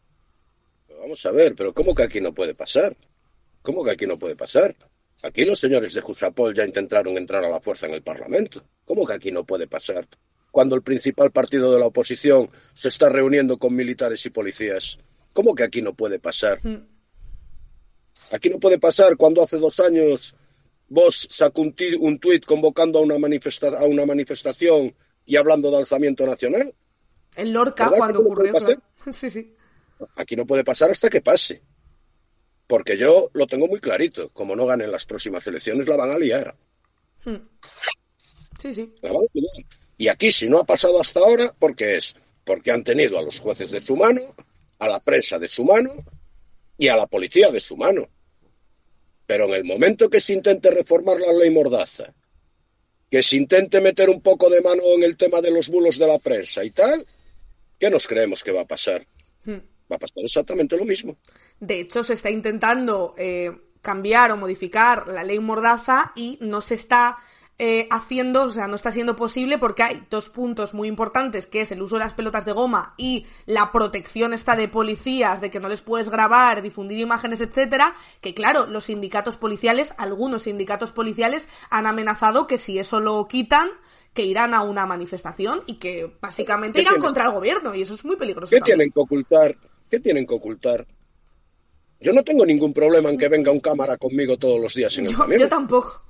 Vamos 1.07 1.25
a 1.25 1.31
ver, 1.31 1.55
pero 1.55 1.73
¿cómo 1.73 1.95
que 1.95 2.03
aquí 2.03 2.19
no 2.19 2.33
puede 2.33 2.53
pasar? 2.53 2.93
¿Cómo 3.61 3.81
que 3.81 3.91
aquí 3.91 4.05
no 4.05 4.19
puede 4.19 4.35
pasar? 4.35 4.75
Aquí 5.23 5.45
los 5.45 5.57
señores 5.57 5.93
de 5.93 6.01
Jusapol 6.01 6.53
ya 6.53 6.65
intentaron 6.65 7.17
entrar 7.17 7.45
a 7.45 7.49
la 7.49 7.61
fuerza 7.61 7.85
en 7.87 7.93
el 7.93 8.01
Parlamento. 8.03 8.61
¿Cómo 8.83 9.07
que 9.07 9.13
aquí 9.13 9.31
no 9.31 9.45
puede 9.45 9.67
pasar? 9.67 10.05
Cuando 10.51 10.75
el 10.75 10.81
principal 10.81 11.31
partido 11.31 11.71
de 11.71 11.79
la 11.79 11.85
oposición 11.85 12.49
se 12.73 12.89
está 12.89 13.07
reuniendo 13.07 13.57
con 13.57 13.73
militares 13.73 14.25
y 14.25 14.31
policías. 14.31 14.97
¿Cómo 15.31 15.55
que 15.55 15.63
aquí 15.63 15.81
no 15.81 15.93
puede 15.93 16.19
pasar? 16.19 16.59
Aquí 18.33 18.49
no 18.49 18.59
puede 18.59 18.77
pasar 18.77 19.15
cuando 19.15 19.41
hace 19.43 19.59
dos 19.59 19.79
años 19.79 20.35
vos 20.89 21.25
sacó 21.31 21.61
un, 21.61 21.73
un 22.01 22.19
tuit 22.19 22.43
convocando 22.43 22.99
a 22.99 23.01
una, 23.01 23.15
manifesta- 23.17 23.77
a 23.79 23.85
una 23.85 24.05
manifestación 24.05 24.93
y 25.25 25.37
hablando 25.37 25.71
de 25.71 25.77
alzamiento 25.77 26.25
nacional. 26.25 26.75
En 27.37 27.53
Lorca, 27.53 27.85
¿Verdad 27.85 27.93
que 27.95 27.97
cuando 27.99 28.19
ocurrió. 28.19 28.51
claro. 28.51 28.81
Sí, 29.13 29.29
sí. 29.29 29.53
Aquí 30.15 30.35
no 30.35 30.45
puede 30.45 30.63
pasar 30.63 30.89
hasta 30.91 31.09
que 31.09 31.21
pase. 31.21 31.61
Porque 32.67 32.97
yo 32.97 33.29
lo 33.33 33.47
tengo 33.47 33.67
muy 33.67 33.79
clarito. 33.79 34.29
Como 34.29 34.55
no 34.55 34.65
ganen 34.65 34.91
las 34.91 35.05
próximas 35.05 35.45
elecciones, 35.47 35.87
la 35.87 35.95
van 35.95 36.11
a 36.11 36.19
liar. 36.19 36.55
Hmm. 37.23 37.47
Sí, 38.59 38.73
sí. 38.73 38.93
La 39.01 39.09
van 39.09 39.21
a 39.21 39.29
liar. 39.33 39.65
Y 39.97 40.07
aquí, 40.09 40.31
si 40.31 40.47
no 40.47 40.59
ha 40.59 40.65
pasado 40.65 41.01
hasta 41.01 41.19
ahora, 41.19 41.53
¿por 41.57 41.75
qué 41.75 41.97
es? 41.97 42.15
Porque 42.43 42.71
han 42.71 42.83
tenido 42.83 43.17
a 43.17 43.21
los 43.21 43.39
jueces 43.39 43.71
de 43.71 43.81
su 43.81 43.95
mano, 43.95 44.21
a 44.79 44.87
la 44.87 44.99
prensa 44.99 45.39
de 45.39 45.47
su 45.47 45.63
mano 45.63 45.91
y 46.77 46.87
a 46.87 46.95
la 46.95 47.07
policía 47.07 47.51
de 47.51 47.59
su 47.59 47.75
mano. 47.75 48.07
Pero 49.25 49.45
en 49.45 49.53
el 49.53 49.63
momento 49.65 50.09
que 50.09 50.21
se 50.21 50.33
intente 50.33 50.69
reformar 50.69 51.19
la 51.19 51.33
ley 51.33 51.49
Mordaza, 51.49 52.13
que 53.09 53.23
se 53.23 53.37
intente 53.37 53.81
meter 53.81 54.09
un 54.09 54.21
poco 54.21 54.49
de 54.49 54.61
mano 54.61 54.83
en 54.95 55.03
el 55.03 55.17
tema 55.17 55.41
de 55.41 55.51
los 55.51 55.69
bulos 55.69 55.97
de 55.97 56.07
la 56.07 56.19
prensa 56.19 56.63
y 56.63 56.71
tal, 56.71 57.05
¿qué 57.79 57.89
nos 57.89 58.07
creemos 58.07 58.43
que 58.43 58.51
va 58.51 58.61
a 58.61 58.67
pasar? 58.67 59.05
Hmm. 59.45 59.59
Va 59.91 59.95
a 59.95 59.99
pasar 59.99 60.23
exactamente 60.23 60.77
lo 60.77 60.85
mismo. 60.85 61.17
De 61.59 61.79
hecho, 61.79 62.03
se 62.03 62.13
está 62.13 62.29
intentando 62.29 63.15
eh, 63.17 63.51
cambiar 63.81 64.31
o 64.31 64.37
modificar 64.37 65.07
la 65.07 65.23
ley 65.23 65.39
Mordaza 65.39 66.11
y 66.15 66.37
no 66.41 66.61
se 66.61 66.75
está 66.75 67.17
eh, 67.59 67.87
haciendo, 67.89 68.43
o 68.43 68.49
sea, 68.51 68.67
no 68.67 68.75
está 68.75 68.91
siendo 68.91 69.15
posible 69.15 69.57
porque 69.57 69.81
hay 69.81 70.03
dos 70.11 70.29
puntos 70.29 70.75
muy 70.75 70.87
importantes, 70.87 71.47
que 71.47 71.61
es 71.61 71.71
el 71.71 71.81
uso 71.81 71.95
de 71.95 72.03
las 72.03 72.13
pelotas 72.13 72.45
de 72.45 72.51
goma 72.51 72.93
y 72.97 73.25
la 73.47 73.71
protección 73.71 74.33
esta 74.33 74.55
de 74.55 74.67
policías, 74.67 75.41
de 75.41 75.49
que 75.49 75.59
no 75.59 75.67
les 75.67 75.81
puedes 75.81 76.07
grabar, 76.07 76.61
difundir 76.61 76.99
imágenes, 76.99 77.41
etcétera, 77.41 77.95
que 78.21 78.35
claro, 78.35 78.67
los 78.67 78.85
sindicatos 78.85 79.37
policiales, 79.37 79.95
algunos 79.97 80.43
sindicatos 80.43 80.91
policiales 80.91 81.49
han 81.71 81.87
amenazado 81.87 82.45
que 82.45 82.59
si 82.59 82.77
eso 82.77 82.99
lo 82.99 83.27
quitan, 83.27 83.69
que 84.13 84.23
irán 84.23 84.53
a 84.53 84.61
una 84.61 84.85
manifestación 84.85 85.63
y 85.65 85.75
que 85.75 86.11
básicamente 86.21 86.77
¿Qué 86.77 86.83
irán 86.83 86.99
contra 86.99 87.25
el 87.25 87.31
gobierno 87.31 87.73
y 87.73 87.81
eso 87.81 87.95
es 87.95 88.05
muy 88.05 88.17
peligroso. 88.17 88.51
¿Qué 88.51 88.59
también. 88.59 88.77
tienen 88.77 88.91
que 88.91 88.99
ocultar? 88.99 89.57
¿Qué 89.89 89.99
tienen 89.99 90.25
que 90.27 90.33
ocultar? 90.35 90.85
Yo 91.99 92.13
no 92.13 92.23
tengo 92.23 92.45
ningún 92.45 92.73
problema 92.73 93.09
en 93.09 93.17
que 93.17 93.27
venga 93.27 93.51
un 93.51 93.59
cámara 93.59 93.97
conmigo 93.97 94.37
todos 94.37 94.61
los 94.61 94.73
días 94.73 94.95
en 94.99 95.05
el 95.05 95.11
Yo, 95.11 95.17
camión. 95.17 95.39
yo 95.41 95.49
tampoco. 95.49 96.01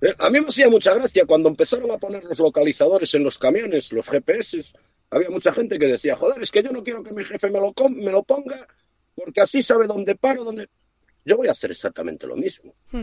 Eh, 0.00 0.14
A 0.18 0.30
mí 0.30 0.40
me 0.40 0.48
hacía 0.48 0.68
mucha 0.68 0.94
gracia 0.94 1.26
cuando 1.26 1.48
empezaron 1.48 1.90
a 1.90 1.98
poner 1.98 2.24
los 2.24 2.38
localizadores 2.38 3.14
en 3.14 3.22
los 3.24 3.38
camiones, 3.38 3.92
los 3.92 4.08
GPS. 4.08 4.62
Había 5.10 5.30
mucha 5.30 5.52
gente 5.52 5.78
que 5.78 5.86
decía, 5.86 6.16
joder, 6.16 6.42
es 6.42 6.50
que 6.50 6.62
yo 6.62 6.70
no 6.72 6.82
quiero 6.82 7.02
que 7.02 7.12
mi 7.14 7.24
jefe 7.24 7.50
me 7.50 7.60
lo, 7.60 7.72
com- 7.72 7.94
me 7.94 8.10
lo 8.10 8.22
ponga 8.22 8.66
porque 9.14 9.40
así 9.40 9.62
sabe 9.62 9.86
dónde 9.86 10.14
paro, 10.16 10.44
dónde... 10.44 10.68
Yo 11.24 11.36
voy 11.36 11.48
a 11.48 11.52
hacer 11.52 11.70
exactamente 11.70 12.26
lo 12.26 12.36
mismo. 12.36 12.74
Hmm. 12.92 13.02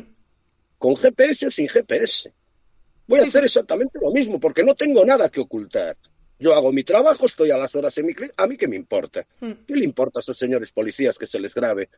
Con 0.77 0.95
GPS 0.95 1.47
o 1.47 1.51
sin 1.51 1.67
GPS. 1.67 2.33
Voy 3.07 3.19
a 3.19 3.23
hacer 3.23 3.43
exactamente 3.43 3.99
lo 4.01 4.11
mismo 4.11 4.39
porque 4.39 4.63
no 4.63 4.75
tengo 4.75 5.05
nada 5.05 5.29
que 5.29 5.39
ocultar. 5.41 5.95
Yo 6.37 6.53
hago 6.53 6.71
mi 6.71 6.83
trabajo, 6.83 7.25
estoy 7.25 7.51
a 7.51 7.57
las 7.57 7.73
horas 7.75 7.97
en 7.97 8.07
mi 8.07 8.13
¿A 8.37 8.47
mí 8.47 8.57
qué 8.57 8.67
me 8.67 8.75
importa? 8.75 9.25
Hmm. 9.39 9.51
¿Qué 9.67 9.75
le 9.75 9.85
importa 9.85 10.19
a 10.19 10.21
esos 10.21 10.37
señores 10.37 10.71
policías 10.71 11.17
que 11.17 11.27
se 11.27 11.39
les 11.39 11.53
grabe? 11.53 11.89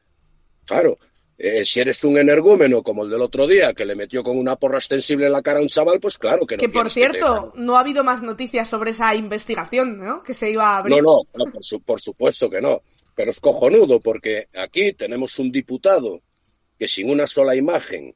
Claro, 0.65 0.97
eh, 1.39 1.63
si 1.65 1.79
eres 1.79 2.03
un 2.03 2.17
energúmeno 2.17 2.81
como 2.83 3.03
el 3.03 3.09
del 3.09 3.21
otro 3.21 3.47
día 3.47 3.73
que 3.73 3.85
le 3.85 3.95
metió 3.95 4.23
con 4.23 4.37
una 4.37 4.55
porra 4.55 4.77
extensible 4.77 5.27
en 5.27 5.31
la 5.31 5.41
cara 5.41 5.59
a 5.59 5.61
un 5.61 5.69
chaval, 5.69 5.99
pues 5.99 6.17
claro 6.17 6.45
que 6.45 6.55
no. 6.55 6.59
Que 6.59 6.69
por 6.69 6.85
que 6.85 6.89
cierto, 6.91 7.53
no 7.55 7.77
ha 7.77 7.81
habido 7.81 8.03
más 8.03 8.21
noticias 8.21 8.69
sobre 8.69 8.91
esa 8.91 9.13
investigación, 9.15 9.97
¿no? 9.97 10.23
Que 10.23 10.33
se 10.33 10.51
iba 10.51 10.69
a 10.71 10.77
abrir. 10.79 10.97
No, 10.97 11.01
no, 11.03 11.45
no, 11.45 11.51
por, 11.51 11.63
su- 11.63 11.81
por 11.81 12.01
supuesto 12.01 12.49
que 12.49 12.61
no. 12.61 12.81
Pero 13.15 13.31
es 13.31 13.39
cojonudo 13.39 13.99
porque 13.99 14.47
aquí 14.55 14.93
tenemos 14.93 15.37
un 15.39 15.51
diputado 15.51 16.21
que 16.77 16.87
sin 16.87 17.09
una 17.09 17.25
sola 17.27 17.55
imagen, 17.55 18.15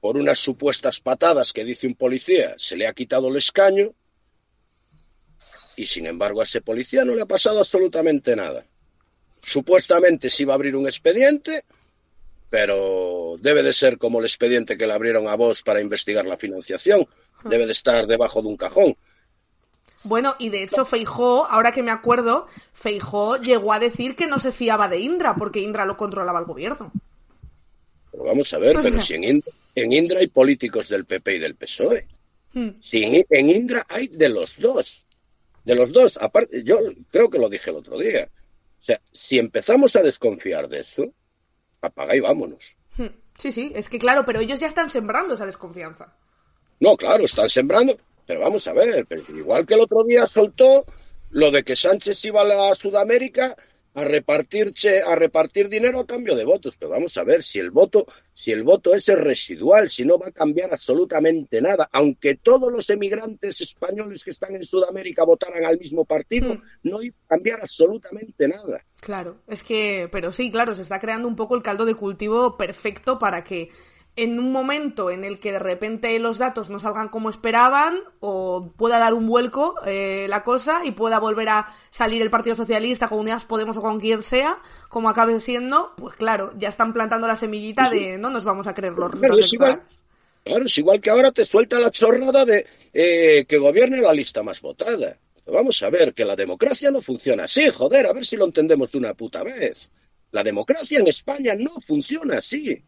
por 0.00 0.16
unas 0.16 0.38
supuestas 0.38 1.00
patadas 1.00 1.52
que 1.52 1.64
dice 1.64 1.86
un 1.86 1.94
policía, 1.94 2.54
se 2.58 2.76
le 2.76 2.86
ha 2.86 2.92
quitado 2.92 3.28
el 3.28 3.36
escaño 3.36 3.92
y 5.76 5.86
sin 5.86 6.06
embargo 6.06 6.40
a 6.40 6.44
ese 6.44 6.62
policía 6.62 7.04
no 7.04 7.14
le 7.14 7.22
ha 7.22 7.26
pasado 7.26 7.58
absolutamente 7.58 8.34
nada. 8.34 8.64
Supuestamente 9.42 10.30
se 10.30 10.42
iba 10.42 10.54
a 10.54 10.56
abrir 10.56 10.74
un 10.74 10.86
expediente, 10.86 11.64
pero 12.50 13.36
debe 13.38 13.62
de 13.62 13.72
ser 13.72 13.98
como 13.98 14.18
el 14.18 14.24
expediente 14.24 14.76
que 14.76 14.86
le 14.86 14.94
abrieron 14.94 15.28
a 15.28 15.36
vos 15.36 15.62
para 15.62 15.80
investigar 15.80 16.26
la 16.26 16.36
financiación. 16.36 17.06
Debe 17.44 17.66
de 17.66 17.72
estar 17.72 18.06
debajo 18.06 18.42
de 18.42 18.48
un 18.48 18.56
cajón. 18.56 18.96
Bueno, 20.02 20.34
y 20.38 20.48
de 20.48 20.62
hecho 20.62 20.84
Feijó, 20.84 21.46
ahora 21.46 21.72
que 21.72 21.82
me 21.82 21.90
acuerdo, 21.90 22.46
Feijó 22.72 23.36
llegó 23.38 23.72
a 23.72 23.78
decir 23.78 24.16
que 24.16 24.26
no 24.26 24.38
se 24.38 24.52
fiaba 24.52 24.88
de 24.88 25.00
Indra, 25.00 25.34
porque 25.36 25.60
Indra 25.60 25.84
lo 25.84 25.96
controlaba 25.96 26.38
el 26.40 26.46
gobierno. 26.46 26.92
Pero 28.10 28.24
vamos 28.24 28.52
a 28.54 28.58
ver, 28.58 28.76
pero 28.80 29.00
si 29.00 29.14
en 29.14 29.24
Indra, 29.24 29.52
en 29.74 29.92
Indra 29.92 30.20
hay 30.20 30.28
políticos 30.28 30.88
del 30.88 31.04
PP 31.04 31.36
y 31.36 31.38
del 31.38 31.54
PSOE. 31.54 32.06
Hmm. 32.52 32.70
Si 32.80 33.02
en, 33.02 33.26
en 33.28 33.50
Indra 33.50 33.86
hay 33.88 34.08
de 34.08 34.28
los 34.28 34.58
dos. 34.58 35.05
De 35.66 35.74
los 35.74 35.92
dos. 35.92 36.16
Aparte, 36.20 36.62
yo 36.62 36.78
creo 37.10 37.28
que 37.28 37.38
lo 37.38 37.48
dije 37.48 37.70
el 37.70 37.76
otro 37.76 37.98
día. 37.98 38.30
O 38.80 38.82
sea, 38.82 39.00
si 39.12 39.38
empezamos 39.38 39.96
a 39.96 40.02
desconfiar 40.02 40.68
de 40.68 40.80
eso, 40.80 41.12
apaga 41.80 42.14
y 42.14 42.20
vámonos. 42.20 42.76
Hmm. 42.96 43.08
Sí, 43.36 43.52
sí, 43.52 43.72
es 43.74 43.88
que 43.88 43.98
claro, 43.98 44.24
pero 44.24 44.40
ellos 44.40 44.60
ya 44.60 44.68
están 44.68 44.88
sembrando 44.88 45.34
esa 45.34 45.44
desconfianza. 45.44 46.16
No, 46.80 46.96
claro, 46.96 47.24
están 47.24 47.48
sembrando. 47.48 47.98
Pero 48.26 48.40
vamos 48.40 48.66
a 48.68 48.72
ver, 48.72 49.06
pero 49.06 49.22
igual 49.36 49.66
que 49.66 49.74
el 49.74 49.80
otro 49.80 50.04
día 50.04 50.26
soltó 50.26 50.84
lo 51.30 51.50
de 51.50 51.64
que 51.64 51.76
Sánchez 51.76 52.24
iba 52.24 52.42
a 52.42 52.44
la 52.44 52.74
Sudamérica 52.74 53.56
a 53.96 54.04
repartir 54.04 54.72
che- 54.72 55.00
a 55.00 55.14
repartir 55.16 55.68
dinero 55.70 55.98
a 55.98 56.06
cambio 56.06 56.36
de 56.36 56.44
votos. 56.44 56.76
Pero 56.76 56.90
vamos 56.90 57.16
a 57.16 57.24
ver, 57.24 57.42
si 57.42 57.58
el 57.58 57.70
voto, 57.70 58.06
si 58.34 58.52
el 58.52 58.62
voto 58.62 58.94
es 58.94 59.06
residual, 59.06 59.88
si 59.88 60.04
no 60.04 60.18
va 60.18 60.28
a 60.28 60.32
cambiar 60.32 60.70
absolutamente 60.70 61.62
nada, 61.62 61.88
aunque 61.92 62.36
todos 62.36 62.70
los 62.70 62.90
emigrantes 62.90 63.60
españoles 63.62 64.22
que 64.22 64.30
están 64.30 64.54
en 64.54 64.64
Sudamérica 64.64 65.24
votaran 65.24 65.64
al 65.64 65.78
mismo 65.78 66.04
partido, 66.04 66.54
Hmm. 66.54 66.62
no 66.82 67.02
iba 67.02 67.16
a 67.24 67.28
cambiar 67.28 67.60
absolutamente 67.62 68.46
nada. 68.48 68.84
Claro, 69.00 69.38
es 69.48 69.62
que, 69.62 70.08
pero 70.12 70.30
sí, 70.30 70.50
claro, 70.50 70.74
se 70.74 70.82
está 70.82 71.00
creando 71.00 71.26
un 71.26 71.36
poco 71.36 71.56
el 71.56 71.62
caldo 71.62 71.86
de 71.86 71.94
cultivo 71.94 72.58
perfecto 72.58 73.18
para 73.18 73.44
que 73.44 73.70
en 74.16 74.38
un 74.38 74.50
momento 74.50 75.10
en 75.10 75.24
el 75.24 75.38
que 75.38 75.52
de 75.52 75.58
repente 75.58 76.18
los 76.18 76.38
datos 76.38 76.70
no 76.70 76.78
salgan 76.78 77.08
como 77.08 77.28
esperaban 77.28 78.00
o 78.20 78.72
pueda 78.76 78.98
dar 78.98 79.12
un 79.12 79.26
vuelco 79.26 79.74
eh, 79.86 80.26
la 80.28 80.42
cosa 80.42 80.80
y 80.84 80.92
pueda 80.92 81.18
volver 81.18 81.50
a 81.50 81.68
salir 81.90 82.22
el 82.22 82.30
Partido 82.30 82.56
Socialista 82.56 83.08
con 83.08 83.18
Unidas 83.18 83.44
Podemos 83.44 83.76
o 83.76 83.80
con 83.82 84.00
quien 84.00 84.22
sea, 84.22 84.58
como 84.88 85.10
acabe 85.10 85.38
siendo, 85.40 85.92
pues 85.96 86.16
claro, 86.16 86.52
ya 86.56 86.70
están 86.70 86.94
plantando 86.94 87.26
la 87.26 87.36
semillita 87.36 87.90
de 87.90 88.16
no 88.16 88.30
nos 88.30 88.44
vamos 88.44 88.66
a 88.66 88.74
creer 88.74 88.94
los 88.94 89.10
Claro, 89.10 89.36
resultados 89.36 89.44
es 89.44 89.52
igual, 89.52 89.82
claro, 90.44 90.64
es 90.64 90.78
igual 90.78 91.00
que 91.00 91.10
ahora 91.10 91.30
te 91.32 91.44
suelta 91.44 91.78
la 91.78 91.90
chorrada 91.90 92.44
de 92.46 92.66
eh, 92.94 93.44
que 93.46 93.58
gobierne 93.58 94.00
la 94.00 94.14
lista 94.14 94.42
más 94.42 94.62
votada. 94.62 95.18
Vamos 95.46 95.80
a 95.82 95.90
ver, 95.90 96.12
que 96.14 96.24
la 96.24 96.34
democracia 96.34 96.90
no 96.90 97.00
funciona 97.00 97.44
así, 97.44 97.68
joder, 97.70 98.06
a 98.06 98.12
ver 98.12 98.24
si 98.26 98.36
lo 98.36 98.46
entendemos 98.46 98.90
de 98.90 98.98
una 98.98 99.14
puta 99.14 99.44
vez. 99.44 99.92
La 100.32 100.42
democracia 100.42 100.98
en 100.98 101.06
España 101.06 101.54
no 101.56 101.70
funciona 101.86 102.38
así. 102.38 102.82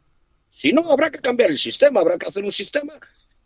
Si 0.50 0.72
no, 0.72 0.90
habrá 0.90 1.10
que 1.10 1.20
cambiar 1.20 1.50
el 1.50 1.58
sistema, 1.58 2.00
habrá 2.00 2.18
que 2.18 2.26
hacer 2.26 2.44
un 2.44 2.52
sistema 2.52 2.94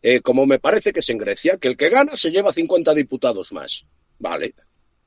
eh, 0.03 0.21
como 0.21 0.47
me 0.47 0.59
parece 0.59 0.93
que 0.93 0.99
es 1.01 1.09
en 1.11 1.19
Grecia, 1.19 1.59
que 1.59 1.69
el 1.69 1.77
que 1.77 1.89
gana 1.89 2.17
se 2.17 2.33
lleva 2.33 2.53
50 2.53 2.93
diputados 2.93 3.53
más. 3.53 3.87
Vale. 4.19 4.55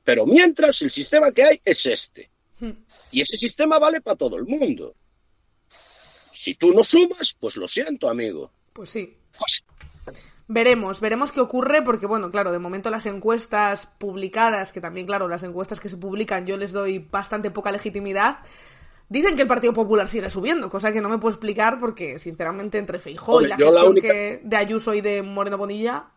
Pero 0.02 0.24
mientras, 0.24 0.80
el 0.82 0.90
sistema 0.90 1.30
que 1.30 1.44
hay 1.44 1.60
es 1.64 1.84
este. 1.84 2.30
Hmm. 2.60 2.70
Y 3.12 3.20
ese 3.20 3.36
sistema 3.36 3.78
vale 3.78 4.00
para 4.00 4.16
todo 4.16 4.36
el 4.36 4.46
mundo. 4.46 4.94
Si 6.32 6.54
tú 6.54 6.72
no 6.72 6.82
sumas, 6.82 7.36
pues 7.38 7.56
lo 7.56 7.68
siento, 7.68 8.08
amigo. 8.08 8.50
Pues 8.72 8.90
sí. 8.90 9.16
Pues, 9.38 9.64
Veremos, 10.48 11.00
veremos 11.00 11.32
qué 11.32 11.40
ocurre, 11.40 11.82
porque 11.82 12.06
bueno, 12.06 12.30
claro, 12.30 12.52
de 12.52 12.60
momento 12.60 12.88
las 12.88 13.04
encuestas 13.06 13.88
publicadas, 13.98 14.70
que 14.70 14.80
también, 14.80 15.04
claro, 15.04 15.26
las 15.26 15.42
encuestas 15.42 15.80
que 15.80 15.88
se 15.88 15.96
publican 15.96 16.46
yo 16.46 16.56
les 16.56 16.70
doy 16.70 17.00
bastante 17.00 17.50
poca 17.50 17.72
legitimidad, 17.72 18.38
dicen 19.08 19.36
que 19.36 19.42
el 19.42 19.48
Partido 19.48 19.72
Popular 19.72 20.08
sigue 20.08 20.30
subiendo, 20.30 20.68
cosa 20.68 20.92
que 20.92 21.00
no 21.00 21.08
me 21.08 21.18
puedo 21.18 21.34
explicar 21.34 21.78
porque, 21.80 22.18
sinceramente, 22.18 22.78
entre 22.78 22.98
Feijó 22.98 23.42
y 23.42 23.46
la 23.48 23.56
gestión 23.56 23.86
única- 23.88 24.08
que, 24.12 24.40
de 24.42 24.56
Ayuso 24.56 24.94
y 24.94 25.00
de 25.00 25.22
Moreno 25.22 25.58
Bonilla, 25.58 26.10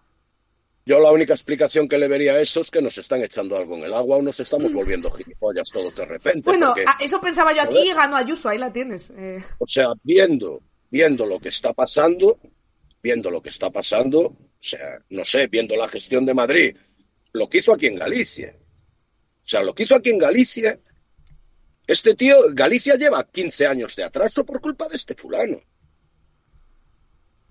Yo 0.86 1.00
la 1.00 1.12
única 1.12 1.34
explicación 1.34 1.88
que 1.88 1.98
le 2.00 2.08
vería 2.08 2.34
a 2.34 2.42
eso 2.42 2.62
es 2.62 2.72
que 2.72 2.82
nos 2.82 2.98
están 2.98 3.22
echando 3.22 3.56
algo 3.56 3.76
en 3.78 3.84
el 3.84 3.94
agua 3.94 4.18
o 4.18 4.22
nos 4.24 4.40
estamos 4.40 4.74
volviendo 4.74 5.12
gilipollas 5.12 5.70
todos 5.72 5.96
de 5.96 6.06
repente. 6.06 6.42
bueno, 6.50 6.68
porque, 6.74 6.86
eso 7.06 7.22
pensaba 7.22 7.54
yo 7.54 7.62
aquí 7.62 7.78
y 7.78 7.94
ganó 7.94 8.16
Ayuso, 8.16 8.50
ahí 8.50 8.58
la 8.58 8.74
tienes. 8.74 9.12
eh. 9.12 9.44
o 9.60 9.68
sea, 9.68 9.90
viendo, 10.02 10.62
viendo 10.90 11.28
lo 11.28 11.40
que 11.40 11.50
está 11.50 11.74
pasando, 11.74 12.40
viendo 13.04 13.30
lo 13.30 13.40
que 13.42 13.50
está 13.50 13.70
pasando, 13.70 14.20
o 14.22 14.36
sea, 14.58 15.00
no 15.10 15.24
sé, 15.24 15.46
viendo 15.48 15.76
la 15.76 15.88
gestión 15.88 16.26
de 16.26 16.34
Madrid, 16.34 16.76
lo 17.34 17.48
que 17.48 17.60
hizo 17.60 17.72
aquí 17.74 17.86
en 17.86 17.96
Galicia. 17.96 18.56
O 18.58 19.48
sea, 19.48 19.62
lo 19.64 19.76
que 19.76 19.84
hizo 19.84 19.96
aquí 19.96 20.10
en 20.10 20.18
Galicia, 20.18 20.80
este 21.92 22.14
tío, 22.16 22.38
Galicia 22.52 22.96
lleva 22.96 23.28
15 23.28 23.66
años 23.68 23.96
de 23.96 24.04
atraso 24.04 24.46
por 24.46 24.62
culpa 24.62 24.88
de 24.88 24.96
este 24.96 25.16
fulano. 25.16 25.58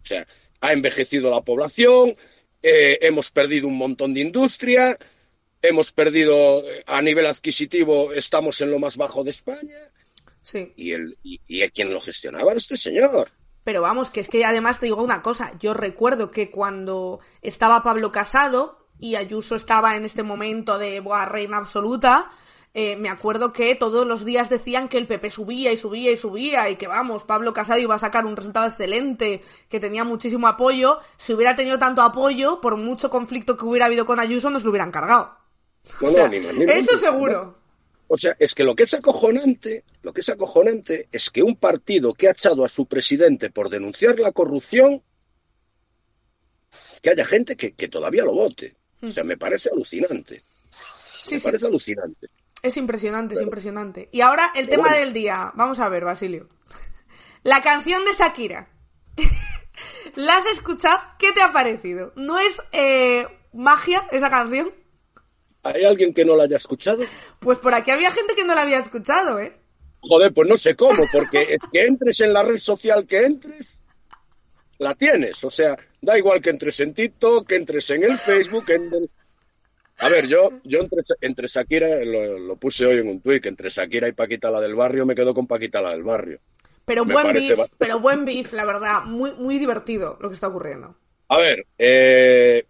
O 0.02 0.06
sea, 0.06 0.26
ha 0.60 0.72
envejecido 0.72 1.30
la 1.30 1.42
población, 1.42 2.16
eh, 2.62 2.98
hemos 3.02 3.30
perdido 3.30 3.66
un 3.68 3.76
montón 3.76 4.14
de 4.14 4.20
industria, 4.20 4.98
hemos 5.60 5.92
perdido 5.92 6.62
eh, 6.68 6.84
a 6.86 7.02
nivel 7.02 7.26
adquisitivo, 7.26 8.12
estamos 8.12 8.60
en 8.60 8.70
lo 8.70 8.78
más 8.78 8.96
bajo 8.96 9.24
de 9.24 9.30
España, 9.30 9.76
Sí. 10.42 10.72
y, 10.76 10.92
el, 10.92 11.18
y, 11.22 11.40
y 11.46 11.68
quien 11.70 11.92
lo 11.92 12.00
gestionaba 12.00 12.52
era 12.52 12.58
este 12.58 12.76
señor. 12.76 13.30
Pero 13.64 13.82
vamos, 13.82 14.08
que 14.10 14.20
es 14.20 14.28
que 14.28 14.46
además 14.46 14.78
te 14.78 14.86
digo 14.86 15.02
una 15.02 15.20
cosa, 15.20 15.52
yo 15.58 15.74
recuerdo 15.74 16.30
que 16.30 16.50
cuando 16.50 17.20
estaba 17.42 17.82
Pablo 17.82 18.10
Casado 18.12 18.86
y 18.98 19.16
Ayuso 19.16 19.56
estaba 19.56 19.94
en 19.96 20.06
este 20.06 20.22
momento 20.22 20.78
de 20.78 21.00
Boa 21.00 21.26
reina 21.26 21.58
absoluta, 21.58 22.30
eh, 22.74 22.96
me 22.96 23.08
acuerdo 23.08 23.52
que 23.52 23.74
todos 23.74 24.06
los 24.06 24.24
días 24.24 24.48
decían 24.50 24.88
que 24.88 24.98
el 24.98 25.06
PP 25.06 25.30
subía 25.30 25.72
y 25.72 25.76
subía 25.76 26.10
y 26.12 26.16
subía 26.16 26.68
y 26.70 26.76
que 26.76 26.86
vamos, 26.86 27.24
Pablo 27.24 27.52
Casado 27.52 27.80
iba 27.80 27.94
a 27.94 27.98
sacar 27.98 28.26
un 28.26 28.36
resultado 28.36 28.66
excelente, 28.68 29.42
que 29.68 29.80
tenía 29.80 30.04
muchísimo 30.04 30.46
apoyo. 30.48 31.00
Si 31.16 31.32
hubiera 31.32 31.56
tenido 31.56 31.78
tanto 31.78 32.02
apoyo, 32.02 32.60
por 32.60 32.76
mucho 32.76 33.10
conflicto 33.10 33.56
que 33.56 33.64
hubiera 33.64 33.86
habido 33.86 34.06
con 34.06 34.20
Ayuso, 34.20 34.50
nos 34.50 34.64
lo 34.64 34.70
hubieran 34.70 34.90
cargado. 34.92 35.36
No, 36.00 36.08
O 36.08 36.10
no, 36.12 36.12
sea, 36.12 36.28
ni 36.28 36.40
más 36.40 36.54
ni 36.54 36.66
menos. 36.66 36.88
eso 36.88 36.96
seguro. 36.98 37.56
O 38.08 38.16
sea, 38.16 38.36
es 38.38 38.54
que 38.54 38.64
lo 38.64 38.74
que 38.74 38.84
es 38.84 38.94
acojonante, 38.94 39.84
lo 40.02 40.12
que 40.12 40.20
es 40.20 40.28
acojonante 40.28 41.08
es 41.12 41.30
que 41.30 41.42
un 41.42 41.56
partido 41.56 42.14
que 42.14 42.28
ha 42.28 42.32
echado 42.32 42.64
a 42.64 42.68
su 42.68 42.86
presidente 42.86 43.50
por 43.50 43.68
denunciar 43.68 44.18
la 44.18 44.32
corrupción, 44.32 45.02
que 47.02 47.10
haya 47.10 47.24
gente 47.24 47.56
que, 47.56 47.74
que 47.74 47.88
todavía 47.88 48.24
lo 48.24 48.32
vote. 48.32 48.76
O 49.02 49.10
sea, 49.10 49.24
me 49.24 49.36
parece 49.36 49.70
alucinante. 49.70 50.42
Sí, 51.24 51.34
me 51.34 51.40
sí. 51.40 51.44
parece 51.44 51.66
alucinante. 51.66 52.28
Es 52.62 52.76
impresionante, 52.76 53.34
es 53.34 53.40
impresionante. 53.40 54.08
Y 54.12 54.20
ahora 54.20 54.50
el 54.54 54.68
tema 54.68 54.92
del 54.94 55.12
día. 55.12 55.52
Vamos 55.54 55.78
a 55.78 55.88
ver, 55.88 56.04
Basilio. 56.04 56.48
La 57.44 57.62
canción 57.62 58.04
de 58.04 58.12
Shakira. 58.12 58.68
¿La 60.16 60.36
has 60.36 60.46
escuchado? 60.46 60.98
¿Qué 61.18 61.32
te 61.32 61.40
ha 61.42 61.52
parecido? 61.52 62.12
¿No 62.16 62.38
es 62.38 62.60
eh, 62.72 63.26
magia 63.52 64.08
esa 64.10 64.28
canción? 64.28 64.72
¿Hay 65.62 65.84
alguien 65.84 66.12
que 66.14 66.24
no 66.24 66.34
la 66.36 66.44
haya 66.44 66.56
escuchado? 66.56 67.04
Pues 67.40 67.58
por 67.58 67.74
aquí 67.74 67.90
había 67.90 68.10
gente 68.10 68.34
que 68.34 68.44
no 68.44 68.54
la 68.54 68.62
había 68.62 68.78
escuchado, 68.78 69.38
¿eh? 69.38 69.52
Joder, 70.00 70.32
pues 70.32 70.48
no 70.48 70.56
sé 70.56 70.74
cómo, 70.76 71.04
porque 71.12 71.42
es 71.50 71.60
que 71.72 71.84
entres 71.84 72.20
en 72.20 72.32
la 72.32 72.42
red 72.42 72.58
social 72.58 73.06
que 73.06 73.22
entres, 73.24 73.78
la 74.78 74.94
tienes. 74.94 75.42
O 75.44 75.50
sea, 75.50 75.76
da 76.00 76.16
igual 76.16 76.40
que 76.40 76.50
entres 76.50 76.78
en 76.80 76.94
TikTok, 76.94 77.46
que 77.46 77.56
entres 77.56 77.90
en 77.90 78.04
el 78.04 78.16
Facebook, 78.18 78.64
en 78.70 78.94
el- 78.94 79.10
A 80.00 80.08
ver, 80.08 80.26
yo, 80.28 80.52
yo 80.64 80.78
entre, 80.80 81.00
entre 81.20 81.48
Shakira, 81.48 82.04
lo, 82.04 82.38
lo 82.38 82.56
puse 82.56 82.86
hoy 82.86 82.98
en 82.98 83.08
un 83.08 83.20
tuit, 83.20 83.44
entre 83.46 83.68
Shakira 83.68 84.08
y 84.08 84.12
Paquita 84.12 84.50
la 84.50 84.60
del 84.60 84.74
barrio, 84.74 85.04
me 85.04 85.14
quedo 85.14 85.34
con 85.34 85.46
Paquita 85.46 85.80
la 85.80 85.90
del 85.90 86.04
barrio. 86.04 86.38
Pero 86.84 87.04
Me 87.04 87.12
buen 87.14 87.32
beef, 87.32 87.48
bastante- 87.50 87.76
pero 87.78 88.00
buen 88.00 88.24
beef, 88.24 88.52
la 88.52 88.64
verdad. 88.64 89.04
Muy, 89.04 89.32
muy 89.34 89.58
divertido 89.58 90.16
lo 90.20 90.28
que 90.28 90.34
está 90.34 90.48
ocurriendo. 90.48 90.94
A 91.28 91.36
ver, 91.36 91.66
eh, 91.76 92.64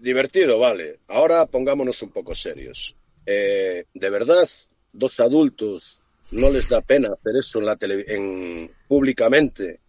divertido, 0.00 0.58
vale. 0.58 0.98
Ahora 1.08 1.46
pongámonos 1.46 2.02
un 2.02 2.10
poco 2.10 2.34
serios. 2.34 2.96
Eh, 3.24 3.84
¿De 3.94 4.10
verdad 4.10 4.48
dos 4.92 5.20
adultos 5.20 6.00
no 6.32 6.50
les 6.50 6.68
da 6.68 6.80
pena 6.80 7.08
hacer 7.08 7.36
eso 7.38 7.58
en 7.60 7.66
la 7.66 7.76
tele, 7.76 8.04
en, 8.08 8.70
públicamente 8.88 9.80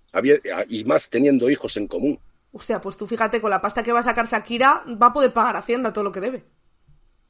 y 0.70 0.84
más 0.84 1.10
teniendo 1.10 1.50
hijos 1.50 1.78
en 1.78 1.88
común? 1.88 2.20
Hostia, 2.52 2.80
pues 2.80 2.96
tú 2.98 3.08
fíjate, 3.08 3.42
con 3.42 3.50
la 3.50 3.62
pasta 3.62 3.82
que 3.84 3.92
va 3.92 4.00
a 4.00 4.04
sacar 4.04 4.28
Shakira, 4.28 4.84
va 5.02 5.08
a 5.08 5.14
poder 5.14 5.34
pagar 5.34 5.56
Hacienda 5.56 5.92
todo 5.94 6.04
lo 6.04 6.12
que 6.12 6.22
debe. 6.22 6.44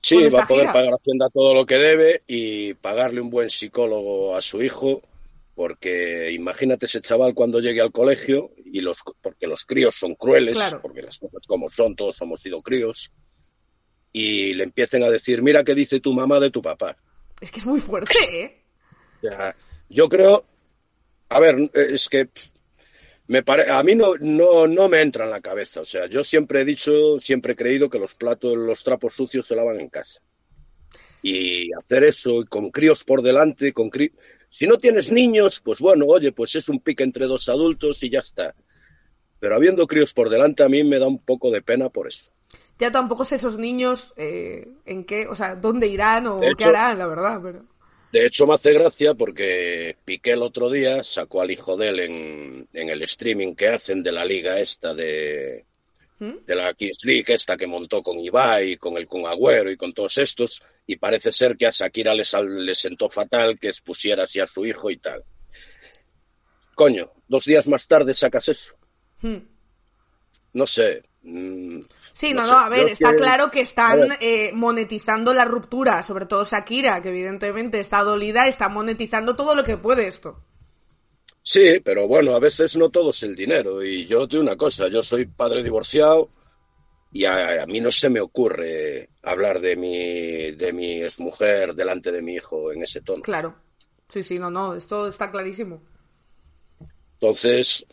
Sí, 0.01 0.29
va 0.29 0.43
a 0.43 0.47
poder 0.47 0.61
gira. 0.67 0.73
pagar 0.73 0.93
Hacienda 0.93 1.29
todo 1.29 1.53
lo 1.53 1.65
que 1.65 1.75
debe 1.75 2.23
y 2.27 2.73
pagarle 2.75 3.19
un 3.21 3.29
buen 3.29 3.49
psicólogo 3.49 4.35
a 4.35 4.41
su 4.41 4.61
hijo, 4.61 5.01
porque 5.55 6.31
imagínate 6.31 6.85
ese 6.85 7.01
chaval 7.01 7.33
cuando 7.33 7.59
llegue 7.59 7.81
al 7.81 7.91
colegio, 7.91 8.51
y 8.65 8.81
los, 8.81 8.97
porque 9.21 9.47
los 9.47 9.65
críos 9.65 9.95
son 9.95 10.15
crueles, 10.15 10.55
Claro. 10.55 10.81
porque 10.81 11.01
las 11.01 11.17
cosas 11.17 11.41
como 11.47 11.69
son, 11.69 11.95
todos 11.95 12.21
hemos 12.21 12.41
sido 12.41 12.61
críos, 12.61 13.11
y 14.13 14.53
le 14.53 14.63
empiecen 14.65 15.03
a 15.03 15.09
decir, 15.09 15.41
mira 15.41 15.63
qué 15.63 15.73
dice 15.75 15.99
tu 15.99 16.13
mamá 16.13 16.39
de 16.39 16.51
tu 16.51 16.61
papá. 16.61 16.95
Es 17.41 17.51
que 17.51 17.59
es 17.59 17.65
muy 17.65 17.79
fuerte, 17.79 18.13
¿eh? 18.33 18.63
Yo 19.89 20.09
creo, 20.09 20.43
a 21.29 21.39
ver, 21.39 21.69
es 21.73 22.07
que 22.09 22.25
pff, 22.25 22.49
me 23.28 23.43
pare- 23.43 23.69
a 23.69 23.82
mí 23.84 23.95
no, 23.95 24.15
no, 24.19 24.67
no 24.67 24.89
me 24.89 25.01
entra 25.01 25.25
en 25.25 25.32
la 25.32 25.41
cabeza. 25.41 25.82
O 25.82 25.86
sea, 25.86 26.07
yo 26.07 26.23
siempre 26.23 26.61
he 26.61 26.65
dicho, 26.65 27.19
siempre 27.19 27.53
he 27.53 27.55
creído 27.55 27.89
que 27.89 27.99
los 27.99 28.15
platos, 28.15 28.55
los 28.57 28.84
trapos 28.84 29.13
sucios 29.13 29.45
se 29.45 29.55
lavan 29.55 29.80
en 29.80 29.89
casa. 29.89 30.21
Y 31.21 31.71
hacer 31.73 32.03
eso 32.05 32.45
con 32.47 32.69
críos 32.71 33.03
por 33.03 33.21
delante, 33.21 33.73
con 33.73 33.89
crí- 33.89 34.13
si 34.49 34.65
no 34.65 34.78
tienes 34.78 35.11
niños, 35.11 35.59
pues 35.59 35.80
bueno, 35.80 36.05
oye, 36.07 36.32
pues 36.32 36.55
es 36.55 36.69
un 36.69 36.80
pique 36.80 37.03
entre 37.03 37.25
dos 37.25 37.49
adultos 37.49 38.01
y 38.03 38.09
ya 38.09 38.19
está. 38.19 38.55
Pero 39.39 39.55
habiendo 39.55 39.86
críos 39.88 40.13
por 40.13 40.30
delante, 40.30 40.63
a 40.63 40.69
mí 40.69 40.84
me 40.84 40.99
da 40.99 41.07
un 41.07 41.19
poco 41.19 41.51
de 41.51 41.61
pena 41.61 41.89
por 41.89 42.07
eso. 42.07 42.32
Ya 42.80 42.91
tampoco 42.91 43.25
sé 43.25 43.36
esos 43.36 43.57
niños 43.57 44.13
eh, 44.17 44.67
en 44.86 45.03
qué, 45.03 45.28
o 45.28 45.36
sea, 45.36 45.55
dónde 45.55 45.88
irán 45.88 46.28
o 46.28 46.39
qué 46.57 46.65
harán, 46.65 46.97
la 46.97 47.07
verdad, 47.07 47.39
pero... 47.43 47.65
De 48.12 48.26
hecho, 48.26 48.47
me 48.47 48.53
hace 48.53 48.72
gracia 48.74 49.14
porque 49.14 49.97
Piqué 50.05 50.32
el 50.32 50.41
otro 50.41 50.70
día 50.70 51.03
sacó 51.03 51.41
al 51.41 51.51
hijo 51.51 51.76
de 51.76 51.89
él 51.89 51.99
en, 51.99 52.68
en 52.72 52.89
el 52.89 53.03
streaming 53.03 53.53
que 53.53 53.68
hacen 53.70 54.01
de 54.01 54.12
la 54.14 54.24
liga 54.24 54.60
esta 54.60 54.93
de, 54.93 55.66
¿Mm? 56.20 56.45
de 56.45 56.55
la 56.55 56.74
Kings 56.74 57.03
League, 57.03 57.26
esta 57.28 57.58
que 57.58 57.68
montó 57.68 58.01
con 58.01 58.20
Ibai, 58.20 58.78
con 58.78 58.97
el 58.97 59.08
Kun 59.08 59.28
Agüero 59.28 59.70
y 59.70 59.78
con 59.78 59.93
todos 59.93 60.18
estos, 60.18 60.64
y 60.88 60.95
parece 60.95 61.32
ser 61.32 61.55
que 61.58 61.68
a 61.68 61.70
Shakira 61.70 62.14
le, 62.16 62.24
sentó 62.76 63.10
fatal 63.10 63.60
que 63.60 63.68
expusiera 63.68 64.24
así 64.24 64.39
a 64.39 64.47
su 64.47 64.66
hijo 64.66 64.89
y 64.89 64.97
tal. 64.97 65.24
Coño, 66.74 67.12
dos 67.28 67.45
días 67.45 67.68
más 67.68 67.88
tarde 67.88 68.14
sacas 68.14 68.49
eso. 68.49 68.76
Hmm. 69.22 69.38
No 70.53 70.66
sé. 70.66 71.03
mm, 71.24 71.82
Sí, 72.20 72.34
no, 72.34 72.47
no, 72.47 72.53
a 72.57 72.68
ver, 72.70 72.88
está 72.89 73.11
que- 73.11 73.18
claro 73.18 73.51
que 73.51 73.61
están 73.61 73.99
eh, 74.20 74.51
monetizando 74.53 75.34
la 75.36 75.45
ruptura, 75.45 76.01
sobre 76.01 76.26
todo 76.26 76.45
Shakira, 76.45 76.99
que 77.01 77.09
evidentemente 77.09 77.80
está 77.80 78.01
dolida, 78.03 78.47
está 78.47 78.70
monetizando 78.70 79.36
todo 79.36 79.53
lo 79.53 79.63
que 79.63 79.78
puede 79.78 80.07
esto. 80.07 80.30
Sí, 81.41 81.80
pero 81.84 82.07
bueno, 82.07 82.36
a 82.36 82.39
veces 82.39 82.76
no 82.78 82.89
todo 82.89 83.09
es 83.11 83.24
el 83.24 83.36
dinero. 83.36 83.84
Y 83.84 84.05
yo 84.07 84.28
te 84.28 84.36
digo 84.38 84.43
una 84.43 84.57
cosa, 84.57 84.88
yo 84.89 85.01
soy 85.01 85.26
padre 85.26 85.63
divorciado 85.63 86.30
y 87.11 87.26
a, 87.26 87.63
a 87.63 87.65
mí 87.68 87.82
no 87.82 87.91
se 87.91 88.09
me 88.09 88.22
ocurre 88.22 89.09
hablar 89.24 89.59
de 89.61 89.76
mi, 89.76 90.51
de 90.53 90.74
mi 90.74 91.01
exmujer 91.03 91.76
delante 91.76 92.11
de 92.11 92.22
mi 92.22 92.36
hijo 92.36 92.72
en 92.74 92.84
ese 92.84 93.01
tono. 93.01 93.24
Claro. 93.24 93.55
Sí, 94.09 94.24
sí, 94.24 94.39
no, 94.39 94.49
no, 94.51 94.74
esto 94.76 95.07
está 95.07 95.32
clarísimo. 95.32 95.82
Entonces, 97.20 97.86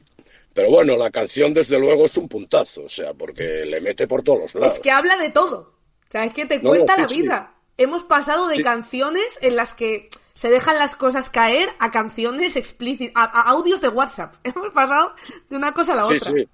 pero 0.55 0.71
bueno, 0.71 0.97
la 0.97 1.11
canción 1.11 1.53
desde 1.53 1.79
luego 1.79 2.07
es 2.07 2.17
un 2.17 2.29
puntazo, 2.29 2.85
o 2.85 2.89
sea, 2.89 3.13
porque 3.15 3.65
le 3.67 3.81
mete 3.81 4.07
por 4.07 4.23
todos 4.23 4.41
los 4.41 4.55
lados. 4.55 4.75
Es 4.75 4.79
que 4.81 4.91
habla 4.91 5.17
de 5.17 5.31
todo. 5.31 5.75
O 6.09 6.11
sea, 6.11 6.25
es 6.25 6.33
que 6.33 6.47
te 6.47 6.61
No, 6.61 6.71
cuenta 6.71 6.95
sí, 6.95 7.01
la 7.03 7.09
sí. 7.09 7.23
vida. 7.23 7.55
Hemos 7.77 8.05
pasado 8.05 8.47
de 8.49 8.57
Sí. 8.57 8.63
canciones 8.63 9.37
en 9.43 9.57
las 9.57 9.75
que 9.75 10.09
se 10.35 10.49
dejan 10.49 10.77
las 10.79 10.95
cosas 10.97 11.29
caer 11.31 11.71
a 11.81 11.91
canciones 11.91 12.57
explícitas, 12.57 13.13
a, 13.17 13.25
a 13.25 13.51
audios 13.51 13.81
de 13.81 13.89
WhatsApp. 13.89 14.35
Hemos 14.45 14.73
pasado 14.73 15.15
de 15.51 15.57
una 15.57 15.73
cosa 15.75 15.93
a 15.93 15.97
la 15.97 16.07
otra. 16.07 16.33
sí. 16.37 16.49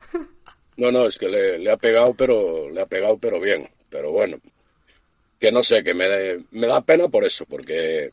No, 0.76 0.90
no, 0.90 1.07
es 1.07 1.18
que 1.18 1.28
le, 1.28 1.59
le 1.59 1.70
ha 1.70 1.76
pegado, 1.76 2.14
pero 2.14 2.70
le 2.70 2.80
ha 2.80 2.86
pegado, 2.86 3.18
pero 3.18 3.38
bien. 3.38 3.68
Pero 3.90 4.12
bueno, 4.12 4.38
que 5.38 5.53
no 5.53 5.62
sé, 5.62 5.82
que 5.82 5.92
me, 5.94 6.44
me 6.53 6.66
da 6.66 6.80
pena 6.80 7.09
por 7.09 7.24
eso, 7.24 7.44
porque 7.46 8.12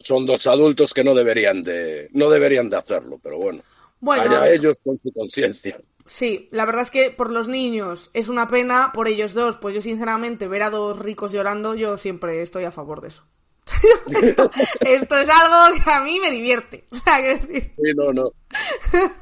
son 0.00 0.26
dos 0.26 0.46
adultos 0.46 0.94
que 0.94 1.04
no 1.04 1.14
deberían 1.14 1.62
de, 1.62 2.08
no 2.12 2.30
deberían 2.30 2.70
de 2.70 2.76
hacerlo, 2.76 3.18
pero 3.22 3.38
bueno. 3.38 3.62
Bueno, 4.00 4.22
allá 4.22 4.50
ellos 4.50 4.78
con 4.84 4.98
su 5.02 5.12
conciencia. 5.12 5.78
Sí, 6.06 6.48
la 6.50 6.64
verdad 6.64 6.82
es 6.82 6.90
que 6.90 7.10
por 7.10 7.30
los 7.30 7.46
niños 7.48 8.10
es 8.14 8.28
una 8.28 8.48
pena, 8.48 8.90
por 8.92 9.06
ellos 9.06 9.32
dos, 9.34 9.56
pues 9.58 9.74
yo 9.74 9.82
sinceramente 9.82 10.48
ver 10.48 10.62
a 10.64 10.70
dos 10.70 10.98
ricos 10.98 11.30
llorando, 11.32 11.74
yo 11.74 11.96
siempre 11.98 12.42
estoy 12.42 12.64
a 12.64 12.72
favor 12.72 13.00
de 13.00 13.08
eso. 13.08 13.24
esto, 14.10 14.50
esto 14.80 15.18
es 15.18 15.28
algo 15.28 15.76
que 15.84 15.90
a 15.90 16.00
mí 16.00 16.18
me 16.18 16.30
divierte. 16.30 16.86
O 16.90 16.96
sea, 16.96 17.20
que 17.22 17.36
decir, 17.38 17.72
Sí, 17.76 17.92
no, 17.94 18.12
no. 18.12 18.32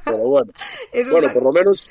Pero 0.05 0.17
bueno. 0.17 0.51
Eso 0.91 1.11
bueno, 1.11 1.31
por 1.33 1.43
lo 1.43 1.51
menos, 1.51 1.89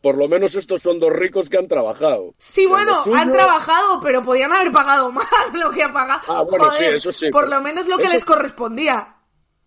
por 0.00 0.16
lo 0.16 0.28
menos 0.28 0.54
estos 0.54 0.82
son 0.82 1.00
dos 1.00 1.12
ricos 1.12 1.48
que 1.48 1.56
han 1.58 1.66
trabajado. 1.66 2.32
Sí, 2.38 2.66
bueno, 2.66 3.02
suyo- 3.02 3.16
han 3.16 3.32
trabajado, 3.32 3.98
pero 4.00 4.22
podían 4.22 4.52
haber 4.52 4.70
pagado 4.70 5.10
más 5.10 5.26
lo 5.54 5.70
que 5.70 5.82
ha 5.82 5.92
pagado. 5.92 6.20
Ah, 6.28 6.42
bueno, 6.42 6.70
sí, 6.70 6.84
eso 6.84 7.10
sí, 7.10 7.30
Por 7.30 7.48
lo 7.48 7.60
menos 7.60 7.88
lo 7.88 7.96
que 7.96 8.04
eso- 8.04 8.12
les 8.12 8.24
correspondía. 8.24 9.15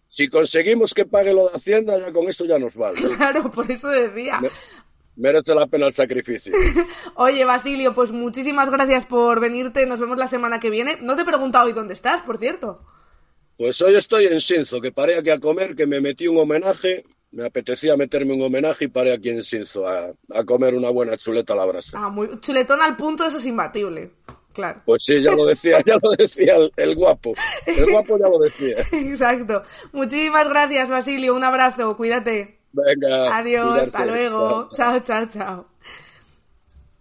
Si 0.10 0.28
conseguimos 0.28 0.94
que 0.94 1.06
pague 1.06 1.34
lo 1.34 1.48
de 1.50 1.56
Hacienda, 1.56 1.98
ya 2.00 2.12
con 2.12 2.28
eso 2.28 2.44
ya 2.44 2.58
nos 2.60 2.76
vale. 2.76 3.00
Claro, 3.18 3.50
por 3.52 3.72
eso 3.72 3.88
decía. 3.88 4.42
Me- 4.42 4.50
Merece 5.16 5.54
la 5.54 5.68
pena 5.68 5.88
el 5.88 5.94
sacrificio. 5.94 6.54
Oye, 7.16 7.44
Basilio, 7.46 7.94
pues 7.94 8.12
muchísimas 8.12 8.70
gracias 8.70 9.06
por 9.06 9.40
venirte. 9.42 9.86
Nos 9.86 10.00
vemos 10.00 10.18
la 10.18 10.28
semana 10.28 10.60
que 10.62 10.70
viene. 10.70 10.98
No 11.02 11.16
te 11.16 11.24
he 11.24 11.26
preguntado 11.26 11.66
hoy 11.68 11.74
dónde 11.74 11.94
estás, 11.94 12.22
por 12.22 12.38
cierto. 12.38 12.82
Pues 13.58 13.82
hoy 13.82 13.96
estoy 13.96 14.26
en 14.28 14.40
Sinzo, 14.40 14.80
que 14.80 14.92
paré 14.94 15.18
aquí 15.18 15.30
a 15.30 15.40
comer, 15.40 15.76
que 15.76 15.86
me 15.86 16.00
metí 16.00 16.28
un 16.30 16.38
homenaje. 16.38 17.04
Me 17.32 17.46
apetecía 17.46 17.98
meterme 17.98 18.34
un 18.34 18.42
homenaje 18.44 18.86
y 18.86 18.88
paré 18.88 19.12
aquí 19.14 19.28
en 19.30 19.44
Sinzo 19.44 19.86
a, 19.86 20.14
a 20.34 20.44
comer 20.46 20.74
una 20.74 20.90
buena 20.90 21.18
chuleta 21.18 21.52
a 21.54 21.58
la 21.58 21.66
brasa. 21.66 22.00
Ah, 22.02 22.10
muy 22.10 22.40
chuletón 22.40 22.82
al 22.82 22.96
punto, 22.96 23.26
eso 23.26 23.38
es 23.40 23.46
imbatible. 23.46 24.14
Claro. 24.60 24.82
Pues 24.84 25.04
sí, 25.06 25.22
ya 25.22 25.32
lo 25.34 25.46
decía, 25.46 25.82
ya 25.86 25.98
lo 26.04 26.12
decía 26.18 26.58
el, 26.58 26.70
el 26.76 26.96
guapo. 26.96 27.34
El 27.66 27.90
guapo 27.90 28.18
ya 28.18 28.28
lo 28.28 28.40
decía. 28.40 28.76
Exacto. 28.92 29.64
Muchísimas 29.94 30.50
gracias, 30.50 30.90
Basilio. 30.90 31.34
Un 31.34 31.46
abrazo. 31.46 31.96
Cuídate. 31.96 32.60
Venga. 32.74 33.38
Adiós. 33.38 33.70
cuidarse. 33.70 33.90
Hasta 33.90 34.06
luego. 34.06 34.70
Chao, 34.76 35.00
Chao, 35.00 35.00
chao, 35.00 35.26
chao. 35.28 35.66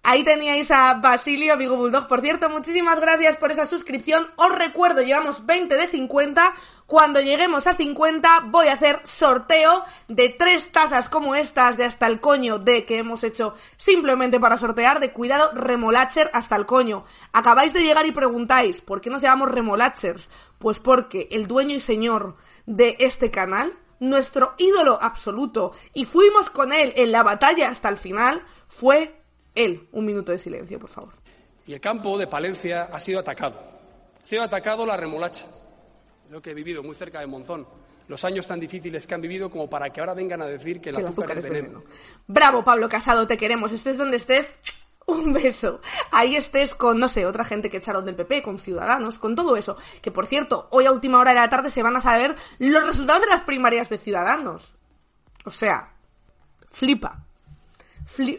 Ahí 0.05 0.23
teníais 0.23 0.71
a 0.71 0.95
Basilio 0.95 1.57
Vigo 1.57 1.77
Bulldog. 1.77 2.07
Por 2.07 2.21
cierto, 2.21 2.49
muchísimas 2.49 3.01
gracias 3.01 3.37
por 3.37 3.51
esa 3.51 3.67
suscripción. 3.67 4.29
Os 4.37 4.57
recuerdo, 4.57 5.03
llevamos 5.03 5.45
20 5.45 5.77
de 5.77 5.89
50. 5.89 6.55
Cuando 6.89 7.21
lleguemos 7.21 7.67
a 7.67 7.75
50 7.75 8.45
voy 8.47 8.69
a 8.69 8.73
hacer 8.73 9.03
sorteo 9.05 9.85
de 10.09 10.31
tres 10.31 10.73
tazas 10.73 11.11
como 11.11 11.35
estas 11.35 11.77
de 11.77 11.85
hasta 11.85 12.07
el 12.07 12.19
coño 12.19 12.59
de 12.59 12.87
que 12.87 12.97
hemos 12.97 13.25
hecho 13.25 13.55
simplemente 13.77 14.41
para 14.41 14.57
sortear 14.57 14.99
de 14.99 15.13
cuidado 15.13 15.51
remolacher 15.53 16.31
hasta 16.33 16.57
el 16.57 16.65
coño. 16.65 17.05
Acabáis 17.35 17.75
de 17.75 17.83
llegar 17.83 18.07
y 18.07 18.13
preguntáis, 18.13 18.81
¿por 18.81 19.03
qué 19.03 19.11
nos 19.11 19.21
llamamos 19.21 19.51
remolachers? 19.51 20.31
Pues 20.59 20.79
porque 20.79 21.29
el 21.31 21.47
dueño 21.47 21.77
y 21.77 21.81
señor 21.81 22.37
de 22.65 22.97
este 23.01 23.31
canal, 23.31 23.75
nuestro 24.01 24.55
ídolo 24.57 24.99
absoluto, 24.99 25.73
y 25.93 26.07
fuimos 26.07 26.49
con 26.49 26.73
él 26.73 26.95
en 26.97 27.13
la 27.13 27.23
batalla 27.23 27.69
hasta 27.69 27.91
el 27.91 27.99
final, 27.99 28.43
fue 28.67 29.21
él. 29.55 29.91
Un 29.93 30.07
minuto 30.07 30.33
de 30.33 30.39
silencio, 30.39 30.79
por 30.79 30.89
favor. 30.89 31.13
Y 31.67 31.75
el 31.75 31.83
campo 31.83 32.17
de 32.17 32.27
Palencia 32.27 32.89
ha 32.91 32.99
sido 32.99 33.21
atacado. 33.21 33.61
Ha 34.23 34.25
sido 34.25 34.43
atacado 34.43 34.87
la 34.87 34.97
remolacha. 34.97 35.45
Lo 36.31 36.43
que 36.43 36.51
he 36.51 36.55
vivido 36.55 36.83
muy 36.83 36.95
cerca 36.95 37.21
de 37.21 37.27
Monzón. 37.27 37.67
Los 38.07 38.25
años 38.25 38.47
tan 38.47 38.59
difíciles 38.59 39.07
que 39.07 39.15
han 39.15 39.21
vivido 39.21 39.51
como 39.51 39.69
para 39.69 39.91
que 39.91 40.01
ahora 40.01 40.15
vengan 40.15 40.41
a 40.43 40.47
decir 40.47 40.81
que 40.81 40.91
el 40.91 40.97
Que 40.97 41.03
el 41.03 41.09
azúcar, 41.09 41.39
es 41.39 41.45
veneno. 41.45 41.81
veneno. 41.81 41.85
Bravo, 42.27 42.65
Pablo 42.65 42.89
Casado, 42.89 43.27
te 43.27 43.37
queremos. 43.37 43.73
Estés 43.73 43.99
donde 43.99 44.17
estés, 44.17 44.49
un 45.07 45.33
beso. 45.33 45.81
Ahí 46.11 46.37
estés 46.37 46.75
con, 46.75 46.99
no 46.99 47.09
sé, 47.09 47.27
otra 47.27 47.45
gente 47.45 47.71
que 47.71 47.79
echaron 47.79 48.05
del 48.07 48.15
PP, 48.17 48.43
con 48.43 48.59
Ciudadanos, 48.59 49.19
con 49.19 49.35
todo 49.35 49.57
eso. 49.57 49.77
Que 50.01 50.11
por 50.11 50.27
cierto, 50.27 50.69
hoy 50.71 50.87
a 50.87 50.93
última 50.93 51.19
hora 51.19 51.33
de 51.33 51.41
la 51.41 51.49
tarde 51.49 51.71
se 51.71 51.83
van 51.83 51.97
a 51.97 52.01
saber 52.01 52.35
los 52.59 52.87
resultados 52.87 53.23
de 53.23 53.29
las 53.29 53.43
primarias 53.43 53.89
de 53.91 53.99
Ciudadanos. 53.99 54.75
O 55.45 55.51
sea, 55.51 55.93
flipa. 56.67 57.25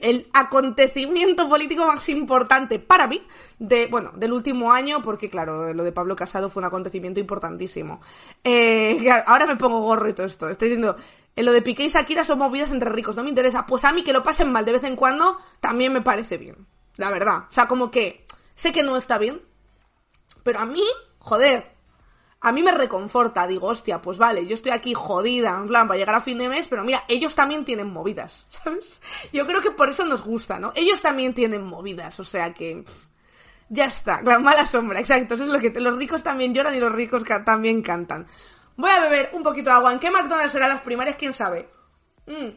El 0.01 0.27
acontecimiento 0.33 1.47
político 1.47 1.85
más 1.85 2.09
importante 2.09 2.79
para 2.79 3.07
mí 3.07 3.21
de 3.59 3.87
bueno 3.87 4.11
del 4.15 4.33
último 4.33 4.71
año 4.71 5.01
porque 5.03 5.29
claro 5.29 5.73
lo 5.73 5.83
de 5.83 5.91
Pablo 5.91 6.15
Casado 6.15 6.49
fue 6.49 6.61
un 6.61 6.65
acontecimiento 6.67 7.19
importantísimo. 7.19 8.01
Eh, 8.43 9.09
ahora 9.25 9.45
me 9.45 9.55
pongo 9.55 9.81
gorro 9.81 10.09
y 10.09 10.13
todo 10.13 10.25
esto. 10.25 10.49
Estoy 10.49 10.69
diciendo 10.69 10.95
en 11.35 11.45
lo 11.45 11.53
de 11.53 11.61
Piqué 11.61 11.83
y 11.85 11.89
Shakira 11.89 12.23
son 12.23 12.39
movidas 12.39 12.71
entre 12.71 12.89
ricos 12.89 13.15
no 13.15 13.23
me 13.23 13.29
interesa. 13.29 13.65
Pues 13.65 13.85
a 13.85 13.93
mí 13.93 14.03
que 14.03 14.13
lo 14.13 14.23
pasen 14.23 14.51
mal 14.51 14.65
de 14.65 14.73
vez 14.73 14.83
en 14.83 14.95
cuando 14.95 15.37
también 15.59 15.93
me 15.93 16.01
parece 16.01 16.37
bien 16.37 16.67
la 16.97 17.09
verdad. 17.11 17.45
O 17.49 17.53
sea 17.53 17.67
como 17.67 17.91
que 17.91 18.25
sé 18.55 18.71
que 18.71 18.83
no 18.83 18.97
está 18.97 19.17
bien 19.17 19.41
pero 20.43 20.59
a 20.59 20.65
mí 20.65 20.83
joder 21.19 21.78
a 22.41 22.51
mí 22.51 22.63
me 22.63 22.71
reconforta, 22.71 23.45
digo, 23.47 23.67
hostia, 23.67 24.01
pues 24.01 24.17
vale, 24.17 24.45
yo 24.45 24.53
estoy 24.53 24.71
aquí 24.71 24.93
jodida, 24.93 25.57
en 25.57 25.67
plan, 25.67 25.87
para 25.87 25.97
llegar 25.97 26.15
a 26.15 26.21
fin 26.21 26.37
de 26.37 26.47
mes, 26.47 26.67
pero 26.67 26.83
mira, 26.83 27.03
ellos 27.07 27.35
también 27.35 27.65
tienen 27.65 27.91
movidas, 27.91 28.47
¿sabes? 28.49 29.01
Yo 29.33 29.45
creo 29.45 29.61
que 29.61 29.71
por 29.71 29.89
eso 29.89 30.05
nos 30.05 30.23
gusta, 30.23 30.59
¿no? 30.59 30.71
Ellos 30.75 31.01
también 31.01 31.33
tienen 31.33 31.63
movidas, 31.63 32.19
o 32.19 32.23
sea 32.23 32.53
que... 32.53 32.83
ya 33.67 33.85
está, 33.85 34.21
la 34.21 34.39
mala 34.39 34.65
sombra, 34.65 34.99
exacto, 34.99 35.33
eso 35.33 35.43
es 35.43 35.49
lo 35.49 35.59
que... 35.59 35.77
los 35.79 35.97
ricos 35.97 36.23
también 36.23 36.53
lloran 36.53 36.75
y 36.75 36.79
los 36.79 36.93
ricos 36.93 37.23
también 37.45 37.81
cantan. 37.81 38.25
Voy 38.79 38.91
a 38.91 39.01
beber 39.01 39.31
un 39.33 39.43
poquito 39.43 39.69
de 39.71 39.75
agua. 39.75 39.91
¿En 39.91 39.99
qué 39.99 40.09
McDonald's 40.09 40.53
serán 40.53 40.69
las 40.69 40.79
primarias? 40.79 41.17
¿Quién 41.17 41.33
sabe? 41.33 41.69
Mm. 42.27 42.47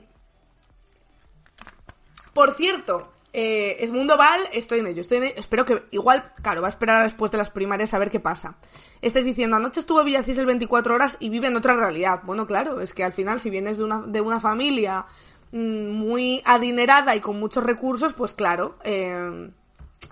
Por 2.33 2.55
cierto, 2.55 3.13
eh, 3.33 3.77
es 3.81 3.91
Mundo 3.91 4.17
Val, 4.17 4.41
estoy 4.53 4.79
en 4.79 4.87
ello, 4.87 5.01
estoy 5.01 5.19
en 5.19 5.25
ello. 5.25 5.35
Espero 5.37 5.65
que, 5.65 5.85
igual, 5.91 6.33
claro, 6.41 6.63
va 6.63 6.69
a 6.69 6.71
esperar 6.71 7.03
después 7.03 7.33
de 7.33 7.39
las 7.39 7.51
primarias 7.51 7.93
a 7.93 7.99
ver 7.99 8.09
qué 8.09 8.21
pasa. 8.21 8.57
Estáis 9.03 9.25
diciendo, 9.25 9.57
anoche 9.57 9.81
estuvo 9.81 10.05
Villacís 10.05 10.39
el 10.39 10.47
24 10.47 10.95
horas 10.95 11.17
y 11.19 11.29
vive 11.29 11.49
en 11.49 11.57
otra 11.57 11.75
realidad. 11.75 12.21
Bueno, 12.23 12.47
claro, 12.47 12.81
es 12.81 12.95
que 12.95 13.03
al 13.03 13.13
final, 13.13 13.41
si 13.41 13.51
vienes 13.51 13.79
de 13.79 13.85
una, 13.85 14.03
de 14.07 14.21
una 14.21 14.39
familia 14.39 15.07
mm, 15.51 15.91
muy 15.91 16.41
adinerada 16.45 17.17
y 17.17 17.21
con 17.21 17.39
muchos 17.41 17.65
recursos, 17.65 18.13
pues 18.13 18.33
claro, 18.33 18.79
eh, 18.85 19.51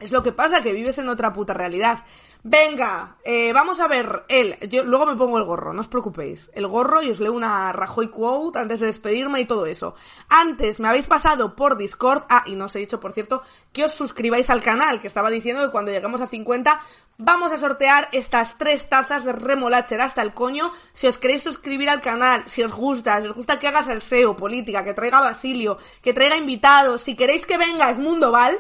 es 0.01 0.11
lo 0.11 0.25
que 0.25 0.33
pasa, 0.33 0.61
que 0.61 0.73
vives 0.73 0.99
en 0.99 1.09
otra 1.09 1.33
puta 1.33 1.55
realidad. 1.55 2.05
Venga, 2.43 3.17
eh, 3.23 3.53
vamos 3.53 3.81
a 3.81 3.89
ver 3.89 4.25
él. 4.29 4.57
Yo 4.71 4.83
luego 4.83 5.05
me 5.05 5.15
pongo 5.15 5.37
el 5.37 5.45
gorro, 5.45 5.75
no 5.75 5.83
os 5.83 5.89
preocupéis. 5.89 6.51
El 6.55 6.67
gorro 6.67 7.03
y 7.03 7.11
os 7.11 7.21
leo 7.21 7.35
una 7.35 7.71
Rajoy 7.71 8.09
quote 8.09 8.59
antes 8.59 8.81
de 8.81 8.87
despedirme 8.87 9.41
y 9.41 9.45
todo 9.45 9.67
eso. 9.67 9.95
Antes 10.31 10.81
me 10.81 10.89
habéis 10.89 11.07
pasado 11.07 11.55
por 11.55 11.77
Discord. 11.77 12.25
Ah, 12.31 12.43
y 12.47 12.57
no 12.57 12.65
os 12.65 12.77
he 12.77 12.79
dicho, 12.79 12.99
por 12.99 13.13
cierto, 13.13 13.43
que 13.73 13.85
os 13.85 13.93
suscribáis 13.93 14.49
al 14.49 14.63
canal, 14.63 15.01
que 15.01 15.07
estaba 15.07 15.29
diciendo 15.29 15.63
que 15.63 15.71
cuando 15.71 15.91
lleguemos 15.91 16.23
a 16.23 16.27
50 16.27 16.81
vamos 17.19 17.53
a 17.53 17.59
sortear 17.59 18.09
estas 18.13 18.57
tres 18.57 18.89
tazas 18.89 19.25
de 19.27 19.33
remolacher 19.33 20.01
hasta 20.01 20.23
el 20.23 20.33
coño. 20.33 20.73
Si 20.95 21.09
os 21.09 21.19
queréis 21.19 21.43
suscribir 21.43 21.91
al 21.91 22.01
canal, 22.01 22.45
si 22.47 22.63
os 22.63 22.73
gusta, 22.73 23.21
si 23.21 23.29
os 23.29 23.35
gusta 23.35 23.59
que 23.59 23.69
haga 23.69 23.83
salseo, 23.83 24.35
política, 24.35 24.83
que 24.83 24.95
traiga 24.95 25.21
Basilio, 25.21 25.77
que 26.01 26.15
traiga 26.15 26.37
invitados, 26.37 27.03
si 27.03 27.15
queréis 27.15 27.45
que 27.45 27.59
venga 27.59 27.93
Mundo 27.93 28.33
Val 28.33 28.59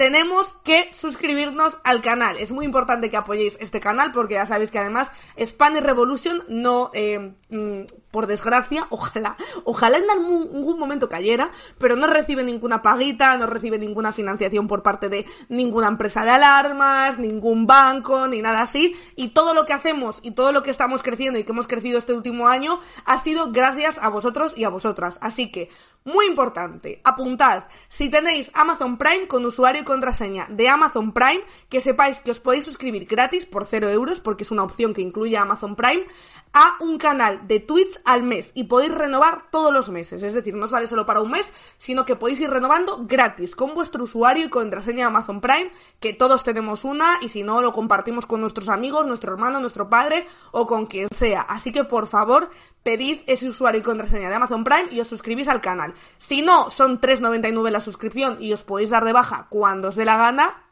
tenemos 0.00 0.56
que 0.64 0.88
suscribirnos 0.94 1.76
al 1.84 2.00
canal. 2.00 2.38
Es 2.38 2.52
muy 2.52 2.64
importante 2.64 3.10
que 3.10 3.18
apoyéis 3.18 3.58
este 3.60 3.80
canal 3.80 4.12
porque 4.12 4.32
ya 4.32 4.46
sabéis 4.46 4.70
que 4.70 4.78
además 4.78 5.12
Spanish 5.38 5.82
Revolution 5.82 6.42
no, 6.48 6.90
eh, 6.94 7.34
mm, 7.50 7.82
por 8.10 8.26
desgracia, 8.26 8.86
ojalá, 8.90 9.36
ojalá 9.64 9.98
en 9.98 10.10
algún, 10.10 10.48
algún 10.54 10.78
momento 10.78 11.10
cayera, 11.10 11.50
pero 11.76 11.96
no 11.96 12.06
recibe 12.06 12.42
ninguna 12.42 12.80
paguita, 12.80 13.36
no 13.36 13.44
recibe 13.44 13.78
ninguna 13.78 14.14
financiación 14.14 14.66
por 14.68 14.82
parte 14.82 15.10
de 15.10 15.26
ninguna 15.50 15.88
empresa 15.88 16.24
de 16.24 16.30
alarmas, 16.30 17.18
ningún 17.18 17.66
banco, 17.66 18.26
ni 18.26 18.40
nada 18.40 18.62
así. 18.62 18.96
Y 19.16 19.34
todo 19.34 19.52
lo 19.52 19.66
que 19.66 19.74
hacemos 19.74 20.20
y 20.22 20.30
todo 20.30 20.50
lo 20.52 20.62
que 20.62 20.70
estamos 20.70 21.02
creciendo 21.02 21.38
y 21.38 21.44
que 21.44 21.52
hemos 21.52 21.66
crecido 21.66 21.98
este 21.98 22.14
último 22.14 22.48
año 22.48 22.80
ha 23.04 23.18
sido 23.18 23.52
gracias 23.52 23.98
a 23.98 24.08
vosotros 24.08 24.54
y 24.56 24.64
a 24.64 24.70
vosotras. 24.70 25.18
Así 25.20 25.52
que, 25.52 25.68
muy 26.04 26.26
importante, 26.26 27.00
apuntad, 27.04 27.64
si 27.88 28.08
tenéis 28.08 28.50
Amazon 28.54 28.96
Prime 28.96 29.28
con 29.28 29.44
usuario 29.44 29.82
y 29.82 29.84
contraseña 29.84 30.46
de 30.48 30.68
Amazon 30.68 31.12
Prime, 31.12 31.42
que 31.68 31.80
sepáis 31.80 32.20
que 32.20 32.30
os 32.30 32.40
podéis 32.40 32.64
suscribir 32.64 33.06
gratis 33.06 33.44
por 33.44 33.66
0 33.66 33.90
euros, 33.90 34.20
porque 34.20 34.44
es 34.44 34.50
una 34.50 34.62
opción 34.62 34.94
que 34.94 35.02
incluye 35.02 35.36
Amazon 35.36 35.76
Prime, 35.76 36.06
a 36.52 36.76
un 36.80 36.98
canal 36.98 37.46
de 37.46 37.60
Twitch 37.60 37.98
al 38.04 38.22
mes 38.22 38.50
y 38.54 38.64
podéis 38.64 38.94
renovar 38.94 39.50
todos 39.50 39.72
los 39.72 39.90
meses. 39.90 40.22
Es 40.22 40.34
decir, 40.34 40.54
no 40.54 40.64
os 40.64 40.70
vale 40.70 40.86
solo 40.86 41.06
para 41.06 41.20
un 41.20 41.30
mes, 41.30 41.52
sino 41.78 42.04
que 42.04 42.16
podéis 42.16 42.40
ir 42.40 42.50
renovando 42.50 43.04
gratis 43.06 43.54
con 43.54 43.74
vuestro 43.74 44.04
usuario 44.04 44.44
y 44.44 44.48
contraseña 44.48 44.98
de 44.98 45.02
Amazon 45.04 45.40
Prime, 45.40 45.70
que 46.00 46.12
todos 46.12 46.42
tenemos 46.42 46.84
una 46.84 47.18
y 47.20 47.28
si 47.28 47.42
no 47.42 47.62
lo 47.62 47.72
compartimos 47.72 48.26
con 48.26 48.40
nuestros 48.40 48.68
amigos, 48.68 49.06
nuestro 49.06 49.32
hermano, 49.32 49.60
nuestro 49.60 49.88
padre 49.88 50.26
o 50.52 50.66
con 50.66 50.86
quien 50.86 51.08
sea. 51.16 51.40
Así 51.42 51.72
que 51.72 51.84
por 51.84 52.06
favor, 52.06 52.50
pedid 52.82 53.20
ese 53.26 53.48
usuario 53.48 53.80
y 53.80 53.84
contraseña 53.84 54.28
de 54.28 54.34
Amazon 54.34 54.64
Prime 54.64 54.88
y 54.90 55.00
os 55.00 55.08
suscribís 55.08 55.48
al 55.48 55.60
canal. 55.60 55.94
Si 56.18 56.42
no, 56.42 56.70
son 56.70 57.00
3,99 57.00 57.70
la 57.70 57.80
suscripción 57.80 58.38
y 58.40 58.52
os 58.52 58.62
podéis 58.62 58.90
dar 58.90 59.04
de 59.04 59.12
baja 59.12 59.46
cuando 59.50 59.88
os 59.88 59.96
dé 59.96 60.04
la 60.04 60.16
gana 60.16 60.69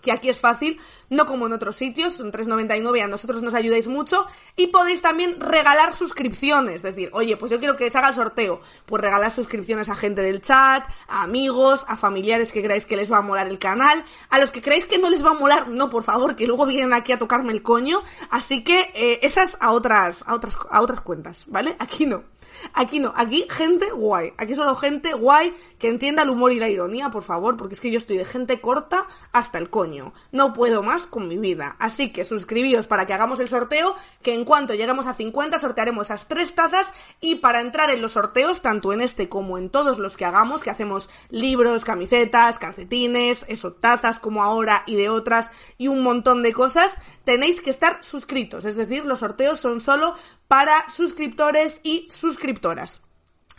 que 0.00 0.12
aquí 0.12 0.28
es 0.28 0.40
fácil, 0.40 0.80
no 1.10 1.26
como 1.26 1.46
en 1.46 1.52
otros 1.52 1.76
sitios, 1.76 2.14
son 2.14 2.32
3,99 2.32 2.98
y 2.98 3.00
a 3.00 3.08
nosotros 3.08 3.42
nos 3.42 3.54
ayudáis 3.54 3.88
mucho 3.88 4.26
y 4.56 4.68
podéis 4.68 5.00
también 5.00 5.40
regalar 5.40 5.96
suscripciones, 5.96 6.76
es 6.76 6.82
decir, 6.82 7.10
oye, 7.12 7.36
pues 7.36 7.50
yo 7.50 7.58
quiero 7.58 7.76
que 7.76 7.90
se 7.90 7.98
haga 7.98 8.08
el 8.08 8.14
sorteo, 8.14 8.60
pues 8.86 9.02
regalar 9.02 9.30
suscripciones 9.30 9.88
a 9.88 9.94
gente 9.94 10.22
del 10.22 10.40
chat, 10.40 10.84
a 11.08 11.22
amigos, 11.22 11.84
a 11.88 11.96
familiares 11.96 12.52
que 12.52 12.62
creáis 12.62 12.86
que 12.86 12.96
les 12.96 13.10
va 13.10 13.18
a 13.18 13.22
molar 13.22 13.48
el 13.48 13.58
canal, 13.58 14.04
a 14.30 14.38
los 14.38 14.50
que 14.50 14.62
creéis 14.62 14.84
que 14.84 14.98
no 14.98 15.10
les 15.10 15.24
va 15.24 15.30
a 15.30 15.34
molar, 15.34 15.68
no, 15.68 15.90
por 15.90 16.04
favor, 16.04 16.36
que 16.36 16.46
luego 16.46 16.66
vienen 16.66 16.92
aquí 16.92 17.12
a 17.12 17.18
tocarme 17.18 17.52
el 17.52 17.62
coño, 17.62 18.02
así 18.30 18.62
que 18.62 18.90
eh, 18.94 19.20
esas 19.22 19.56
a 19.60 19.72
otras, 19.72 20.22
a 20.26 20.34
otras, 20.34 20.56
a 20.70 20.80
otras 20.80 21.00
cuentas, 21.00 21.44
¿vale? 21.46 21.76
Aquí 21.78 22.06
no. 22.06 22.37
Aquí 22.74 22.98
no, 22.98 23.12
aquí 23.16 23.46
gente 23.50 23.90
guay. 23.90 24.32
Aquí 24.36 24.54
solo 24.54 24.74
gente 24.76 25.12
guay 25.14 25.54
que 25.78 25.88
entienda 25.88 26.22
el 26.22 26.30
humor 26.30 26.52
y 26.52 26.58
la 26.58 26.68
ironía, 26.68 27.10
por 27.10 27.22
favor, 27.22 27.56
porque 27.56 27.74
es 27.74 27.80
que 27.80 27.90
yo 27.90 27.98
estoy 27.98 28.18
de 28.18 28.24
gente 28.24 28.60
corta 28.60 29.06
hasta 29.32 29.58
el 29.58 29.70
coño. 29.70 30.12
No 30.32 30.52
puedo 30.52 30.82
más 30.82 31.06
con 31.06 31.28
mi 31.28 31.38
vida. 31.38 31.76
Así 31.78 32.10
que 32.10 32.24
suscribíos 32.24 32.86
para 32.86 33.06
que 33.06 33.14
hagamos 33.14 33.40
el 33.40 33.48
sorteo, 33.48 33.94
que 34.22 34.34
en 34.34 34.44
cuanto 34.44 34.74
lleguemos 34.74 35.06
a 35.06 35.14
50 35.14 35.58
sortearemos 35.58 36.06
esas 36.06 36.26
tres 36.26 36.54
tazas 36.54 36.92
y 37.20 37.36
para 37.36 37.60
entrar 37.60 37.90
en 37.90 38.02
los 38.02 38.12
sorteos, 38.12 38.62
tanto 38.62 38.92
en 38.92 39.00
este 39.00 39.28
como 39.28 39.58
en 39.58 39.70
todos 39.70 39.98
los 39.98 40.16
que 40.16 40.24
hagamos, 40.24 40.62
que 40.62 40.70
hacemos 40.70 41.08
libros, 41.28 41.84
camisetas, 41.84 42.58
calcetines, 42.58 43.44
eso, 43.48 43.72
tazas 43.72 44.18
como 44.18 44.42
ahora 44.42 44.82
y 44.86 44.96
de 44.96 45.08
otras 45.08 45.48
y 45.76 45.88
un 45.88 46.02
montón 46.02 46.42
de 46.42 46.52
cosas, 46.52 46.94
tenéis 47.24 47.60
que 47.60 47.70
estar 47.70 48.02
suscritos. 48.02 48.64
Es 48.64 48.76
decir, 48.76 49.04
los 49.04 49.20
sorteos 49.20 49.60
son 49.60 49.80
solo 49.80 50.14
para 50.48 50.88
suscriptores 50.88 51.80
y 51.82 52.08
suscriptoras. 52.10 53.02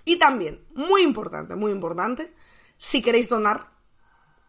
Y 0.05 0.17
también, 0.17 0.65
muy 0.73 1.03
importante, 1.03 1.55
muy 1.55 1.71
importante, 1.71 2.33
si 2.77 3.01
queréis 3.01 3.29
donar, 3.29 3.69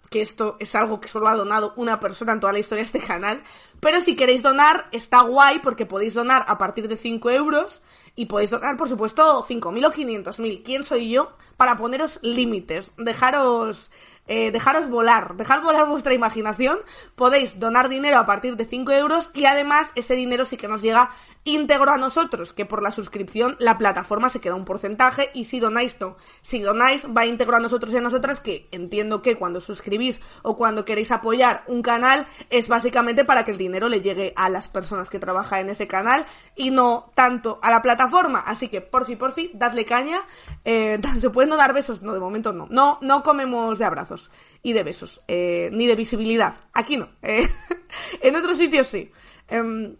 que 0.08 0.22
esto 0.22 0.56
es 0.58 0.74
algo 0.74 1.00
que 1.00 1.08
solo 1.08 1.28
ha 1.28 1.36
donado 1.36 1.72
una 1.76 2.00
persona 2.00 2.32
en 2.32 2.40
toda 2.40 2.52
la 2.52 2.58
historia 2.58 2.82
de 2.82 2.86
este 2.86 3.06
canal, 3.06 3.42
pero 3.78 4.00
si 4.00 4.16
queréis 4.16 4.42
donar, 4.42 4.88
está 4.90 5.20
guay 5.20 5.60
porque 5.60 5.86
podéis 5.86 6.14
donar 6.14 6.44
a 6.48 6.58
partir 6.58 6.88
de 6.88 6.96
5 6.96 7.30
euros 7.30 7.82
y 8.16 8.26
podéis 8.26 8.50
donar, 8.50 8.76
por 8.76 8.88
supuesto, 8.88 9.46
5.000 9.46 9.86
o 9.86 9.92
500.000. 9.92 10.62
¿Quién 10.64 10.82
soy 10.82 11.10
yo 11.10 11.36
para 11.56 11.76
poneros 11.76 12.18
límites? 12.22 12.90
Dejaros... 12.96 13.90
eh, 14.26 14.50
dejaros 14.52 14.88
volar, 14.88 15.36
dejad 15.36 15.60
volar 15.60 15.88
vuestra 15.88 16.14
imaginación, 16.14 16.78
podéis 17.16 17.58
donar 17.58 17.88
dinero 17.88 18.18
a 18.18 18.26
partir 18.26 18.56
de 18.56 18.64
5 18.64 18.92
euros 18.92 19.30
y 19.34 19.44
además 19.46 19.90
ese 19.96 20.14
dinero 20.14 20.44
sí 20.44 20.56
que 20.56 20.68
nos 20.68 20.82
llega 20.82 21.10
íntegro 21.44 21.90
a 21.90 21.96
nosotros, 21.96 22.52
que 22.52 22.66
por 22.66 22.82
la 22.82 22.90
suscripción 22.90 23.56
la 23.58 23.78
plataforma 23.78 24.28
se 24.28 24.40
queda 24.40 24.54
un 24.54 24.64
porcentaje 24.64 25.30
y 25.32 25.44
si 25.44 25.58
donáis 25.58 25.96
no, 25.98 26.16
si 26.42 26.60
donáis 26.60 27.06
va 27.06 27.26
íntegro 27.26 27.56
a 27.56 27.60
nosotros 27.60 27.94
y 27.94 27.96
a 27.96 28.02
nosotras, 28.02 28.40
que 28.40 28.68
entiendo 28.72 29.22
que 29.22 29.36
cuando 29.36 29.60
suscribís 29.60 30.20
o 30.42 30.56
cuando 30.56 30.84
queréis 30.84 31.10
apoyar 31.10 31.64
un 31.66 31.80
canal 31.82 32.26
es 32.50 32.68
básicamente 32.68 33.24
para 33.24 33.44
que 33.44 33.52
el 33.52 33.56
dinero 33.56 33.88
le 33.88 34.02
llegue 34.02 34.34
a 34.36 34.50
las 34.50 34.68
personas 34.68 35.08
que 35.08 35.18
trabajan 35.18 35.60
en 35.60 35.70
ese 35.70 35.86
canal 35.86 36.26
y 36.56 36.70
no 36.70 37.10
tanto 37.14 37.58
a 37.62 37.70
la 37.70 37.80
plataforma, 37.80 38.40
así 38.40 38.68
que 38.68 38.82
por 38.82 39.06
fin, 39.06 39.16
por 39.16 39.32
fin, 39.32 39.50
dadle 39.54 39.84
caña, 39.84 40.24
eh, 40.64 41.00
¿se 41.20 41.30
pueden 41.30 41.50
dar 41.50 41.72
besos? 41.72 42.02
No, 42.02 42.12
de 42.12 42.20
momento 42.20 42.52
no, 42.52 42.66
no, 42.70 42.98
no 43.00 43.22
comemos 43.22 43.78
de 43.78 43.84
abrazos 43.86 44.30
y 44.62 44.74
de 44.74 44.82
besos, 44.82 45.22
eh, 45.26 45.70
ni 45.72 45.86
de 45.86 45.96
visibilidad, 45.96 46.56
aquí 46.74 46.98
no, 46.98 47.08
eh, 47.22 47.48
en 48.20 48.36
otros 48.36 48.58
sitios 48.58 48.86
sí. 48.86 49.10
Em, 49.48 49.96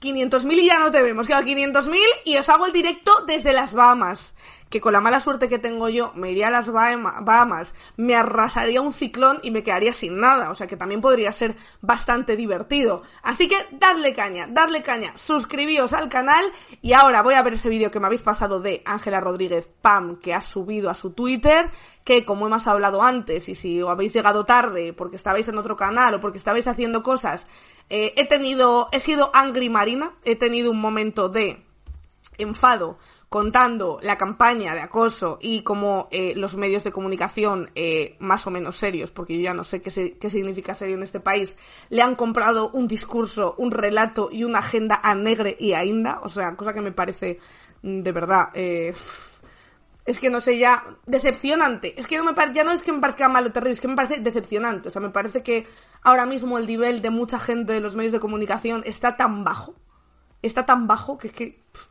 500.000 0.00 0.52
y 0.54 0.66
ya 0.66 0.78
no 0.78 0.90
te 0.90 1.02
vemos. 1.02 1.26
Claro, 1.26 1.46
500.000 1.46 1.98
y 2.24 2.36
os 2.36 2.48
hago 2.48 2.66
el 2.66 2.72
directo 2.72 3.24
desde 3.26 3.52
las 3.52 3.72
Bahamas. 3.72 4.34
Que 4.70 4.80
con 4.80 4.92
la 4.92 5.00
mala 5.00 5.18
suerte 5.18 5.48
que 5.48 5.58
tengo 5.58 5.88
yo, 5.88 6.12
me 6.14 6.30
iría 6.30 6.46
a 6.46 6.50
las 6.50 6.68
Bahama- 6.68 7.20
Bahamas, 7.22 7.74
me 7.96 8.14
arrasaría 8.14 8.80
un 8.80 8.92
ciclón 8.92 9.40
y 9.42 9.50
me 9.50 9.64
quedaría 9.64 9.92
sin 9.92 10.18
nada. 10.18 10.50
O 10.50 10.54
sea 10.54 10.68
que 10.68 10.76
también 10.76 11.00
podría 11.00 11.32
ser 11.32 11.56
bastante 11.80 12.36
divertido. 12.36 13.02
Así 13.22 13.48
que 13.48 13.56
dadle 13.72 14.12
caña, 14.12 14.46
dadle 14.48 14.82
caña, 14.82 15.12
suscribíos 15.18 15.92
al 15.92 16.08
canal. 16.08 16.44
Y 16.82 16.92
ahora 16.92 17.20
voy 17.22 17.34
a 17.34 17.42
ver 17.42 17.54
ese 17.54 17.68
vídeo 17.68 17.90
que 17.90 17.98
me 17.98 18.06
habéis 18.06 18.22
pasado 18.22 18.60
de 18.60 18.80
Ángela 18.86 19.18
Rodríguez 19.20 19.68
Pam, 19.82 20.20
que 20.20 20.34
ha 20.34 20.40
subido 20.40 20.88
a 20.88 20.94
su 20.94 21.10
Twitter. 21.10 21.68
Que 22.04 22.24
como 22.24 22.46
hemos 22.46 22.66
hablado 22.68 23.02
antes, 23.02 23.48
y 23.48 23.54
si 23.56 23.80
habéis 23.80 24.14
llegado 24.14 24.44
tarde 24.46 24.92
porque 24.92 25.16
estabais 25.16 25.48
en 25.48 25.58
otro 25.58 25.76
canal 25.76 26.14
o 26.14 26.20
porque 26.20 26.38
estabais 26.38 26.66
haciendo 26.68 27.02
cosas, 27.02 27.46
eh, 27.88 28.14
he 28.16 28.24
tenido, 28.24 28.88
he 28.92 29.00
sido 29.00 29.30
Angry 29.34 29.68
Marina, 29.68 30.12
he 30.24 30.36
tenido 30.36 30.70
un 30.70 30.80
momento 30.80 31.28
de 31.28 31.66
enfado 32.38 32.98
contando 33.30 33.98
la 34.02 34.18
campaña 34.18 34.74
de 34.74 34.80
acoso 34.80 35.38
y 35.40 35.62
cómo 35.62 36.08
eh, 36.10 36.34
los 36.36 36.56
medios 36.56 36.82
de 36.84 36.90
comunicación 36.92 37.70
eh, 37.76 38.16
más 38.18 38.46
o 38.46 38.50
menos 38.50 38.76
serios, 38.76 39.12
porque 39.12 39.36
yo 39.38 39.44
ya 39.44 39.54
no 39.54 39.62
sé 39.64 39.80
qué, 39.80 39.90
se- 39.92 40.18
qué 40.18 40.28
significa 40.30 40.74
serio 40.74 40.96
en 40.96 41.04
este 41.04 41.20
país, 41.20 41.56
le 41.90 42.02
han 42.02 42.16
comprado 42.16 42.70
un 42.72 42.88
discurso, 42.88 43.54
un 43.56 43.70
relato 43.70 44.30
y 44.32 44.42
una 44.42 44.58
agenda 44.58 45.00
a 45.02 45.14
Negre 45.14 45.56
y 45.58 45.72
a 45.74 45.84
Inda, 45.84 46.18
o 46.24 46.28
sea, 46.28 46.56
cosa 46.56 46.74
que 46.74 46.80
me 46.82 46.92
parece 46.92 47.38
mm, 47.82 48.00
de 48.02 48.12
verdad... 48.12 48.48
eh, 48.52 48.92
es 50.06 50.18
que 50.18 50.30
no 50.30 50.40
sé 50.40 50.58
ya, 50.58 50.82
decepcionante. 51.06 51.94
Es 52.00 52.06
que 52.06 52.16
no 52.16 52.24
me 52.24 52.32
ya 52.52 52.64
no 52.64 52.72
es 52.72 52.82
que 52.82 52.90
me 52.90 52.98
parezca 53.00 53.28
malo 53.28 53.52
terrible, 53.52 53.74
es 53.74 53.80
que 53.80 53.86
me 53.86 53.94
parece 53.94 54.18
decepcionante. 54.20 54.88
O 54.88 54.90
sea, 54.90 55.00
me 55.00 55.10
parece 55.10 55.42
que 55.44 55.68
ahora 56.02 56.26
mismo 56.26 56.58
el 56.58 56.66
nivel 56.66 57.00
de 57.00 57.10
mucha 57.10 57.38
gente 57.38 57.74
de 57.74 57.80
los 57.80 57.94
medios 57.94 58.12
de 58.12 58.18
comunicación 58.18 58.82
está 58.86 59.16
tan 59.16 59.44
bajo 59.44 59.74
está 60.42 60.64
tan 60.64 60.86
bajo 60.86 61.18
que 61.18 61.28
es 61.28 61.34
que 61.34 61.62
pff, 61.70 61.86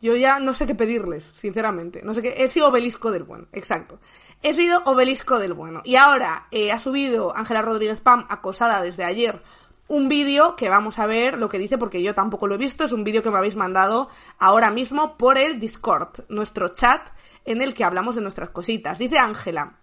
yo 0.00 0.16
ya 0.16 0.38
no 0.38 0.52
sé 0.54 0.66
qué 0.66 0.74
pedirles, 0.74 1.30
sinceramente. 1.34 2.02
No 2.02 2.14
sé 2.14 2.22
qué. 2.22 2.34
He 2.38 2.48
sido 2.48 2.68
obelisco 2.68 3.10
del 3.10 3.24
bueno, 3.24 3.46
exacto. 3.52 3.98
He 4.42 4.54
sido 4.54 4.82
obelisco 4.84 5.38
del 5.38 5.54
bueno. 5.54 5.80
Y 5.84 5.96
ahora 5.96 6.46
eh, 6.50 6.72
ha 6.72 6.78
subido 6.78 7.36
Ángela 7.36 7.62
Rodríguez 7.62 8.00
Pam, 8.00 8.26
acosada 8.28 8.82
desde 8.82 9.04
ayer, 9.04 9.42
un 9.88 10.08
vídeo 10.08 10.56
que 10.56 10.68
vamos 10.68 10.98
a 10.98 11.06
ver 11.06 11.38
lo 11.38 11.48
que 11.48 11.58
dice 11.58 11.78
porque 11.78 12.02
yo 12.02 12.14
tampoco 12.14 12.46
lo 12.46 12.56
he 12.56 12.58
visto. 12.58 12.84
Es 12.84 12.92
un 12.92 13.04
vídeo 13.04 13.22
que 13.22 13.30
me 13.30 13.38
habéis 13.38 13.56
mandado 13.56 14.08
ahora 14.38 14.70
mismo 14.70 15.16
por 15.16 15.38
el 15.38 15.58
Discord, 15.58 16.24
nuestro 16.28 16.68
chat 16.68 17.08
en 17.44 17.62
el 17.62 17.74
que 17.74 17.84
hablamos 17.84 18.16
de 18.16 18.22
nuestras 18.22 18.50
cositas. 18.50 18.98
Dice 18.98 19.18
Ángela. 19.18 19.78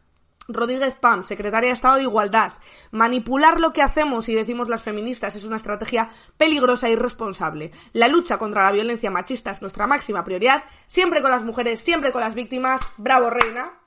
Rodríguez 0.48 0.96
Pam, 0.96 1.24
secretaria 1.24 1.70
de 1.70 1.76
Estado 1.76 1.96
de 1.96 2.04
Igualdad. 2.04 2.54
Manipular 2.92 3.60
lo 3.60 3.74
que 3.74 3.82
hacemos 3.82 4.28
y 4.30 4.36
decimos 4.36 4.70
las 4.70 4.84
feministas 4.84 5.36
es 5.36 5.46
una 5.46 5.56
estrategia 5.56 6.10
peligrosa 6.38 6.88
e 6.88 6.94
irresponsable. 6.94 7.72
La 7.94 8.08
lucha 8.08 8.38
contra 8.38 8.64
la 8.64 8.72
violencia 8.72 9.12
machista 9.12 9.52
es 9.52 9.62
nuestra 9.62 9.88
máxima 9.88 10.24
prioridad, 10.24 10.64
siempre 10.88 11.22
con 11.22 11.32
las 11.32 11.44
mujeres, 11.44 11.82
siempre 11.82 12.12
con 12.12 12.22
las 12.22 12.36
víctimas. 12.36 12.82
Bravo, 12.98 13.30
reina. 13.30 13.80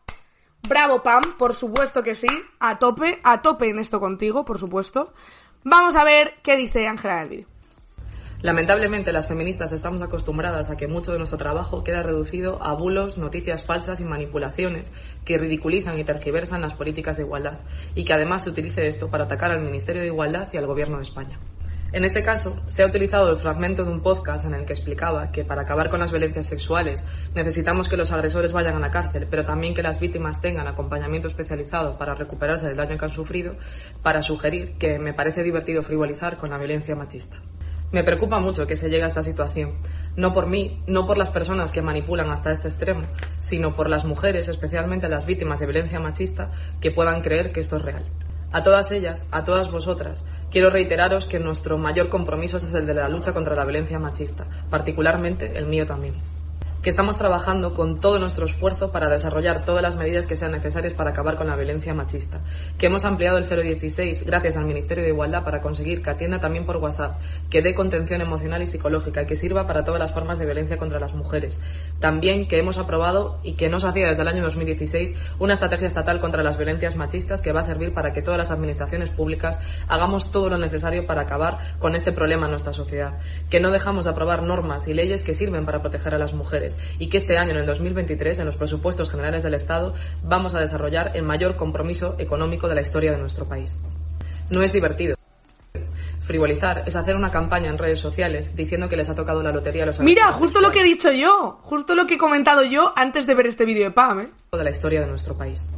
Bravo, 0.69 1.03
Pam, 1.03 1.37
por 1.37 1.55
supuesto 1.55 2.03
que 2.03 2.15
sí. 2.15 2.29
A 2.59 2.79
tope, 2.79 3.21
a 3.23 3.43
tope 3.43 3.69
en 3.69 3.79
esto 3.79 4.01
contigo, 4.01 4.45
por 4.45 4.59
supuesto. 4.59 5.13
Vamos 5.63 5.95
a 5.97 6.05
ver 6.05 6.39
qué 6.43 6.57
dice 6.57 6.89
Ángela 6.89 7.17
en 7.17 7.23
el 7.23 7.29
vídeo. 7.29 7.56
Lamentablemente, 8.43 9.13
las 9.13 9.29
feministas 9.29 9.73
estamos 9.73 10.03
acostumbradas 10.03 10.69
a 10.69 10.77
que 10.77 10.87
mucho 10.87 11.11
de 11.11 11.19
nuestro 11.19 11.39
trabajo 11.39 11.83
queda 11.83 12.03
reducido 12.03 12.63
a 12.63 12.75
bulos, 12.75 13.17
noticias 13.17 13.65
falsas 13.65 14.01
y 14.01 14.05
manipulaciones 14.05 14.93
que 15.25 15.39
ridiculizan 15.39 15.99
y 15.99 16.05
tergiversan 16.05 16.61
las 16.61 16.75
políticas 16.75 17.17
de 17.17 17.23
igualdad 17.23 17.61
y 17.95 18.05
que 18.05 18.13
además 18.13 18.45
se 18.45 18.51
utilice 18.51 18.87
esto 18.89 19.09
para 19.09 19.25
atacar 19.25 19.51
al 19.53 19.63
Ministerio 19.63 20.03
de 20.03 20.09
Igualdad 20.09 20.49
y 20.53 20.59
al 20.59 20.67
Gobierno 20.67 20.99
de 20.99 21.05
España. 21.05 21.39
En 21.93 22.05
este 22.05 22.23
caso, 22.23 22.63
se 22.69 22.83
ha 22.83 22.87
utilizado 22.87 23.31
el 23.31 23.39
fragmento 23.39 23.85
de 23.85 23.91
un 23.91 24.03
podcast 24.03 24.45
en 24.45 24.53
el 24.53 24.67
que 24.67 24.75
explicaba 24.75 25.31
que 25.31 25.45
para 25.45 25.63
acabar 25.63 25.89
con 25.89 26.01
las 26.01 26.11
violencias 26.11 26.47
sexuales 26.47 27.05
necesitamos 27.35 27.89
que 27.89 27.97
los 27.97 28.13
agresores 28.13 28.53
vayan 28.53 28.75
a 28.75 28.81
la 28.81 28.91
cárcel, 28.91 29.29
pero 29.31 29.47
también 29.47 29.73
que 29.73 29.83
las 29.83 29.99
víctimas 29.99 30.43
tengan 30.43 30.67
acompañamiento 30.67 31.29
especializado 31.29 31.97
para 31.97 32.15
recuperarse 32.15 32.67
del 32.67 32.77
daño 32.77 32.99
que 32.99 33.05
han 33.07 33.13
sufrido, 33.13 33.57
para 34.03 34.21
sugerir 34.21 34.77
que 34.79 34.99
me 34.99 35.15
parece 35.15 35.43
divertido 35.43 35.83
frivolizar 35.83 36.37
con 36.37 36.51
la 36.51 36.59
violencia 36.59 36.95
machista. 36.95 37.39
Me 37.93 38.03
preocupa 38.03 38.41
mucho 38.41 38.67
que 38.67 38.77
se 38.77 38.91
llegue 38.91 39.05
a 39.05 39.07
esta 39.07 39.23
situación, 39.23 39.75
no 40.17 40.35
por 40.35 40.49
mí, 40.49 40.83
no 40.89 41.07
por 41.07 41.19
las 41.19 41.31
personas 41.31 41.71
que 41.71 41.83
manipulan 41.83 42.31
hasta 42.31 42.51
este 42.51 42.67
extremo, 42.67 43.03
sino 43.41 43.77
por 43.77 43.89
las 43.89 44.05
mujeres, 44.05 44.49
especialmente 44.49 45.09
las 45.09 45.25
víctimas 45.25 45.61
de 45.61 45.67
violencia 45.67 46.01
machista, 46.01 46.51
que 46.81 46.91
puedan 46.91 47.23
creer 47.23 47.53
que 47.53 47.61
esto 47.61 47.77
es 47.77 47.83
real. 47.83 48.05
A 48.51 48.63
todas 48.63 48.91
ellas, 48.91 49.27
a 49.31 49.45
todas 49.45 49.71
vosotras, 49.71 50.25
quiero 50.51 50.71
reiteraros 50.71 51.27
que 51.27 51.39
nuestro 51.39 51.79
mayor 51.79 52.09
compromiso 52.09 52.57
es 52.57 52.75
el 52.75 52.87
de 52.87 52.95
la 52.95 53.09
lucha 53.09 53.33
contra 53.33 53.55
la 53.55 53.65
violencia 53.65 53.99
machista, 53.99 54.47
particularmente 54.69 55.57
el 55.57 55.67
mío 55.67 55.87
también 55.87 56.36
que 56.87 56.91
estamos 56.91 57.19
trabajando 57.19 57.75
con 57.75 57.99
todo 57.99 58.21
nuestro 58.21 58.47
esfuerzo 58.47 58.93
para 58.93 59.09
desarrollar 59.09 59.65
todas 59.65 59.83
las 59.83 59.97
medidas 59.97 60.29
que 60.29 60.37
sean 60.37 60.53
necesarias 60.53 60.93
para 60.93 61.11
acabar 61.11 61.35
con 61.35 61.49
la 61.49 61.57
violencia 61.57 61.93
machista, 61.95 62.43
que 62.79 62.87
hemos 62.87 63.05
ampliado 63.05 63.39
el 63.39 63.49
016 63.49 64.25
gracias 64.25 64.57
al 64.57 64.67
Ministerio 64.67 65.03
de 65.03 65.11
Igualdad 65.11 65.43
para 65.43 65.61
conseguir 65.61 66.01
que 66.01 66.11
atienda 66.11 66.39
también 66.39 66.65
por 66.65 66.77
WhatsApp, 66.77 67.21
que 67.51 67.61
dé 67.61 67.75
contención 67.75 68.21
emocional 68.21 68.63
y 68.63 68.69
psicológica 68.69 69.23
y 69.23 69.27
que 69.27 69.35
sirva 69.35 69.67
para 69.67 69.85
todas 69.85 69.99
las 69.99 70.13
formas 70.13 70.39
de 70.39 70.45
violencia 70.45 70.79
contra 70.79 71.01
las 71.01 71.13
mujeres. 71.13 71.61
También 71.99 72.47
que 72.47 72.61
hemos 72.61 72.79
aprobado 72.79 73.41
y 73.43 73.55
que 73.55 73.69
no 73.69 73.81
se 73.81 73.89
hacía 73.89 74.07
desde 74.07 74.23
el 74.23 74.29
año 74.29 74.45
2016 74.45 75.17
una 75.41 75.55
estrategia 75.55 75.89
estatal 75.89 76.21
contra 76.21 76.45
las 76.45 76.57
violencias 76.57 76.95
machistas 76.95 77.41
que 77.41 77.51
va 77.51 77.63
a 77.63 77.65
servir 77.65 77.95
para 77.95 78.13
que 78.13 78.23
todas 78.23 78.39
las 78.39 78.53
administraciones 78.53 79.11
públicas 79.11 79.59
hagamos 79.89 80.31
todo 80.31 80.51
lo 80.51 80.57
necesario 80.57 81.05
para 81.05 81.23
acabar 81.23 81.79
con 81.81 81.97
este 81.97 82.13
problema 82.13 82.45
en 82.47 82.53
nuestra 82.53 82.73
sociedad, 82.73 83.19
que 83.51 83.59
no 83.59 83.73
dejamos 83.73 84.05
de 84.05 84.13
aprobar 84.13 84.45
normas 84.45 84.87
y 84.87 84.95
leyes 84.95 85.25
que 85.25 85.35
sirven 85.35 85.67
para 85.67 85.83
proteger 85.83 86.15
a 86.15 86.19
las 86.19 86.33
mujeres 86.33 86.76
y 86.99 87.09
que 87.09 87.19
este 87.19 87.39
año, 87.39 87.51
en 87.51 87.59
el 87.59 87.67
2023, 87.67 88.39
en 88.39 88.47
los 88.47 88.57
presupuestos 88.57 89.11
generales 89.11 89.43
del 89.43 89.55
Estado, 89.55 89.95
vamos 90.23 90.55
a 90.55 90.61
desarrollar 90.61 91.13
el 91.15 91.23
mayor 91.23 91.57
compromiso 91.57 92.17
económico 92.19 92.69
de 92.69 92.75
la 92.75 92.83
historia 92.83 93.13
de 93.13 93.19
nuestro 93.19 93.47
país. 93.47 93.81
No 94.51 94.63
es 94.63 94.73
divertido. 94.73 95.17
Frivolizar 96.21 96.83
es 96.87 96.97
hacer 96.97 97.15
una 97.15 97.31
campaña 97.31 97.71
en 97.71 97.79
redes 97.79 98.01
sociales 98.01 98.57
diciendo 98.57 98.89
que 98.89 98.97
les 98.97 99.09
ha 99.09 99.15
tocado 99.15 99.43
la 99.43 99.53
lotería 99.53 99.85
a 99.85 99.87
los 99.87 100.01
Mira, 100.01 100.33
justo 100.33 100.61
lo 100.61 100.73
que 100.73 100.81
he 100.81 100.85
dicho 100.85 101.13
yo, 101.13 101.61
justo 101.63 101.95
lo 101.95 102.07
que 102.07 102.15
he 102.15 102.19
comentado 102.19 102.65
yo 102.65 102.93
antes 102.97 103.27
de 103.29 103.35
ver 103.37 103.47
este 103.47 103.65
vídeo 103.65 103.85
de 103.85 103.91
Pam, 103.93 104.21
¿eh? 104.21 104.29
de 104.51 104.65
la 104.65 104.71
historia 104.71 105.01
de 105.01 105.07
nuestro 105.07 105.37
país. 105.37 105.69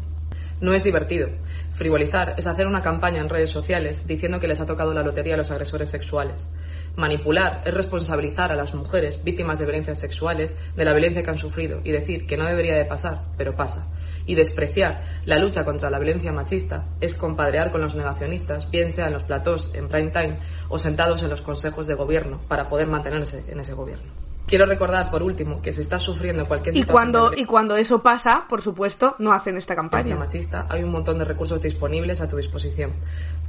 No 0.61 0.75
es 0.75 0.83
divertido. 0.83 1.29
Frivolizar 1.73 2.35
es 2.37 2.49
hacer 2.49 2.67
una 2.67 2.83
campaña 2.83 3.21
en 3.21 3.29
redes 3.29 3.51
sociales 3.51 4.09
diciendo 4.09 4.41
que 4.41 4.49
les 4.49 4.61
ha 4.61 4.67
tocado 4.67 4.93
la 4.93 5.05
lotería 5.05 5.35
a 5.35 5.37
los 5.37 5.53
agresores 5.53 5.89
sexuales. 5.89 6.51
Manipular 6.97 7.63
es 7.65 7.73
responsabilizar 7.73 8.51
a 8.51 8.57
las 8.57 8.75
mujeres 8.75 9.23
víctimas 9.23 9.61
de 9.61 9.67
violencias 9.67 10.01
sexuales 10.01 10.57
de 10.75 10.85
la 10.85 10.93
violencia 10.93 11.23
que 11.23 11.31
han 11.31 11.39
sufrido 11.39 11.81
y 11.85 11.93
decir 11.93 12.27
que 12.27 12.37
no 12.37 12.45
debería 12.45 12.75
de 12.75 12.87
pasar, 12.87 13.27
pero 13.37 13.55
pasa. 13.55 13.95
Y 14.27 14.35
despreciar 14.35 15.05
la 15.25 15.39
lucha 15.39 15.65
contra 15.65 15.91
la 15.91 16.01
violencia 16.01 16.33
machista 16.33 16.87
es 17.01 17.15
compadrear 17.15 17.71
con 17.71 17.81
los 17.81 17.95
negacionistas, 17.95 18.69
bien 18.69 18.91
sea 18.91 19.07
en 19.07 19.13
los 19.13 19.23
platós 19.23 19.71
en 19.75 19.89
prime 19.89 20.11
time 20.11 20.39
o 20.69 20.77
sentados 20.77 21.23
en 21.23 21.31
los 21.31 21.43
consejos 21.43 21.87
de 21.87 21.95
gobierno 21.95 22.41
para 22.49 22.69
poder 22.69 22.89
mantenerse 22.89 23.45
en 23.47 23.61
ese 23.61 23.75
gobierno. 23.75 24.28
Quiero 24.49 24.65
recordar, 24.65 25.11
por 25.11 25.23
último, 25.23 25.61
que 25.61 25.75
se 25.75 25.83
está 25.83 26.01
sufriendo 26.01 26.49
cualquier 26.49 26.75
Y 26.75 26.83
cuando, 26.83 27.29
de 27.29 27.43
y 27.43 27.45
cuando 27.45 27.77
eso 27.77 28.03
pasa, 28.03 28.47
por 28.49 28.63
supuesto, 28.63 29.15
no 29.19 29.33
hacen 29.33 29.59
esta 29.59 29.77
campaña. 29.77 30.17
machista, 30.17 30.65
hay 30.71 30.83
un 30.83 30.91
montón 30.91 31.19
de 31.19 31.27
recursos 31.27 31.61
disponibles 31.61 32.23
a 32.23 32.31
tu 32.31 32.39
disposición. 32.39 32.93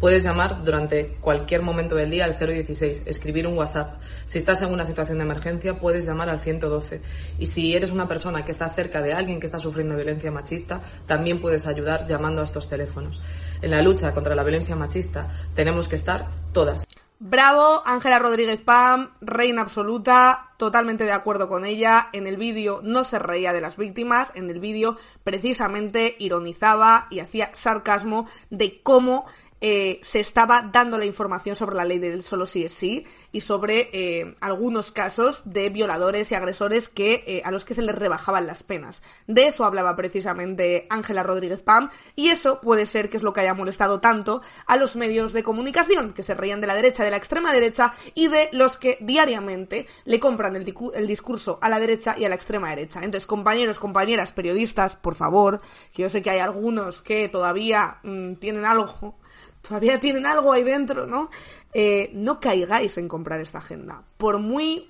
Puedes 0.02 0.26
llamar 0.26 0.62
durante 0.62 1.16
cualquier 1.22 1.62
momento 1.62 1.96
del 1.96 2.12
día 2.12 2.26
al 2.26 2.38
016, 2.38 3.04
escribir 3.06 3.48
un 3.48 3.58
WhatsApp. 3.58 4.02
Si 4.26 4.40
estás 4.40 4.62
en 4.62 4.74
una 4.74 4.84
situación 4.84 5.20
de 5.20 5.24
emergencia, 5.24 5.80
puedes 5.80 6.06
llamar 6.06 6.30
al 6.30 6.42
112. 6.42 7.02
Y 7.40 7.46
si 7.46 7.74
eres 7.74 7.92
una 7.92 8.10
persona 8.10 8.44
que 8.44 8.52
está 8.52 8.70
cerca 8.70 9.02
de 9.02 9.14
alguien 9.14 9.40
que 9.40 9.46
está 9.46 9.60
sufriendo 9.60 9.96
violencia 9.96 10.32
machista, 10.32 10.82
también 11.08 11.40
puedes 11.40 11.66
ayudar 11.66 12.06
llamando 12.08 12.42
a 12.42 12.44
estos 12.44 12.68
teléfonos. 12.68 13.22
En 13.62 13.72
la 13.72 13.82
lucha 13.82 14.14
contra 14.14 14.36
la 14.36 14.44
violencia 14.44 14.76
machista 14.76 15.30
tenemos 15.56 15.88
que 15.88 15.96
estar 15.96 16.28
todas. 16.52 16.86
Bravo, 17.22 17.84
Ángela 17.86 18.18
Rodríguez 18.18 18.62
Pam, 18.62 19.12
reina 19.20 19.62
absoluta, 19.62 20.54
totalmente 20.56 21.04
de 21.04 21.12
acuerdo 21.12 21.50
con 21.50 21.66
ella. 21.66 22.08
En 22.14 22.28
el 22.28 22.38
vídeo 22.38 22.80
no 22.82 23.04
se 23.04 23.20
reía 23.20 23.52
de 23.52 23.60
las 23.60 23.76
víctimas, 23.76 24.32
en 24.36 24.50
el 24.50 24.62
vídeo 24.62 24.96
precisamente 25.26 26.16
ironizaba 26.18 27.08
y 27.10 27.20
hacía 27.20 27.50
sarcasmo 27.54 28.26
de 28.50 28.82
cómo 28.84 29.26
eh, 29.62 30.00
se 30.04 30.20
estaba 30.20 30.70
dando 30.72 30.98
la 30.98 31.06
información 31.06 31.56
sobre 31.56 31.76
la 31.76 31.84
ley 31.84 32.00
del 32.00 32.24
solo 32.24 32.46
sí 32.46 32.64
es 32.64 32.74
sí 32.74 33.06
y 33.32 33.42
sobre 33.42 33.90
eh, 33.92 34.36
algunos 34.40 34.92
casos 34.92 35.44
de 35.46 35.70
violadores 35.70 36.32
y 36.32 36.36
agresores 36.36 36.88
que 36.88 37.24
eh, 37.28 37.42
a 37.44 37.52
los 37.52 37.66
que 37.66 37.74
se 37.74 37.82
les 37.82 37.96
rebajaban 37.96 38.48
las 38.48 38.64
penas. 38.64 39.04
De 39.28 39.48
eso 39.48 39.66
hablaba 39.66 39.96
precisamente 39.96 40.88
Ángela 40.90 41.24
Rodríguez 41.24 41.62
Pam 41.62 41.90
y 42.16 42.30
eso 42.30 42.62
puede 42.62 42.86
ser 42.86 43.10
que 43.10 43.18
es 43.18 43.24
lo 43.24 43.34
que 43.34 43.42
haya 43.42 43.54
molestado 43.54 44.00
tanto 44.00 44.42
a 44.66 44.78
los 44.78 44.96
medios 44.96 45.34
de 45.34 45.44
comunicación 45.44 46.14
que 46.14 46.24
se 46.24 46.36
reían 46.36 46.62
de 46.62 46.68
la 46.68 46.76
derecha, 46.76 47.04
de 47.04 47.12
la 47.12 47.18
extrema 47.18 47.52
derecha 47.52 47.94
y 48.16 48.28
de 48.28 48.50
los 48.54 48.78
que 48.78 48.98
diariamente 49.02 49.88
le 50.06 50.20
compran 50.20 50.56
el, 50.56 50.64
discurso 51.08 51.60
a 51.62 51.70
la 51.70 51.80
derecha 51.80 52.16
y 52.18 52.26
a 52.26 52.30
la 52.30 52.36
extrema 52.36 52.70
derecha. 52.70 53.00
Entonces, 53.00 53.26
compañeros, 53.26 53.78
compañeras, 53.78 54.32
periodistas, 54.32 54.96
por 54.96 55.16
favor, 55.16 55.62
que 55.92 56.04
yo 56.04 56.10
sé 56.10 56.22
que 56.22 56.30
hay 56.30 56.40
algunos 56.40 57.02
que 57.02 57.28
todavía 57.30 57.98
mm, 58.04 58.36
tienen 58.36 58.66
algo 58.66 59.18
todavía 59.62 60.00
tienen 60.02 60.26
algo 60.26 60.54
ahí 60.54 60.64
dentro, 60.64 61.08
¿no? 61.08 61.30
Eh, 61.74 62.12
no 62.14 62.40
caigáis 62.40 62.98
en 62.98 63.08
comprar 63.08 63.42
esta 63.42 63.60
agenda. 63.60 64.04
Por 64.18 64.40
muy. 64.40 64.90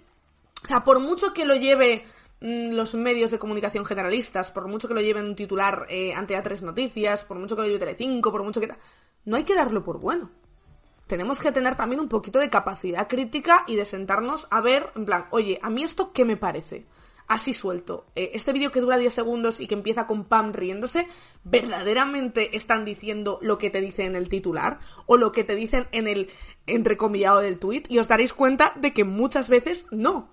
O 0.63 0.67
sea, 0.67 0.83
por 0.83 0.99
mucho 0.99 1.33
que 1.33 1.45
lo 1.45 1.55
lleve 1.55 2.05
mm, 2.41 2.71
los 2.73 2.95
medios 2.95 3.31
de 3.31 3.39
comunicación 3.39 3.85
generalistas, 3.85 4.51
por 4.51 4.67
mucho 4.67 4.87
que 4.87 4.93
lo 4.93 5.01
lleven 5.01 5.25
un 5.25 5.35
titular 5.35 5.85
eh, 5.89 6.13
ante 6.13 6.37
A3 6.37 6.61
Noticias, 6.61 7.23
por 7.23 7.37
mucho 7.37 7.55
que 7.55 7.61
lo 7.61 7.67
lleve 7.67 7.79
Telecinco, 7.79 8.31
por 8.31 8.43
mucho 8.43 8.59
que. 8.59 8.69
No 9.25 9.37
hay 9.37 9.43
que 9.43 9.55
darlo 9.55 9.83
por 9.83 9.99
bueno. 9.99 10.31
Tenemos 11.07 11.39
que 11.39 11.51
tener 11.51 11.75
también 11.75 12.01
un 12.01 12.07
poquito 12.07 12.37
de 12.37 12.51
capacidad 12.51 13.07
crítica 13.07 13.63
y 13.65 13.75
de 13.75 13.83
sentarnos 13.83 14.47
a 14.51 14.61
ver, 14.61 14.91
en 14.95 15.05
plan, 15.05 15.25
oye, 15.31 15.59
¿a 15.63 15.69
mí 15.71 15.83
esto 15.83 16.13
qué 16.13 16.23
me 16.23 16.37
parece? 16.37 16.85
Así 17.29 17.53
suelto. 17.53 18.07
Eh, 18.15 18.31
este 18.33 18.53
vídeo 18.53 18.71
que 18.71 18.81
dura 18.81 18.97
10 18.97 19.13
segundos 19.13 19.59
y 19.59 19.67
que 19.67 19.75
empieza 19.75 20.07
con 20.07 20.25
Pam 20.25 20.51
riéndose, 20.51 21.07
¿verdaderamente 21.43 22.57
están 22.57 22.85
diciendo 22.85 23.37
lo 23.43 23.59
que 23.59 23.69
te 23.69 23.81
dice 23.81 24.05
en 24.05 24.15
el 24.15 24.29
titular? 24.29 24.79
¿O 25.05 25.15
lo 25.15 25.31
que 25.31 25.43
te 25.43 25.53
dicen 25.53 25.87
en 25.91 26.07
el 26.07 26.31
entrecomillado 26.65 27.39
del 27.39 27.59
tweet? 27.59 27.83
Y 27.87 27.99
os 27.99 28.07
daréis 28.07 28.33
cuenta 28.33 28.73
de 28.77 28.93
que 28.93 29.03
muchas 29.03 29.47
veces 29.47 29.85
no. 29.91 30.31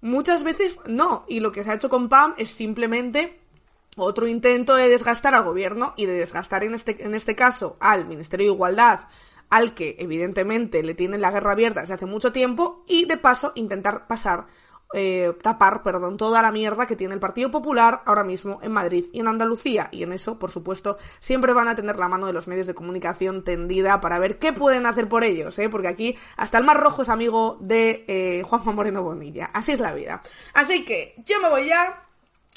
Muchas 0.00 0.44
veces 0.44 0.78
no. 0.86 1.24
Y 1.26 1.40
lo 1.40 1.50
que 1.50 1.64
se 1.64 1.70
ha 1.72 1.74
hecho 1.74 1.88
con 1.88 2.08
Pam 2.08 2.32
es 2.38 2.50
simplemente 2.50 3.40
otro 3.96 4.28
intento 4.28 4.76
de 4.76 4.88
desgastar 4.88 5.34
al 5.34 5.42
gobierno 5.42 5.94
y 5.96 6.06
de 6.06 6.12
desgastar 6.12 6.62
en 6.62 6.74
este, 6.74 7.04
en 7.04 7.16
este 7.16 7.34
caso 7.34 7.76
al 7.80 8.06
Ministerio 8.06 8.46
de 8.46 8.54
Igualdad, 8.54 9.08
al 9.50 9.74
que 9.74 9.96
evidentemente 9.98 10.84
le 10.84 10.94
tienen 10.94 11.22
la 11.22 11.32
guerra 11.32 11.52
abierta 11.52 11.80
desde 11.80 11.94
hace 11.94 12.06
mucho 12.06 12.30
tiempo, 12.30 12.84
y 12.86 13.06
de 13.06 13.16
paso 13.16 13.50
intentar 13.56 14.06
pasar 14.06 14.46
eh, 14.94 15.34
tapar, 15.42 15.82
perdón, 15.82 16.16
toda 16.16 16.40
la 16.40 16.50
mierda 16.50 16.86
que 16.86 16.96
tiene 16.96 17.14
el 17.14 17.20
Partido 17.20 17.50
Popular 17.50 18.02
ahora 18.06 18.24
mismo 18.24 18.58
en 18.62 18.72
Madrid 18.72 19.06
y 19.12 19.20
en 19.20 19.28
Andalucía. 19.28 19.88
Y 19.92 20.02
en 20.02 20.12
eso, 20.12 20.38
por 20.38 20.50
supuesto, 20.50 20.98
siempre 21.20 21.52
van 21.52 21.68
a 21.68 21.74
tener 21.74 21.96
la 21.96 22.08
mano 22.08 22.26
de 22.26 22.32
los 22.32 22.48
medios 22.48 22.66
de 22.66 22.74
comunicación 22.74 23.44
tendida 23.44 24.00
para 24.00 24.18
ver 24.18 24.38
qué 24.38 24.52
pueden 24.52 24.86
hacer 24.86 25.08
por 25.08 25.24
ellos, 25.24 25.58
¿eh? 25.58 25.68
Porque 25.68 25.88
aquí 25.88 26.16
hasta 26.36 26.58
el 26.58 26.64
más 26.64 26.76
rojo 26.76 27.02
es 27.02 27.08
amigo 27.08 27.58
de 27.60 28.04
eh, 28.08 28.42
Juanjo 28.44 28.72
Moreno 28.72 29.02
Bonilla. 29.02 29.50
Así 29.52 29.72
es 29.72 29.80
la 29.80 29.92
vida. 29.92 30.22
Así 30.54 30.84
que 30.84 31.14
yo 31.24 31.40
me 31.40 31.48
voy 31.48 31.66
ya, 31.66 32.04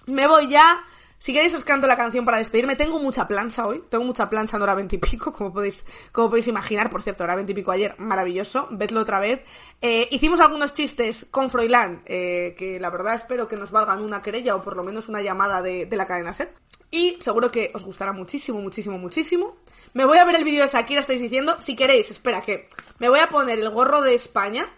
me 0.05 0.27
voy 0.27 0.47
ya. 0.47 0.85
Si 1.21 1.33
queréis 1.33 1.53
os 1.53 1.63
canto 1.63 1.85
la 1.85 1.95
canción 1.95 2.25
para 2.25 2.39
despedirme. 2.39 2.75
Tengo 2.75 2.97
mucha 2.97 3.27
plancha 3.27 3.67
hoy. 3.67 3.83
Tengo 3.89 4.03
mucha 4.03 4.27
plancha 4.27 4.57
en 4.57 4.63
hora 4.63 4.73
veintipico, 4.73 5.31
como 5.31 5.53
podéis, 5.53 5.85
como 6.11 6.29
podéis 6.29 6.47
imaginar. 6.47 6.89
Por 6.89 7.03
cierto, 7.03 7.23
hora 7.23 7.35
veintipico 7.35 7.71
ayer, 7.71 7.93
maravilloso. 7.99 8.67
Vedlo 8.71 9.01
otra 9.01 9.19
vez. 9.19 9.43
Eh, 9.81 10.07
hicimos 10.09 10.39
algunos 10.39 10.73
chistes 10.73 11.27
con 11.29 11.51
Froilán, 11.51 12.01
eh, 12.07 12.55
que 12.57 12.79
la 12.79 12.89
verdad 12.89 13.13
espero 13.13 13.47
que 13.47 13.55
nos 13.55 13.69
valgan 13.69 14.01
una 14.01 14.23
querella 14.23 14.55
o 14.55 14.63
por 14.63 14.75
lo 14.75 14.83
menos 14.83 15.09
una 15.09 15.21
llamada 15.21 15.61
de, 15.61 15.85
de 15.85 15.95
la 15.95 16.07
cadena 16.07 16.33
SER. 16.33 16.55
Y 16.89 17.19
seguro 17.21 17.51
que 17.51 17.69
os 17.75 17.83
gustará 17.83 18.13
muchísimo, 18.13 18.59
muchísimo, 18.59 18.97
muchísimo. 18.97 19.57
Me 19.93 20.05
voy 20.05 20.17
a 20.17 20.25
ver 20.25 20.37
el 20.37 20.43
vídeo 20.43 20.63
de 20.63 20.71
Shakira, 20.71 21.01
estáis 21.01 21.21
diciendo. 21.21 21.55
Si 21.59 21.75
queréis, 21.75 22.09
espera 22.09 22.41
que 22.41 22.67
me 22.97 23.09
voy 23.09 23.19
a 23.19 23.29
poner 23.29 23.59
el 23.59 23.69
gorro 23.69 24.01
de 24.01 24.15
España 24.15 24.73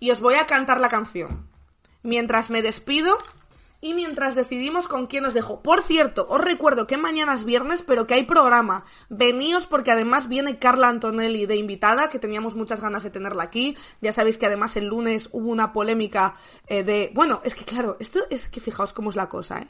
y 0.00 0.10
os 0.10 0.18
voy 0.18 0.34
a 0.34 0.46
cantar 0.46 0.80
la 0.80 0.88
canción. 0.88 1.48
Mientras 2.02 2.50
me 2.50 2.62
despido 2.62 3.16
y 3.84 3.92
mientras 3.92 4.34
decidimos 4.34 4.88
con 4.88 5.06
quién 5.06 5.26
os 5.26 5.34
dejo. 5.34 5.60
Por 5.60 5.82
cierto, 5.82 6.26
os 6.30 6.40
recuerdo 6.40 6.86
que 6.86 6.96
mañana 6.96 7.34
es 7.34 7.44
viernes, 7.44 7.82
pero 7.82 8.06
que 8.06 8.14
hay 8.14 8.22
programa. 8.22 8.84
Veníos 9.10 9.66
porque 9.66 9.92
además 9.92 10.26
viene 10.26 10.58
Carla 10.58 10.88
Antonelli 10.88 11.44
de 11.44 11.56
invitada, 11.56 12.08
que 12.08 12.18
teníamos 12.18 12.54
muchas 12.54 12.80
ganas 12.80 13.02
de 13.02 13.10
tenerla 13.10 13.42
aquí. 13.42 13.76
Ya 14.00 14.14
sabéis 14.14 14.38
que 14.38 14.46
además 14.46 14.78
el 14.78 14.86
lunes 14.86 15.28
hubo 15.32 15.50
una 15.50 15.74
polémica 15.74 16.34
eh, 16.66 16.82
de... 16.82 17.10
Bueno, 17.12 17.42
es 17.44 17.54
que 17.54 17.66
claro, 17.66 17.98
esto 18.00 18.20
es 18.30 18.48
que 18.48 18.58
fijaos 18.58 18.94
cómo 18.94 19.10
es 19.10 19.16
la 19.16 19.28
cosa, 19.28 19.58
¿eh? 19.58 19.68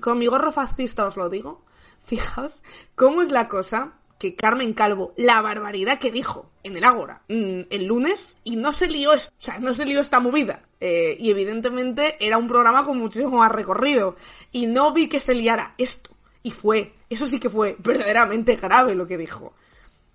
Con 0.00 0.18
mi 0.18 0.26
gorro 0.26 0.50
fascista 0.50 1.06
os 1.06 1.16
lo 1.16 1.28
digo. 1.28 1.64
Fijaos 2.02 2.60
cómo 2.96 3.22
es 3.22 3.30
la 3.30 3.46
cosa 3.46 3.92
que 4.24 4.34
Carmen 4.34 4.72
Calvo, 4.72 5.12
la 5.18 5.42
barbaridad 5.42 5.98
que 5.98 6.10
dijo 6.10 6.50
en 6.62 6.78
el 6.78 6.84
Ágora 6.84 7.20
mm, 7.28 7.60
el 7.68 7.84
lunes, 7.84 8.36
y 8.42 8.56
no 8.56 8.72
se 8.72 8.86
lió, 8.86 9.10
o 9.12 9.18
sea, 9.36 9.58
no 9.58 9.74
se 9.74 9.84
lió 9.84 10.00
esta 10.00 10.18
movida. 10.18 10.62
Eh, 10.80 11.18
y 11.20 11.30
evidentemente 11.30 12.16
era 12.24 12.38
un 12.38 12.48
programa 12.48 12.86
con 12.86 12.96
muchísimo 12.96 13.36
más 13.38 13.52
recorrido. 13.52 14.16
Y 14.50 14.64
no 14.64 14.94
vi 14.94 15.08
que 15.08 15.20
se 15.20 15.34
liara 15.34 15.74
esto. 15.76 16.10
Y 16.42 16.52
fue, 16.52 16.94
eso 17.10 17.26
sí 17.26 17.38
que 17.38 17.50
fue 17.50 17.76
verdaderamente 17.80 18.56
grave 18.56 18.94
lo 18.94 19.06
que 19.06 19.18
dijo. 19.18 19.52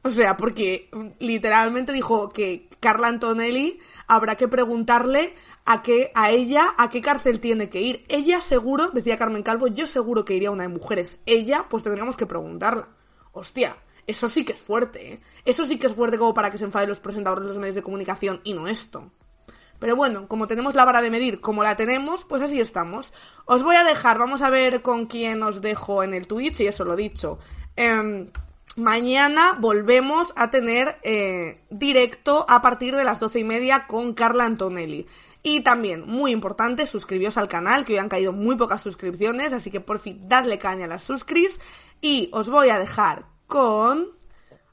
O 0.02 0.10
sea, 0.10 0.36
porque 0.36 0.90
literalmente 1.20 1.94
dijo 1.94 2.30
que 2.30 2.68
Carla 2.80 3.10
Antonelli 3.10 3.80
habrá 4.08 4.38
que 4.38 4.48
preguntarle 4.48 5.36
a 5.66 5.84
qué, 5.84 6.12
a 6.16 6.32
ella, 6.32 6.74
a 6.80 6.90
qué 6.90 7.02
cárcel 7.02 7.40
tiene 7.40 7.70
que 7.70 7.82
ir. 7.82 8.06
Ella 8.08 8.42
seguro, 8.42 8.90
decía 8.90 9.20
Carmen 9.20 9.44
Calvo, 9.44 9.68
yo 9.68 9.86
seguro 9.86 10.26
que 10.26 10.34
iría 10.34 10.50
a 10.50 10.54
una 10.54 10.64
de 10.64 10.70
mujeres. 10.70 11.20
Ella, 11.28 11.68
pues 11.70 11.84
tendríamos 11.84 12.18
que 12.18 12.26
preguntarla. 12.26 12.90
Hostia, 13.32 13.78
eso 14.10 14.28
sí 14.28 14.44
que 14.44 14.54
es 14.54 14.60
fuerte, 14.60 15.14
¿eh? 15.14 15.20
Eso 15.46 15.66
sí 15.66 15.78
que 15.78 15.86
es 15.86 15.94
fuerte 15.94 16.18
como 16.18 16.34
para 16.34 16.50
que 16.50 16.58
se 16.58 16.66
enfaden 16.66 16.90
los 16.90 17.00
presentadores 17.00 17.44
de 17.44 17.50
los 17.50 17.60
medios 17.60 17.76
de 17.76 17.84
comunicación 17.84 18.42
y 18.44 18.54
no 18.54 18.68
esto. 18.68 19.12
Pero 19.78 19.96
bueno, 19.96 20.28
como 20.28 20.48
tenemos 20.48 20.74
la 20.74 20.84
vara 20.84 21.02
de 21.02 21.12
medir 21.12 21.40
como 21.40 21.64
la 21.64 21.76
tenemos, 21.76 22.26
pues 22.26 22.42
así 22.42 22.60
estamos. 22.60 23.14
Os 23.46 23.62
voy 23.62 23.76
a 23.76 23.84
dejar, 23.84 24.18
vamos 24.18 24.42
a 24.42 24.50
ver 24.50 24.82
con 24.82 25.06
quién 25.06 25.44
os 25.44 25.62
dejo 25.62 26.02
en 26.04 26.16
el 26.16 26.26
Twitch, 26.26 26.60
y 26.60 26.68
eso 26.68 26.86
lo 26.86 26.96
dicho. 26.96 27.38
Em, 27.76 28.32
mañana 28.76 29.56
volvemos 29.60 30.34
a 30.36 30.50
tener 30.50 30.98
eh, 31.04 31.62
directo 31.70 32.48
a 32.50 32.64
partir 32.64 32.96
de 32.96 33.04
las 33.04 33.20
doce 33.20 33.40
y 33.40 33.44
media 33.44 33.86
con 33.86 34.16
Carla 34.16 34.46
Antonelli. 34.46 35.06
Y 35.44 35.62
también, 35.62 36.06
muy 36.06 36.32
importante, 36.32 36.88
suscribíos 36.88 37.38
al 37.38 37.48
canal, 37.48 37.86
que 37.86 37.94
hoy 37.94 38.00
han 38.00 38.10
caído 38.10 38.34
muy 38.34 38.56
pocas 38.56 38.82
suscripciones, 38.82 39.54
así 39.54 39.70
que 39.70 39.80
por 39.80 40.00
fin 40.00 40.20
dadle 40.26 40.58
caña 40.58 40.86
a 40.86 40.90
las 40.90 41.04
suscris. 41.04 41.60
Y 42.02 42.30
os 42.34 42.50
voy 42.50 42.70
a 42.70 42.80
dejar 42.80 43.26
con... 43.50 44.12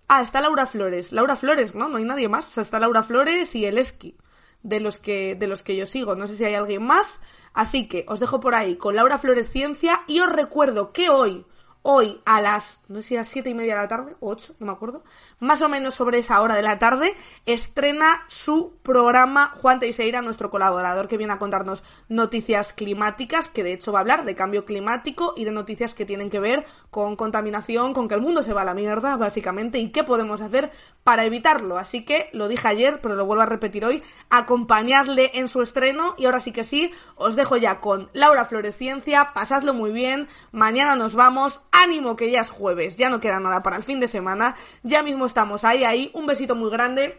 Ah, 0.07 0.23
está 0.23 0.41
Laura 0.41 0.69
Flores. 0.69 1.11
Laura 1.11 1.35
Flores, 1.35 1.75
¿no? 1.75 1.89
No 1.89 1.97
hay 1.97 2.05
nadie 2.05 2.29
más. 2.29 2.47
O 2.47 2.51
sea, 2.53 2.63
está 2.63 2.79
Laura 2.79 3.03
Flores 3.03 3.57
y 3.57 3.65
el 3.65 3.79
Esqui. 3.79 4.17
De 4.63 4.79
los, 4.79 4.99
que, 4.99 5.35
de 5.35 5.49
los 5.49 5.63
que 5.63 5.75
yo 5.75 5.87
sigo. 5.87 6.15
No 6.15 6.29
sé 6.29 6.37
si 6.37 6.45
hay 6.45 6.55
alguien 6.55 6.85
más. 6.85 7.19
Así 7.53 7.89
que 7.89 8.05
os 8.07 8.21
dejo 8.21 8.39
por 8.39 8.55
ahí 8.55 8.77
con 8.77 8.95
Laura 8.95 9.19
Flores 9.19 9.51
Ciencia. 9.51 10.03
Y 10.07 10.21
os 10.21 10.31
recuerdo 10.31 10.93
que 10.93 11.09
hoy, 11.09 11.45
hoy 11.89 12.21
a 12.25 12.41
las, 12.41 12.81
no 12.89 13.01
sé 13.01 13.09
si 13.09 13.15
a 13.15 13.21
las 13.21 13.29
siete 13.29 13.49
y 13.49 13.55
media 13.55 13.77
de 13.77 13.83
la 13.83 13.89
tarde, 13.89 14.17
o 14.19 14.31
ocho, 14.31 14.57
no 14.59 14.67
me 14.67 14.73
acuerdo, 14.73 15.05
más 15.39 15.63
o 15.63 15.69
menos 15.69 15.95
sobre 15.95 16.19
esa 16.19 16.41
hora 16.41 16.57
de 16.57 16.63
la 16.63 16.81
tarde, 16.81 17.15
estrena 17.47 18.25
su 18.27 18.75
programa 18.83 19.53
Juan 19.63 19.79
Teixeira, 19.79 20.21
nuestro 20.21 20.51
colaborador 20.51 21.07
que 21.07 21.17
viene 21.17 21.33
a 21.33 21.39
contarnos 21.39 21.85
noticias 22.09 22.73
climáticas, 22.73 23.49
que 23.49 23.63
de 23.63 23.73
hecho 23.73 23.93
va 23.93 24.01
a 24.01 24.03
hablar 24.03 24.25
de 24.25 24.35
cambio 24.35 24.65
climático 24.65 25.35
y 25.37 25.45
de 25.45 25.53
noticias 25.53 25.95
que 25.95 26.05
tienen 26.05 26.29
que 26.29 26.41
ver 26.41 26.67
con 26.91 27.15
contaminación, 27.15 27.95
con 27.95 28.09
que 28.09 28.17
el 28.17 28.21
mundo 28.21 28.43
se 28.43 28.53
va 28.53 28.63
a 28.63 28.65
la 28.65 28.75
mierda, 28.75 29.17
básicamente, 29.17 29.79
y 29.79 29.93
qué 29.93 30.03
podemos 30.03 30.41
hacer 30.41 30.73
para 31.05 31.25
evitarlo. 31.25 31.79
Así 31.79 32.05
que 32.05 32.31
lo 32.33 32.49
dije 32.49 32.67
ayer, 32.67 33.01
pero 33.01 33.15
lo 33.15 33.27
vuelvo 33.27 33.45
a 33.45 33.47
repetir 33.47 33.85
hoy, 33.85 34.03
acompañarle 34.29 35.31
en 35.35 35.47
su 35.47 35.63
estreno 35.63 36.17
y 36.19 36.27
ahora 36.27 36.41
sí 36.41 36.51
que 36.51 36.65
sí, 36.65 36.93
os 37.15 37.37
dejo 37.37 37.57
ya 37.57 37.79
con 37.81 38.11
Laura 38.13 38.45
Floresciencia, 38.45 39.33
pasadlo 39.33 39.73
muy 39.73 39.93
bien, 39.93 40.29
mañana 40.51 40.97
nos 40.97 41.15
vamos, 41.15 41.61
ánimo 41.83 42.17
que 42.17 42.31
ya 42.31 42.41
es 42.41 42.51
jueves, 42.51 42.97
ya 42.97 43.11
no 43.11 43.21
queda 43.21 43.41
nada 43.41 43.63
para 43.63 43.77
el 43.77 43.83
fin 43.83 44.01
de 44.01 44.09
semana, 44.09 44.57
ya 44.83 45.03
mismo 45.03 45.27
estamos 45.27 45.65
ahí, 45.65 45.85
ahí, 45.85 46.11
un 46.15 46.27
besito 46.27 46.55
muy 46.55 46.71
grande. 46.71 47.19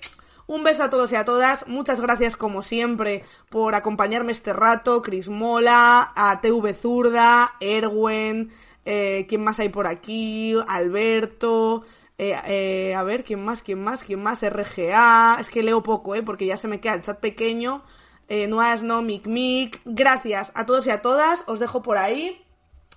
Un 0.50 0.64
beso 0.64 0.84
a 0.84 0.90
todos 0.90 1.12
y 1.12 1.16
a 1.18 1.26
todas. 1.26 1.68
Muchas 1.68 2.00
gracias, 2.00 2.38
como 2.38 2.62
siempre, 2.62 3.26
por 3.50 3.76
acompañarme 3.76 4.32
este 4.32 4.54
rato. 4.54 5.02
Cris 5.02 5.28
Mola, 5.28 6.14
a 6.16 6.40
TV 6.40 6.74
Zurda, 6.74 7.56
Erwen, 7.60 8.54
eh, 8.86 9.26
¿quién 9.28 9.44
más 9.44 9.60
hay 9.60 9.68
por 9.68 9.88
aquí? 9.88 10.56
Alberto. 10.70 11.84
eh, 12.18 12.34
eh, 12.46 12.96
a 12.96 13.04
ver, 13.04 13.26
¿quién 13.26 13.44
más? 13.44 13.62
¿Quién 13.62 13.84
más? 13.84 14.04
¿Quién 14.04 14.24
más? 14.24 14.42
RGA. 14.42 15.36
Es 15.42 15.50
que 15.50 15.64
leo 15.64 15.84
poco, 15.84 16.16
¿eh? 16.16 16.24
Porque 16.24 16.46
ya 16.46 16.56
se 16.56 16.70
me 16.70 16.80
queda 16.80 16.94
el 16.94 17.02
chat 17.02 17.20
pequeño. 17.20 17.84
Eh, 18.30 18.48
Noas, 18.48 18.84
no, 18.84 19.02
Mic 19.02 19.28
Mic. 19.28 19.82
Gracias 19.84 20.54
a 20.56 20.66
todos 20.66 20.88
y 20.88 20.92
a 20.92 21.02
todas. 21.02 21.44
Os 21.48 21.60
dejo 21.60 21.82
por 21.84 21.98
ahí. 21.98 22.42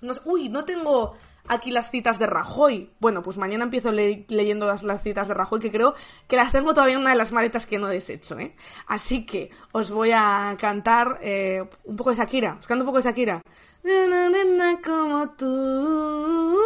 No 0.03 0.13
uy, 0.25 0.49
no 0.49 0.65
tengo 0.65 1.17
aquí 1.51 1.71
las 1.71 1.91
citas 1.91 2.19
de 2.19 2.27
Rajoy. 2.27 2.91
Bueno, 3.01 3.23
pues 3.23 3.37
mañana 3.37 3.65
empiezo 3.65 3.93
leyendo 3.93 4.67
las, 4.67 4.83
las, 4.83 5.03
citas 5.03 5.29
de 5.29 5.35
Rajoy, 5.35 5.61
que 5.61 5.71
creo 5.71 5.95
que 6.29 6.37
las 6.37 6.53
tengo 6.53 6.73
todavía 6.73 6.95
en 6.95 7.03
una 7.03 7.11
de 7.11 7.17
las 7.17 7.33
maletas 7.33 7.67
que 7.67 7.79
no 7.79 7.91
he 7.91 7.95
deshecho, 7.95 8.39
¿eh? 8.39 8.55
Así 8.87 9.27
que 9.27 9.51
os 9.73 9.91
voy 9.91 10.13
a 10.15 10.57
cantar 10.59 11.19
eh, 11.23 11.63
un 11.85 11.97
poco 11.97 12.11
de 12.11 12.17
Shakira, 12.17 12.57
os 12.59 12.67
canto 12.67 12.85
un 12.85 12.87
poco 12.87 12.99
de 12.99 13.05
Shakira. 13.05 13.43
Na, 13.83 14.07
na, 14.07 14.45
na, 14.45 14.81
como 14.81 15.31
tú. 15.31 16.61